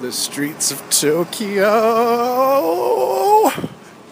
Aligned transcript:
The 0.00 0.12
streets 0.12 0.72
of 0.72 0.82
Tokyo. 0.90 1.62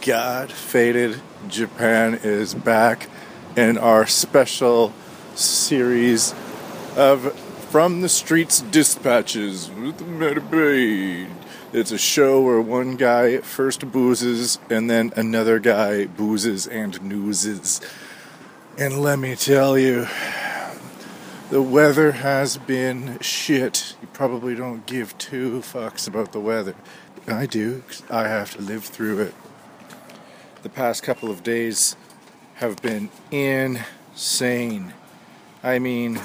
Got 0.00 0.52
Faded 0.52 1.20
Japan 1.48 2.20
is 2.22 2.54
back 2.54 3.08
in 3.56 3.78
our 3.78 4.06
special 4.06 4.92
series 5.34 6.34
of 6.96 7.32
From 7.70 8.00
the 8.00 8.08
Streets 8.08 8.60
Dispatches 8.60 9.70
with 9.70 9.98
Metabade. 9.98 11.28
It's 11.72 11.90
a 11.90 11.98
show 11.98 12.40
where 12.40 12.60
one 12.60 12.94
guy 12.94 13.38
first 13.38 13.90
boozes 13.90 14.60
and 14.70 14.88
then 14.88 15.12
another 15.16 15.58
guy 15.58 16.06
boozes 16.06 16.68
and 16.68 17.02
noozes. 17.02 17.80
And 18.78 19.02
let 19.02 19.18
me 19.18 19.34
tell 19.34 19.76
you, 19.76 20.06
the 21.52 21.60
weather 21.60 22.12
has 22.12 22.56
been 22.56 23.18
shit. 23.20 23.94
You 24.00 24.08
probably 24.14 24.54
don't 24.54 24.86
give 24.86 25.18
two 25.18 25.60
fucks 25.60 26.08
about 26.08 26.32
the 26.32 26.40
weather. 26.40 26.74
I 27.28 27.44
do, 27.44 27.82
I 28.08 28.26
have 28.26 28.56
to 28.56 28.62
live 28.62 28.86
through 28.86 29.20
it. 29.20 29.34
The 30.62 30.70
past 30.70 31.02
couple 31.02 31.30
of 31.30 31.42
days 31.42 31.94
have 32.54 32.80
been 32.80 33.10
insane. 33.30 34.94
I 35.62 35.78
mean, 35.78 36.22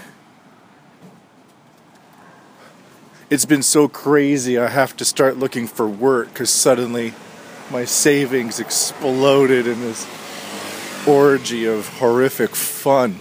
it's 3.29 3.43
been 3.43 3.63
so 3.63 3.89
crazy 3.89 4.57
I 4.57 4.69
have 4.69 4.95
to 4.95 5.03
start 5.03 5.35
looking 5.35 5.67
for 5.67 5.89
work 5.89 6.29
because 6.29 6.51
suddenly 6.51 7.13
my 7.69 7.83
savings 7.83 8.61
exploded 8.61 9.67
in 9.67 9.81
this 9.81 10.07
orgy 11.05 11.65
of 11.65 11.85
horrific 11.99 12.55
fun. 12.55 13.19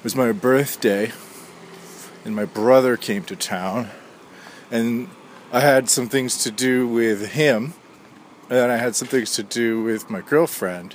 It 0.00 0.04
was 0.04 0.16
my 0.16 0.32
birthday, 0.32 1.12
and 2.24 2.34
my 2.34 2.46
brother 2.46 2.96
came 2.96 3.22
to 3.24 3.36
town, 3.36 3.90
and 4.70 5.10
I 5.52 5.60
had 5.60 5.90
some 5.90 6.08
things 6.08 6.42
to 6.44 6.50
do 6.50 6.88
with 6.88 7.32
him, 7.32 7.74
and 8.48 8.72
I 8.72 8.78
had 8.78 8.96
some 8.96 9.08
things 9.08 9.34
to 9.34 9.42
do 9.42 9.82
with 9.82 10.08
my 10.08 10.22
girlfriend, 10.22 10.94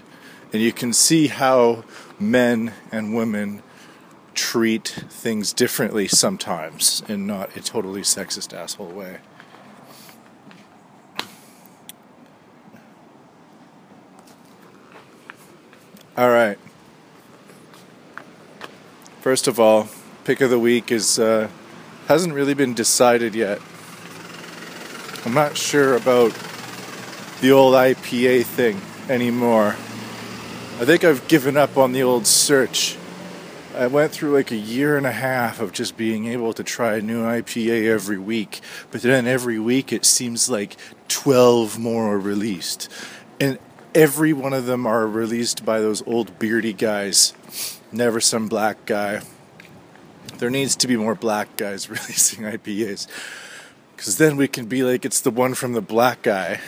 and 0.52 0.60
you 0.60 0.74
can 0.74 0.92
see 0.92 1.28
how 1.28 1.84
men 2.20 2.74
and 2.92 3.14
women 3.14 3.62
treat 4.34 4.88
things 4.88 5.54
differently 5.54 6.08
sometimes 6.08 7.04
in 7.08 7.28
not 7.28 7.56
a 7.56 7.62
totally 7.62 8.02
sexist 8.02 8.58
asshole 8.58 8.88
way. 8.88 9.20
All 16.18 16.32
right. 16.32 16.58
First 19.26 19.48
of 19.48 19.60
all, 19.60 19.88
pick 20.24 20.40
of 20.42 20.52
the 20.52 20.60
week 20.60 20.92
is 20.92 21.18
uh, 21.18 21.50
hasn't 22.06 22.36
really 22.36 22.54
been 22.54 22.76
decided 22.76 23.34
yet. 23.34 23.60
I'm 25.26 25.34
not 25.34 25.58
sure 25.58 25.96
about 25.96 26.32
the 27.42 27.52
old 27.52 27.74
IPA 27.74 28.46
thing 28.46 28.80
anymore. 29.10 29.70
I 30.80 30.86
think 30.86 31.04
I've 31.04 31.28
given 31.28 31.58
up 31.58 31.76
on 31.76 31.92
the 31.92 32.04
old 32.04 32.28
search. 32.28 32.98
I 33.76 33.88
went 33.88 34.12
through 34.12 34.32
like 34.32 34.52
a 34.52 34.56
year 34.56 34.96
and 34.96 35.08
a 35.08 35.12
half 35.12 35.60
of 35.60 35.72
just 35.72 35.98
being 35.98 36.28
able 36.28 36.54
to 36.54 36.64
try 36.64 36.98
a 36.98 37.02
new 37.02 37.24
IPA 37.24 37.88
every 37.88 38.20
week, 38.20 38.62
but 38.92 39.02
then 39.02 39.26
every 39.26 39.58
week 39.58 39.92
it 39.92 40.06
seems 40.06 40.52
like 40.52 40.78
12 41.08 41.80
more 41.80 42.14
are 42.14 42.20
released. 42.20 42.92
And 43.40 43.58
every 43.96 44.34
one 44.34 44.54
of 44.54 44.68
them 44.68 44.86
are 44.86 45.08
released 45.08 45.66
by 45.66 45.80
those 45.80 46.06
old 46.06 46.38
beardy 46.38 46.74
guys, 46.74 47.34
never 47.96 48.20
some 48.20 48.48
black 48.48 48.86
guy. 48.86 49.22
There 50.38 50.50
needs 50.50 50.76
to 50.78 50.88
be 50.88 50.98
more 50.98 51.16
black 51.16 51.56
guys 51.58 51.90
releasing 51.90 52.44
IPAs. 52.44 53.08
Because 53.96 54.18
then 54.18 54.36
we 54.36 54.48
can 54.48 54.66
be 54.66 54.84
like, 54.84 55.06
it's 55.06 55.22
the 55.22 55.32
one 55.32 55.54
from 55.54 55.74
the 55.74 55.82
black 55.82 56.22
guy, 56.22 56.60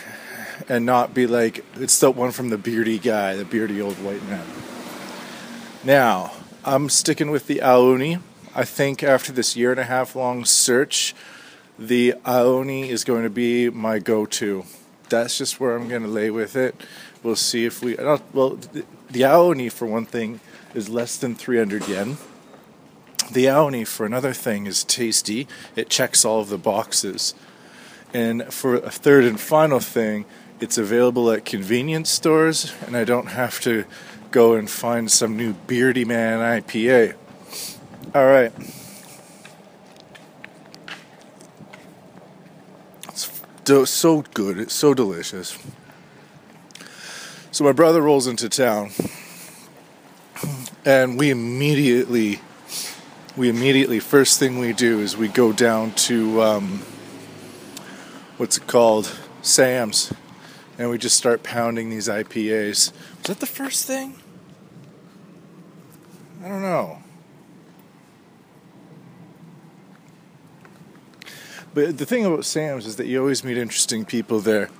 and 0.68 0.86
not 0.86 1.12
be 1.12 1.26
like, 1.26 1.64
it's 1.74 1.98
the 2.00 2.10
one 2.10 2.30
from 2.30 2.48
the 2.48 2.56
beardy 2.56 2.98
guy, 2.98 3.36
the 3.36 3.44
beardy 3.44 3.82
old 3.82 4.02
white 4.02 4.24
man. 4.24 4.46
Now, 5.84 6.32
I'm 6.64 6.88
sticking 6.88 7.30
with 7.30 7.46
the 7.46 7.56
Aoni. 7.58 8.20
I 8.54 8.64
think 8.64 9.02
after 9.02 9.30
this 9.30 9.56
year 9.56 9.70
and 9.70 9.78
a 9.78 9.84
half 9.84 10.16
long 10.16 10.44
search, 10.46 11.14
the 11.78 12.14
Aoni 12.24 12.88
is 12.88 13.04
going 13.04 13.22
to 13.22 13.30
be 13.30 13.68
my 13.68 13.98
go 13.98 14.24
to. 14.26 14.64
That's 15.10 15.38
just 15.38 15.60
where 15.60 15.76
I'm 15.76 15.88
going 15.88 16.02
to 16.02 16.08
lay 16.08 16.30
with 16.30 16.56
it. 16.56 16.74
We'll 17.22 17.36
see 17.36 17.66
if 17.66 17.82
we. 17.82 17.94
Well, 17.94 18.58
the 19.10 19.22
Aoni, 19.22 19.70
for 19.70 19.86
one 19.86 20.06
thing, 20.06 20.40
is 20.78 20.88
less 20.88 21.18
than 21.18 21.34
300 21.34 21.86
yen. 21.86 22.16
The 23.30 23.44
Aoni, 23.44 23.86
for 23.86 24.06
another 24.06 24.32
thing, 24.32 24.66
is 24.66 24.84
tasty. 24.84 25.46
It 25.76 25.90
checks 25.90 26.24
all 26.24 26.40
of 26.40 26.48
the 26.48 26.56
boxes. 26.56 27.34
And 28.14 28.50
for 28.50 28.76
a 28.76 28.90
third 28.90 29.24
and 29.24 29.38
final 29.38 29.80
thing, 29.80 30.24
it's 30.60 30.78
available 30.78 31.30
at 31.30 31.44
convenience 31.44 32.08
stores, 32.08 32.72
and 32.86 32.96
I 32.96 33.04
don't 33.04 33.26
have 33.26 33.60
to 33.60 33.84
go 34.30 34.54
and 34.54 34.70
find 34.70 35.10
some 35.10 35.36
new 35.36 35.52
Beardy 35.52 36.06
Man 36.06 36.38
IPA. 36.38 37.16
All 38.14 38.26
right. 38.26 38.52
It's 43.08 43.90
so 43.90 44.22
good. 44.32 44.58
It's 44.58 44.72
so 44.72 44.94
delicious. 44.94 45.58
So 47.50 47.64
my 47.64 47.72
brother 47.72 48.00
rolls 48.00 48.26
into 48.26 48.48
town, 48.48 48.92
and 50.88 51.18
we 51.18 51.28
immediately, 51.28 52.40
we 53.36 53.50
immediately, 53.50 54.00
first 54.00 54.38
thing 54.38 54.58
we 54.58 54.72
do 54.72 55.00
is 55.00 55.18
we 55.18 55.28
go 55.28 55.52
down 55.52 55.92
to, 55.92 56.40
um, 56.40 56.78
what's 58.38 58.56
it 58.56 58.66
called, 58.66 59.14
Sam's, 59.42 60.14
and 60.78 60.88
we 60.88 60.96
just 60.96 61.14
start 61.14 61.42
pounding 61.42 61.90
these 61.90 62.08
IPAs. 62.08 62.90
Was 63.18 63.24
that 63.24 63.38
the 63.38 63.44
first 63.44 63.84
thing? 63.84 64.14
I 66.42 66.48
don't 66.48 66.62
know. 66.62 67.02
But 71.74 71.98
the 71.98 72.06
thing 72.06 72.24
about 72.24 72.46
Sam's 72.46 72.86
is 72.86 72.96
that 72.96 73.06
you 73.06 73.20
always 73.20 73.44
meet 73.44 73.58
interesting 73.58 74.06
people 74.06 74.40
there. 74.40 74.70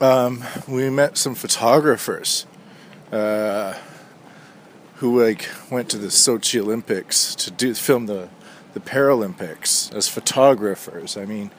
Um, 0.00 0.44
we 0.68 0.88
met 0.90 1.18
some 1.18 1.34
photographers 1.34 2.46
uh, 3.10 3.74
who 5.02 5.20
like 5.20 5.48
went 5.68 5.88
to 5.88 5.98
the 5.98 6.06
Sochi 6.06 6.60
Olympics 6.60 7.34
to 7.34 7.50
do 7.50 7.74
film 7.74 8.06
the 8.06 8.28
the 8.72 8.78
Paralympics 8.78 9.92
as 9.92 10.06
photographers. 10.06 11.16
I 11.16 11.24
mean, 11.24 11.50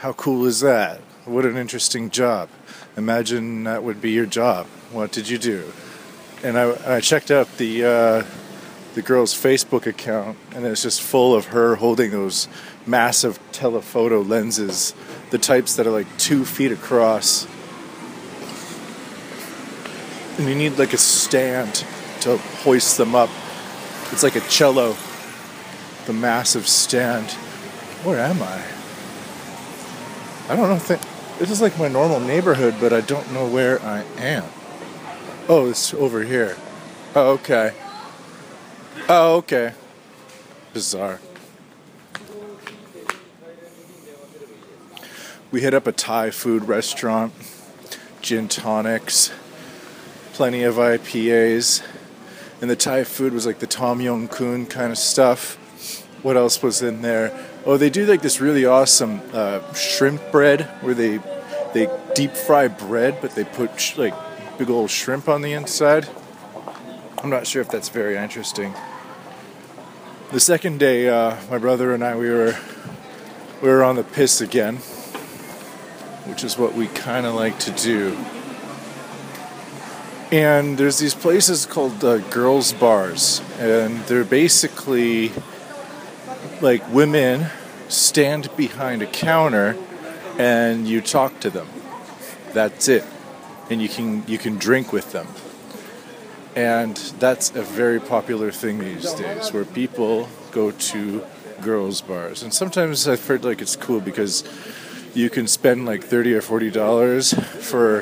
how 0.00 0.12
cool 0.14 0.44
is 0.44 0.58
that? 0.58 0.98
What 1.24 1.44
an 1.46 1.56
interesting 1.56 2.10
job. 2.10 2.48
Imagine 2.96 3.62
that 3.62 3.84
would 3.84 4.00
be 4.02 4.10
your 4.10 4.26
job. 4.26 4.66
What 4.90 5.12
did 5.12 5.28
you 5.28 5.38
do? 5.38 5.72
And 6.42 6.58
I, 6.58 6.96
I 6.96 7.00
checked 7.00 7.30
out 7.30 7.46
the 7.58 7.84
uh, 7.84 8.24
the 8.94 9.02
girl's 9.02 9.40
Facebook 9.40 9.86
account, 9.86 10.36
and 10.52 10.66
it's 10.66 10.82
just 10.82 11.00
full 11.00 11.36
of 11.36 11.46
her 11.46 11.76
holding 11.76 12.10
those 12.10 12.48
massive 12.86 13.38
telephoto 13.52 14.20
lenses, 14.20 14.94
the 15.30 15.38
types 15.38 15.76
that 15.76 15.86
are 15.86 15.92
like 15.92 16.08
two 16.18 16.44
feet 16.44 16.72
across. 16.72 17.46
And 20.38 20.48
you 20.48 20.56
need 20.56 20.76
like 20.76 20.92
a 20.92 20.98
stand 20.98 21.84
to 22.22 22.36
hoist 22.36 22.96
them 22.98 23.14
up. 23.14 23.30
It's 24.12 24.22
like 24.22 24.36
a 24.36 24.40
cello, 24.40 24.96
the 26.06 26.12
massive 26.12 26.66
stand. 26.66 27.30
Where 28.04 28.18
am 28.18 28.42
I? 28.42 28.64
I 30.48 30.56
don't 30.56 30.68
know. 30.68 30.78
Th- 30.78 31.00
this 31.38 31.50
is 31.50 31.60
like 31.60 31.78
my 31.78 31.88
normal 31.88 32.20
neighborhood, 32.20 32.76
but 32.80 32.92
I 32.92 33.00
don't 33.00 33.32
know 33.32 33.46
where 33.46 33.80
I 33.82 34.02
am. 34.18 34.44
Oh, 35.48 35.70
it's 35.70 35.94
over 35.94 36.24
here. 36.24 36.56
Oh, 37.14 37.32
okay. 37.32 37.74
Oh, 39.08 39.36
okay. 39.36 39.74
Bizarre. 40.72 41.20
We 45.50 45.62
hit 45.62 45.72
up 45.72 45.86
a 45.86 45.92
Thai 45.92 46.30
food 46.30 46.68
restaurant, 46.68 47.32
gin 48.20 48.48
tonics, 48.48 49.32
plenty 50.34 50.62
of 50.62 50.74
IPAs, 50.74 51.82
and 52.60 52.68
the 52.68 52.76
Thai 52.76 53.04
food 53.04 53.32
was 53.32 53.46
like 53.46 53.58
the 53.58 53.66
Tom 53.66 54.00
Yum 54.00 54.28
Kun 54.28 54.66
kind 54.66 54.90
of 54.90 54.98
stuff. 54.98 55.56
What 56.22 56.36
else 56.36 56.62
was 56.62 56.82
in 56.82 57.02
there? 57.02 57.32
Oh, 57.64 57.76
they 57.76 57.90
do 57.90 58.04
like 58.06 58.22
this 58.22 58.40
really 58.40 58.64
awesome 58.64 59.20
uh, 59.32 59.72
shrimp 59.74 60.32
bread 60.32 60.62
where 60.80 60.94
they 60.94 61.20
they 61.74 61.88
deep 62.14 62.32
fry 62.32 62.66
bread, 62.68 63.18
but 63.20 63.34
they 63.34 63.44
put 63.44 63.78
sh- 63.78 63.96
like 63.96 64.14
big 64.58 64.70
old 64.70 64.90
shrimp 64.90 65.28
on 65.28 65.42
the 65.42 65.52
inside. 65.52 66.08
I'm 67.18 67.30
not 67.30 67.46
sure 67.46 67.62
if 67.62 67.68
that's 67.68 67.88
very 67.88 68.16
interesting. 68.16 68.74
The 70.32 70.40
second 70.40 70.78
day, 70.78 71.08
uh, 71.08 71.36
my 71.50 71.58
brother 71.58 71.92
and 71.94 72.02
I 72.02 72.16
we 72.16 72.30
were 72.30 72.56
we 73.62 73.68
were 73.68 73.84
on 73.84 73.96
the 73.96 74.04
piss 74.04 74.40
again, 74.40 74.76
which 76.26 76.42
is 76.42 76.58
what 76.58 76.74
we 76.74 76.86
kind 76.88 77.26
of 77.26 77.34
like 77.34 77.58
to 77.60 77.70
do. 77.70 78.16
And 80.30 80.76
there's 80.76 80.98
these 80.98 81.14
places 81.14 81.64
called 81.64 82.04
uh, 82.04 82.18
girls' 82.18 82.74
bars, 82.74 83.40
and 83.58 83.98
they're 84.00 84.24
basically 84.24 85.32
like 86.60 86.86
women 86.92 87.46
stand 87.88 88.54
behind 88.56 89.00
a 89.00 89.06
counter 89.06 89.76
and 90.38 90.86
you 90.86 91.00
talk 91.00 91.40
to 91.40 91.50
them. 91.50 91.68
That's 92.52 92.88
it. 92.88 93.04
And 93.70 93.82
you 93.82 93.88
can 93.88 94.24
you 94.26 94.38
can 94.38 94.56
drink 94.56 94.92
with 94.92 95.12
them. 95.12 95.26
And 96.54 96.96
that's 97.18 97.50
a 97.54 97.62
very 97.62 98.00
popular 98.00 98.50
thing 98.50 98.78
these 98.78 99.12
days 99.14 99.52
where 99.52 99.64
people 99.64 100.28
go 100.50 100.70
to 100.70 101.24
girls 101.60 102.00
bars. 102.00 102.42
And 102.42 102.52
sometimes 102.52 103.06
I've 103.06 103.24
heard 103.26 103.44
like 103.44 103.60
it's 103.60 103.76
cool 103.76 104.00
because 104.00 104.44
you 105.14 105.30
can 105.30 105.46
spend 105.46 105.86
like 105.86 106.04
30 106.04 106.34
or 106.34 106.40
40 106.40 106.70
dollars 106.70 107.32
for 107.32 108.00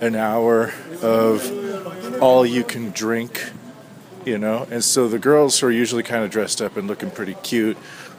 an 0.00 0.16
hour 0.16 0.72
of 1.02 1.63
all 2.24 2.46
you 2.46 2.64
can 2.64 2.90
drink, 2.90 3.50
you 4.24 4.38
know. 4.38 4.66
And 4.70 4.82
so 4.82 5.08
the 5.08 5.18
girls 5.18 5.60
who 5.60 5.66
are 5.66 5.70
usually 5.70 6.02
kind 6.02 6.24
of 6.24 6.30
dressed 6.30 6.62
up 6.62 6.78
and 6.78 6.88
looking 6.88 7.10
pretty 7.10 7.34
cute 7.34 7.76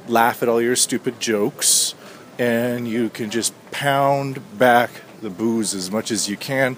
laugh 0.07 0.44
at 0.44 0.48
all 0.48 0.62
your 0.62 0.75
stupid 0.75 1.19
jokes 1.19 1.96
and 2.38 2.88
you 2.88 3.10
can 3.10 3.31
just 3.31 3.52
pound 3.72 4.40
back 4.60 4.92
the 5.22 5.30
booze 5.31 5.74
as 5.74 5.90
much 5.90 6.12
as 6.12 6.30
you 6.30 6.38
can 6.38 6.75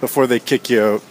before 0.00 0.26
they 0.26 0.40
kick 0.40 0.70
you 0.70 0.82
out. 0.82 1.04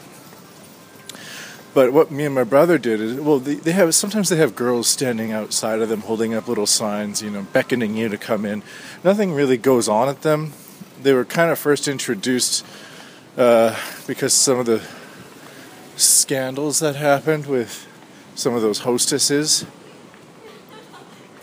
But 1.75 1.93
what 1.93 2.09
me 2.09 2.25
and 2.25 2.33
my 2.33 2.45
brother 2.45 2.79
did 2.79 2.99
is, 2.99 3.19
well, 3.19 3.37
they, 3.37 3.53
they 3.53 3.73
have 3.73 3.93
sometimes 3.93 4.29
they 4.29 4.37
have 4.37 4.55
girls 4.55 4.87
standing 4.87 5.31
outside 5.31 5.81
of 5.81 5.89
them 5.89 6.01
holding 6.01 6.33
up 6.33 6.47
little 6.47 6.65
signs, 6.65 7.21
you 7.21 7.29
know, 7.29 7.43
beckoning 7.53 7.95
you 7.95 8.09
to 8.09 8.17
come 8.17 8.43
in. 8.43 8.63
Nothing 9.03 9.33
really 9.33 9.57
goes 9.57 9.87
on 9.87 10.09
at 10.09 10.23
them. 10.23 10.53
They 10.99 11.13
were 11.13 11.25
kind 11.25 11.51
of 11.51 11.59
first 11.59 11.87
introduced 11.87 12.65
uh, 13.37 13.79
because 14.07 14.33
some 14.33 14.57
of 14.57 14.65
the 14.65 14.83
scandals 15.99 16.79
that 16.79 16.95
happened 16.95 17.45
with 17.45 17.87
some 18.35 18.53
of 18.53 18.61
those 18.61 18.79
hostesses. 18.79 19.65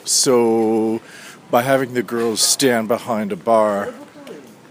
So, 0.04 1.00
by 1.50 1.62
having 1.62 1.94
the 1.94 2.02
girls 2.02 2.40
stand 2.40 2.88
behind 2.88 3.32
a 3.32 3.36
bar, 3.36 3.92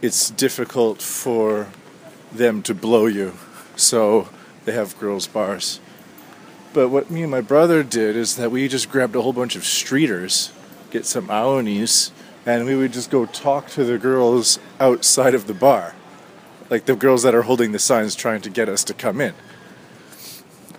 it's 0.02 0.30
difficult 0.32 1.02
for 1.02 1.68
them 2.32 2.64
to 2.64 2.74
blow 2.74 3.06
you. 3.06 3.34
So, 3.76 4.30
they 4.66 4.72
have 4.72 4.98
girls' 4.98 5.28
bars. 5.28 5.80
But 6.74 6.90
what 6.90 7.12
me 7.12 7.22
and 7.22 7.31
my 7.31 7.42
brother 7.42 7.84
did 7.84 8.16
is 8.16 8.36
that 8.38 8.52
we 8.52 8.68
just 8.68 8.90
grabbed 8.90 9.16
a 9.16 9.22
whole 9.22 9.34
bunch 9.34 9.56
of 9.56 9.62
streeters, 9.62 10.52
get 10.90 11.06
some 11.06 11.30
aonis, 11.30 12.12
and 12.46 12.66
we 12.66 12.76
would 12.76 12.92
just 12.92 13.12
go 13.12 13.26
talk 13.26 13.68
to 13.70 13.84
the 13.84 13.98
girls 13.98 14.60
outside 14.80 15.36
of 15.36 15.48
the 15.48 15.54
bar. 15.54 15.96
Like 16.70 16.86
the 16.86 16.96
girls 16.96 17.24
that 17.24 17.36
are 17.36 17.44
holding 17.44 17.72
the 17.72 17.80
signs 17.80 18.16
trying 18.16 18.42
to 18.42 18.50
get 18.50 18.68
us 18.68 18.84
to 18.86 18.94
come 18.94 19.22
in. 19.22 19.36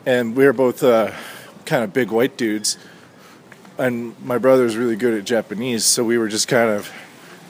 And 0.06 0.36
we 0.36 0.44
were 0.44 0.52
both 0.52 0.84
uh, 0.84 1.10
kind 1.64 1.82
of 1.82 1.92
big 1.92 2.12
white 2.12 2.36
dudes. 2.36 2.78
And 3.76 4.14
my 4.24 4.38
brother's 4.38 4.76
really 4.76 4.94
good 4.94 5.18
at 5.18 5.24
Japanese, 5.24 5.84
so 5.84 6.04
we 6.04 6.16
were 6.16 6.28
just 6.28 6.46
kind 6.46 6.70
of 6.70 6.92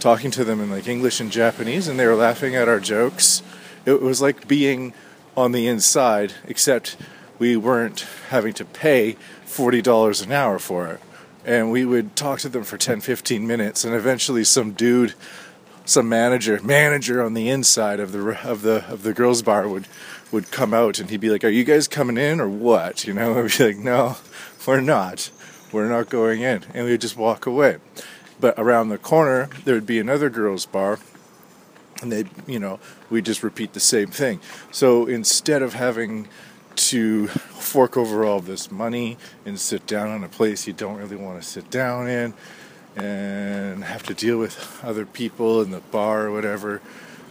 talking 0.00 0.30
to 0.30 0.42
them 0.42 0.60
in 0.60 0.70
like 0.70 0.88
English 0.88 1.20
and 1.20 1.30
Japanese, 1.30 1.86
and 1.86 2.00
they 2.00 2.06
were 2.06 2.14
laughing 2.14 2.56
at 2.56 2.66
our 2.66 2.80
jokes. 2.80 3.42
It 3.84 4.00
was 4.00 4.22
like 4.22 4.48
being 4.48 4.94
on 5.36 5.52
the 5.52 5.68
inside, 5.68 6.32
except 6.46 6.96
we 7.38 7.58
weren't 7.58 8.06
having 8.30 8.54
to 8.54 8.64
pay 8.64 9.16
$40 9.44 10.24
an 10.24 10.32
hour 10.32 10.58
for 10.58 10.88
it. 10.88 11.00
And 11.44 11.70
we 11.70 11.84
would 11.84 12.16
talk 12.16 12.40
to 12.40 12.48
them 12.48 12.64
for 12.64 12.78
10, 12.78 13.02
15 13.02 13.46
minutes, 13.46 13.84
and 13.84 13.94
eventually 13.94 14.44
some 14.44 14.72
dude, 14.72 15.12
some 15.84 16.08
manager, 16.08 16.58
manager 16.62 17.22
on 17.22 17.34
the 17.34 17.50
inside 17.50 18.00
of 18.00 18.12
the 18.12 18.48
of 18.48 18.62
the 18.62 18.84
of 18.88 19.02
the 19.02 19.12
girls' 19.12 19.42
bar 19.42 19.68
would 19.68 19.86
would 20.36 20.52
come 20.52 20.72
out, 20.72 21.00
and 21.00 21.10
he'd 21.10 21.20
be 21.20 21.30
like, 21.30 21.44
"Are 21.44 21.48
you 21.48 21.64
guys 21.64 21.88
coming 21.88 22.18
in 22.18 22.40
or 22.40 22.48
what?" 22.48 23.06
You 23.06 23.14
know, 23.14 23.38
I'd 23.44 23.56
be 23.58 23.64
like, 23.64 23.78
"No, 23.78 24.16
we're 24.66 24.80
not. 24.80 25.30
We're 25.72 25.88
not 25.88 26.08
going 26.08 26.42
in," 26.42 26.64
and 26.74 26.86
we'd 26.86 27.00
just 27.00 27.16
walk 27.16 27.46
away. 27.46 27.78
But 28.38 28.54
around 28.58 28.90
the 28.90 28.98
corner, 28.98 29.48
there 29.64 29.74
would 29.74 29.86
be 29.86 29.98
another 29.98 30.28
girls' 30.28 30.66
bar, 30.66 30.98
and 32.02 32.12
they 32.12 32.24
you 32.46 32.58
know 32.58 32.78
we 33.10 33.22
just 33.22 33.42
repeat 33.42 33.72
the 33.72 33.80
same 33.80 34.08
thing 34.08 34.40
so 34.70 35.06
instead 35.06 35.62
of 35.62 35.74
having 35.74 36.28
to 36.74 37.26
fork 37.28 37.96
over 37.96 38.24
all 38.24 38.40
this 38.40 38.70
money 38.70 39.16
and 39.46 39.58
sit 39.58 39.86
down 39.86 40.14
in 40.14 40.22
a 40.22 40.28
place 40.28 40.66
you 40.66 40.72
don't 40.72 40.98
really 40.98 41.16
want 41.16 41.40
to 41.40 41.46
sit 41.46 41.70
down 41.70 42.06
in 42.08 42.34
and 42.96 43.84
have 43.84 44.02
to 44.02 44.14
deal 44.14 44.38
with 44.38 44.80
other 44.82 45.06
people 45.06 45.62
in 45.62 45.70
the 45.70 45.80
bar 45.80 46.26
or 46.26 46.32
whatever 46.32 46.82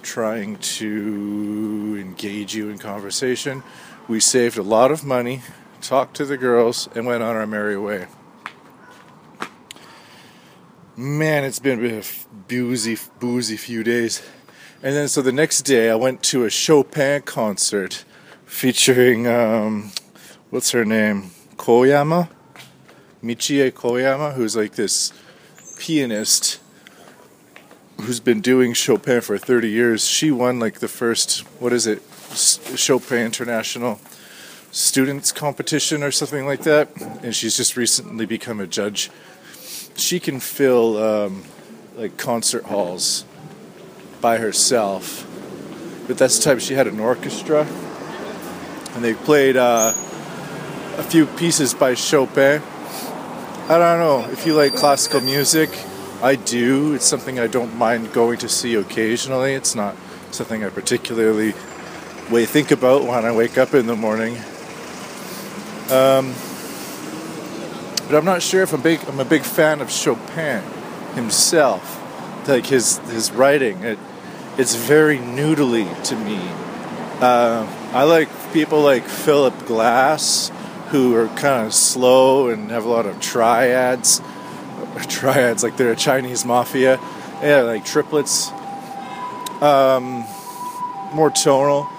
trying 0.06 0.56
to 0.58 1.98
engage 2.00 2.56
you 2.56 2.70
in 2.70 2.78
conversation. 2.78 3.64
We 4.08 4.20
saved 4.20 4.58
a 4.58 4.64
lot 4.64 4.92
of 4.92 5.04
money 5.04 5.42
talked 5.82 6.16
to 6.18 6.26
the 6.26 6.38
girls 6.38 6.88
and 6.96 7.06
went 7.06 7.24
on 7.24 7.36
our 7.36 7.48
merry 7.48 7.78
way. 7.78 8.08
Man 10.96 11.44
it's 11.44 11.60
been 11.60 11.84
a 11.84 12.04
boozy 12.48 12.98
boozy 13.20 13.58
few 13.58 13.84
days. 13.84 14.24
And 14.84 14.96
then 14.96 15.08
so 15.08 15.22
the 15.22 15.32
next 15.32 15.64
day, 15.64 15.90
I 15.90 15.96
went 15.96 16.22
to 16.24 16.46
a 16.46 16.50
Chopin 16.50 17.24
concert 17.24 18.06
featuring 18.46 19.28
um, 19.28 19.92
what's 20.52 20.72
her 20.72 20.86
name, 20.86 21.32
Koyama, 21.58 22.30
Michie 23.22 23.72
Koyama, 23.72 24.36
who's 24.36 24.56
like 24.56 24.76
this 24.76 25.12
pianist 25.80 26.60
who's 28.02 28.20
been 28.20 28.42
doing 28.42 28.74
Chopin 28.74 29.22
for 29.22 29.38
30 29.38 29.70
years. 29.70 30.08
She 30.08 30.32
won 30.32 30.60
like 30.60 30.80
the 30.80 30.88
first 30.88 31.42
what 31.60 31.74
is 31.74 31.88
it, 31.88 32.02
Chopin 32.76 33.26
International 33.26 34.00
Students 34.72 35.32
Competition 35.32 36.04
or 36.04 36.12
something 36.12 36.46
like 36.46 36.64
that, 36.64 36.90
and 37.24 37.34
she's 37.34 37.56
just 37.56 37.78
recently 37.78 38.26
become 38.26 38.60
a 38.60 38.68
judge. 38.68 39.10
She 39.96 40.20
can 40.20 40.40
fill 40.40 40.98
um, 40.98 41.44
like 41.96 42.18
concert 42.18 42.66
halls 42.66 43.26
by 44.20 44.38
herself. 44.38 45.26
But 46.08 46.18
that's 46.18 46.38
the 46.38 46.44
time 46.44 46.60
she 46.60 46.74
had 46.74 46.88
an 46.88 47.00
orchestra, 47.00 47.66
and 48.94 49.04
they 49.04 49.14
played 49.14 49.56
uh, 49.58 49.94
a 50.98 51.04
few 51.04 51.26
pieces 51.26 51.74
by 51.74 51.94
Chopin. 51.94 52.62
I 53.68 53.78
don't 53.80 54.00
know 54.00 54.30
if 54.32 54.46
you 54.46 54.54
like 54.54 54.76
classical 54.76 55.22
music. 55.22 55.70
I 56.22 56.36
do. 56.36 56.94
It's 56.94 57.06
something 57.06 57.40
I 57.40 57.48
don't 57.48 57.76
mind 57.78 58.14
going 58.14 58.38
to 58.40 58.50
see 58.50 58.76
occasionally. 58.76 59.54
It's 59.54 59.76
not 59.76 59.96
something 60.32 60.64
I 60.64 60.70
particularly 60.70 61.54
way 62.32 62.46
think 62.46 62.72
about 62.72 63.04
when 63.04 63.26
I 63.26 63.32
wake 63.32 63.58
up 63.58 63.74
in 63.74 63.86
the 63.86 63.96
morning. 63.96 64.38
Um, 65.92 66.34
but 68.08 68.18
I'm 68.18 68.26
not 68.26 68.42
sure 68.42 68.64
if 68.64 68.74
I'm 68.74 68.82
big. 68.82 69.02
I'm 69.08 69.20
a 69.20 69.26
big 69.26 69.44
fan 69.44 69.82
of 69.82 69.92
Chopin 69.92 70.64
himself, 71.14 72.02
like 72.48 72.68
his 72.68 72.98
his 73.10 73.32
writing. 73.32 73.84
It, 73.84 74.00
it's 74.58 74.76
very 74.76 75.18
noodly 75.18 76.04
to 76.06 76.16
me. 76.16 76.40
Uh, 77.22 77.68
I 77.94 78.04
like 78.04 78.30
people 78.54 78.82
like 78.82 79.04
Philip 79.04 79.66
Glass, 79.66 80.52
who 80.90 81.16
are 81.16 81.28
kind 81.30 81.66
of 81.66 81.74
slow 81.74 82.50
and 82.50 82.72
have 82.72 82.86
a 82.86 82.90
lot 82.90 83.06
of 83.06 83.20
triads. 83.20 84.22
Triads, 85.10 85.64
like 85.64 85.78
they're 85.78 85.92
a 85.92 85.96
Chinese 85.96 86.46
mafia. 86.46 87.00
Yeah, 87.42 87.62
like 87.62 87.86
triplets. 87.86 88.52
Um, 89.62 90.26
more 91.14 91.30
tonal. 91.30 91.90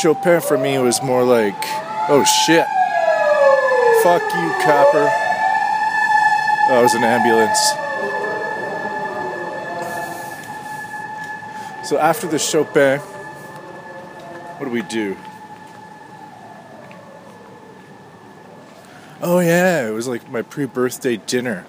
Chopin 0.00 0.40
for 0.40 0.56
me 0.56 0.78
was 0.78 1.02
more 1.02 1.24
like, 1.24 1.56
oh 2.08 2.24
shit. 2.46 2.66
Fuck 4.02 4.22
you, 4.22 4.50
copper. 4.64 5.08
Oh, 6.70 6.78
it 6.78 6.82
was 6.82 6.94
an 6.94 7.04
ambulance. 7.04 7.58
So 11.88 11.98
after 11.98 12.26
the 12.26 12.38
Chopin, 12.38 13.00
what 13.00 14.66
do 14.66 14.70
we 14.72 14.82
do? 14.82 15.16
Oh 19.20 19.40
yeah, 19.40 19.86
it 19.86 19.90
was 19.90 20.08
like 20.08 20.28
my 20.30 20.42
pre-birthday 20.42 21.16
dinner, 21.16 21.66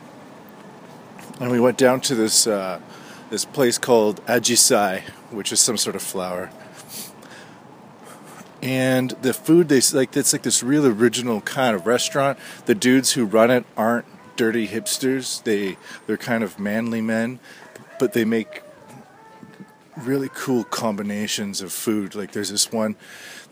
and 1.39 1.51
we 1.51 1.59
went 1.59 1.77
down 1.77 2.01
to 2.01 2.15
this 2.15 2.47
uh, 2.47 2.79
this 3.29 3.45
place 3.45 3.77
called 3.77 4.23
Ajisai, 4.25 5.01
which 5.31 5.51
is 5.51 5.59
some 5.59 5.77
sort 5.77 5.95
of 5.95 6.01
flower. 6.01 6.51
And 8.61 9.11
the 9.21 9.33
food 9.33 9.67
they 9.67 9.81
like 9.91 10.15
it's 10.15 10.31
like 10.31 10.43
this 10.43 10.63
real 10.63 10.85
original 10.85 11.41
kind 11.41 11.75
of 11.75 11.85
restaurant. 11.85 12.39
The 12.65 12.75
dudes 12.75 13.13
who 13.13 13.25
run 13.25 13.51
it 13.51 13.65
aren't 13.75 14.05
dirty 14.35 14.67
hipsters. 14.67 15.43
They 15.43 15.77
they're 16.07 16.17
kind 16.17 16.43
of 16.43 16.59
manly 16.59 17.01
men, 17.01 17.39
but 17.99 18.13
they 18.13 18.23
make 18.23 18.63
really 19.97 20.29
cool 20.33 20.63
combinations 20.63 21.61
of 21.61 21.71
food. 21.71 22.15
Like 22.15 22.31
there's 22.31 22.49
this 22.49 22.71
one, 22.71 22.95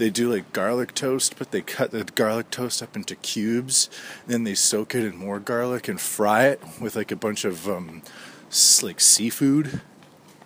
they 0.02 0.10
do 0.10 0.34
like 0.34 0.52
garlic 0.52 0.96
toast, 0.96 1.38
but 1.38 1.52
they 1.52 1.62
cut 1.62 1.92
the 1.92 2.04
garlic 2.04 2.50
toast 2.50 2.82
up 2.82 2.96
into 2.96 3.16
cubes, 3.16 3.88
then 4.26 4.46
they 4.46 4.56
soak 4.56 4.96
it 4.96 5.06
in 5.06 5.16
more 5.16 5.40
garlic 5.40 5.88
and 5.88 6.02
fry 6.02 6.46
it 6.46 6.60
with 6.82 6.96
like 6.96 7.12
a 7.12 7.16
bunch 7.16 7.46
of 7.46 7.70
um, 7.70 8.02
like 8.82 9.00
seafood. 9.00 9.80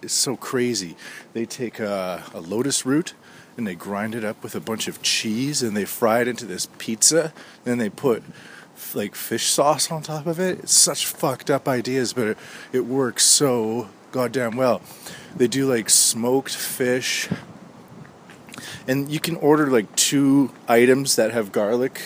It's 0.02 0.14
so 0.14 0.36
crazy. 0.36 0.98
They 1.32 1.46
take 1.46 1.80
a, 1.80 2.24
a 2.34 2.42
lotus 2.42 2.86
root 2.86 3.14
and 3.56 3.66
they 3.66 3.76
grind 3.76 4.14
it 4.14 4.26
up 4.26 4.44
with 4.44 4.56
a 4.56 4.60
bunch 4.60 4.90
of 4.90 5.02
cheese 5.02 5.64
and 5.64 5.76
they 5.76 5.86
fry 5.86 6.20
it 6.20 6.28
into 6.28 6.46
this 6.46 6.68
pizza. 6.78 7.32
Then 7.64 7.78
they 7.78 7.90
put 7.90 8.24
like 8.94 9.16
fish 9.16 9.46
sauce 9.46 9.90
on 9.90 10.02
top 10.02 10.28
of 10.28 10.38
it. 10.38 10.60
It's 10.60 10.74
such 10.74 11.06
fucked 11.06 11.50
up 11.50 11.66
ideas, 11.66 12.12
but 12.12 12.28
it, 12.28 12.38
it 12.74 12.86
works 12.86 13.24
so 13.24 13.88
goddamn 14.12 14.58
well. 14.58 14.82
They 15.34 15.48
do 15.48 15.66
like 15.66 15.90
smoked 15.90 16.54
fish, 16.54 17.30
and 18.88 19.10
you 19.10 19.20
can 19.20 19.36
order 19.38 19.68
like 19.68 19.96
two 19.96 20.52
items 20.68 21.16
that 21.16 21.32
have 21.32 21.52
garlic 21.52 22.02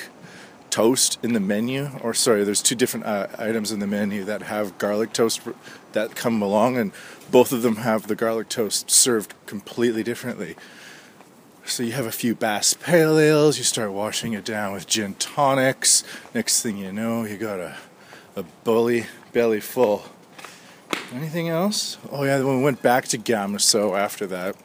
toast 0.70 1.20
in 1.24 1.34
the 1.34 1.40
menu. 1.40 1.90
Or 2.02 2.14
sorry, 2.14 2.44
there's 2.44 2.62
two 2.62 2.76
different 2.76 3.06
uh, 3.06 3.28
items 3.38 3.72
in 3.72 3.80
the 3.80 3.88
menu 3.88 4.24
that 4.26 4.44
have 4.44 4.78
garlic 4.78 5.14
toast 5.14 5.42
that 5.94 6.16
come 6.16 6.42
along, 6.42 6.78
and 6.78 6.92
both 7.32 7.52
of 7.52 7.62
them 7.62 7.78
have 7.78 8.08
the 8.08 8.16
garlic 8.16 8.50
toast 8.50 8.90
served 8.90 9.34
completely 9.46 10.04
differently. 10.04 10.56
So 11.66 11.84
you 11.84 11.92
have 11.92 12.08
a 12.08 12.12
few 12.12 12.34
Bass 12.34 12.74
Pale 12.74 13.20
Ales, 13.20 13.58
you 13.60 13.64
start 13.64 13.92
washing 13.92 14.34
it 14.34 14.44
down 14.44 14.74
with 14.74 14.88
gin 14.88 15.14
tonics. 15.16 16.04
Next 16.34 16.64
thing 16.64 16.78
you 16.78 16.92
know, 16.92 17.26
you 17.26 17.38
got 17.38 17.60
a, 17.60 17.78
a 18.36 18.44
bully 18.64 19.06
belly 19.34 19.60
full. 19.60 20.04
Anything 21.14 21.50
else? 21.50 21.98
Oh 22.12 22.24
yeah, 22.24 22.44
we 22.44 22.62
went 22.62 22.82
back 22.82 23.06
to 23.10 23.18
Gamuso 23.18 23.98
after 23.98 24.26
that, 24.28 24.56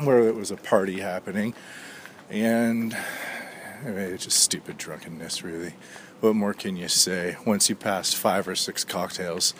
where 0.00 0.20
it 0.20 0.34
was 0.34 0.50
a 0.50 0.56
party 0.56 1.00
happening, 1.00 1.54
and 2.30 2.96
I 3.84 3.88
mean, 3.88 3.98
it's 3.98 4.24
just 4.24 4.38
stupid 4.38 4.78
drunkenness, 4.78 5.42
really. 5.42 5.74
What 6.20 6.34
more 6.34 6.54
can 6.54 6.76
you 6.76 6.88
say? 6.88 7.36
Once 7.44 7.68
you 7.68 7.74
pass 7.74 8.14
five 8.14 8.46
or 8.46 8.54
six 8.54 8.84
cocktails, 8.84 9.54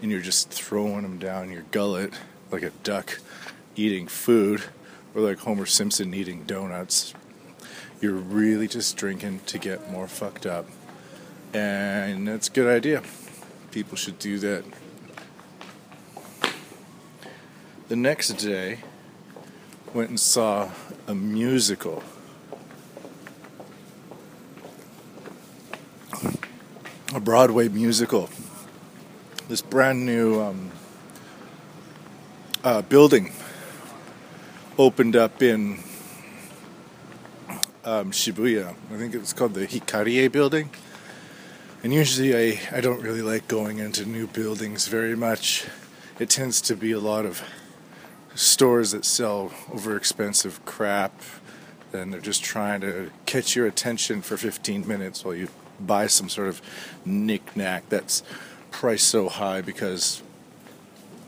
and 0.00 0.10
you're 0.10 0.20
just 0.20 0.50
throwing 0.50 1.02
them 1.02 1.18
down 1.18 1.50
your 1.50 1.64
gullet 1.70 2.12
like 2.50 2.62
a 2.62 2.70
duck 2.82 3.20
eating 3.74 4.06
food 4.06 4.62
or 5.14 5.22
like 5.22 5.38
Homer 5.38 5.66
Simpson 5.66 6.12
eating 6.14 6.44
donuts. 6.44 7.14
You're 8.00 8.12
really 8.12 8.68
just 8.68 8.96
drinking 8.96 9.40
to 9.46 9.58
get 9.58 9.90
more 9.90 10.06
fucked 10.06 10.46
up. 10.46 10.66
And 11.52 12.28
that's 12.28 12.48
a 12.48 12.50
good 12.50 12.66
idea. 12.66 13.02
People 13.70 13.96
should 13.96 14.18
do 14.18 14.38
that. 14.38 14.64
The 17.88 17.96
next 17.96 18.34
day, 18.34 18.80
went 19.94 20.10
and 20.10 20.18
saw 20.18 20.68
a 21.06 21.14
musical. 21.14 22.02
A 27.14 27.20
Broadway 27.20 27.68
musical. 27.68 28.28
This 29.48 29.62
brand 29.62 30.04
new 30.04 30.40
um, 30.40 30.72
uh, 32.64 32.82
building 32.82 33.32
opened 34.76 35.14
up 35.14 35.40
in 35.40 35.78
um, 37.84 38.10
Shibuya. 38.10 38.74
I 38.92 38.96
think 38.96 39.14
it's 39.14 39.32
called 39.32 39.54
the 39.54 39.68
Hikarie 39.68 40.32
building. 40.32 40.70
And 41.84 41.94
usually 41.94 42.34
I, 42.34 42.60
I 42.72 42.80
don't 42.80 43.00
really 43.00 43.22
like 43.22 43.46
going 43.46 43.78
into 43.78 44.04
new 44.04 44.26
buildings 44.26 44.88
very 44.88 45.14
much. 45.14 45.66
It 46.18 46.30
tends 46.30 46.60
to 46.62 46.74
be 46.74 46.90
a 46.90 46.98
lot 46.98 47.26
of 47.26 47.44
stores 48.34 48.90
that 48.92 49.04
sell 49.04 49.52
over 49.72 49.96
expensive 49.96 50.64
crap 50.64 51.20
and 51.92 52.12
they're 52.12 52.20
just 52.20 52.42
trying 52.42 52.80
to 52.80 53.10
catch 53.26 53.54
your 53.54 53.66
attention 53.66 54.20
for 54.20 54.36
15 54.36 54.86
minutes 54.86 55.24
while 55.24 55.34
you 55.34 55.48
buy 55.80 56.06
some 56.06 56.28
sort 56.28 56.48
of 56.48 56.60
knickknack 57.04 57.88
that's 57.88 58.22
priced 58.70 59.06
so 59.06 59.28
high 59.28 59.60
because 59.60 60.22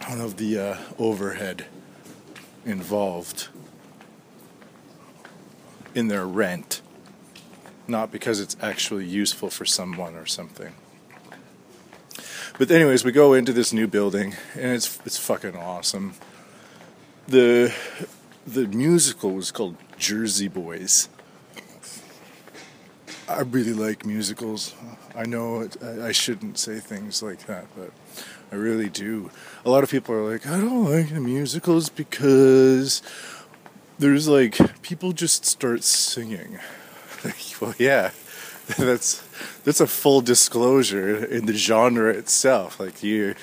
of 0.08 0.36
the 0.36 0.58
uh, 0.58 0.76
overhead 0.98 1.66
involved 2.64 3.48
in 5.94 6.08
their 6.08 6.26
rent, 6.26 6.82
not 7.88 8.12
because 8.12 8.40
it's 8.40 8.56
actually 8.60 9.04
useful 9.04 9.50
for 9.50 9.64
someone 9.64 10.14
or 10.14 10.26
something. 10.26 10.74
But 12.58 12.70
anyways, 12.70 13.04
we 13.04 13.12
go 13.12 13.34
into 13.34 13.52
this 13.52 13.72
new 13.72 13.86
building 13.86 14.34
and 14.54 14.72
it's 14.72 14.98
it's 15.04 15.18
fucking 15.18 15.56
awesome. 15.56 16.14
The 17.28 17.74
the 18.46 18.66
musical 18.68 19.32
was 19.32 19.50
called 19.50 19.76
Jersey 19.98 20.48
Boys. 20.48 21.08
I 23.28 23.40
really 23.40 23.72
like 23.72 24.06
musicals. 24.06 24.74
I 25.16 25.24
know 25.24 25.62
it, 25.62 25.82
I 25.82 26.12
shouldn't 26.12 26.58
say 26.58 26.78
things 26.78 27.22
like 27.22 27.46
that, 27.46 27.66
but 27.76 27.90
I 28.52 28.54
really 28.54 28.88
do. 28.88 29.30
A 29.64 29.70
lot 29.70 29.82
of 29.82 29.90
people 29.90 30.14
are 30.14 30.30
like, 30.30 30.46
I 30.46 30.60
don't 30.60 30.84
like 30.84 31.12
the 31.12 31.20
musicals 31.20 31.88
because 31.88 33.02
there's 33.98 34.28
like 34.28 34.58
people 34.82 35.12
just 35.12 35.44
start 35.44 35.82
singing. 35.82 36.58
well, 37.60 37.74
yeah, 37.78 38.10
that's 38.78 39.26
that's 39.64 39.80
a 39.80 39.86
full 39.86 40.20
disclosure 40.20 41.24
in 41.24 41.46
the 41.46 41.54
genre 41.54 42.12
itself. 42.12 42.78
Like 42.78 43.02
you, 43.02 43.34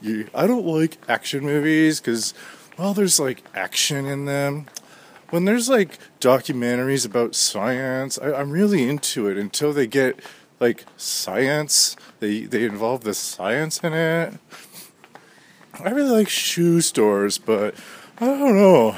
you, 0.00 0.28
I 0.34 0.46
don't 0.46 0.64
like 0.66 0.98
action 1.08 1.44
movies 1.44 2.00
because, 2.00 2.32
well, 2.78 2.94
there's 2.94 3.18
like 3.18 3.42
action 3.54 4.06
in 4.06 4.24
them. 4.24 4.66
When 5.30 5.44
there's 5.44 5.68
like 5.68 5.98
documentaries 6.20 7.04
about 7.04 7.34
science, 7.34 8.18
I, 8.18 8.32
I'm 8.32 8.50
really 8.50 8.88
into 8.88 9.28
it 9.28 9.36
until 9.36 9.72
they 9.72 9.86
get 9.86 10.20
like 10.60 10.84
science. 10.96 11.96
They 12.20 12.42
they 12.42 12.64
involve 12.64 13.02
the 13.02 13.14
science 13.14 13.80
in 13.80 13.92
it. 13.92 14.34
I 15.84 15.90
really 15.90 16.10
like 16.10 16.28
shoe 16.28 16.80
stores, 16.80 17.38
but 17.38 17.74
I 18.18 18.26
don't 18.26 18.56
know. 18.56 18.96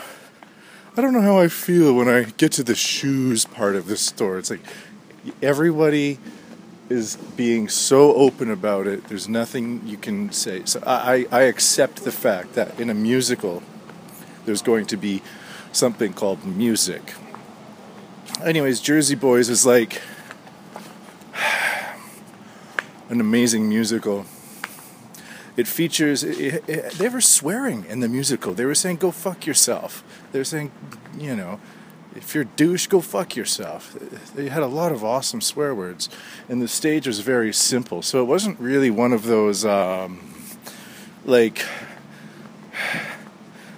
I 0.96 1.00
don't 1.00 1.12
know 1.12 1.20
how 1.20 1.38
I 1.38 1.48
feel 1.48 1.94
when 1.94 2.08
I 2.08 2.24
get 2.24 2.52
to 2.52 2.64
the 2.64 2.74
shoes 2.74 3.44
part 3.44 3.76
of 3.76 3.86
this 3.86 4.00
store. 4.00 4.38
It's 4.38 4.50
like 4.50 4.62
everybody 5.42 6.18
is 6.88 7.16
being 7.36 7.68
so 7.68 8.14
open 8.14 8.50
about 8.50 8.86
it. 8.86 9.08
There's 9.08 9.28
nothing 9.28 9.86
you 9.86 9.96
can 9.96 10.32
say. 10.32 10.62
So 10.64 10.82
I, 10.86 11.26
I 11.30 11.42
accept 11.42 12.04
the 12.04 12.12
fact 12.12 12.54
that 12.54 12.78
in 12.80 12.88
a 12.90 12.94
musical, 12.94 13.62
there's 14.46 14.62
going 14.62 14.86
to 14.86 14.96
be 14.96 15.22
something 15.72 16.12
called 16.12 16.44
music. 16.44 17.14
Anyways, 18.42 18.80
Jersey 18.80 19.14
Boys 19.14 19.48
is 19.48 19.66
like 19.66 20.00
an 23.08 23.20
amazing 23.20 23.68
musical. 23.68 24.24
It 25.56 25.66
features, 25.66 26.22
it, 26.22 26.64
it, 26.68 26.92
they 26.92 27.08
were 27.08 27.20
swearing 27.20 27.84
in 27.86 28.00
the 28.00 28.08
musical. 28.08 28.54
They 28.54 28.64
were 28.64 28.76
saying, 28.76 28.96
go 28.96 29.10
fuck 29.10 29.44
yourself. 29.44 30.04
They 30.30 30.38
were 30.38 30.44
saying, 30.44 30.70
you 31.18 31.34
know, 31.34 31.58
if 32.14 32.34
you're 32.34 32.42
a 32.42 32.46
douche, 32.46 32.86
go 32.86 33.00
fuck 33.00 33.36
yourself. 33.36 33.96
They 34.34 34.48
had 34.48 34.62
a 34.62 34.66
lot 34.66 34.92
of 34.92 35.04
awesome 35.04 35.40
swear 35.40 35.74
words. 35.74 36.08
And 36.48 36.60
the 36.60 36.68
stage 36.68 37.06
was 37.06 37.20
very 37.20 37.52
simple. 37.52 38.02
So 38.02 38.20
it 38.22 38.26
wasn't 38.26 38.58
really 38.58 38.90
one 38.90 39.12
of 39.12 39.24
those, 39.24 39.64
um, 39.64 40.34
like, 41.24 41.64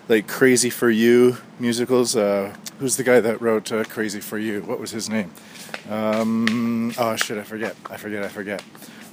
like 0.09 0.27
Crazy 0.27 0.71
for 0.71 0.91
You 0.91 1.39
musicals. 1.59 2.17
Uh, 2.17 2.55
who's 2.79 2.97
the 2.97 3.05
guy 3.05 3.21
that 3.21 3.41
wrote 3.41 3.71
uh, 3.73 3.85
Crazy 3.85 4.21
for 4.21 4.39
You? 4.39 4.63
What 4.63 4.81
was 4.81 4.91
his 4.91 5.09
name? 5.09 5.31
Um, 5.89 6.93
oh 6.99 7.17
shit, 7.17 7.39
I 7.39 7.43
forget. 7.43 7.77
I 7.89 7.97
forget. 7.97 8.23
I 8.23 8.29
forget. 8.29 8.63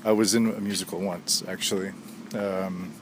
I 0.06 0.12
was 0.12 0.36
in 0.36 0.48
a 0.48 0.62
musical 0.62 1.00
once, 1.00 1.44
actually. 1.48 1.92
Um, 2.34 2.94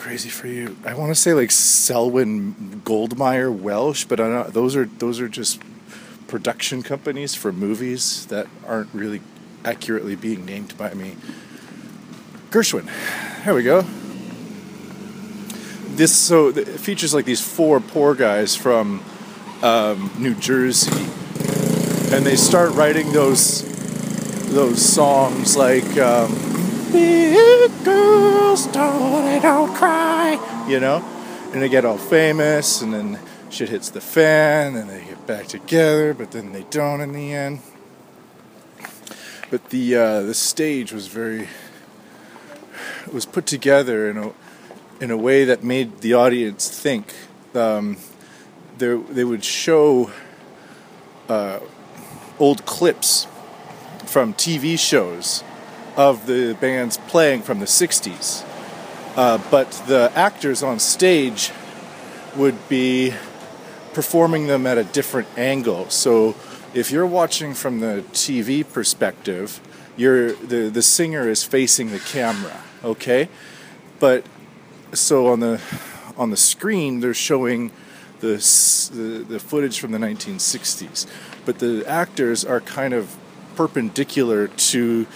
crazy 0.00 0.30
for 0.30 0.46
you. 0.46 0.78
I 0.86 0.94
want 0.94 1.10
to 1.10 1.14
say 1.14 1.34
like 1.34 1.50
Selwyn 1.50 2.80
Goldmeyer 2.86 3.54
Welsh, 3.54 4.06
but 4.06 4.16
those 4.54 4.74
are 4.74 4.86
those 4.86 5.20
are 5.20 5.28
just 5.28 5.60
production 6.26 6.82
companies 6.82 7.34
for 7.34 7.52
movies 7.52 8.24
that 8.26 8.46
aren't 8.66 8.92
really 8.94 9.20
accurately 9.62 10.16
being 10.16 10.46
named 10.46 10.76
by 10.78 10.94
me. 10.94 11.16
Gershwin. 12.50 12.88
There 13.44 13.54
we 13.54 13.62
go. 13.62 13.82
This 15.96 16.16
so 16.16 16.48
it 16.48 16.66
features 16.66 17.12
like 17.12 17.26
these 17.26 17.42
four 17.42 17.78
poor 17.78 18.14
guys 18.14 18.56
from 18.56 19.04
um, 19.62 20.10
New 20.18 20.34
Jersey, 20.34 21.04
and 22.10 22.24
they 22.24 22.36
start 22.36 22.72
writing 22.72 23.12
those 23.12 23.68
those 24.48 24.82
songs 24.82 25.58
like 25.58 25.98
um, 25.98 26.49
"Big 26.92 27.84
Girls 27.84 28.66
Don't 28.66 29.42
Don't 29.42 29.74
Cry," 29.74 30.66
you 30.68 30.80
know, 30.80 31.04
and 31.52 31.62
they 31.62 31.68
get 31.68 31.84
all 31.84 31.98
famous, 31.98 32.82
and 32.82 32.92
then 32.92 33.18
shit 33.50 33.68
hits 33.68 33.90
the 33.90 34.00
fan, 34.00 34.76
and 34.76 34.88
they 34.88 35.04
get 35.04 35.26
back 35.26 35.46
together, 35.46 36.14
but 36.14 36.30
then 36.30 36.52
they 36.52 36.64
don't 36.70 37.00
in 37.00 37.12
the 37.12 37.32
end. 37.32 37.60
But 39.50 39.70
the 39.70 39.96
uh, 39.96 40.20
the 40.22 40.34
stage 40.34 40.92
was 40.92 41.08
very 41.08 41.48
was 43.12 43.26
put 43.26 43.46
together 43.46 44.08
in 44.08 44.16
a 44.16 44.32
in 45.00 45.10
a 45.10 45.16
way 45.16 45.44
that 45.44 45.64
made 45.64 46.00
the 46.00 46.14
audience 46.14 46.68
think. 46.68 47.14
Um, 47.54 47.96
there, 48.78 48.96
they 48.98 49.24
would 49.24 49.44
show 49.44 50.10
uh, 51.28 51.58
old 52.38 52.64
clips 52.64 53.26
from 54.06 54.34
TV 54.34 54.78
shows 54.78 55.42
of 55.96 56.26
the 56.26 56.56
bands 56.60 56.96
playing 57.08 57.42
from 57.42 57.60
the 57.60 57.66
60s. 57.66 58.46
Uh, 59.16 59.38
but 59.50 59.70
the 59.86 60.12
actors 60.14 60.62
on 60.62 60.78
stage 60.78 61.50
would 62.36 62.68
be 62.68 63.12
performing 63.92 64.46
them 64.46 64.66
at 64.66 64.78
a 64.78 64.84
different 64.84 65.28
angle. 65.36 65.90
So 65.90 66.36
if 66.74 66.90
you're 66.90 67.06
watching 67.06 67.54
from 67.54 67.80
the 67.80 68.04
TV 68.12 68.64
perspective, 68.70 69.60
you're 69.96 70.32
the 70.32 70.70
the 70.70 70.82
singer 70.82 71.28
is 71.28 71.42
facing 71.44 71.90
the 71.90 71.98
camera, 71.98 72.62
okay? 72.84 73.28
But 73.98 74.24
so 74.92 75.26
on 75.28 75.40
the 75.40 75.60
on 76.16 76.30
the 76.30 76.36
screen 76.36 77.00
they're 77.00 77.14
showing 77.14 77.72
the, 78.20 78.36
the, 78.92 79.24
the 79.26 79.40
footage 79.40 79.80
from 79.80 79.92
the 79.92 79.98
1960s, 79.98 81.06
but 81.46 81.58
the 81.58 81.84
actors 81.86 82.44
are 82.44 82.60
kind 82.60 82.92
of 82.92 83.16
perpendicular 83.56 84.48
to 84.48 85.06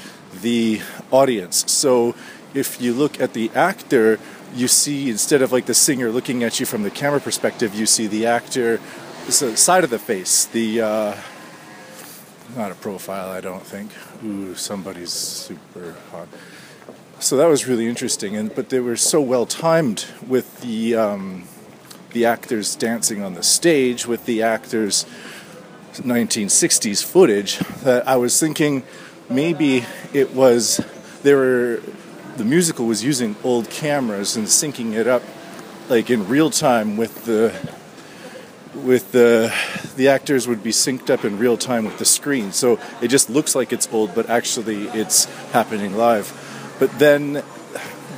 the 0.43 0.81
audience. 1.11 1.71
So 1.71 2.14
if 2.55 2.81
you 2.81 2.93
look 2.93 3.21
at 3.21 3.33
the 3.33 3.50
actor, 3.55 4.19
you 4.55 4.69
see 4.69 5.11
instead 5.11 5.43
of 5.43 5.53
like 5.53 5.67
the 5.67 5.75
singer 5.75 6.11
looking 6.11 6.43
at 6.43 6.61
you 6.61 6.67
from 6.67 6.83
the 6.83 6.91
camera 6.91 7.21
perspective, 7.21 7.75
you 7.75 7.87
see 7.87 8.07
the 8.07 8.26
actor 8.26 8.79
side 9.29 9.85
of 9.85 9.91
the 9.91 9.99
face. 9.99 10.45
The 10.47 10.81
uh, 10.81 11.17
not 12.57 12.71
a 12.71 12.75
profile, 12.75 13.31
I 13.31 13.41
don't 13.41 13.64
think. 13.64 13.91
Ooh, 14.25 14.55
somebody's 14.55 15.12
super 15.12 15.97
hot. 16.11 16.29
So 17.19 17.37
that 17.37 17.47
was 17.47 17.67
really 17.67 17.88
interesting, 17.88 18.37
and 18.37 18.55
but 18.55 18.69
they 18.69 18.81
were 18.81 18.97
so 18.97 19.21
well 19.21 19.47
timed 19.47 20.07
with 20.26 20.61
the 20.61 20.95
um, 20.95 21.49
the 22.12 22.25
actors 22.25 22.76
dancing 22.76 23.23
on 23.23 23.35
the 23.35 23.43
stage 23.43 24.07
with 24.07 24.25
the 24.26 24.43
actors 24.43 25.05
1960s 25.95 27.05
footage 27.05 27.59
that 27.83 28.07
I 28.07 28.17
was 28.17 28.38
thinking 28.38 28.83
maybe 29.28 29.85
it 30.12 30.35
was 30.35 30.81
they 31.23 31.35
were 31.35 31.81
the 32.37 32.45
musical 32.45 32.87
was 32.87 33.04
using 33.04 33.37
old 33.45 33.71
cameras 33.71 34.37
and 34.37 34.47
syncing 34.47 34.95
it 34.95 35.07
up 35.07 35.23
like 35.88 36.11
in 36.11 36.26
real 36.28 36.50
time 36.50 36.97
with 36.97 37.25
the 37.25 37.52
with 38.75 39.12
the 39.12 39.54
the 39.97 40.09
actors 40.09 40.49
would 40.49 40.62
be 40.62 40.71
synced 40.71 41.11
up 41.11 41.25
in 41.25 41.38
real 41.38 41.57
time 41.57 41.85
with 41.85 41.99
the 41.99 42.04
screen. 42.04 42.52
So 42.52 42.78
it 43.00 43.09
just 43.09 43.31
looks 43.31 43.54
like 43.54 43.73
it's 43.73 43.88
old 43.93 44.14
but 44.14 44.28
actually 44.28 44.85
it's 44.88 45.26
happening 45.52 45.97
live. 45.97 46.33
But 46.78 46.99
then 46.99 47.43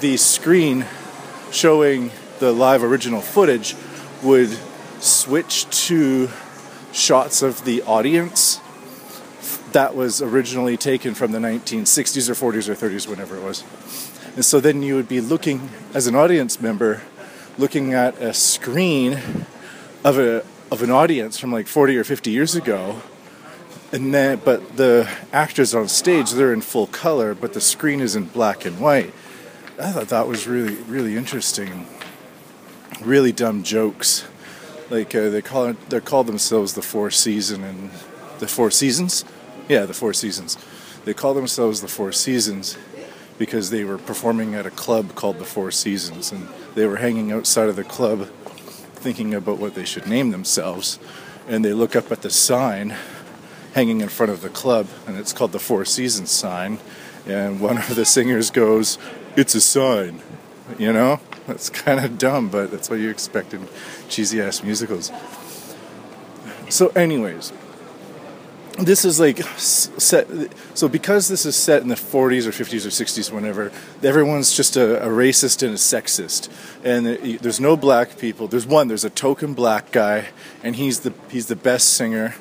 the 0.00 0.16
screen 0.16 0.86
showing 1.50 2.10
the 2.38 2.52
live 2.52 2.82
original 2.82 3.20
footage 3.20 3.76
would 4.22 4.50
switch 5.00 5.68
to 5.86 6.30
shots 6.92 7.42
of 7.42 7.64
the 7.64 7.82
audience 7.82 8.60
that 9.72 9.94
was 9.94 10.22
originally 10.22 10.76
taken 10.76 11.14
from 11.14 11.32
the 11.32 11.38
1960s 11.38 12.28
or 12.28 12.52
40s 12.52 12.68
or 12.68 12.74
30s, 12.74 13.08
whenever 13.08 13.36
it 13.36 13.42
was. 13.42 13.64
And 14.34 14.44
so 14.44 14.60
then 14.60 14.82
you 14.82 14.94
would 14.94 15.08
be 15.08 15.20
looking, 15.20 15.70
as 15.94 16.06
an 16.06 16.14
audience 16.14 16.60
member, 16.60 17.02
looking 17.58 17.94
at 17.94 18.20
a 18.20 18.34
screen 18.34 19.20
of 20.04 20.18
a 20.18 20.44
of 20.70 20.82
an 20.82 20.90
audience 20.90 21.38
from 21.38 21.52
like 21.52 21.66
40 21.66 21.96
or 21.96 22.04
50 22.04 22.30
years 22.30 22.54
ago. 22.54 23.02
And 23.92 24.12
then 24.12 24.40
but 24.44 24.76
the 24.76 25.08
actors 25.32 25.74
on 25.74 25.88
stage 25.88 26.32
they're 26.32 26.52
in 26.52 26.60
full 26.60 26.86
color 26.88 27.34
but 27.34 27.52
the 27.52 27.60
screen 27.60 28.00
is 28.00 28.16
in 28.16 28.24
black 28.26 28.64
and 28.64 28.78
white. 28.80 29.12
I 29.80 29.92
thought 29.92 30.08
that 30.08 30.28
was 30.28 30.46
really 30.46 30.74
really 30.82 31.16
interesting. 31.16 31.86
Really 33.00 33.32
dumb 33.32 33.62
jokes. 33.62 34.26
Like 34.90 35.14
uh, 35.14 35.30
they 35.30 35.42
call 35.42 35.72
they 35.88 36.00
call 36.00 36.24
themselves 36.24 36.74
the 36.74 36.82
four 36.82 37.10
season 37.10 37.64
and 37.64 37.90
the 38.38 38.48
four 38.48 38.70
seasons 38.70 39.24
yeah 39.68 39.84
the 39.84 39.94
four 39.94 40.12
seasons 40.12 40.56
they 41.04 41.14
call 41.14 41.34
themselves 41.34 41.80
the 41.80 41.88
four 41.88 42.12
seasons 42.12 42.76
because 43.38 43.70
they 43.70 43.84
were 43.84 43.98
performing 43.98 44.54
at 44.54 44.66
a 44.66 44.70
club 44.70 45.14
called 45.14 45.38
the 45.38 45.44
four 45.44 45.70
seasons 45.70 46.32
and 46.32 46.48
they 46.74 46.86
were 46.86 46.96
hanging 46.96 47.32
outside 47.32 47.68
of 47.68 47.76
the 47.76 47.84
club 47.84 48.28
thinking 48.94 49.34
about 49.34 49.58
what 49.58 49.74
they 49.74 49.84
should 49.84 50.06
name 50.06 50.30
themselves 50.30 50.98
and 51.48 51.64
they 51.64 51.72
look 51.72 51.94
up 51.94 52.10
at 52.10 52.22
the 52.22 52.30
sign 52.30 52.94
hanging 53.74 54.00
in 54.00 54.08
front 54.08 54.32
of 54.32 54.40
the 54.40 54.48
club 54.48 54.86
and 55.06 55.16
it's 55.16 55.32
called 55.32 55.52
the 55.52 55.58
four 55.58 55.84
seasons 55.84 56.30
sign 56.30 56.78
and 57.26 57.60
one 57.60 57.76
of 57.76 57.94
the 57.94 58.04
singers 58.04 58.50
goes 58.50 58.98
it's 59.36 59.54
a 59.54 59.60
sign 59.60 60.20
you 60.78 60.92
know 60.92 61.20
that's 61.46 61.70
kind 61.70 62.04
of 62.04 62.18
dumb, 62.18 62.48
but 62.48 62.70
that's 62.70 62.90
what 62.90 62.98
you 62.98 63.08
expect 63.08 63.54
in 63.54 63.68
cheesy 64.08 64.40
ass 64.40 64.62
musicals. 64.62 65.12
So, 66.68 66.88
anyways, 66.88 67.52
this 68.78 69.04
is 69.04 69.18
like 69.18 69.42
set. 69.58 70.28
So, 70.74 70.88
because 70.88 71.28
this 71.28 71.46
is 71.46 71.56
set 71.56 71.82
in 71.82 71.88
the 71.88 71.94
40s 71.94 72.46
or 72.46 72.50
50s 72.50 72.86
or 72.86 72.90
60s, 72.90 73.32
whenever 73.32 73.72
everyone's 74.02 74.54
just 74.54 74.76
a, 74.76 75.02
a 75.02 75.08
racist 75.08 75.62
and 75.62 75.72
a 75.72 75.76
sexist, 75.76 76.48
and 76.84 77.06
there's 77.40 77.60
no 77.60 77.76
black 77.76 78.18
people. 78.18 78.48
There's 78.48 78.66
one. 78.66 78.88
There's 78.88 79.04
a 79.04 79.10
token 79.10 79.54
black 79.54 79.92
guy, 79.92 80.28
and 80.62 80.76
he's 80.76 81.00
the 81.00 81.12
he's 81.30 81.46
the 81.46 81.56
best 81.56 81.94
singer. 81.94 82.34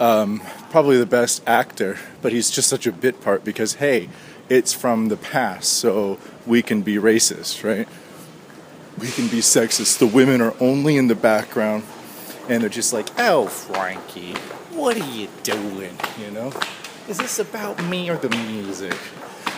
Um, 0.00 0.42
probably 0.70 0.98
the 0.98 1.06
best 1.06 1.42
actor, 1.46 1.98
but 2.20 2.32
he's 2.32 2.50
just 2.50 2.68
such 2.68 2.86
a 2.86 2.92
bit 2.92 3.20
part 3.20 3.44
because 3.44 3.74
hey, 3.74 4.08
it's 4.48 4.72
from 4.72 5.08
the 5.08 5.16
past, 5.16 5.72
so 5.72 6.18
we 6.46 6.62
can 6.62 6.82
be 6.82 6.96
racist, 6.96 7.62
right? 7.62 7.88
we 8.98 9.08
can 9.08 9.28
be 9.28 9.38
sexist. 9.38 9.98
The 9.98 10.06
women 10.06 10.40
are 10.40 10.54
only 10.60 10.96
in 10.96 11.08
the 11.08 11.14
background 11.14 11.84
and 12.48 12.62
they're 12.62 12.70
just 12.70 12.92
like, 12.92 13.08
oh, 13.18 13.46
Frankie, 13.46 14.34
what 14.74 14.96
are 15.00 15.10
you 15.10 15.28
doing? 15.42 15.96
You 16.18 16.30
know? 16.30 16.52
Is 17.08 17.18
this 17.18 17.38
about 17.38 17.82
me 17.84 18.10
or 18.10 18.16
the 18.16 18.30
music? 18.30 18.96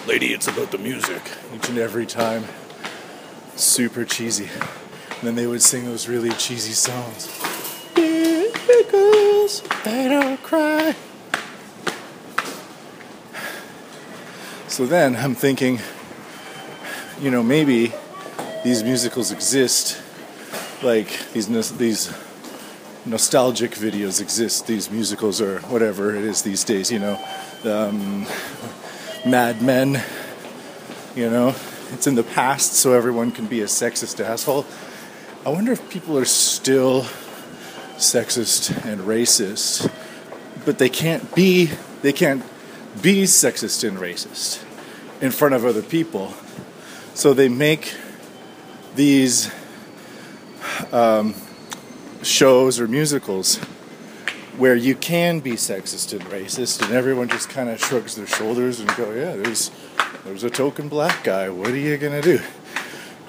Lady, 0.06 0.32
it's 0.32 0.46
about 0.46 0.70
the 0.70 0.78
music. 0.78 1.22
Each 1.54 1.68
and 1.68 1.78
every 1.78 2.06
time. 2.06 2.44
Super 3.54 4.04
cheesy. 4.04 4.48
And 5.18 5.22
then 5.22 5.34
they 5.34 5.46
would 5.46 5.62
sing 5.62 5.84
those 5.84 6.08
really 6.08 6.30
cheesy 6.30 6.72
songs. 6.72 7.28
Girls, 8.90 9.62
they 9.84 10.08
don't 10.08 10.40
cry. 10.42 10.94
So 14.68 14.86
then 14.86 15.16
I'm 15.16 15.34
thinking, 15.34 15.80
you 17.20 17.30
know, 17.30 17.42
maybe 17.42 17.92
these 18.62 18.84
musicals 18.84 19.32
exist, 19.32 20.00
like 20.82 21.08
these 21.32 21.48
these 21.78 22.12
nostalgic 23.06 23.70
videos 23.72 24.20
exist. 24.20 24.66
These 24.66 24.90
musicals 24.90 25.40
or 25.40 25.60
whatever 25.60 26.14
it 26.14 26.24
is 26.24 26.42
these 26.42 26.64
days, 26.64 26.90
you 26.90 26.98
know, 26.98 27.18
um, 27.64 28.26
Mad 29.24 29.62
Men. 29.62 30.02
You 31.14 31.30
know, 31.30 31.54
it's 31.92 32.06
in 32.06 32.14
the 32.14 32.22
past, 32.22 32.74
so 32.74 32.92
everyone 32.92 33.32
can 33.32 33.46
be 33.46 33.62
a 33.62 33.66
sexist 33.66 34.22
asshole. 34.22 34.66
I 35.46 35.48
wonder 35.48 35.72
if 35.72 35.88
people 35.88 36.18
are 36.18 36.26
still 36.26 37.06
sexist 37.96 38.84
and 38.84 39.00
racist, 39.00 39.90
but 40.66 40.78
they 40.78 40.90
can't 40.90 41.34
be 41.34 41.70
they 42.02 42.12
can't 42.12 42.42
be 43.00 43.22
sexist 43.24 43.86
and 43.88 43.96
racist 43.96 44.62
in 45.22 45.30
front 45.30 45.54
of 45.54 45.64
other 45.64 45.82
people. 45.82 46.34
So 47.14 47.32
they 47.32 47.48
make 47.48 47.94
these 48.94 49.50
um, 50.92 51.34
shows 52.26 52.80
or 52.80 52.88
musicals 52.88 53.56
where 54.58 54.74
you 54.74 54.94
can 54.94 55.40
be 55.40 55.52
sexist 55.52 56.12
and 56.12 56.22
racist, 56.30 56.82
and 56.82 56.92
everyone 56.92 57.28
just 57.28 57.48
kind 57.48 57.68
of 57.68 57.78
shrugs 57.78 58.14
their 58.14 58.26
shoulders 58.26 58.80
and 58.80 58.88
go, 58.96 59.12
"Yeah, 59.12 59.36
there's 59.36 59.70
there's 60.24 60.44
a 60.44 60.50
token 60.50 60.88
black 60.88 61.24
guy. 61.24 61.48
What 61.48 61.70
are 61.70 61.76
you 61.76 61.96
gonna 61.96 62.22
do?" 62.22 62.40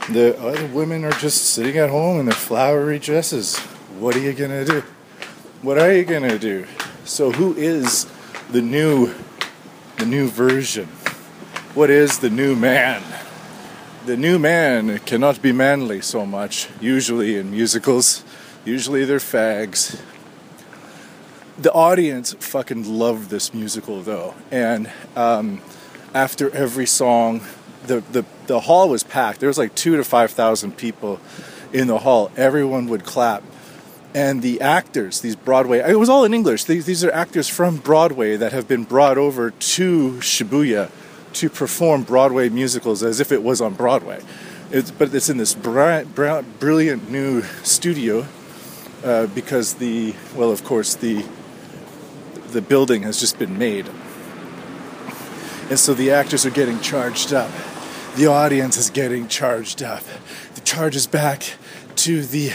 The 0.10 0.40
other 0.40 0.68
women 0.68 1.04
are 1.04 1.12
just 1.12 1.48
sitting 1.48 1.78
at 1.78 1.90
home 1.90 2.20
in 2.20 2.26
their 2.26 2.36
flowery 2.36 2.98
dresses. 2.98 3.58
What 4.00 4.16
are 4.16 4.20
you 4.20 4.34
gonna 4.34 4.64
do? 4.64 4.84
What 5.62 5.78
are 5.78 5.92
you 5.92 6.06
gonna 6.06 6.40
do? 6.40 6.66
So, 7.04 7.32
who 7.32 7.56
is 7.56 8.06
the 8.50 8.62
new 8.62 9.14
the 9.98 10.06
new 10.06 10.28
version? 10.28 10.88
What 11.74 11.90
is 11.90 12.20
the 12.20 12.30
new 12.30 12.56
man? 12.56 13.04
the 14.08 14.16
new 14.16 14.40
man 14.40 15.00
cannot 15.00 15.42
be 15.42 15.52
manly 15.52 16.00
so 16.00 16.26
much, 16.26 16.70
usually 16.80 17.36
in 17.36 17.52
musicals. 17.52 18.24
Usually 18.68 19.06
they're 19.06 19.20
fags. 19.20 19.98
The 21.58 21.72
audience 21.72 22.36
fucking 22.38 23.00
loved 23.00 23.30
this 23.30 23.54
musical 23.54 24.02
though. 24.02 24.36
And 24.52 24.92
um, 25.16 25.62
after 26.14 26.50
every 26.54 26.86
song, 26.86 27.44
the, 27.86 28.02
the, 28.12 28.26
the 28.48 28.60
hall 28.60 28.90
was 28.90 29.04
packed. 29.04 29.40
There 29.40 29.48
was 29.48 29.58
like 29.58 29.74
two 29.74 29.96
to 29.96 30.04
5,000 30.04 30.76
people 30.76 31.22
in 31.72 31.88
the 31.88 32.00
hall. 32.00 32.30
Everyone 32.36 32.90
would 32.90 33.06
clap. 33.06 33.42
And 34.14 34.42
the 34.42 34.60
actors, 34.60 35.22
these 35.22 35.38
Broadway, 35.38 35.80
it 35.80 35.98
was 35.98 36.10
all 36.10 36.26
in 36.26 36.34
English. 36.34 36.66
These, 36.66 36.88
these 36.88 37.06
are 37.06 37.12
actors 37.12 37.48
from 37.48 37.78
Broadway 37.78 38.36
that 38.36 38.52
have 38.52 38.68
been 38.68 38.84
brought 38.84 39.18
over 39.18 39.52
to 39.52 40.12
Shibuya 40.20 40.92
to 41.32 41.50
perform 41.50 42.04
Broadway 42.04 42.50
musicals 42.50 43.02
as 43.02 43.22
if 43.22 43.32
it 43.32 43.44
was 43.44 43.62
on 43.62 43.76
Broadway. 43.76 44.22
It's, 44.72 44.92
but 44.92 45.16
it's 45.16 45.30
in 45.30 45.38
this 45.38 45.56
bright, 45.56 46.14
bright, 46.14 46.60
brilliant 46.60 47.10
new 47.10 47.44
studio 47.64 48.28
uh, 49.04 49.28
because 49.28 49.76
the 49.76 50.14
well, 50.36 50.52
of 50.52 50.64
course, 50.64 50.96
the 50.96 51.26
the 52.50 52.62
building 52.62 53.04
has 53.04 53.20
just 53.20 53.38
been 53.38 53.58
made, 53.58 53.90
and 55.70 55.80
so 55.80 55.94
the 55.94 56.12
actors 56.12 56.46
are 56.46 56.52
getting 56.52 56.80
charged 56.80 57.34
up. 57.34 57.52
The 58.16 58.28
audience 58.28 58.78
is 58.78 58.90
getting 58.90 59.28
charged 59.28 59.84
up. 59.84 60.04
The 60.56 60.62
charge 60.62 60.96
is 60.96 61.06
back 61.06 61.54
to 61.98 62.24
the 62.24 62.52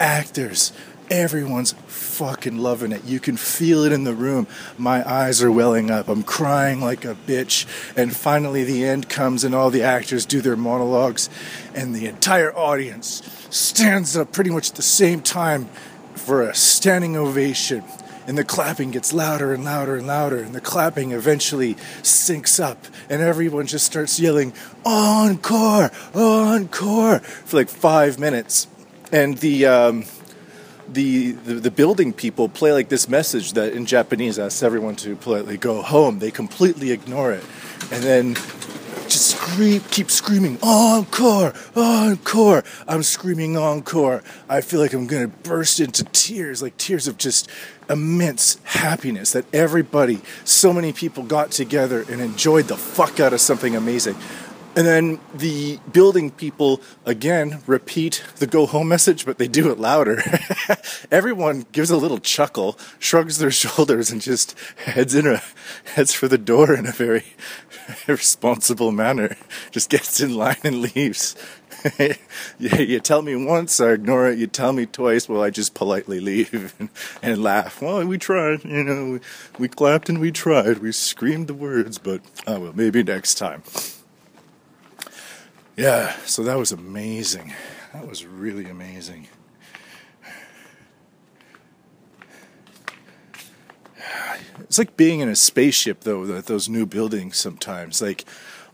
actors 0.00 0.72
everyone's 1.12 1.72
fucking 1.86 2.56
loving 2.56 2.90
it. 2.90 3.04
You 3.04 3.20
can 3.20 3.36
feel 3.36 3.84
it 3.84 3.92
in 3.92 4.04
the 4.04 4.14
room. 4.14 4.46
My 4.78 5.08
eyes 5.08 5.42
are 5.42 5.52
welling 5.52 5.90
up. 5.90 6.08
I'm 6.08 6.22
crying 6.22 6.80
like 6.80 7.04
a 7.04 7.14
bitch. 7.14 7.66
And 7.96 8.16
finally, 8.16 8.64
the 8.64 8.84
end 8.84 9.08
comes, 9.08 9.44
and 9.44 9.54
all 9.54 9.70
the 9.70 9.82
actors 9.82 10.24
do 10.24 10.40
their 10.40 10.56
monologues, 10.56 11.28
and 11.74 11.94
the 11.94 12.06
entire 12.06 12.56
audience 12.56 13.22
stands 13.50 14.16
up 14.16 14.32
pretty 14.32 14.50
much 14.50 14.70
at 14.70 14.76
the 14.76 14.82
same 14.82 15.20
time 15.20 15.66
for 16.14 16.42
a 16.42 16.54
standing 16.54 17.16
ovation 17.16 17.84
and 18.26 18.38
the 18.38 18.44
clapping 18.44 18.92
gets 18.92 19.12
louder 19.12 19.52
and 19.52 19.64
louder 19.64 19.96
and 19.96 20.06
louder, 20.06 20.38
and 20.38 20.54
the 20.54 20.60
clapping 20.60 21.10
eventually 21.10 21.74
syncs 22.02 22.62
up, 22.62 22.86
and 23.10 23.20
everyone 23.20 23.66
just 23.66 23.84
starts 23.84 24.20
yelling, 24.20 24.52
Encore! 24.84 25.90
Encore! 26.14 27.18
for 27.18 27.56
like 27.56 27.68
five 27.68 28.20
minutes. 28.20 28.68
And 29.10 29.38
the, 29.38 29.66
um, 29.66 30.04
the, 30.92 31.32
the, 31.32 31.54
the 31.54 31.70
building 31.70 32.12
people 32.12 32.48
play 32.48 32.72
like 32.72 32.88
this 32.88 33.08
message 33.08 33.52
that 33.54 33.72
in 33.72 33.86
Japanese 33.86 34.38
asks 34.38 34.62
everyone 34.62 34.96
to 34.96 35.16
politely 35.16 35.56
go 35.56 35.82
home. 35.82 36.18
They 36.18 36.30
completely 36.30 36.90
ignore 36.90 37.32
it. 37.32 37.44
And 37.90 38.02
then 38.02 38.34
just 39.12 39.36
scream, 39.36 39.80
keep 39.90 40.10
screaming, 40.10 40.58
encore, 40.62 41.52
encore. 41.76 42.64
I'm 42.88 43.02
screaming 43.02 43.56
encore. 43.56 44.22
I 44.48 44.60
feel 44.60 44.80
like 44.80 44.92
I'm 44.92 45.06
gonna 45.06 45.28
burst 45.28 45.80
into 45.80 46.04
tears, 46.04 46.62
like 46.62 46.76
tears 46.78 47.08
of 47.08 47.18
just 47.18 47.48
immense 47.90 48.58
happiness 48.64 49.32
that 49.32 49.44
everybody, 49.52 50.20
so 50.44 50.72
many 50.72 50.92
people 50.92 51.24
got 51.24 51.50
together 51.50 52.04
and 52.08 52.20
enjoyed 52.20 52.68
the 52.68 52.76
fuck 52.76 53.20
out 53.20 53.32
of 53.32 53.40
something 53.40 53.76
amazing. 53.76 54.16
And 54.74 54.86
then 54.86 55.20
the 55.34 55.78
building 55.92 56.30
people 56.30 56.80
again 57.04 57.62
repeat 57.66 58.24
the 58.36 58.46
go 58.46 58.64
home 58.64 58.88
message, 58.88 59.26
but 59.26 59.36
they 59.36 59.46
do 59.46 59.70
it 59.70 59.78
louder. 59.78 60.22
Everyone 61.10 61.66
gives 61.72 61.90
a 61.90 61.96
little 61.98 62.18
chuckle, 62.18 62.78
shrugs 62.98 63.36
their 63.36 63.50
shoulders, 63.62 64.10
and 64.10 64.22
just 64.22 64.58
heads 64.76 65.14
in 65.14 65.26
a 65.26 65.42
heads 65.94 66.14
for 66.14 66.26
the 66.26 66.38
door 66.38 66.74
in 66.74 66.86
a 66.86 66.92
very 66.92 67.24
responsible 68.06 68.92
manner. 68.92 69.36
Just 69.70 69.90
gets 69.90 70.20
in 70.20 70.34
line 70.34 70.56
and 70.64 70.80
leaves. 70.80 71.36
you, 72.58 73.00
tell 73.00 73.20
me 73.20 73.36
once, 73.36 73.78
I 73.78 73.90
ignore 73.90 74.30
it. 74.30 74.38
You 74.38 74.46
tell 74.46 74.72
me 74.72 74.86
twice, 74.86 75.28
well, 75.28 75.42
I 75.42 75.50
just 75.50 75.74
politely 75.74 76.20
leave 76.20 76.74
and, 76.78 76.88
and 77.22 77.42
laugh. 77.42 77.82
Well, 77.82 78.06
we 78.06 78.16
tried, 78.16 78.64
you 78.64 78.84
know, 78.84 79.12
we, 79.12 79.20
we 79.58 79.68
clapped 79.68 80.08
and 80.08 80.18
we 80.18 80.30
tried. 80.30 80.78
We 80.78 80.92
screamed 80.92 81.48
the 81.48 81.54
words, 81.54 81.98
but 81.98 82.22
oh 82.46 82.60
well, 82.60 82.72
maybe 82.74 83.02
next 83.02 83.34
time. 83.34 83.64
Yeah, 85.76 86.14
so 86.26 86.42
that 86.44 86.58
was 86.58 86.70
amazing. 86.72 87.54
That 87.92 88.06
was 88.06 88.26
really 88.26 88.68
amazing. 88.68 89.28
It's 94.60 94.78
like 94.78 94.96
being 94.96 95.20
in 95.20 95.28
a 95.28 95.36
spaceship, 95.36 96.00
though, 96.00 96.24
those 96.40 96.68
new 96.68 96.86
buildings 96.86 97.38
sometimes. 97.38 98.02
Like, 98.02 98.24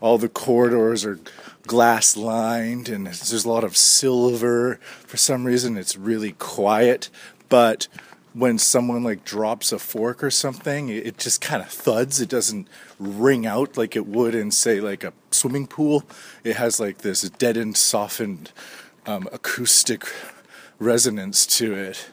all 0.01 0.17
the 0.17 0.29
corridors 0.29 1.05
are 1.05 1.19
glass 1.67 2.15
lined 2.17 2.89
and 2.89 3.05
there's 3.05 3.45
a 3.45 3.49
lot 3.49 3.63
of 3.63 3.77
silver. 3.77 4.75
For 4.81 5.17
some 5.17 5.45
reason, 5.45 5.77
it's 5.77 5.97
really 5.97 6.33
quiet, 6.33 7.09
but 7.47 7.87
when 8.33 8.57
someone 8.57 9.03
like 9.03 9.23
drops 9.23 9.71
a 9.71 9.79
fork 9.79 10.23
or 10.23 10.31
something, 10.31 10.89
it 10.89 11.17
just 11.17 11.41
kind 11.41 11.61
of 11.61 11.69
thuds. 11.69 12.21
It 12.21 12.29
doesn't 12.29 12.67
ring 12.99 13.45
out 13.45 13.77
like 13.77 13.95
it 13.95 14.05
would 14.05 14.35
in, 14.35 14.51
say, 14.51 14.79
like 14.79 15.03
a 15.03 15.13
swimming 15.31 15.67
pool. 15.67 16.03
It 16.43 16.55
has 16.57 16.79
like 16.79 16.99
this 16.99 17.21
deadened, 17.21 17.77
softened 17.77 18.51
um, 19.05 19.27
acoustic 19.31 20.05
resonance 20.77 21.45
to 21.57 21.73
it. 21.73 22.09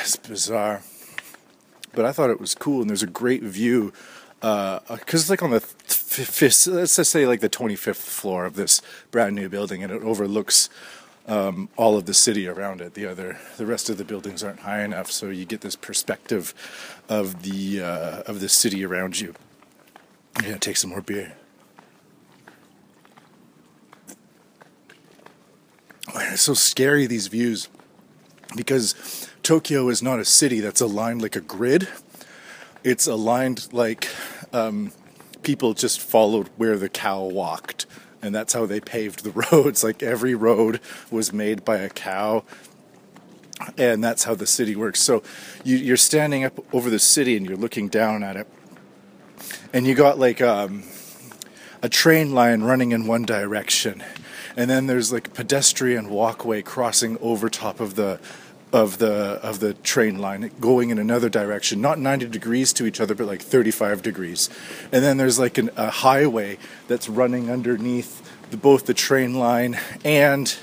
It's 0.00 0.16
bizarre. 0.16 0.82
But 1.92 2.04
I 2.04 2.12
thought 2.12 2.30
it 2.30 2.40
was 2.40 2.54
cool, 2.54 2.80
and 2.80 2.90
there's 2.90 3.02
a 3.02 3.06
great 3.06 3.42
view 3.42 3.92
because 4.40 4.80
uh, 4.90 4.98
it's 5.12 5.30
like 5.30 5.42
on 5.42 5.52
the 5.52 5.60
fifth, 5.60 6.66
let's 6.66 6.96
just 6.96 7.10
say 7.10 7.26
like 7.26 7.40
the 7.40 7.48
25th 7.48 7.96
floor 7.96 8.44
of 8.44 8.56
this 8.56 8.82
brand 9.10 9.36
new 9.36 9.48
building, 9.48 9.82
and 9.82 9.92
it 9.92 10.02
overlooks 10.02 10.68
um, 11.26 11.68
all 11.76 11.96
of 11.96 12.06
the 12.06 12.14
city 12.14 12.46
around 12.46 12.80
it. 12.80 12.94
The 12.94 13.06
other, 13.06 13.38
the 13.56 13.66
rest 13.66 13.88
of 13.88 13.98
the 13.98 14.04
buildings 14.04 14.42
aren't 14.42 14.60
high 14.60 14.82
enough, 14.82 15.10
so 15.10 15.30
you 15.30 15.44
get 15.44 15.62
this 15.62 15.76
perspective 15.76 16.54
of 17.08 17.42
the 17.42 17.82
uh, 17.82 18.22
of 18.26 18.40
the 18.40 18.48
city 18.48 18.84
around 18.84 19.20
you. 19.20 19.34
Yeah, 20.42 20.58
take 20.58 20.76
some 20.76 20.90
more 20.90 21.00
beer. 21.00 21.34
it's 26.34 26.42
so 26.42 26.54
scary 26.54 27.06
these 27.06 27.28
views 27.28 27.68
because 28.56 29.28
Tokyo 29.42 29.88
is 29.88 30.02
not 30.02 30.18
a 30.18 30.24
city 30.24 30.60
that's 30.60 30.80
aligned 30.80 31.22
like 31.22 31.36
a 31.36 31.40
grid. 31.40 31.88
It's 32.82 33.06
aligned 33.06 33.72
like 33.72 34.08
um, 34.52 34.92
people 35.42 35.74
just 35.74 36.00
followed 36.00 36.48
where 36.56 36.76
the 36.76 36.88
cow 36.88 37.22
walked, 37.22 37.86
and 38.24 38.34
that's 38.34 38.54
how 38.54 38.64
they 38.64 38.80
paved 38.80 39.22
the 39.22 39.30
roads. 39.52 39.84
Like 39.84 40.02
every 40.02 40.34
road 40.34 40.80
was 41.10 41.32
made 41.32 41.64
by 41.64 41.76
a 41.76 41.90
cow, 41.90 42.42
and 43.76 44.02
that's 44.02 44.24
how 44.24 44.34
the 44.34 44.46
city 44.46 44.74
works. 44.74 45.00
So 45.00 45.22
you, 45.62 45.92
are 45.92 45.98
standing 45.98 46.42
up 46.42 46.58
over 46.74 46.88
the 46.88 46.98
city 46.98 47.36
and 47.36 47.46
you're 47.46 47.58
looking 47.58 47.88
down 47.88 48.22
at 48.22 48.36
it, 48.36 48.48
and 49.72 49.86
you 49.86 49.94
got 49.94 50.18
like 50.18 50.40
um, 50.40 50.84
a 51.82 51.88
train 51.88 52.32
line 52.32 52.62
running 52.62 52.92
in 52.92 53.06
one 53.06 53.24
direction, 53.24 54.02
and 54.56 54.70
then 54.70 54.86
there's 54.86 55.12
like 55.12 55.28
a 55.28 55.30
pedestrian 55.30 56.08
walkway 56.08 56.62
crossing 56.62 57.18
over 57.18 57.50
top 57.50 57.78
of 57.78 57.94
the 57.94 58.18
of 58.74 58.98
the 58.98 59.38
of 59.40 59.60
the 59.60 59.72
train 59.72 60.18
line 60.18 60.50
going 60.58 60.90
in 60.90 60.98
another 60.98 61.28
direction 61.28 61.80
not 61.80 61.96
90 61.96 62.26
degrees 62.26 62.72
to 62.72 62.86
each 62.86 63.00
other 63.00 63.14
but 63.14 63.24
like 63.24 63.40
35 63.40 64.02
degrees. 64.02 64.50
And 64.90 65.04
then 65.04 65.16
there's 65.16 65.38
like 65.38 65.58
an, 65.58 65.70
a 65.76 65.90
highway 65.90 66.58
that's 66.88 67.08
running 67.08 67.50
underneath 67.50 68.28
the, 68.50 68.56
both 68.56 68.86
the 68.86 68.92
train 68.92 69.34
line 69.34 69.78
and 70.04 70.54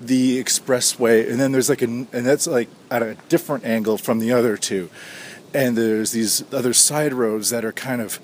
the 0.00 0.42
expressway. 0.42 1.30
And 1.30 1.38
then 1.38 1.52
there's 1.52 1.68
like 1.68 1.80
an 1.80 2.08
and 2.12 2.26
that's 2.26 2.48
like 2.48 2.68
at 2.90 3.04
a 3.04 3.16
different 3.28 3.64
angle 3.64 3.98
from 3.98 4.18
the 4.18 4.32
other 4.32 4.56
two. 4.56 4.90
And 5.54 5.78
there's 5.78 6.10
these 6.10 6.52
other 6.52 6.72
side 6.72 7.14
roads 7.14 7.50
that 7.50 7.64
are 7.64 7.72
kind 7.72 8.02
of 8.02 8.18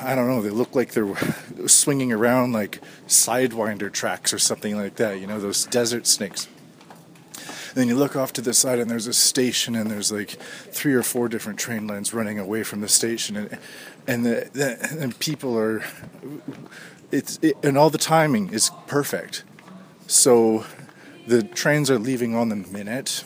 I 0.00 0.14
don't 0.14 0.28
know, 0.28 0.42
they 0.42 0.50
look 0.50 0.74
like 0.74 0.92
they're 0.92 1.16
swinging 1.66 2.12
around 2.12 2.52
like 2.52 2.82
sidewinder 3.08 3.90
tracks 3.90 4.34
or 4.34 4.38
something 4.38 4.76
like 4.76 4.96
that, 4.96 5.18
you 5.18 5.26
know, 5.26 5.40
those 5.40 5.64
desert 5.64 6.06
snakes. 6.06 6.46
Then 7.76 7.88
you 7.88 7.94
look 7.94 8.16
off 8.16 8.32
to 8.32 8.40
the 8.40 8.54
side 8.54 8.78
and 8.78 8.90
there's 8.90 9.06
a 9.06 9.12
station 9.12 9.76
and 9.76 9.90
there's 9.90 10.10
like 10.10 10.30
three 10.30 10.94
or 10.94 11.02
four 11.02 11.28
different 11.28 11.58
train 11.58 11.86
lines 11.86 12.14
running 12.14 12.38
away 12.38 12.62
from 12.62 12.80
the 12.80 12.88
station 12.88 13.36
and 13.36 13.58
and 14.06 14.24
the, 14.24 14.48
the 14.54 14.96
and 14.98 15.18
people 15.18 15.58
are 15.58 15.84
it's 17.12 17.38
it, 17.42 17.54
and 17.62 17.76
all 17.76 17.90
the 17.90 17.98
timing 17.98 18.50
is 18.50 18.70
perfect. 18.86 19.44
So 20.06 20.64
the 21.26 21.42
trains 21.42 21.90
are 21.90 21.98
leaving 21.98 22.34
on 22.34 22.48
the 22.48 22.56
minute 22.56 23.24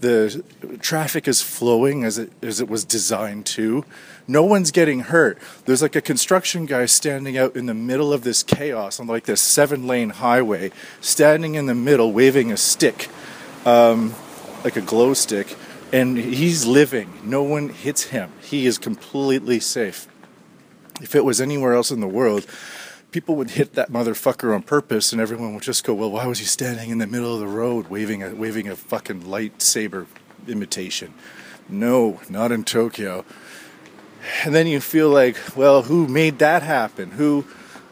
the 0.00 0.44
traffic 0.80 1.26
is 1.26 1.42
flowing 1.42 2.04
as 2.04 2.18
it 2.18 2.30
as 2.40 2.60
it 2.60 2.68
was 2.68 2.84
designed 2.84 3.46
to. 3.46 3.84
No 4.28 4.44
one's 4.44 4.70
getting 4.70 5.00
hurt. 5.00 5.38
There's 5.64 5.82
like 5.82 5.96
a 5.96 6.00
construction 6.00 6.66
guy 6.66 6.86
standing 6.86 7.36
out 7.36 7.56
in 7.56 7.66
the 7.66 7.74
middle 7.74 8.12
of 8.12 8.22
this 8.22 8.44
chaos 8.44 9.00
on 9.00 9.08
like 9.08 9.24
this 9.24 9.40
seven 9.40 9.88
lane 9.88 10.10
highway, 10.10 10.70
standing 11.00 11.56
in 11.56 11.66
the 11.66 11.74
middle, 11.74 12.12
waving 12.12 12.52
a 12.52 12.56
stick, 12.56 13.08
um, 13.64 14.14
like 14.64 14.76
a 14.76 14.80
glow 14.80 15.14
stick, 15.14 15.56
and 15.92 16.16
he's 16.18 16.66
living. 16.66 17.12
No 17.24 17.42
one 17.42 17.68
hits 17.68 18.04
him. 18.04 18.32
He 18.42 18.66
is 18.66 18.78
completely 18.78 19.60
safe. 19.60 20.06
If 21.00 21.14
it 21.14 21.24
was 21.24 21.40
anywhere 21.40 21.74
else 21.74 21.90
in 21.90 22.00
the 22.00 22.08
world, 22.08 22.46
people 23.10 23.36
would 23.36 23.50
hit 23.50 23.74
that 23.74 23.90
motherfucker 23.90 24.54
on 24.54 24.62
purpose, 24.62 25.12
and 25.12 25.20
everyone 25.20 25.54
would 25.54 25.62
just 25.62 25.84
go, 25.84 25.94
"Well, 25.94 26.10
why 26.10 26.26
was 26.26 26.40
he 26.40 26.44
standing 26.44 26.90
in 26.90 26.98
the 26.98 27.06
middle 27.06 27.34
of 27.34 27.40
the 27.40 27.46
road 27.46 27.88
waving 27.88 28.22
a 28.22 28.34
waving 28.34 28.68
a 28.68 28.76
fucking 28.76 29.22
lightsaber 29.22 30.06
imitation?" 30.46 31.14
No, 31.68 32.20
not 32.28 32.50
in 32.50 32.64
Tokyo. 32.64 33.24
And 34.44 34.54
then 34.54 34.66
you 34.66 34.80
feel 34.80 35.08
like, 35.08 35.36
well, 35.56 35.82
who 35.82 36.06
made 36.06 36.38
that 36.40 36.62
happen? 36.62 37.12
Who, 37.12 37.44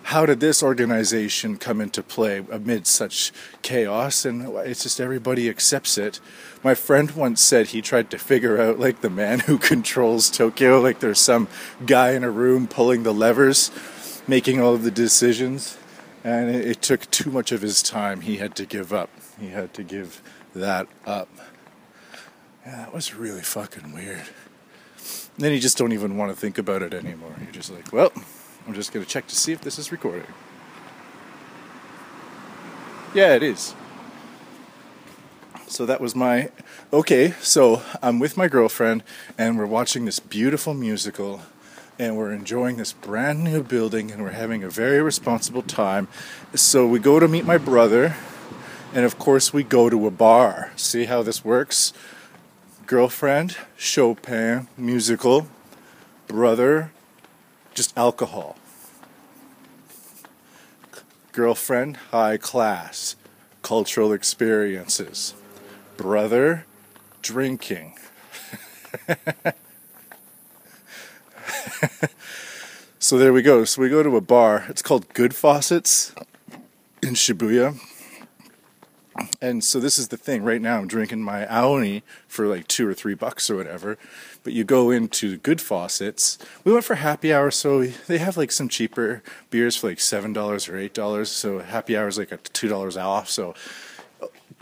how 0.06 0.24
did 0.24 0.38
this 0.38 0.62
organization 0.62 1.56
come 1.56 1.80
into 1.80 2.00
play 2.00 2.44
amid 2.52 2.86
such 2.86 3.32
chaos? 3.62 4.24
And 4.24 4.56
it's 4.58 4.84
just 4.84 5.00
everybody 5.00 5.48
accepts 5.48 5.98
it. 5.98 6.20
My 6.62 6.76
friend 6.76 7.10
once 7.10 7.40
said 7.40 7.68
he 7.68 7.82
tried 7.82 8.10
to 8.10 8.18
figure 8.18 8.60
out 8.60 8.78
like 8.78 9.00
the 9.00 9.10
man 9.10 9.40
who 9.40 9.58
controls 9.72 10.30
Tokyo, 10.30 10.80
like 10.80 11.00
there's 11.00 11.18
some 11.18 11.48
guy 11.86 12.12
in 12.12 12.22
a 12.22 12.30
room 12.30 12.68
pulling 12.68 13.02
the 13.02 13.12
levers 13.12 13.72
making 14.28 14.60
all 14.60 14.74
of 14.74 14.84
the 14.84 14.92
decisions, 14.92 15.76
and 16.22 16.50
it, 16.54 16.66
it 16.66 16.82
took 16.82 17.10
too 17.10 17.30
much 17.32 17.50
of 17.50 17.62
his 17.62 17.82
time. 17.82 18.20
He 18.20 18.36
had 18.36 18.54
to 18.56 18.64
give 18.64 18.92
up. 18.92 19.10
He 19.40 19.48
had 19.48 19.74
to 19.74 19.82
give 19.82 20.22
that 20.54 20.86
up. 21.04 21.28
Yeah, 22.64 22.76
that 22.76 22.94
was 22.94 23.12
really 23.14 23.42
fucking 23.42 23.92
weird. 23.92 24.22
And 25.36 25.44
then 25.44 25.52
you 25.52 25.58
just 25.58 25.76
don't 25.76 25.92
even 25.92 26.16
want 26.16 26.32
to 26.32 26.36
think 26.36 26.58
about 26.58 26.82
it 26.82 26.94
anymore. 26.94 27.34
You're 27.42 27.52
just 27.52 27.72
like, 27.72 27.92
well, 27.92 28.12
I'm 28.66 28.74
just 28.74 28.92
going 28.92 29.04
to 29.04 29.10
check 29.10 29.26
to 29.28 29.36
see 29.36 29.52
if 29.52 29.60
this 29.60 29.78
is 29.78 29.92
recording. 29.92 30.26
Yeah, 33.14 33.34
it 33.34 33.42
is. 33.42 33.74
So 35.68 35.86
that 35.86 36.00
was 36.00 36.14
my. 36.14 36.50
Okay, 36.92 37.34
so 37.40 37.82
I'm 38.02 38.18
with 38.18 38.36
my 38.36 38.48
girlfriend 38.48 39.02
and 39.38 39.56
we're 39.56 39.66
watching 39.66 40.04
this 40.04 40.20
beautiful 40.20 40.74
musical 40.74 41.42
and 41.98 42.16
we're 42.16 42.32
enjoying 42.32 42.76
this 42.76 42.92
brand 42.92 43.42
new 43.44 43.62
building 43.62 44.10
and 44.10 44.22
we're 44.22 44.30
having 44.30 44.62
a 44.62 44.68
very 44.68 45.00
responsible 45.00 45.62
time. 45.62 46.08
So 46.54 46.86
we 46.86 46.98
go 46.98 47.20
to 47.20 47.28
meet 47.28 47.44
my 47.44 47.58
brother 47.58 48.16
and 48.92 49.04
of 49.04 49.18
course 49.18 49.52
we 49.52 49.62
go 49.62 49.88
to 49.88 50.06
a 50.06 50.10
bar. 50.10 50.72
See 50.76 51.04
how 51.04 51.22
this 51.22 51.44
works? 51.44 51.92
Girlfriend, 52.86 53.56
Chopin, 53.76 54.68
musical, 54.76 55.48
brother, 56.26 56.92
just 57.76 57.96
alcohol. 57.96 58.56
Girlfriend, 61.32 61.98
high 62.10 62.38
class, 62.38 63.14
cultural 63.62 64.12
experiences. 64.12 65.34
Brother, 65.98 66.64
drinking. 67.20 67.98
so 72.98 73.18
there 73.18 73.32
we 73.32 73.42
go. 73.42 73.64
So 73.64 73.82
we 73.82 73.88
go 73.90 74.02
to 74.02 74.16
a 74.16 74.20
bar. 74.22 74.64
It's 74.68 74.82
called 74.82 75.12
Good 75.12 75.34
Faucets 75.34 76.14
in 77.02 77.12
Shibuya. 77.14 77.78
And 79.40 79.62
so 79.62 79.80
this 79.80 79.98
is 79.98 80.08
the 80.08 80.16
thing. 80.16 80.42
Right 80.42 80.60
now, 80.60 80.78
I'm 80.78 80.88
drinking 80.88 81.22
my 81.22 81.44
Aoni 81.46 82.02
for 82.26 82.46
like 82.46 82.68
two 82.68 82.88
or 82.88 82.94
three 82.94 83.14
bucks 83.14 83.50
or 83.50 83.56
whatever. 83.56 83.98
But 84.46 84.52
you 84.52 84.62
go 84.62 84.92
into 84.92 85.38
Good 85.38 85.60
Faucets. 85.60 86.38
We 86.62 86.72
went 86.72 86.84
for 86.84 86.94
happy 86.94 87.34
hour, 87.34 87.50
so 87.50 87.82
they 87.82 88.18
have 88.18 88.36
like 88.36 88.52
some 88.52 88.68
cheaper 88.68 89.20
beers 89.50 89.74
for 89.74 89.88
like 89.88 89.98
seven 89.98 90.32
dollars 90.32 90.68
or 90.68 90.78
eight 90.78 90.94
dollars. 90.94 91.32
So 91.32 91.58
happy 91.58 91.96
hour 91.96 92.06
is 92.06 92.16
like 92.16 92.30
a 92.30 92.36
two 92.36 92.68
dollars 92.68 92.96
off. 92.96 93.28
So 93.28 93.56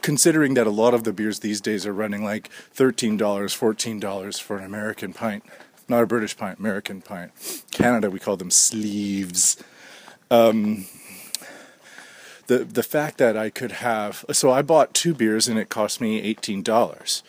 considering 0.00 0.54
that 0.54 0.66
a 0.66 0.70
lot 0.70 0.94
of 0.94 1.04
the 1.04 1.12
beers 1.12 1.40
these 1.40 1.60
days 1.60 1.84
are 1.84 1.92
running 1.92 2.24
like 2.24 2.48
thirteen 2.48 3.18
dollars, 3.18 3.52
fourteen 3.52 4.00
dollars 4.00 4.38
for 4.38 4.56
an 4.56 4.64
American 4.64 5.12
pint, 5.12 5.44
not 5.86 6.02
a 6.02 6.06
British 6.06 6.34
pint, 6.34 6.58
American 6.58 7.02
pint. 7.02 7.32
Canada, 7.70 8.08
we 8.08 8.18
call 8.18 8.38
them 8.38 8.50
sleeves. 8.50 9.62
Um, 10.30 10.86
the 12.46 12.64
the 12.64 12.82
fact 12.82 13.18
that 13.18 13.36
I 13.36 13.50
could 13.50 13.72
have 13.72 14.24
so 14.32 14.50
I 14.50 14.62
bought 14.62 14.94
two 14.94 15.12
beers 15.12 15.46
and 15.46 15.58
it 15.58 15.68
cost 15.68 16.00
me 16.00 16.22
eighteen 16.22 16.62
dollars. 16.62 17.22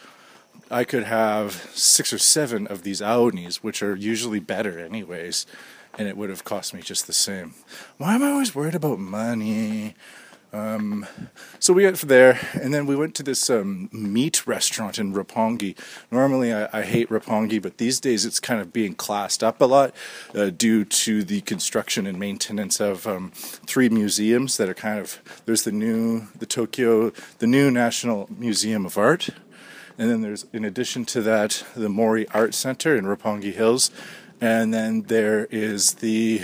I 0.71 0.84
could 0.84 1.04
have 1.04 1.69
six 1.73 2.12
or 2.12 2.17
seven 2.17 2.65
of 2.67 2.84
these 2.84 3.01
Aonis, 3.01 3.63
which 3.63 3.84
are 3.84 3.95
usually 3.95 4.39
better 4.39 4.80
anyways, 4.80 5.45
and 5.97 6.08
it 6.08 6.17
would 6.17 6.30
have 6.30 6.43
cost 6.43 6.73
me 6.73 6.82
just 6.82 7.08
the 7.08 7.13
same. 7.13 7.54
Why 7.97 8.15
am 8.15 8.23
I 8.23 8.32
always 8.32 8.56
worried 8.56 8.75
about 8.75 8.99
money? 8.99 9.95
Um, 10.56 11.06
so 11.60 11.73
we 11.73 11.84
went 11.84 11.99
there, 11.99 12.39
and 12.54 12.73
then 12.73 12.86
we 12.86 12.95
went 12.95 13.13
to 13.15 13.23
this 13.23 13.49
um, 13.49 13.89
meat 13.91 14.47
restaurant 14.47 14.97
in 14.97 15.13
Roppongi. 15.13 15.78
Normally, 16.12 16.54
I, 16.54 16.69
I, 16.71 16.84
hate 16.84 17.10
Roppongi, 17.10 17.62
but 17.62 17.78
these 17.78 17.99
days 17.99 18.25
it's 18.25 18.39
kind 18.39 18.62
of 18.62 18.71
being 18.71 18.95
classed 18.95 19.43
up 19.43 19.60
a 19.60 19.65
lot 19.65 19.93
uh, 20.34 20.51
due 20.51 20.86
to 20.86 21.25
the 21.25 21.41
construction 21.41 22.08
and 22.08 22.17
maintenance 22.17 22.80
of 22.80 23.06
um, 23.06 23.32
three 23.36 23.89
museums 23.89 24.56
that 24.56 24.69
are 24.69 24.73
kind 24.73 24.97
of. 24.97 25.19
There's 25.45 25.63
the 25.63 25.73
new, 25.73 26.28
the 26.39 26.45
Tokyo, 26.45 27.12
the 27.39 27.47
new 27.47 27.69
National 27.69 28.30
Museum 28.32 28.86
of 28.86 28.97
Art, 28.97 29.30
and 29.98 30.10
then 30.10 30.22
there's, 30.22 30.46
in 30.54 30.66
addition 30.66 31.06
to 31.06 31.22
that, 31.22 31.64
the 31.76 31.90
Mori 31.90 32.28
Art 32.30 32.54
Center 32.54 32.96
in 32.96 33.06
Roppongi 33.06 33.54
Hills, 33.54 33.92
and 34.42 34.74
then 34.74 35.04
there 35.04 35.46
is 35.52 35.96
the, 35.96 36.42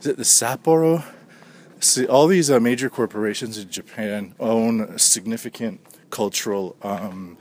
is 0.00 0.06
it 0.06 0.16
the 0.16 0.24
Sapporo? 0.24 1.04
see, 1.80 2.06
all 2.06 2.26
these 2.26 2.50
uh, 2.50 2.60
major 2.60 2.90
corporations 2.90 3.58
in 3.58 3.70
Japan 3.70 4.34
own 4.38 4.98
significant 4.98 5.80
cultural 6.10 6.76
um, 6.82 7.36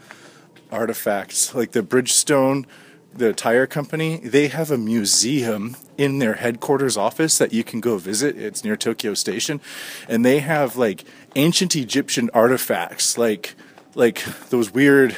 artifacts, 0.72 1.54
like 1.54 1.72
the 1.72 1.82
Bridgestone, 1.82 2.66
the 3.14 3.34
tire 3.34 3.68
company. 3.68 4.18
They 4.18 4.48
have 4.48 4.72
a 4.72 4.78
museum 4.78 5.76
in 5.98 6.20
their 6.20 6.36
headquarters 6.36 6.96
office 6.96 7.38
that 7.38 7.54
you 7.54 7.64
can 7.64 7.82
go 7.82 7.98
visit. 7.98 8.38
It's 8.38 8.64
near 8.64 8.76
Tokyo 8.76 9.14
Station, 9.14 9.62
and 10.08 10.24
they 10.24 10.40
have 10.40 10.76
like 10.78 11.04
ancient 11.36 11.76
Egyptian 11.76 12.30
artifacts, 12.34 13.18
like 13.18 13.56
like 13.96 14.24
those 14.50 14.72
weird 14.72 15.18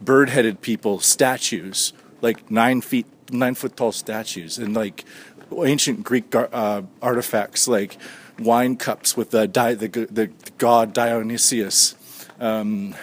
bird-headed 0.00 0.60
people 0.60 1.00
statues, 1.00 1.92
like 2.20 2.50
nine 2.50 2.80
feet, 2.80 3.06
nine 3.30 3.54
foot 3.54 3.76
tall 3.76 3.92
statues, 3.92 4.58
and 4.58 4.74
like 4.74 5.04
ancient 5.52 6.04
Greek 6.04 6.34
uh, 6.34 6.82
artifacts, 7.02 7.68
like 7.68 7.96
wine 8.38 8.76
cups 8.76 9.16
with 9.16 9.30
the, 9.30 9.46
Di- 9.46 9.74
the, 9.74 9.88
the 9.88 10.30
god 10.58 10.92
Dionysius 10.92 11.94
um, 12.38 12.94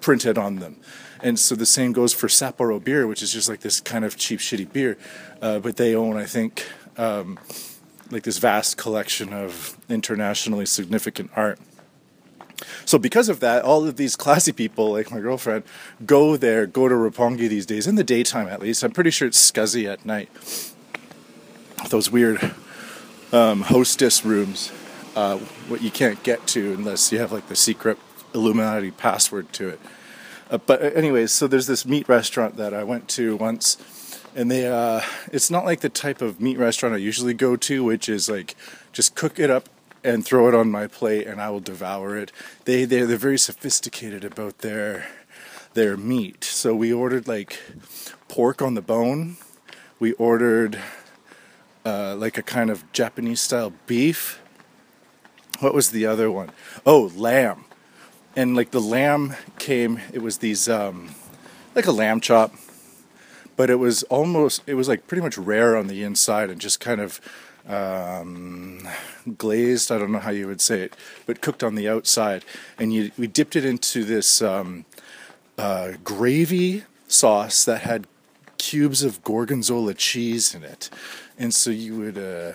printed 0.00 0.38
on 0.38 0.56
them. 0.56 0.76
And 1.22 1.38
so 1.38 1.54
the 1.54 1.66
same 1.66 1.92
goes 1.92 2.12
for 2.12 2.26
Sapporo 2.26 2.82
beer, 2.82 3.06
which 3.06 3.22
is 3.22 3.32
just 3.32 3.48
like 3.48 3.60
this 3.60 3.80
kind 3.80 4.04
of 4.04 4.16
cheap, 4.16 4.40
shitty 4.40 4.72
beer. 4.72 4.98
Uh, 5.40 5.60
but 5.60 5.76
they 5.76 5.94
own, 5.94 6.16
I 6.16 6.24
think, 6.24 6.66
um, 6.96 7.38
like 8.10 8.24
this 8.24 8.38
vast 8.38 8.76
collection 8.76 9.32
of 9.32 9.78
internationally 9.88 10.66
significant 10.66 11.30
art. 11.36 11.60
So 12.84 12.98
because 12.98 13.28
of 13.28 13.40
that, 13.40 13.64
all 13.64 13.86
of 13.86 13.96
these 13.96 14.16
classy 14.24 14.52
people, 14.52 14.92
like 14.92 15.10
my 15.10 15.20
girlfriend, 15.20 15.64
go 16.06 16.36
there, 16.36 16.66
go 16.66 16.88
to 16.88 16.94
Roppongi 16.94 17.48
these 17.48 17.66
days, 17.66 17.86
in 17.86 17.94
the 17.94 18.04
daytime 18.04 18.48
at 18.48 18.60
least. 18.60 18.82
I'm 18.82 18.92
pretty 18.92 19.10
sure 19.10 19.28
it's 19.28 19.50
scuzzy 19.50 19.90
at 19.90 20.04
night. 20.04 20.28
Those 21.90 22.10
weird 22.10 22.54
um, 23.32 23.62
hostess 23.62 24.24
rooms, 24.24 24.70
uh, 25.16 25.38
what 25.68 25.82
you 25.82 25.90
can't 25.90 26.22
get 26.22 26.46
to 26.48 26.74
unless 26.74 27.10
you 27.12 27.18
have 27.18 27.32
like 27.32 27.48
the 27.48 27.56
secret 27.56 27.98
Illuminati 28.34 28.90
password 28.90 29.52
to 29.54 29.68
it. 29.68 29.80
Uh, 30.50 30.58
but 30.58 30.82
uh, 30.82 30.86
anyways, 30.86 31.32
so 31.32 31.46
there's 31.46 31.66
this 31.66 31.86
meat 31.86 32.08
restaurant 32.08 32.56
that 32.56 32.74
I 32.74 32.84
went 32.84 33.08
to 33.10 33.36
once, 33.36 33.78
and 34.34 34.50
they 34.50 34.66
uh, 34.66 35.00
it's 35.32 35.50
not 35.50 35.64
like 35.64 35.80
the 35.80 35.88
type 35.88 36.20
of 36.20 36.40
meat 36.40 36.58
restaurant 36.58 36.94
I 36.94 36.98
usually 36.98 37.34
go 37.34 37.56
to, 37.56 37.82
which 37.82 38.08
is 38.08 38.28
like 38.28 38.54
just 38.92 39.14
cook 39.14 39.38
it 39.38 39.50
up 39.50 39.68
and 40.04 40.24
throw 40.24 40.48
it 40.48 40.54
on 40.54 40.70
my 40.70 40.86
plate 40.86 41.26
and 41.26 41.40
I 41.40 41.50
will 41.50 41.60
devour 41.60 42.16
it. 42.16 42.32
They 42.64 42.84
they 42.84 43.02
they're 43.02 43.16
very 43.16 43.38
sophisticated 43.38 44.24
about 44.24 44.58
their 44.58 45.06
their 45.74 45.96
meat. 45.96 46.44
So 46.44 46.74
we 46.74 46.92
ordered 46.92 47.28
like 47.28 47.58
pork 48.28 48.62
on 48.62 48.74
the 48.74 48.82
bone. 48.82 49.36
We 49.98 50.12
ordered 50.14 50.78
uh, 51.84 52.16
like 52.16 52.38
a 52.38 52.42
kind 52.42 52.70
of 52.70 52.90
Japanese 52.92 53.40
style 53.40 53.72
beef. 53.86 54.40
What 55.60 55.74
was 55.74 55.90
the 55.90 56.06
other 56.06 56.30
one? 56.30 56.50
Oh, 56.84 57.12
lamb. 57.14 57.64
And 58.34 58.56
like 58.56 58.70
the 58.70 58.80
lamb 58.80 59.34
came, 59.58 60.00
it 60.12 60.22
was 60.22 60.38
these, 60.38 60.68
um, 60.68 61.14
like 61.74 61.86
a 61.86 61.92
lamb 61.92 62.20
chop, 62.20 62.54
but 63.56 63.68
it 63.68 63.76
was 63.76 64.02
almost, 64.04 64.62
it 64.66 64.74
was 64.74 64.88
like 64.88 65.06
pretty 65.06 65.22
much 65.22 65.36
rare 65.36 65.76
on 65.76 65.86
the 65.86 66.02
inside 66.02 66.50
and 66.50 66.60
just 66.60 66.80
kind 66.80 67.00
of 67.00 67.20
um, 67.68 68.86
glazed. 69.38 69.90
I 69.92 69.98
don't 69.98 70.12
know 70.12 70.18
how 70.18 70.30
you 70.30 70.46
would 70.46 70.60
say 70.60 70.80
it, 70.80 70.96
but 71.26 71.40
cooked 71.40 71.62
on 71.62 71.74
the 71.74 71.88
outside. 71.88 72.44
And 72.78 72.92
you, 72.92 73.10
we 73.16 73.26
dipped 73.26 73.56
it 73.56 73.64
into 73.64 74.04
this 74.04 74.42
um, 74.42 74.84
uh, 75.58 75.92
gravy 76.02 76.84
sauce 77.08 77.64
that 77.64 77.82
had 77.82 78.06
cubes 78.58 79.02
of 79.02 79.22
gorgonzola 79.24 79.92
cheese 79.92 80.54
in 80.54 80.62
it 80.62 80.88
and 81.38 81.54
so 81.54 81.70
you 81.70 81.96
would 81.96 82.18
uh, 82.18 82.52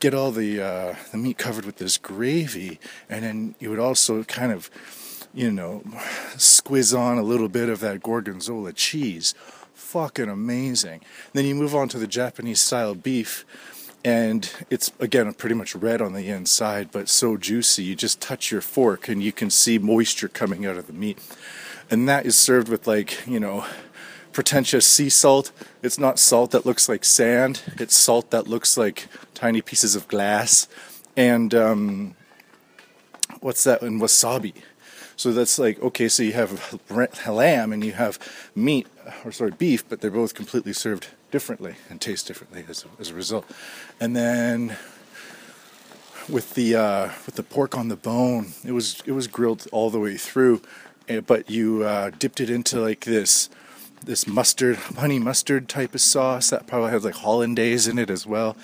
get 0.00 0.14
all 0.14 0.30
the 0.30 0.60
uh, 0.60 0.94
the 1.12 1.16
meat 1.16 1.38
covered 1.38 1.64
with 1.64 1.76
this 1.76 1.98
gravy, 1.98 2.80
and 3.08 3.24
then 3.24 3.54
you 3.58 3.70
would 3.70 3.78
also 3.78 4.24
kind 4.24 4.52
of, 4.52 4.70
you 5.34 5.50
know, 5.50 5.82
squiz 6.36 6.96
on 6.98 7.18
a 7.18 7.22
little 7.22 7.48
bit 7.48 7.68
of 7.68 7.80
that 7.80 8.02
gorgonzola 8.02 8.72
cheese. 8.72 9.34
Fucking 9.74 10.28
amazing. 10.28 11.02
Then 11.32 11.44
you 11.44 11.54
move 11.54 11.74
on 11.74 11.88
to 11.90 11.98
the 11.98 12.06
Japanese 12.08 12.60
style 12.60 12.94
beef, 12.94 13.44
and 14.06 14.48
it's 14.70 14.92
again 15.00 15.34
pretty 15.34 15.56
much 15.56 15.74
red 15.74 16.00
on 16.00 16.12
the 16.12 16.28
inside, 16.28 16.92
but 16.92 17.08
so 17.08 17.36
juicy. 17.36 17.82
You 17.82 17.96
just 17.96 18.20
touch 18.20 18.52
your 18.52 18.60
fork 18.60 19.08
and 19.08 19.20
you 19.20 19.32
can 19.32 19.50
see 19.50 19.80
moisture 19.80 20.28
coming 20.28 20.64
out 20.64 20.76
of 20.76 20.86
the 20.86 20.92
meat, 20.92 21.18
and 21.90 22.08
that 22.08 22.24
is 22.24 22.38
served 22.38 22.68
with 22.68 22.86
like 22.86 23.26
you 23.26 23.40
know 23.40 23.66
pretentious 24.32 24.86
sea 24.86 25.08
salt. 25.08 25.50
It's 25.82 25.98
not 25.98 26.20
salt 26.20 26.52
that 26.52 26.64
looks 26.64 26.88
like 26.88 27.04
sand. 27.04 27.62
It's 27.80 27.96
salt 27.96 28.30
that 28.30 28.46
looks 28.46 28.76
like 28.76 29.08
tiny 29.34 29.60
pieces 29.60 29.96
of 29.96 30.06
glass. 30.06 30.68
And 31.16 31.52
um, 31.52 32.14
what's 33.40 33.64
that? 33.64 33.82
And 33.82 34.00
wasabi. 34.00 34.54
So 35.16 35.32
that's 35.32 35.58
like 35.58 35.82
okay. 35.82 36.06
So 36.08 36.22
you 36.22 36.34
have 36.34 36.78
lamb 37.26 37.72
and 37.72 37.84
you 37.84 37.90
have 37.90 38.20
meat, 38.54 38.86
or 39.24 39.32
sorry, 39.32 39.50
beef, 39.50 39.88
but 39.88 40.00
they're 40.00 40.12
both 40.12 40.34
completely 40.34 40.74
served 40.74 41.08
differently 41.30 41.74
and 41.90 42.00
taste 42.00 42.26
differently 42.26 42.64
as 42.68 42.84
a, 42.84 42.88
as 43.00 43.10
a 43.10 43.14
result. 43.14 43.44
And 44.00 44.14
then 44.14 44.76
with 46.28 46.54
the 46.54 46.74
uh, 46.74 47.10
with 47.24 47.36
the 47.36 47.42
pork 47.42 47.76
on 47.76 47.88
the 47.88 47.96
bone, 47.96 48.48
it 48.64 48.72
was 48.72 49.02
it 49.06 49.12
was 49.12 49.26
grilled 49.26 49.66
all 49.72 49.90
the 49.90 50.00
way 50.00 50.16
through, 50.16 50.62
eh, 51.08 51.20
but 51.20 51.50
you 51.50 51.84
uh, 51.84 52.10
dipped 52.10 52.40
it 52.40 52.50
into 52.50 52.80
like 52.80 53.04
this 53.04 53.48
this 54.04 54.26
mustard, 54.26 54.76
honey 54.76 55.18
mustard 55.18 55.68
type 55.68 55.94
of 55.94 56.00
sauce 56.00 56.50
that 56.50 56.66
probably 56.66 56.90
has 56.90 57.04
like 57.04 57.14
hollandaise 57.14 57.88
in 57.88 57.98
it 57.98 58.10
as 58.10 58.26
well. 58.26 58.56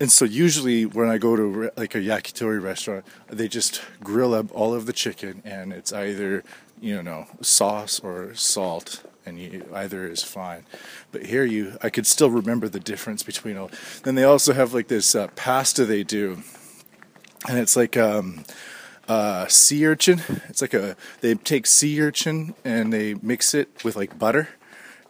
and 0.00 0.10
so 0.10 0.24
usually 0.24 0.84
when 0.84 1.08
I 1.08 1.18
go 1.18 1.36
to 1.36 1.42
re- 1.44 1.70
like 1.76 1.94
a 1.94 1.98
yakitori 1.98 2.60
restaurant, 2.60 3.04
they 3.28 3.48
just 3.48 3.80
grill 4.02 4.34
up 4.34 4.46
all 4.52 4.74
of 4.74 4.86
the 4.86 4.92
chicken, 4.92 5.42
and 5.44 5.72
it's 5.72 5.92
either 5.92 6.42
you 6.80 7.02
know 7.02 7.26
sauce 7.40 8.00
or 8.00 8.34
salt, 8.34 9.04
and 9.24 9.38
you, 9.38 9.68
either 9.74 10.06
is 10.06 10.22
fine. 10.22 10.64
But 11.12 11.26
here 11.26 11.44
you, 11.44 11.76
I 11.82 11.90
could 11.90 12.06
still 12.06 12.30
remember 12.30 12.68
the 12.68 12.80
difference 12.80 13.22
between 13.22 13.56
all. 13.56 13.70
Then 14.02 14.14
they 14.14 14.24
also 14.24 14.52
have 14.52 14.74
like 14.74 14.88
this 14.88 15.14
uh, 15.14 15.28
pasta 15.36 15.84
they 15.84 16.02
do, 16.02 16.42
and 17.48 17.58
it's 17.58 17.76
like 17.76 17.96
um, 17.96 18.44
uh, 19.08 19.46
sea 19.46 19.86
urchin. 19.86 20.22
It's 20.48 20.60
like 20.60 20.74
a 20.74 20.96
they 21.20 21.34
take 21.34 21.66
sea 21.66 22.00
urchin 22.00 22.54
and 22.64 22.92
they 22.92 23.14
mix 23.14 23.54
it 23.54 23.84
with 23.84 23.96
like 23.96 24.18
butter 24.18 24.48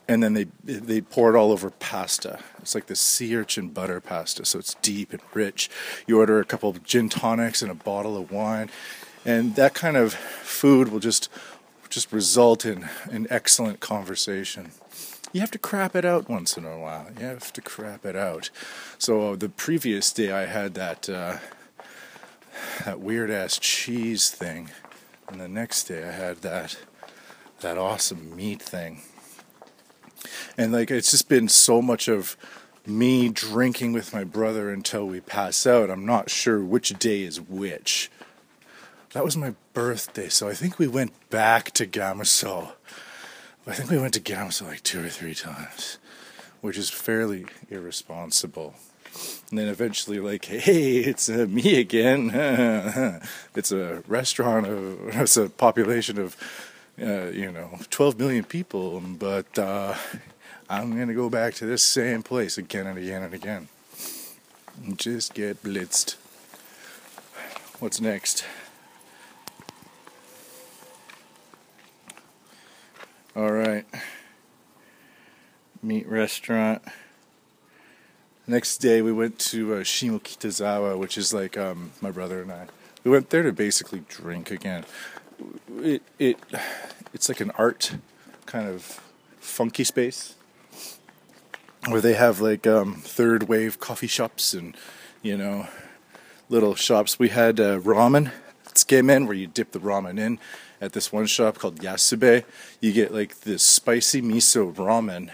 and 0.09 0.23
then 0.23 0.35
they 0.35 0.47
they 0.65 1.01
pour 1.01 1.35
it 1.35 1.39
all 1.39 1.53
over 1.53 1.71
pasta. 1.71 2.41
It's 2.59 2.75
like 2.75 2.87
the 2.87 2.97
sea 2.97 3.37
urchin 3.37 3.69
butter 3.69 4.01
pasta, 4.01 4.45
so 4.45 4.59
it's 4.59 4.75
deep 4.83 5.13
and 5.13 5.23
rich. 5.33 5.71
You 6.07 6.19
order 6.19 6.39
a 6.41 6.45
couple 6.45 6.71
of 6.71 6.83
gin 6.85 7.09
tonics 7.09 7.63
and 7.63 7.71
a 7.71 7.75
bottle 7.75 8.17
of 8.17 8.31
wine, 8.31 8.71
and 9.25 9.55
that 9.57 9.75
kind 9.75 9.97
of 9.97 10.15
food 10.15 10.89
will 10.89 11.01
just 11.01 11.31
just 11.95 12.13
result 12.13 12.67
in 12.67 12.89
an 13.05 13.27
excellent 13.31 13.81
conversation. 13.81 14.73
You 15.33 15.41
have 15.41 15.51
to 15.53 15.59
crap 15.59 15.97
it 15.97 16.05
out 16.05 16.29
once 16.29 16.57
in 16.57 16.65
a 16.65 16.79
while. 16.79 17.09
You 17.19 17.25
have 17.27 17.53
to 17.55 17.61
crap 17.61 18.05
it 18.05 18.17
out. 18.17 18.51
So 18.99 19.35
the 19.37 19.49
previous 19.49 20.13
day 20.13 20.31
I 20.31 20.47
had 20.47 20.75
that 20.75 21.09
uh, 21.09 21.39
that 22.85 23.01
weird 23.01 23.31
ass 23.31 23.59
cheese 23.59 24.31
thing, 24.31 24.71
and 25.29 25.41
the 25.41 25.49
next 25.49 25.85
day 25.85 26.07
I 26.07 26.13
had 26.13 26.43
that 26.43 26.77
that 27.61 27.79
awesome 27.79 28.37
meat 28.37 28.61
thing 28.61 29.01
and 30.57 30.73
like 30.73 30.91
it's 30.91 31.11
just 31.11 31.29
been 31.29 31.49
so 31.49 31.83
much 31.83 32.09
of 32.09 32.37
me 32.87 33.29
drinking 33.29 33.93
with 33.93 34.13
my 34.13 34.25
brother 34.25 34.71
until 34.71 35.07
we 35.07 35.21
pass 35.21 35.67
out. 35.67 35.91
I'm 35.91 36.05
not 36.05 36.31
sure 36.31 36.63
which 36.63 36.91
day 36.99 37.23
is 37.23 37.41
which. 37.41 38.11
That 39.15 39.25
was 39.25 39.37
my 39.37 39.55
birthday, 39.75 40.29
so 40.29 40.49
I 40.49 40.55
think 40.55 40.81
we 40.81 40.89
went 40.89 41.13
back 41.31 41.71
to 41.75 41.87
Gamuso. 41.87 42.73
I 43.65 43.73
think 43.73 43.89
we 43.89 43.97
went 43.97 44.15
to 44.15 44.21
Gamuso 44.21 44.67
like 44.67 44.83
two 44.83 45.05
or 45.05 45.09
three 45.09 45.37
times, 45.37 45.99
which 46.63 46.77
is 46.77 46.91
fairly 46.91 47.47
irresponsible. 47.71 48.75
And 49.51 49.59
then 49.61 49.69
eventually, 49.69 50.19
like, 50.19 50.45
hey, 50.47 50.97
it's 50.97 51.29
uh, 51.29 51.47
me 51.49 51.79
again. 51.79 52.33
it's 53.55 53.71
a 53.71 54.03
restaurant 54.09 54.67
of, 54.67 55.09
it's 55.17 55.37
a 55.37 55.49
population 55.49 56.19
of, 56.19 56.37
uh, 57.01 57.27
you 57.27 57.53
know, 57.53 57.79
12 57.91 58.19
million 58.19 58.43
people, 58.43 59.01
but 59.01 59.57
uh, 59.57 59.95
I'm 60.69 60.97
going 60.97 61.07
to 61.07 61.15
go 61.15 61.31
back 61.31 61.55
to 61.55 61.67
this 61.67 61.85
same 61.85 62.25
place 62.25 62.59
again 62.59 62.89
and 62.89 62.99
again 62.99 63.23
and 63.23 63.33
again. 63.33 63.69
And 64.85 64.99
just 64.99 65.35
get 65.35 65.63
blitzed. 65.63 66.17
What's 67.79 68.01
next? 68.01 68.45
All 73.37 73.51
right. 73.51 73.85
Meat 75.83 76.07
restaurant. 76.07 76.83
Next 78.47 78.79
day 78.79 79.03
we 79.03 79.11
went 79.11 79.41
to 79.51 79.75
uh, 79.75 79.77
Shimokitazawa, 79.79 80.97
which 80.97 81.19
is 81.19 81.35
like 81.35 81.59
um, 81.59 81.91
my 82.01 82.13
brother 82.13 82.43
and 82.43 82.53
I. 82.53 82.67
We 83.03 83.11
went 83.11 83.31
there 83.31 83.43
to 83.43 83.53
basically 83.53 84.05
drink 84.09 84.53
again. 84.53 84.85
It 85.79 86.03
it 86.17 86.39
it's 87.13 87.29
like 87.29 87.41
an 87.41 87.51
art 87.59 87.97
kind 88.47 88.69
of 88.69 89.01
funky 89.41 89.83
space 89.83 90.37
where 91.89 92.01
they 92.01 92.15
have 92.15 92.41
like 92.41 92.69
um, 92.69 92.95
third 92.95 93.49
wave 93.49 93.81
coffee 93.81 94.07
shops 94.07 94.55
and 94.55 94.77
you 95.23 95.37
know 95.37 95.67
little 96.49 96.77
shops. 96.77 97.19
We 97.19 97.31
had 97.31 97.59
uh, 97.59 97.81
ramen 97.81 98.31
tsukemen 98.75 99.27
where 99.27 99.37
you 99.37 99.49
dip 99.49 99.73
the 99.73 99.81
ramen 99.81 100.21
in. 100.21 100.39
At 100.81 100.93
this 100.93 101.13
one 101.13 101.27
shop 101.27 101.59
called 101.59 101.81
Yasube, 101.81 102.45
you 102.81 102.93
get 102.93 103.15
like 103.15 103.41
this 103.41 103.63
spicy 103.63 104.21
miso 104.21 104.75
ramen, 104.75 105.31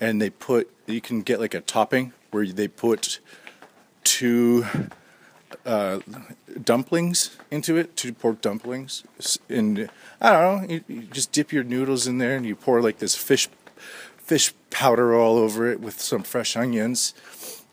and 0.00 0.20
they 0.20 0.30
put 0.30 0.70
you 0.86 1.00
can 1.00 1.22
get 1.22 1.40
like 1.40 1.54
a 1.54 1.60
topping 1.60 2.12
where 2.30 2.46
they 2.46 2.68
put 2.68 3.20
two 4.02 4.66
uh, 5.66 6.00
dumplings 6.62 7.36
into 7.50 7.76
it, 7.76 7.96
two 7.96 8.12
pork 8.12 8.40
dumplings, 8.40 9.04
and 9.48 9.88
I 10.20 10.32
don't 10.32 10.62
know. 10.62 10.74
You, 10.74 10.84
you 10.88 11.02
just 11.02 11.32
dip 11.32 11.52
your 11.52 11.64
noodles 11.64 12.06
in 12.06 12.18
there, 12.18 12.36
and 12.36 12.46
you 12.46 12.56
pour 12.56 12.80
like 12.80 12.98
this 12.98 13.14
fish 13.14 13.48
fish 14.16 14.54
powder 14.70 15.14
all 15.14 15.36
over 15.36 15.70
it 15.70 15.80
with 15.80 16.00
some 16.00 16.22
fresh 16.22 16.56
onions, 16.56 17.14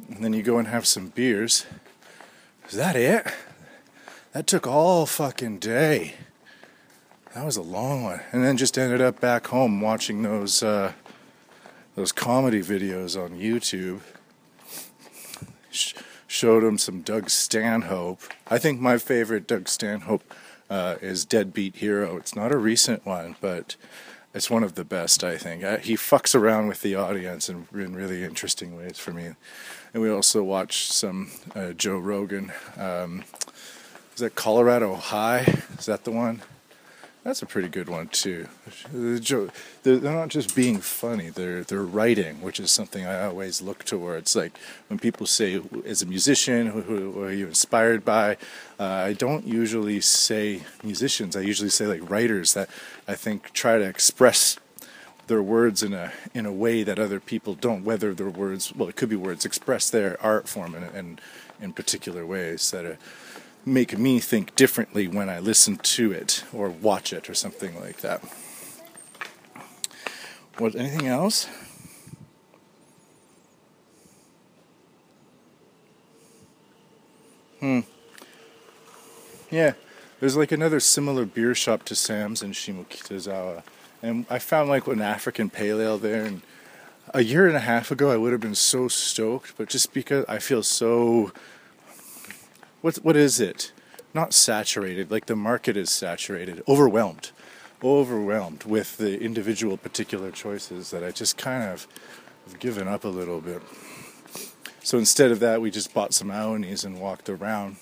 and 0.10 0.24
then 0.24 0.34
you 0.34 0.44
go 0.44 0.58
and 0.58 0.68
have 0.68 0.86
some 0.86 1.10
beers. 1.10 1.66
Is 2.68 2.76
that 2.76 2.96
it? 2.96 3.26
That 4.34 4.48
took 4.48 4.66
all 4.66 5.06
fucking 5.06 5.60
day. 5.60 6.16
That 7.34 7.46
was 7.46 7.56
a 7.56 7.62
long 7.62 8.04
one, 8.04 8.20
and 8.34 8.44
then 8.44 8.58
just 8.58 8.78
ended 8.78 9.00
up 9.00 9.22
back 9.22 9.48
home 9.48 9.80
watching 9.80 10.22
those 10.22 10.62
uh, 10.62 10.92
those 11.96 12.12
comedy 12.12 12.60
videos 12.60 13.22
on 13.22 13.40
YouTube. 13.40 14.02
Sh- 15.70 15.94
showed 16.28 16.64
him 16.64 16.78
some 16.78 17.02
Doug 17.02 17.30
Stanhope. 17.30 18.22
I 18.50 18.58
think 18.58 18.82
my 18.82 18.98
favorite 18.98 19.48
Doug 19.48 19.70
Stanhope 19.70 20.24
uh, 20.70 20.96
is 21.02 21.24
Deadbeat 21.24 21.78
Hero. 21.78 22.18
It's 22.18 22.36
not 22.36 22.52
a 22.52 22.58
recent 22.58 23.06
one, 23.06 23.38
but 23.40 23.78
it's 24.34 24.50
one 24.50 24.64
of 24.64 24.76
the 24.76 24.86
best, 24.86 25.24
I 25.24 25.38
think. 25.38 25.64
Uh, 25.64 25.78
he 25.78 25.96
fucks 25.96 26.36
around 26.36 26.68
with 26.68 26.82
the 26.82 26.96
audience 26.96 27.50
in, 27.50 27.68
in 27.74 27.96
really 27.96 28.24
interesting 28.24 28.76
ways 28.76 28.98
for 28.98 29.12
me. 29.12 29.32
And 29.94 30.02
we 30.02 30.10
also 30.10 30.44
watched 30.44 30.92
some 30.92 31.32
uh, 31.56 31.72
Joe 31.74 31.98
Rogan. 31.98 32.52
Um, 32.78 33.24
is 34.14 34.20
that 34.20 34.36
Colorado 34.36 34.96
High? 34.96 35.64
Is 35.78 35.86
that 35.86 36.04
the 36.04 36.12
one? 36.12 36.42
That's 37.24 37.44
a 37.44 37.46
pretty 37.46 37.70
good 37.70 37.88
one 37.88 38.08
too. 38.08 38.48
They're 38.92 40.00
not 40.00 40.30
just 40.30 40.56
being 40.56 40.80
funny; 40.80 41.30
they're 41.30 41.64
they're 41.64 41.84
writing, 41.84 42.42
which 42.42 42.60
is 42.60 42.72
something 42.72 43.06
I 43.06 43.26
always 43.26 43.62
look 43.62 43.84
towards. 43.84 44.36
Like 44.36 44.58
when 44.88 44.98
people 44.98 45.28
say, 45.28 45.62
"As 45.86 46.02
a 46.02 46.08
musician, 46.08 46.68
who, 46.68 46.82
who 46.82 47.24
are 47.24 47.32
you 47.32 47.46
inspired 47.46 48.04
by?" 48.04 48.38
Uh, 48.80 48.86
I 48.86 49.14
don't 49.14 49.46
usually 49.46 50.02
say 50.02 50.64
musicians. 50.84 51.36
I 51.36 51.42
usually 51.42 51.70
say 51.70 51.86
like 51.86 52.10
writers 52.10 52.56
that 52.56 52.70
I 53.08 53.14
think 53.14 53.54
try 53.54 53.78
to 53.78 53.84
express 53.84 54.58
their 55.28 55.44
words 55.44 55.84
in 55.84 55.94
a 55.94 56.12
in 56.34 56.48
a 56.48 56.52
way 56.52 56.82
that 56.82 56.98
other 56.98 57.20
people 57.20 57.54
don't. 57.54 57.84
Whether 57.84 58.16
their 58.16 58.32
words, 58.32 58.74
well, 58.74 58.90
it 58.90 58.96
could 58.96 59.10
be 59.10 59.16
words, 59.16 59.46
express 59.46 59.92
their 59.92 60.20
art 60.24 60.50
form 60.50 60.74
in 60.74 60.84
in, 60.96 61.20
in 61.62 61.74
particular 61.74 62.26
ways 62.26 62.72
that. 62.72 62.84
Are, 62.84 62.98
make 63.66 63.98
me 63.98 64.20
think 64.20 64.56
differently 64.56 65.08
when 65.08 65.30
I 65.30 65.40
listen 65.40 65.78
to 65.78 66.12
it 66.12 66.44
or 66.54 66.70
watch 66.70 67.14
it 67.14 67.30
or 67.30 67.34
something 67.34 67.80
like 67.80 67.98
that. 67.98 68.24
What 70.58 70.76
anything 70.76 71.08
else? 71.08 71.48
Hmm. 77.60 77.82
Yeah, 79.52 79.74
there's 80.20 80.36
like 80.36 80.52
another 80.52 80.80
similar 80.80 81.26
beer 81.26 81.54
shop 81.54 81.84
to 81.84 81.96
Sam's 81.96 82.42
in 82.42 82.52
Shimokitazawa. 82.52 83.64
And 84.02 84.26
I 84.30 84.40
found 84.40 84.70
like 84.70 84.88
an 84.88 85.02
African 85.02 85.50
pale 85.50 85.80
ale 85.80 85.98
there 85.98 86.26
and 86.26 86.42
a 87.14 87.24
year 87.24 87.48
and 87.48 87.56
a 87.56 87.62
half 87.62 87.92
ago 87.92 88.10
I 88.10 88.18
would 88.18 88.32
have 88.32 88.42
been 88.42 88.56
so 88.56 88.88
stoked, 88.88 89.58
but 89.58 89.70
just 89.70 89.94
because 89.94 90.26
I 90.28 90.40
feel 90.40 90.64
so 90.64 91.32
what 92.82 92.98
what 92.98 93.16
is 93.16 93.40
it? 93.40 93.72
Not 94.14 94.34
saturated, 94.34 95.10
like 95.10 95.28
the 95.28 95.36
market 95.36 95.78
is 95.78 95.90
saturated, 95.90 96.62
overwhelmed, 96.68 97.32
overwhelmed 97.82 98.66
with 98.66 98.98
the 98.98 99.22
individual 99.22 99.78
particular 99.78 100.32
choices 100.32 100.92
that 100.92 101.04
I 101.04 101.12
just 101.12 101.38
kind 101.38 101.64
of 101.64 101.88
have 102.46 102.60
given 102.60 102.88
up 102.88 103.06
a 103.06 103.08
little 103.08 103.40
bit. 103.40 103.62
So 104.84 104.98
instead 104.98 105.32
of 105.32 105.40
that, 105.40 105.62
we 105.62 105.72
just 105.72 105.94
bought 105.94 106.14
some 106.14 106.30
Aonis 106.32 106.84
and 106.84 107.00
walked 107.00 107.30
around. 107.30 107.78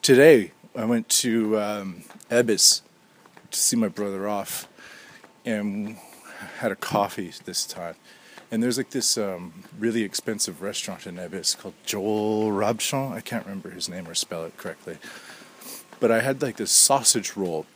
Today, 0.00 0.52
I 0.74 0.84
went 0.84 1.08
to 1.08 1.58
um, 1.58 2.04
to 2.30 2.58
see 3.50 3.76
my 3.76 3.88
brother 3.88 4.28
off 4.28 4.68
and 5.44 5.98
had 6.58 6.70
a 6.70 6.76
coffee 6.76 7.32
this 7.44 7.66
time. 7.66 7.96
And 8.50 8.62
there's 8.62 8.78
like 8.78 8.90
this 8.90 9.18
um, 9.18 9.64
really 9.78 10.02
expensive 10.02 10.62
restaurant 10.62 11.06
in 11.06 11.16
Ebisu 11.16 11.58
called 11.58 11.74
Joel 11.84 12.50
Robuchon. 12.50 13.12
I 13.12 13.20
can't 13.20 13.44
remember 13.44 13.70
his 13.70 13.88
name 13.88 14.06
or 14.06 14.14
spell 14.14 14.44
it 14.44 14.56
correctly. 14.56 14.98
But 15.98 16.12
I 16.12 16.20
had 16.20 16.42
like 16.42 16.56
this 16.56 16.70
sausage 16.70 17.36
roll. 17.36 17.66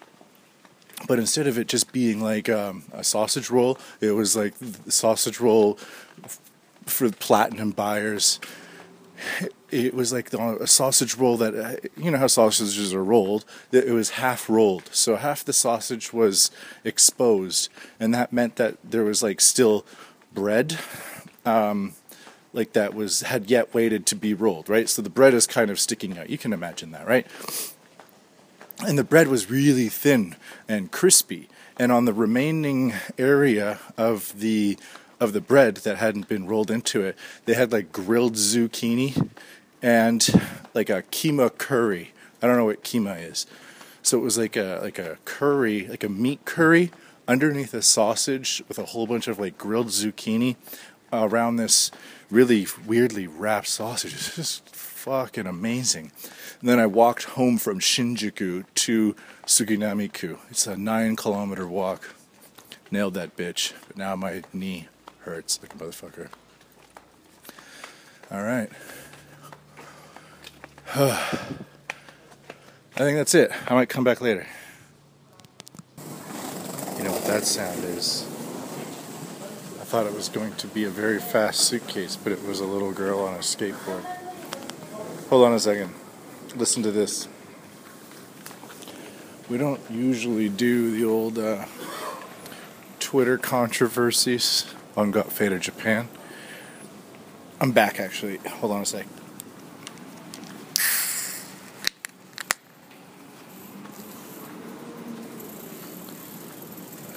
But 1.08 1.18
instead 1.18 1.46
of 1.46 1.58
it 1.58 1.66
just 1.66 1.92
being 1.92 2.22
like 2.22 2.48
um, 2.48 2.84
a 2.92 3.02
sausage 3.02 3.50
roll, 3.50 3.78
it 4.00 4.12
was 4.12 4.36
like 4.36 4.54
the 4.58 4.92
sausage 4.92 5.40
roll 5.40 5.78
for 6.84 7.10
platinum 7.10 7.70
buyers. 7.70 8.38
It 9.70 9.94
was 9.94 10.12
like 10.12 10.32
a 10.32 10.66
sausage 10.66 11.16
roll 11.16 11.36
that, 11.38 11.54
uh, 11.54 11.88
you 11.96 12.10
know 12.10 12.18
how 12.18 12.26
sausages 12.26 12.92
are 12.92 13.04
rolled, 13.04 13.44
it 13.70 13.92
was 13.92 14.10
half 14.10 14.48
rolled. 14.48 14.88
So 14.92 15.16
half 15.16 15.44
the 15.44 15.52
sausage 15.52 16.12
was 16.12 16.50
exposed. 16.84 17.70
And 17.98 18.12
that 18.14 18.32
meant 18.32 18.56
that 18.56 18.76
there 18.82 19.04
was 19.04 19.22
like 19.22 19.40
still 19.40 19.86
bread 20.33 20.78
um, 21.45 21.95
like 22.53 22.72
that 22.72 22.95
was 22.95 23.20
had 23.20 23.51
yet 23.51 23.72
waited 23.72 24.07
to 24.07 24.16
be 24.16 24.35
rolled, 24.35 24.68
right? 24.68 24.89
So 24.89 25.03
the 25.03 25.11
bread 25.11 25.35
is 25.35 25.47
kind 25.47 25.70
of 25.70 25.78
sticking 25.78 26.18
out. 26.18 26.31
You 26.31 26.39
can 26.39 26.53
imagine 26.53 26.91
that, 26.93 27.07
right? 27.07 27.26
And 28.87 28.99
the 28.99 29.05
bread 29.05 29.28
was 29.28 29.51
really 29.51 29.89
thin 29.89 30.37
and 30.68 30.91
crispy. 30.91 31.49
And 31.78 31.93
on 31.93 32.05
the 32.05 32.12
remaining 32.12 32.95
area 33.18 33.78
of 33.97 34.39
the 34.39 34.78
of 35.18 35.33
the 35.33 35.41
bread 35.41 35.76
that 35.78 35.99
hadn't 35.99 36.28
been 36.28 36.47
rolled 36.47 36.70
into 36.70 37.03
it, 37.03 37.16
they 37.45 37.55
had 37.55 37.72
like 37.72 37.93
grilled 37.93 38.35
zucchini 38.35 39.31
and 39.83 40.28
like 40.74 40.91
a 40.91 41.03
keema 41.03 41.57
curry. 41.57 42.12
I 42.43 42.47
don't 42.47 42.57
know 42.57 42.64
what 42.64 42.83
keema 42.83 43.22
is. 43.22 43.47
So 44.03 44.18
it 44.18 44.22
was 44.22 44.39
like 44.39 44.57
a 44.57 44.81
like 44.83 44.99
a 44.99 45.18
curry, 45.24 45.87
like 45.87 46.03
a 46.03 46.09
meat 46.09 46.45
curry 46.45 46.91
underneath 47.31 47.72
a 47.74 47.81
sausage 47.81 48.61
with 48.66 48.76
a 48.76 48.87
whole 48.87 49.07
bunch 49.07 49.28
of 49.28 49.39
like 49.39 49.57
grilled 49.57 49.87
zucchini 49.87 50.57
around 51.12 51.57
this 51.57 51.93
really 52.28 52.66
weirdly 52.85 53.28
wrapped 53.28 53.68
sausage. 53.68 54.12
It's 54.14 54.35
just 54.35 54.68
fucking 54.74 55.47
amazing. 55.47 56.11
And 56.59 56.68
then 56.68 56.81
I 56.81 56.87
walked 56.87 57.22
home 57.24 57.57
from 57.57 57.78
Shinjuku 57.78 58.64
to 58.74 59.16
Suginami-ku. 59.47 60.39
It's 60.51 60.66
a 60.66 60.76
nine 60.76 61.14
kilometer 61.14 61.68
walk. 61.68 62.16
Nailed 62.91 63.14
that 63.14 63.37
bitch. 63.37 63.74
But 63.87 63.97
now 63.97 64.16
my 64.16 64.43
knee 64.53 64.89
hurts 65.20 65.61
like 65.62 65.72
a 65.72 65.76
motherfucker. 65.76 66.28
All 68.33 68.43
right. 68.43 68.68
I 70.97 71.18
think 72.97 73.16
that's 73.16 73.37
it. 73.37 73.53
I 73.70 73.74
might 73.74 73.89
come 73.89 74.03
back 74.03 74.20
later. 74.20 74.49
You 77.01 77.07
know 77.07 77.12
what 77.12 77.24
that 77.24 77.46
sound 77.46 77.82
is? 77.82 78.24
I 79.80 79.84
thought 79.84 80.05
it 80.05 80.12
was 80.12 80.28
going 80.28 80.53
to 80.57 80.66
be 80.66 80.84
a 80.84 80.90
very 80.90 81.18
fast 81.18 81.61
suitcase, 81.61 82.14
but 82.14 82.30
it 82.30 82.44
was 82.44 82.61
a 82.61 82.66
little 82.66 82.92
girl 82.92 83.20
on 83.20 83.32
a 83.32 83.38
skateboard. 83.38 84.05
Hold 85.30 85.46
on 85.46 85.55
a 85.55 85.59
second. 85.59 85.94
Listen 86.55 86.82
to 86.82 86.90
this. 86.90 87.26
We 89.48 89.57
don't 89.57 89.80
usually 89.90 90.51
do 90.51 90.90
the 90.90 91.07
old 91.07 91.38
uh, 91.38 91.64
Twitter 92.98 93.38
controversies 93.38 94.66
on 94.94 95.11
Got 95.11 95.32
Faded 95.32 95.62
Japan. 95.62 96.07
I'm 97.62 97.72
back 97.72 97.98
actually. 97.98 98.36
Hold 98.46 98.72
on 98.72 98.82
a 98.82 98.84
sec. 98.84 99.07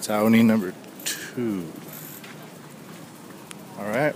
Aoni 0.08 0.44
number 0.44 0.74
two. 1.06 1.72
All 3.78 3.86
right. 3.86 4.16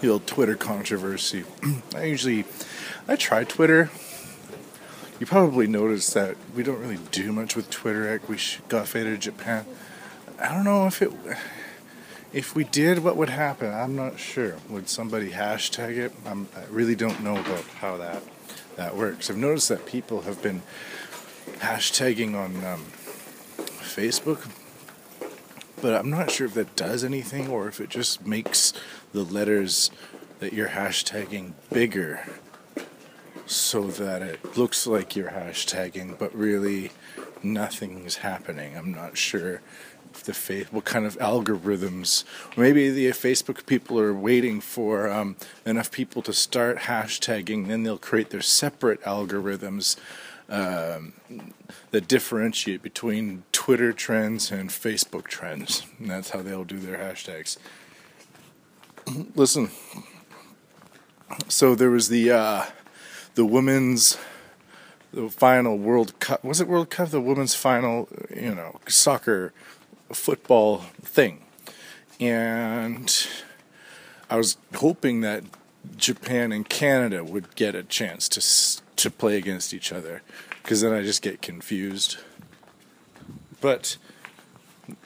The 0.00 0.08
old 0.08 0.26
Twitter 0.26 0.54
controversy. 0.54 1.44
I 1.94 2.04
usually, 2.04 2.44
I 3.08 3.16
try 3.16 3.44
Twitter. 3.44 3.90
You 5.18 5.26
probably 5.26 5.66
noticed 5.66 6.14
that 6.14 6.36
we 6.54 6.62
don't 6.62 6.78
really 6.78 7.00
do 7.10 7.32
much 7.32 7.56
with 7.56 7.68
Twitter 7.70 8.20
We 8.28 8.38
Got 8.68 8.86
Faded 8.86 9.20
Japan. 9.20 9.66
I 10.40 10.54
don't 10.54 10.64
know 10.64 10.86
if 10.86 11.02
it, 11.02 11.12
if 12.32 12.54
we 12.54 12.64
did, 12.64 12.98
what 13.00 13.16
would 13.16 13.30
happen? 13.30 13.72
I'm 13.72 13.96
not 13.96 14.18
sure. 14.18 14.56
Would 14.68 14.88
somebody 14.88 15.30
hashtag 15.30 15.96
it? 15.96 16.12
I'm, 16.26 16.48
I 16.56 16.64
really 16.70 16.94
don't 16.94 17.22
know 17.22 17.36
about 17.38 17.64
how 17.80 17.96
that 17.96 18.22
that 18.76 18.96
works. 18.96 19.28
I've 19.28 19.36
noticed 19.36 19.68
that 19.70 19.86
people 19.86 20.20
have 20.20 20.40
been 20.40 20.62
hashtagging 21.58 22.36
on 22.36 22.64
um, 22.64 22.84
Facebook, 23.80 24.48
but 25.82 25.94
I'm 25.94 26.10
not 26.10 26.30
sure 26.30 26.46
if 26.46 26.54
that 26.54 26.76
does 26.76 27.02
anything 27.02 27.48
or 27.48 27.66
if 27.66 27.80
it 27.80 27.88
just 27.88 28.24
makes 28.24 28.72
the 29.12 29.24
letters 29.24 29.90
that 30.38 30.52
you're 30.52 30.68
hashtagging 30.68 31.54
bigger 31.72 32.24
so 33.46 33.88
that 33.88 34.22
it 34.22 34.56
looks 34.56 34.86
like 34.86 35.16
you're 35.16 35.30
hashtagging, 35.30 36.16
but 36.16 36.32
really 36.32 36.92
nothing's 37.42 38.16
happening. 38.16 38.76
I'm 38.76 38.92
not 38.92 39.16
sure 39.16 39.60
the 40.24 40.34
fa- 40.34 40.66
what 40.70 40.84
kind 40.84 41.06
of 41.06 41.16
algorithms. 41.18 42.24
Maybe 42.56 42.90
the 42.90 43.08
Facebook 43.08 43.66
people 43.66 43.98
are 43.98 44.14
waiting 44.14 44.60
for 44.60 45.10
um, 45.10 45.36
enough 45.64 45.90
people 45.90 46.22
to 46.22 46.32
start 46.32 46.78
hashtagging, 46.78 47.68
then 47.68 47.82
they'll 47.82 47.98
create 47.98 48.30
their 48.30 48.42
separate 48.42 49.00
algorithms 49.02 49.96
um, 50.48 51.12
that 51.90 52.08
differentiate 52.08 52.82
between 52.82 53.44
Twitter 53.52 53.92
trends 53.92 54.50
and 54.50 54.70
Facebook 54.70 55.26
trends. 55.26 55.84
And 55.98 56.10
that's 56.10 56.30
how 56.30 56.42
they'll 56.42 56.64
do 56.64 56.78
their 56.78 56.98
hashtags. 56.98 57.58
Listen, 59.34 59.70
so 61.48 61.74
there 61.74 61.90
was 61.90 62.08
the 62.08 62.30
uh, 62.30 62.64
the 63.34 63.44
women's 63.44 64.18
the 65.12 65.28
final 65.30 65.78
World 65.78 66.18
Cup. 66.20 66.44
Was 66.44 66.60
it 66.60 66.68
World 66.68 66.90
Cup? 66.90 67.08
The 67.10 67.20
women's 67.20 67.54
final, 67.54 68.08
you 68.34 68.54
know, 68.54 68.80
soccer 68.86 69.52
football 70.14 70.78
thing. 71.02 71.44
And 72.20 73.28
I 74.30 74.36
was 74.36 74.56
hoping 74.74 75.20
that 75.22 75.44
Japan 75.96 76.52
and 76.52 76.68
Canada 76.68 77.24
would 77.24 77.54
get 77.54 77.74
a 77.74 77.82
chance 77.82 78.28
to 78.30 78.42
to 78.96 79.10
play 79.10 79.36
against 79.36 79.72
each 79.72 79.92
other 79.92 80.22
because 80.62 80.80
then 80.80 80.92
I 80.92 81.02
just 81.02 81.22
get 81.22 81.40
confused. 81.40 82.18
But 83.60 83.96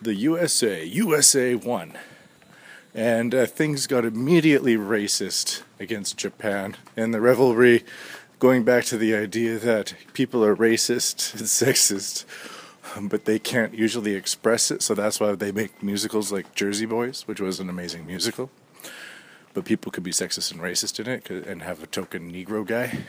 the 0.00 0.14
USA, 0.14 0.84
USA 0.84 1.55
won. 1.55 1.98
And 2.94 3.34
uh, 3.34 3.46
things 3.46 3.86
got 3.86 4.05
immediately 4.05 4.76
racist 4.76 5.62
against 5.80 6.18
Japan. 6.18 6.76
And 6.96 7.14
the 7.14 7.20
revelry, 7.20 7.84
going 8.38 8.64
back 8.64 8.84
to 8.86 8.98
the 8.98 9.14
idea 9.14 9.59
that 9.59 9.94
people 10.12 10.44
are 10.44 10.55
racist 10.55 11.32
and 11.34 11.42
sexist, 11.44 12.24
but 13.01 13.24
they 13.24 13.38
can't 13.38 13.74
usually 13.74 14.14
express 14.14 14.70
it, 14.70 14.82
so 14.82 14.95
that's 14.95 15.20
why 15.20 15.34
they 15.34 15.53
make 15.53 15.82
musicals 15.82 16.32
like 16.32 16.55
Jersey 16.55 16.86
Boys, 16.86 17.22
which 17.26 17.40
was 17.40 17.61
an 17.61 17.68
amazing 17.68 18.07
musical. 18.07 18.51
But 19.55 19.64
people 19.64 19.93
could 19.93 20.03
be 20.03 20.12
sexist 20.12 20.51
and 20.53 20.61
racist 20.61 20.99
in 20.99 21.09
it 21.09 21.28
and 21.30 21.62
have 21.62 21.82
a 21.82 21.86
token 21.86 22.32
Negro 22.32 22.66
guy, 22.66 23.01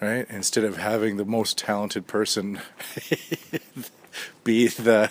right? 0.00 0.26
Instead 0.28 0.64
of 0.64 0.76
having 0.76 1.16
the 1.16 1.24
most 1.24 1.56
talented 1.56 2.06
person 2.06 2.60
be 4.44 4.68
the 4.68 5.10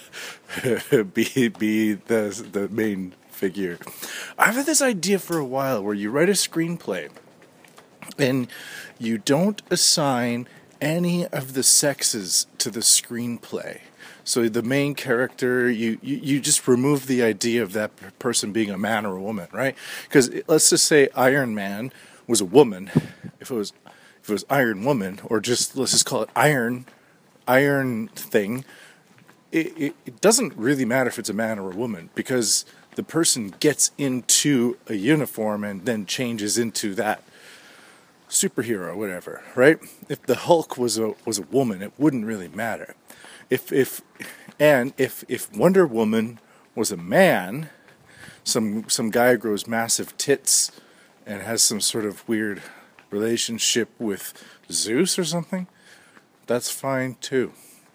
be 1.14 1.48
be 1.48 1.94
the 1.94 2.48
the 2.52 2.70
main 2.70 3.16
figure. 3.32 3.80
I've 4.38 4.56
had 4.56 4.68
this 4.68 4.82
idea 4.82 5.18
for 5.18 5.40
a 5.40 5.46
while 5.46 5.82
where 5.84 5.96
you 5.96 6.12
write 6.12 6.30
a 6.30 6.34
screenplay 6.34 7.10
and 8.20 8.48
you 9.00 9.18
don't 9.18 9.62
assign 9.72 10.48
any 10.82 11.26
of 11.28 11.54
the 11.54 11.64
sexes 11.64 12.48
to 12.58 12.70
the 12.70 12.80
screenplay. 12.80 13.82
So 14.24 14.48
the 14.48 14.62
main 14.62 14.94
character, 14.94 15.70
you, 15.70 15.98
you, 16.02 16.18
you 16.18 16.40
just 16.40 16.68
remove 16.68 17.08
the 17.08 17.24
idea 17.24 17.64
of 17.64 17.74
that 17.74 17.92
person 18.20 18.52
being 18.52 18.70
a 18.70 18.78
man 18.78 19.06
or 19.06 19.16
a 19.16 19.22
woman, 19.22 19.48
right? 19.52 19.76
Because 20.04 20.30
let's 20.48 20.70
just 20.70 20.86
say 20.86 21.10
Iron 21.16 21.56
Man 21.56 21.92
was 22.28 22.42
a 22.42 22.46
woman. 22.46 22.92
If 23.40 23.50
it 23.50 23.56
was 23.56 23.74
if 24.22 24.30
it 24.30 24.34
was 24.34 24.46
Iron 24.50 24.84
Woman, 24.84 25.20
or 25.26 25.40
just 25.40 25.76
let's 25.76 25.92
just 25.92 26.06
call 26.06 26.22
it 26.22 26.30
Iron 26.36 26.86
Iron 27.48 28.10
Thing, 28.10 28.66
it, 29.52 29.78
it, 29.78 29.96
it 30.06 30.22
doesn't 30.22 30.54
really 30.56 30.86
matter 30.86 31.08
if 31.08 31.18
it's 31.18 31.30
a 31.30 31.34
man 31.34 31.58
or 31.58 31.72
a 31.72 31.76
woman 31.76 32.10
because 32.14 32.66
the 32.96 33.04
person 33.04 33.54
gets 33.60 33.92
into 33.98 34.78
a 34.88 34.94
uniform 34.94 35.64
and 35.64 35.86
then 35.86 36.06
changes 36.06 36.58
into 36.58 36.94
that 36.96 37.24
superhero, 38.30 38.96
whatever, 38.96 39.42
right? 39.56 39.80
If 40.08 40.24
the 40.24 40.36
Hulk 40.36 40.78
was 40.78 40.98
a 40.98 41.16
was 41.26 41.40
a 41.40 41.44
woman, 41.44 41.82
it 41.82 41.94
wouldn't 41.98 42.26
really 42.26 42.48
matter. 42.48 42.96
If 43.50 43.72
if 43.72 44.02
and 44.60 44.94
if 44.98 45.24
if 45.28 45.52
Wonder 45.56 45.86
Woman 45.86 46.40
was 46.76 46.92
a 46.92 46.98
man, 46.98 47.70
some 48.44 48.88
some 48.88 49.10
guy 49.10 49.36
grows 49.36 49.68
massive 49.68 50.16
tits 50.18 50.72
and 51.26 51.42
has 51.42 51.62
some 51.62 51.82
sort 51.82 52.06
of 52.06 52.28
weird 52.28 52.62
relationship 53.12 53.90
with 54.00 54.34
Zeus 54.72 55.18
or 55.18 55.26
something, 55.26 55.68
that's 56.48 56.70
fine 56.70 57.18
too. 57.20 57.54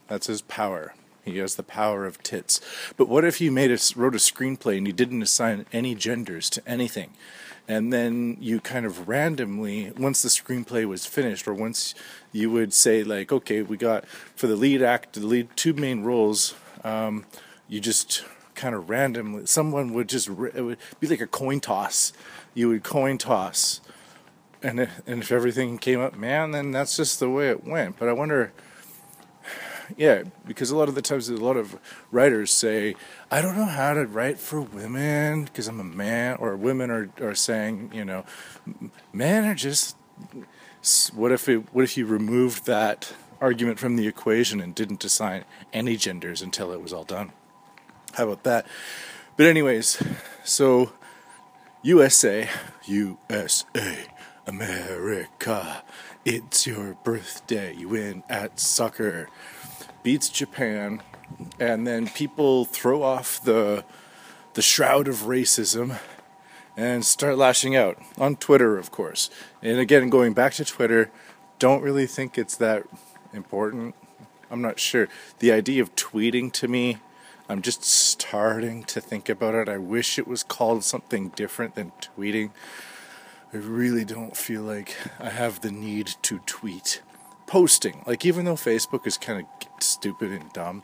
That's 0.09 0.27
his 0.27 0.43
power. 0.43 0.95
He 1.25 1.39
has 1.39 1.55
the 1.55 1.63
power 1.63 2.05
of 2.05 2.23
tits. 2.23 2.61
But 2.97 3.09
what 3.09 3.25
if 3.25 3.41
you 3.41 3.51
made 3.51 3.71
a, 3.71 3.79
wrote 3.97 4.15
a 4.15 4.19
screenplay 4.19 4.77
and 4.77 4.87
you 4.87 4.93
didn't 4.93 5.23
assign 5.23 5.65
any 5.73 5.95
genders 5.95 6.51
to 6.51 6.69
anything? 6.69 7.15
And 7.67 7.93
then 7.93 8.37
you 8.41 8.61
kind 8.61 8.85
of 8.85 9.09
randomly 9.09 9.91
once 9.97 10.23
the 10.23 10.29
screenplay 10.29 10.85
was 10.87 11.07
finished 11.07 11.49
or 11.49 11.55
once 11.55 11.95
you 12.33 12.51
would 12.51 12.73
say 12.73 13.03
like 13.03 13.33
okay 13.33 13.63
we 13.63 13.77
got 13.77 14.07
for 14.37 14.47
the 14.47 14.57
lead 14.57 14.83
act 14.83 15.15
the 15.15 15.27
lead 15.27 15.49
two 15.57 15.73
main 15.73 16.03
roles 16.03 16.55
um, 16.85 17.25
you 17.69 17.81
just 17.81 18.25
kind 18.55 18.75
of 18.75 18.89
randomly 18.89 19.47
someone 19.47 19.93
would 19.93 20.09
just 20.09 20.29
it 20.29 20.63
would 20.63 20.79
be 21.01 21.07
like 21.07 21.21
a 21.21 21.27
coin 21.27 21.61
toss. 21.61 22.13
You 22.55 22.69
would 22.69 22.85
coin 22.85 23.19
toss. 23.19 23.81
And 24.63 24.81
if, 24.81 25.03
and 25.07 25.21
if 25.21 25.31
everything 25.31 25.77
came 25.77 26.01
up 26.01 26.17
man 26.17 26.53
then 26.53 26.71
that's 26.71 26.97
just 26.97 27.21
the 27.21 27.29
way 27.29 27.51
it 27.51 27.65
went. 27.65 27.99
But 27.99 28.09
i 28.09 28.13
wonder 28.13 28.53
yeah, 29.97 30.25
because 30.47 30.71
a 30.71 30.77
lot 30.77 30.89
of 30.89 30.95
the 30.95 31.03
times 31.03 31.29
a 31.29 31.37
lot 31.37 31.57
of 31.57 31.79
writers 32.11 32.51
say, 32.51 32.95
I 33.31 33.41
don't 33.41 33.57
know 33.57 33.65
how 33.65 33.95
to 33.95 34.07
write 34.07 34.39
for 34.39 34.61
women 34.61 35.45
because 35.45 35.69
I'm 35.69 35.81
a 35.81 35.85
man, 35.85 36.37
or 36.39 36.57
women 36.57 36.91
are, 36.91 37.11
are 37.21 37.35
saying, 37.35 37.91
you 37.93 38.05
know, 38.05 38.25
men 39.13 39.45
are 39.45 39.55
just. 39.55 39.97
What 41.15 41.33
if 41.33 41.49
it? 41.49 41.73
What 41.73 41.85
if 41.85 41.97
you 41.97 42.05
removed 42.05 42.67
that 42.67 43.15
argument 43.41 43.79
from 43.79 43.97
the 43.97 44.07
equation 44.07 44.61
and 44.61 44.75
didn't 44.75 45.05
assign 45.05 45.45
any 45.73 45.97
genders 45.97 46.43
until 46.43 46.73
it 46.73 46.83
was 46.83 46.93
all 46.93 47.05
done? 47.05 47.33
How 48.13 48.25
about 48.25 48.45
that? 48.45 48.67
But 49.37 49.47
anyways, 49.47 50.01
so 50.45 50.93
USA, 51.83 52.49
USA, 52.87 54.07
America. 54.47 55.83
It's 56.25 56.67
your 56.67 56.97
birthday. 57.05 57.75
You 57.75 57.89
win 57.91 58.23
at 58.29 58.61
soccer. 58.61 59.29
Beats 60.05 60.29
Japan, 60.29 61.03
and 61.59 61.87
then 61.87 62.07
people 62.07 62.65
throw 62.67 63.03
off 63.03 63.43
the 63.43 63.85
the 64.53 64.63
shroud 64.63 65.09
of 65.09 65.23
racism 65.23 65.99
and 66.77 67.05
start 67.05 67.39
lashing 67.39 67.75
out 67.75 67.99
on 68.19 68.37
Twitter, 68.37 68.79
of 68.79 68.91
course. 68.91 69.31
And 69.63 69.79
again, 69.79 70.11
going 70.11 70.33
back 70.33 70.53
to 70.55 70.65
Twitter, 70.65 71.11
don't 71.59 71.83
really 71.83 72.07
think 72.07 72.37
it's 72.37 72.57
that 72.57 72.85
important. 73.33 73.95
I'm 74.51 74.61
not 74.61 74.79
sure. 74.79 75.09
The 75.39 75.53
idea 75.53 75.83
of 75.83 75.97
tweeting 75.97 76.53
to 76.53 76.69
me, 76.69 76.99
I'm 77.49 77.63
just 77.63 77.83
starting 77.83 78.85
to 78.85 79.01
think 79.01 79.29
about 79.29 79.55
it. 79.55 79.69
I 79.69 79.79
wish 79.79 80.19
it 80.19 80.29
was 80.29 80.43
called 80.43 80.85
something 80.85 81.31
different 81.31 81.75
than 81.75 81.93
tweeting. 82.01 82.51
I 83.53 83.57
really 83.57 84.05
don't 84.05 84.37
feel 84.37 84.63
like 84.63 84.97
I 85.19 85.31
have 85.31 85.63
the 85.63 85.71
need 85.71 86.15
to 86.23 86.41
tweet. 86.41 87.01
Posting, 87.47 88.03
like 88.07 88.25
even 88.25 88.45
though 88.45 88.55
Facebook 88.55 89.07
is 89.07 89.19
kind 89.19 89.41
of 89.41 89.83
stupid 89.83 90.33
and 90.33 90.53
dumb, 90.53 90.83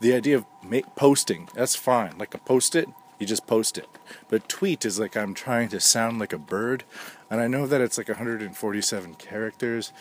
the 0.00 0.14
idea 0.14 0.36
of 0.36 0.46
make, 0.62 0.86
posting, 0.94 1.48
that's 1.54 1.74
fine. 1.74 2.16
Like 2.18 2.34
a 2.34 2.38
post 2.38 2.76
it, 2.76 2.88
you 3.18 3.26
just 3.26 3.46
post 3.46 3.76
it. 3.78 3.88
But 4.28 4.48
tweet 4.48 4.84
is 4.84 4.98
like 4.98 5.16
I'm 5.16 5.34
trying 5.34 5.68
to 5.70 5.80
sound 5.80 6.18
like 6.18 6.32
a 6.32 6.38
bird, 6.38 6.84
and 7.30 7.40
I 7.40 7.48
know 7.48 7.66
that 7.66 7.80
it's 7.80 7.98
like 7.98 8.08
147 8.08 9.14
characters, 9.14 9.92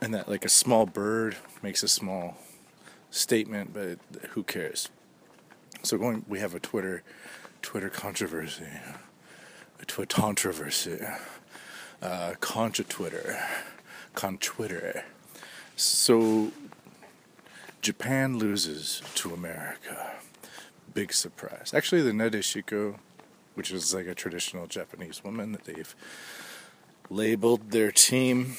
and 0.00 0.12
that 0.14 0.28
like 0.28 0.44
a 0.44 0.48
small 0.48 0.86
bird 0.86 1.36
makes 1.62 1.82
a 1.82 1.88
small 1.88 2.36
statement, 3.10 3.72
but 3.72 3.98
who 4.30 4.42
cares? 4.42 4.88
So 5.82 5.96
going, 5.96 6.24
we 6.28 6.40
have 6.40 6.54
a 6.54 6.60
Twitter, 6.60 7.02
Twitter 7.62 7.88
controversy, 7.88 8.68
a 9.80 9.84
Twitter 9.84 10.20
controversy, 10.20 11.00
uh, 12.02 12.34
contra 12.40 12.84
Twitter, 12.84 13.38
con 14.14 14.38
Twitter. 14.38 15.04
So 15.80 16.52
Japan 17.80 18.38
loses 18.38 19.00
to 19.14 19.32
America. 19.32 20.16
Big 20.92 21.10
surprise. 21.14 21.72
Actually, 21.74 22.02
the 22.02 22.10
Nadeshiko, 22.10 22.98
which 23.54 23.70
is 23.70 23.94
like 23.94 24.06
a 24.06 24.14
traditional 24.14 24.66
Japanese 24.66 25.24
woman 25.24 25.52
that 25.52 25.64
they've 25.64 25.94
labeled 27.08 27.70
their 27.70 27.90
team. 27.90 28.56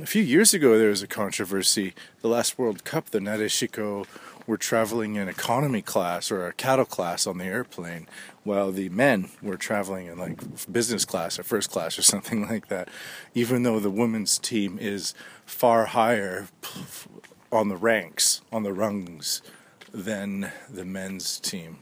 A 0.00 0.06
few 0.06 0.22
years 0.22 0.54
ago, 0.54 0.78
there 0.78 0.88
was 0.88 1.02
a 1.02 1.06
controversy. 1.06 1.92
The 2.22 2.28
last 2.28 2.58
World 2.58 2.84
Cup, 2.84 3.10
the 3.10 3.18
Nadeshiko 3.18 4.06
were 4.46 4.56
traveling 4.56 5.16
in 5.16 5.28
economy 5.28 5.82
class 5.82 6.30
or 6.30 6.46
a 6.46 6.54
cattle 6.54 6.86
class 6.86 7.26
on 7.26 7.36
the 7.36 7.44
airplane, 7.44 8.06
while 8.44 8.72
the 8.72 8.88
men 8.88 9.28
were 9.40 9.56
traveling 9.56 10.06
in 10.06 10.18
like 10.18 10.40
business 10.70 11.04
class 11.04 11.38
or 11.38 11.42
first 11.42 11.70
class 11.70 11.98
or 11.98 12.02
something 12.14 12.46
like 12.48 12.68
that. 12.68 12.88
Even 13.34 13.62
though 13.62 13.78
the 13.78 13.90
women's 13.90 14.38
team 14.38 14.78
is 14.80 15.14
far 15.44 15.86
higher 15.86 16.48
on 17.50 17.68
the 17.68 17.76
ranks, 17.76 18.42
on 18.50 18.62
the 18.62 18.72
rungs, 18.72 19.42
than 19.92 20.50
the 20.70 20.84
men's 20.84 21.38
team. 21.38 21.78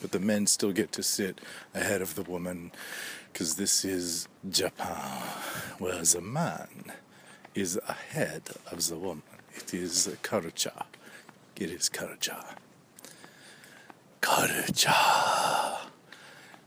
But 0.00 0.12
the 0.12 0.20
men 0.20 0.46
still 0.46 0.72
get 0.72 0.92
to 0.92 1.02
sit 1.02 1.40
ahead 1.74 2.00
of 2.00 2.14
the 2.14 2.22
woman 2.22 2.70
because 3.32 3.56
this 3.56 3.84
is 3.84 4.28
Japan, 4.48 5.22
where 5.78 6.02
the 6.02 6.20
man 6.20 6.92
is 7.54 7.78
ahead 7.88 8.42
of 8.70 8.86
the 8.88 8.96
woman. 8.96 9.22
It 9.54 9.74
is 9.74 10.14
culture. 10.22 10.84
It 11.56 11.70
is 11.70 11.88
culture. 11.88 12.44
Culture. 14.26 14.92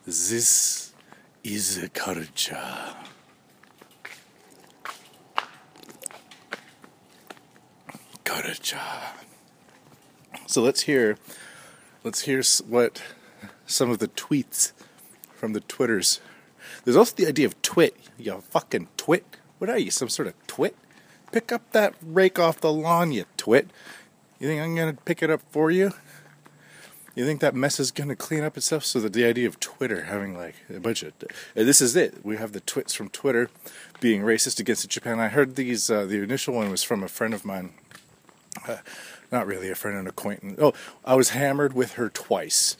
This 0.06 0.94
is 1.44 1.84
a 1.84 1.90
culture. 1.90 2.58
Culture. 8.24 8.80
So 10.48 10.62
let's 10.62 10.84
hear, 10.84 11.18
let's 12.06 12.22
hear 12.22 12.42
what 12.66 13.04
some 13.68 13.90
of 13.90 14.00
the 14.00 14.08
tweets 14.08 14.72
from 15.34 15.52
the 15.52 15.60
Twitters. 15.60 16.22
There's 16.86 16.96
also 16.96 17.14
the 17.14 17.28
idea 17.28 17.46
of 17.46 17.62
twit. 17.62 17.98
You 18.18 18.40
fucking 18.40 18.88
twit. 18.96 19.36
What 19.58 19.70
are 19.70 19.78
you, 19.78 19.92
some 19.92 20.08
sort 20.08 20.30
of 20.30 20.48
twit? 20.48 20.78
Pick 21.34 21.52
up 21.52 21.70
that 21.74 21.94
rake 22.02 22.40
off 22.40 22.62
the 22.62 22.72
lawn, 22.72 23.12
you 23.12 23.26
twit. 23.36 23.70
You 24.40 24.48
think 24.48 24.62
I'm 24.62 24.78
gonna 24.78 24.94
pick 24.94 25.22
it 25.22 25.30
up 25.30 25.42
for 25.52 25.70
you? 25.70 25.92
You 27.20 27.26
think 27.26 27.42
that 27.42 27.54
mess 27.54 27.82
is 27.82 27.92
gonna 27.92 28.16
clean 28.16 28.46
up 28.46 28.56
itself? 28.56 28.86
So 28.86 29.02
that 29.02 29.12
the 29.12 29.26
idea 29.26 29.46
of 29.46 29.60
Twitter 29.60 30.06
having 30.06 30.38
like 30.38 30.56
a 30.74 30.80
bunch 30.80 31.04
of 31.04 31.12
this 31.54 31.82
is 31.82 31.94
it. 31.98 32.24
We 32.24 32.38
have 32.38 32.54
the 32.54 32.62
twits 32.62 32.94
from 32.94 33.10
Twitter 33.10 33.50
being 34.00 34.22
racist 34.22 34.58
against 34.58 34.88
Japan. 34.88 35.20
I 35.20 35.28
heard 35.28 35.58
these. 35.58 35.92
Uh, 35.92 36.06
the 36.06 36.24
initial 36.24 36.54
one 36.54 36.72
was 36.72 36.82
from 36.82 37.04
a 37.04 37.10
friend 37.10 37.34
of 37.34 37.44
mine. 37.44 37.72
Uh, 38.66 38.78
not 39.34 39.48
really 39.48 39.70
a 39.70 39.76
friend, 39.76 39.98
an 39.98 40.08
acquaintance. 40.08 40.58
Oh, 40.62 40.74
I 41.04 41.16
was 41.16 41.32
hammered 41.32 41.74
with 41.74 41.96
her 41.96 42.08
twice. 42.08 42.78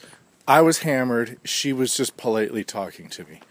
I 0.48 0.62
was 0.62 0.78
hammered. 0.78 1.38
She 1.44 1.74
was 1.74 1.94
just 1.94 2.16
politely 2.16 2.64
talking 2.64 3.10
to 3.10 3.24
me. 3.24 3.42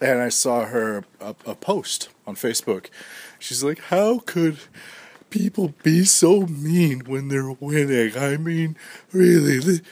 And 0.00 0.22
I 0.22 0.30
saw 0.30 0.64
her 0.64 1.04
a, 1.20 1.34
a 1.44 1.54
post 1.54 2.08
on 2.26 2.36
Facebook. 2.36 2.86
She's 3.38 3.62
like, 3.62 3.80
How 3.80 4.20
could 4.20 4.60
people 5.34 5.74
be 5.82 6.04
so 6.04 6.42
mean 6.46 7.00
when 7.06 7.26
they're 7.26 7.50
winning? 7.50 8.16
I 8.16 8.36
mean, 8.36 8.76
really, 9.12 9.58
this, 9.58 9.82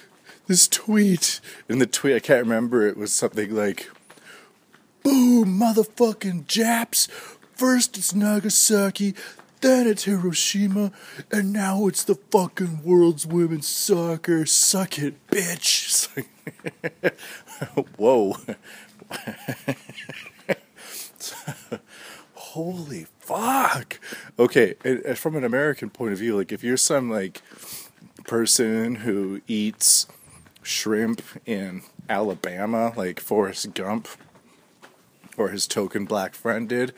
this 0.47 0.68
tweet. 0.68 1.40
And 1.68 1.80
the 1.80 1.86
tweet, 1.86 2.14
I 2.14 2.20
can't 2.20 2.45
remember, 2.45 2.86
it 2.86 2.97
was 2.97 3.12
something 3.12 3.53
like, 3.53 3.90
Boom, 5.03 5.59
motherfucking 5.59 6.47
Japs. 6.47 7.09
First 7.57 7.99
it's 7.99 8.14
Nagasaki, 8.14 9.16
then 9.61 9.88
it's 9.88 10.05
Hiroshima, 10.05 10.93
and 11.32 11.53
now 11.53 11.88
it's 11.88 12.05
the 12.05 12.14
fucking 12.14 12.84
world's 12.84 13.26
women's 13.26 13.66
soccer. 13.66 14.47
Suck 14.47 14.97
it, 15.01 15.26
bitch. 15.26 16.22
Whoa. 17.97 18.36
Holy 22.53 23.07
fuck. 23.18 23.98
Okay, 24.38 24.74
from 25.14 25.36
an 25.36 25.44
American 25.44 25.88
point 25.88 26.12
of 26.12 26.18
view, 26.18 26.36
like 26.36 26.53
if 26.53 26.62
you're 26.62 26.76
some 26.76 27.11
like 27.11 27.40
person 28.24 28.96
who 28.96 29.40
eats 29.48 30.07
shrimp 30.62 31.22
in 31.46 31.80
Alabama, 32.11 32.92
like 32.94 33.20
Forrest 33.20 33.72
Gump 33.72 34.07
or 35.38 35.48
his 35.48 35.66
token 35.66 36.05
black 36.05 36.34
friend 36.34 36.68
did, 36.68 36.92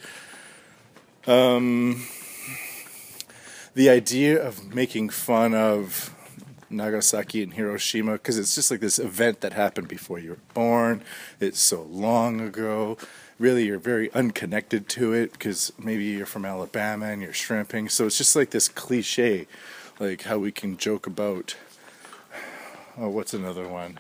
um, 1.24 2.04
the 3.74 3.88
idea 3.88 4.44
of 4.44 4.74
making 4.74 5.10
fun 5.10 5.54
of 5.54 6.12
Nagasaki 6.68 7.44
and 7.44 7.54
Hiroshima 7.54 8.14
because 8.14 8.38
it's 8.40 8.56
just 8.56 8.72
like 8.72 8.80
this 8.80 8.98
event 8.98 9.40
that 9.42 9.52
happened 9.52 9.86
before 9.86 10.18
you 10.18 10.30
were 10.30 10.38
born. 10.52 11.04
It's 11.38 11.60
so 11.60 11.82
long 11.82 12.40
ago. 12.40 12.98
Really, 13.38 13.66
you're 13.66 13.78
very 13.78 14.12
unconnected 14.12 14.88
to 14.90 15.12
it 15.12 15.32
because 15.32 15.72
maybe 15.76 16.04
you're 16.04 16.24
from 16.24 16.44
Alabama 16.44 17.06
and 17.06 17.20
you're 17.20 17.32
shrimping. 17.32 17.88
So 17.88 18.06
it's 18.06 18.18
just 18.18 18.36
like 18.36 18.50
this 18.50 18.68
cliche, 18.68 19.48
like 19.98 20.22
how 20.22 20.38
we 20.38 20.52
can 20.52 20.76
joke 20.76 21.06
about. 21.06 21.56
Oh, 22.96 23.08
what's 23.08 23.34
another 23.34 23.66
one? 23.66 23.98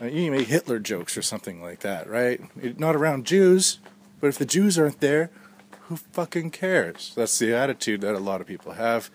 Uh, 0.00 0.06
you 0.06 0.30
make 0.30 0.48
Hitler 0.48 0.78
jokes 0.78 1.16
or 1.16 1.22
something 1.22 1.62
like 1.62 1.80
that, 1.80 2.08
right? 2.08 2.40
Not 2.78 2.96
around 2.96 3.26
Jews, 3.26 3.80
but 4.18 4.28
if 4.28 4.38
the 4.38 4.46
Jews 4.46 4.78
aren't 4.78 5.00
there, 5.00 5.30
who 5.82 5.96
fucking 5.96 6.50
cares? 6.50 7.12
That's 7.14 7.38
the 7.38 7.54
attitude 7.54 8.00
that 8.00 8.14
a 8.14 8.18
lot 8.18 8.40
of 8.40 8.46
people 8.46 8.72
have. 8.72 9.10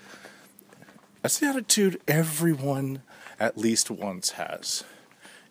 That's 1.23 1.39
the 1.39 1.47
attitude 1.47 1.99
everyone 2.07 3.01
at 3.39 3.57
least 3.57 3.89
once 3.89 4.31
has. 4.31 4.83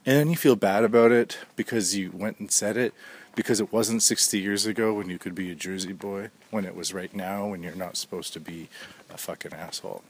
And 0.06 0.16
then 0.16 0.30
you 0.30 0.36
feel 0.36 0.56
bad 0.56 0.84
about 0.84 1.10
it 1.10 1.38
because 1.56 1.96
you 1.96 2.12
went 2.14 2.38
and 2.38 2.50
said 2.50 2.76
it 2.76 2.94
because 3.38 3.60
it 3.60 3.72
wasn't 3.72 4.02
60 4.02 4.36
years 4.40 4.66
ago 4.66 4.92
when 4.92 5.08
you 5.08 5.16
could 5.16 5.32
be 5.32 5.48
a 5.52 5.54
Jersey 5.54 5.92
boy, 5.92 6.30
when 6.50 6.64
it 6.64 6.74
was 6.74 6.92
right 6.92 7.14
now 7.14 7.46
when 7.46 7.62
you're 7.62 7.72
not 7.72 7.96
supposed 7.96 8.32
to 8.32 8.40
be 8.40 8.68
a 9.14 9.16
fucking 9.16 9.52
asshole. 9.52 10.02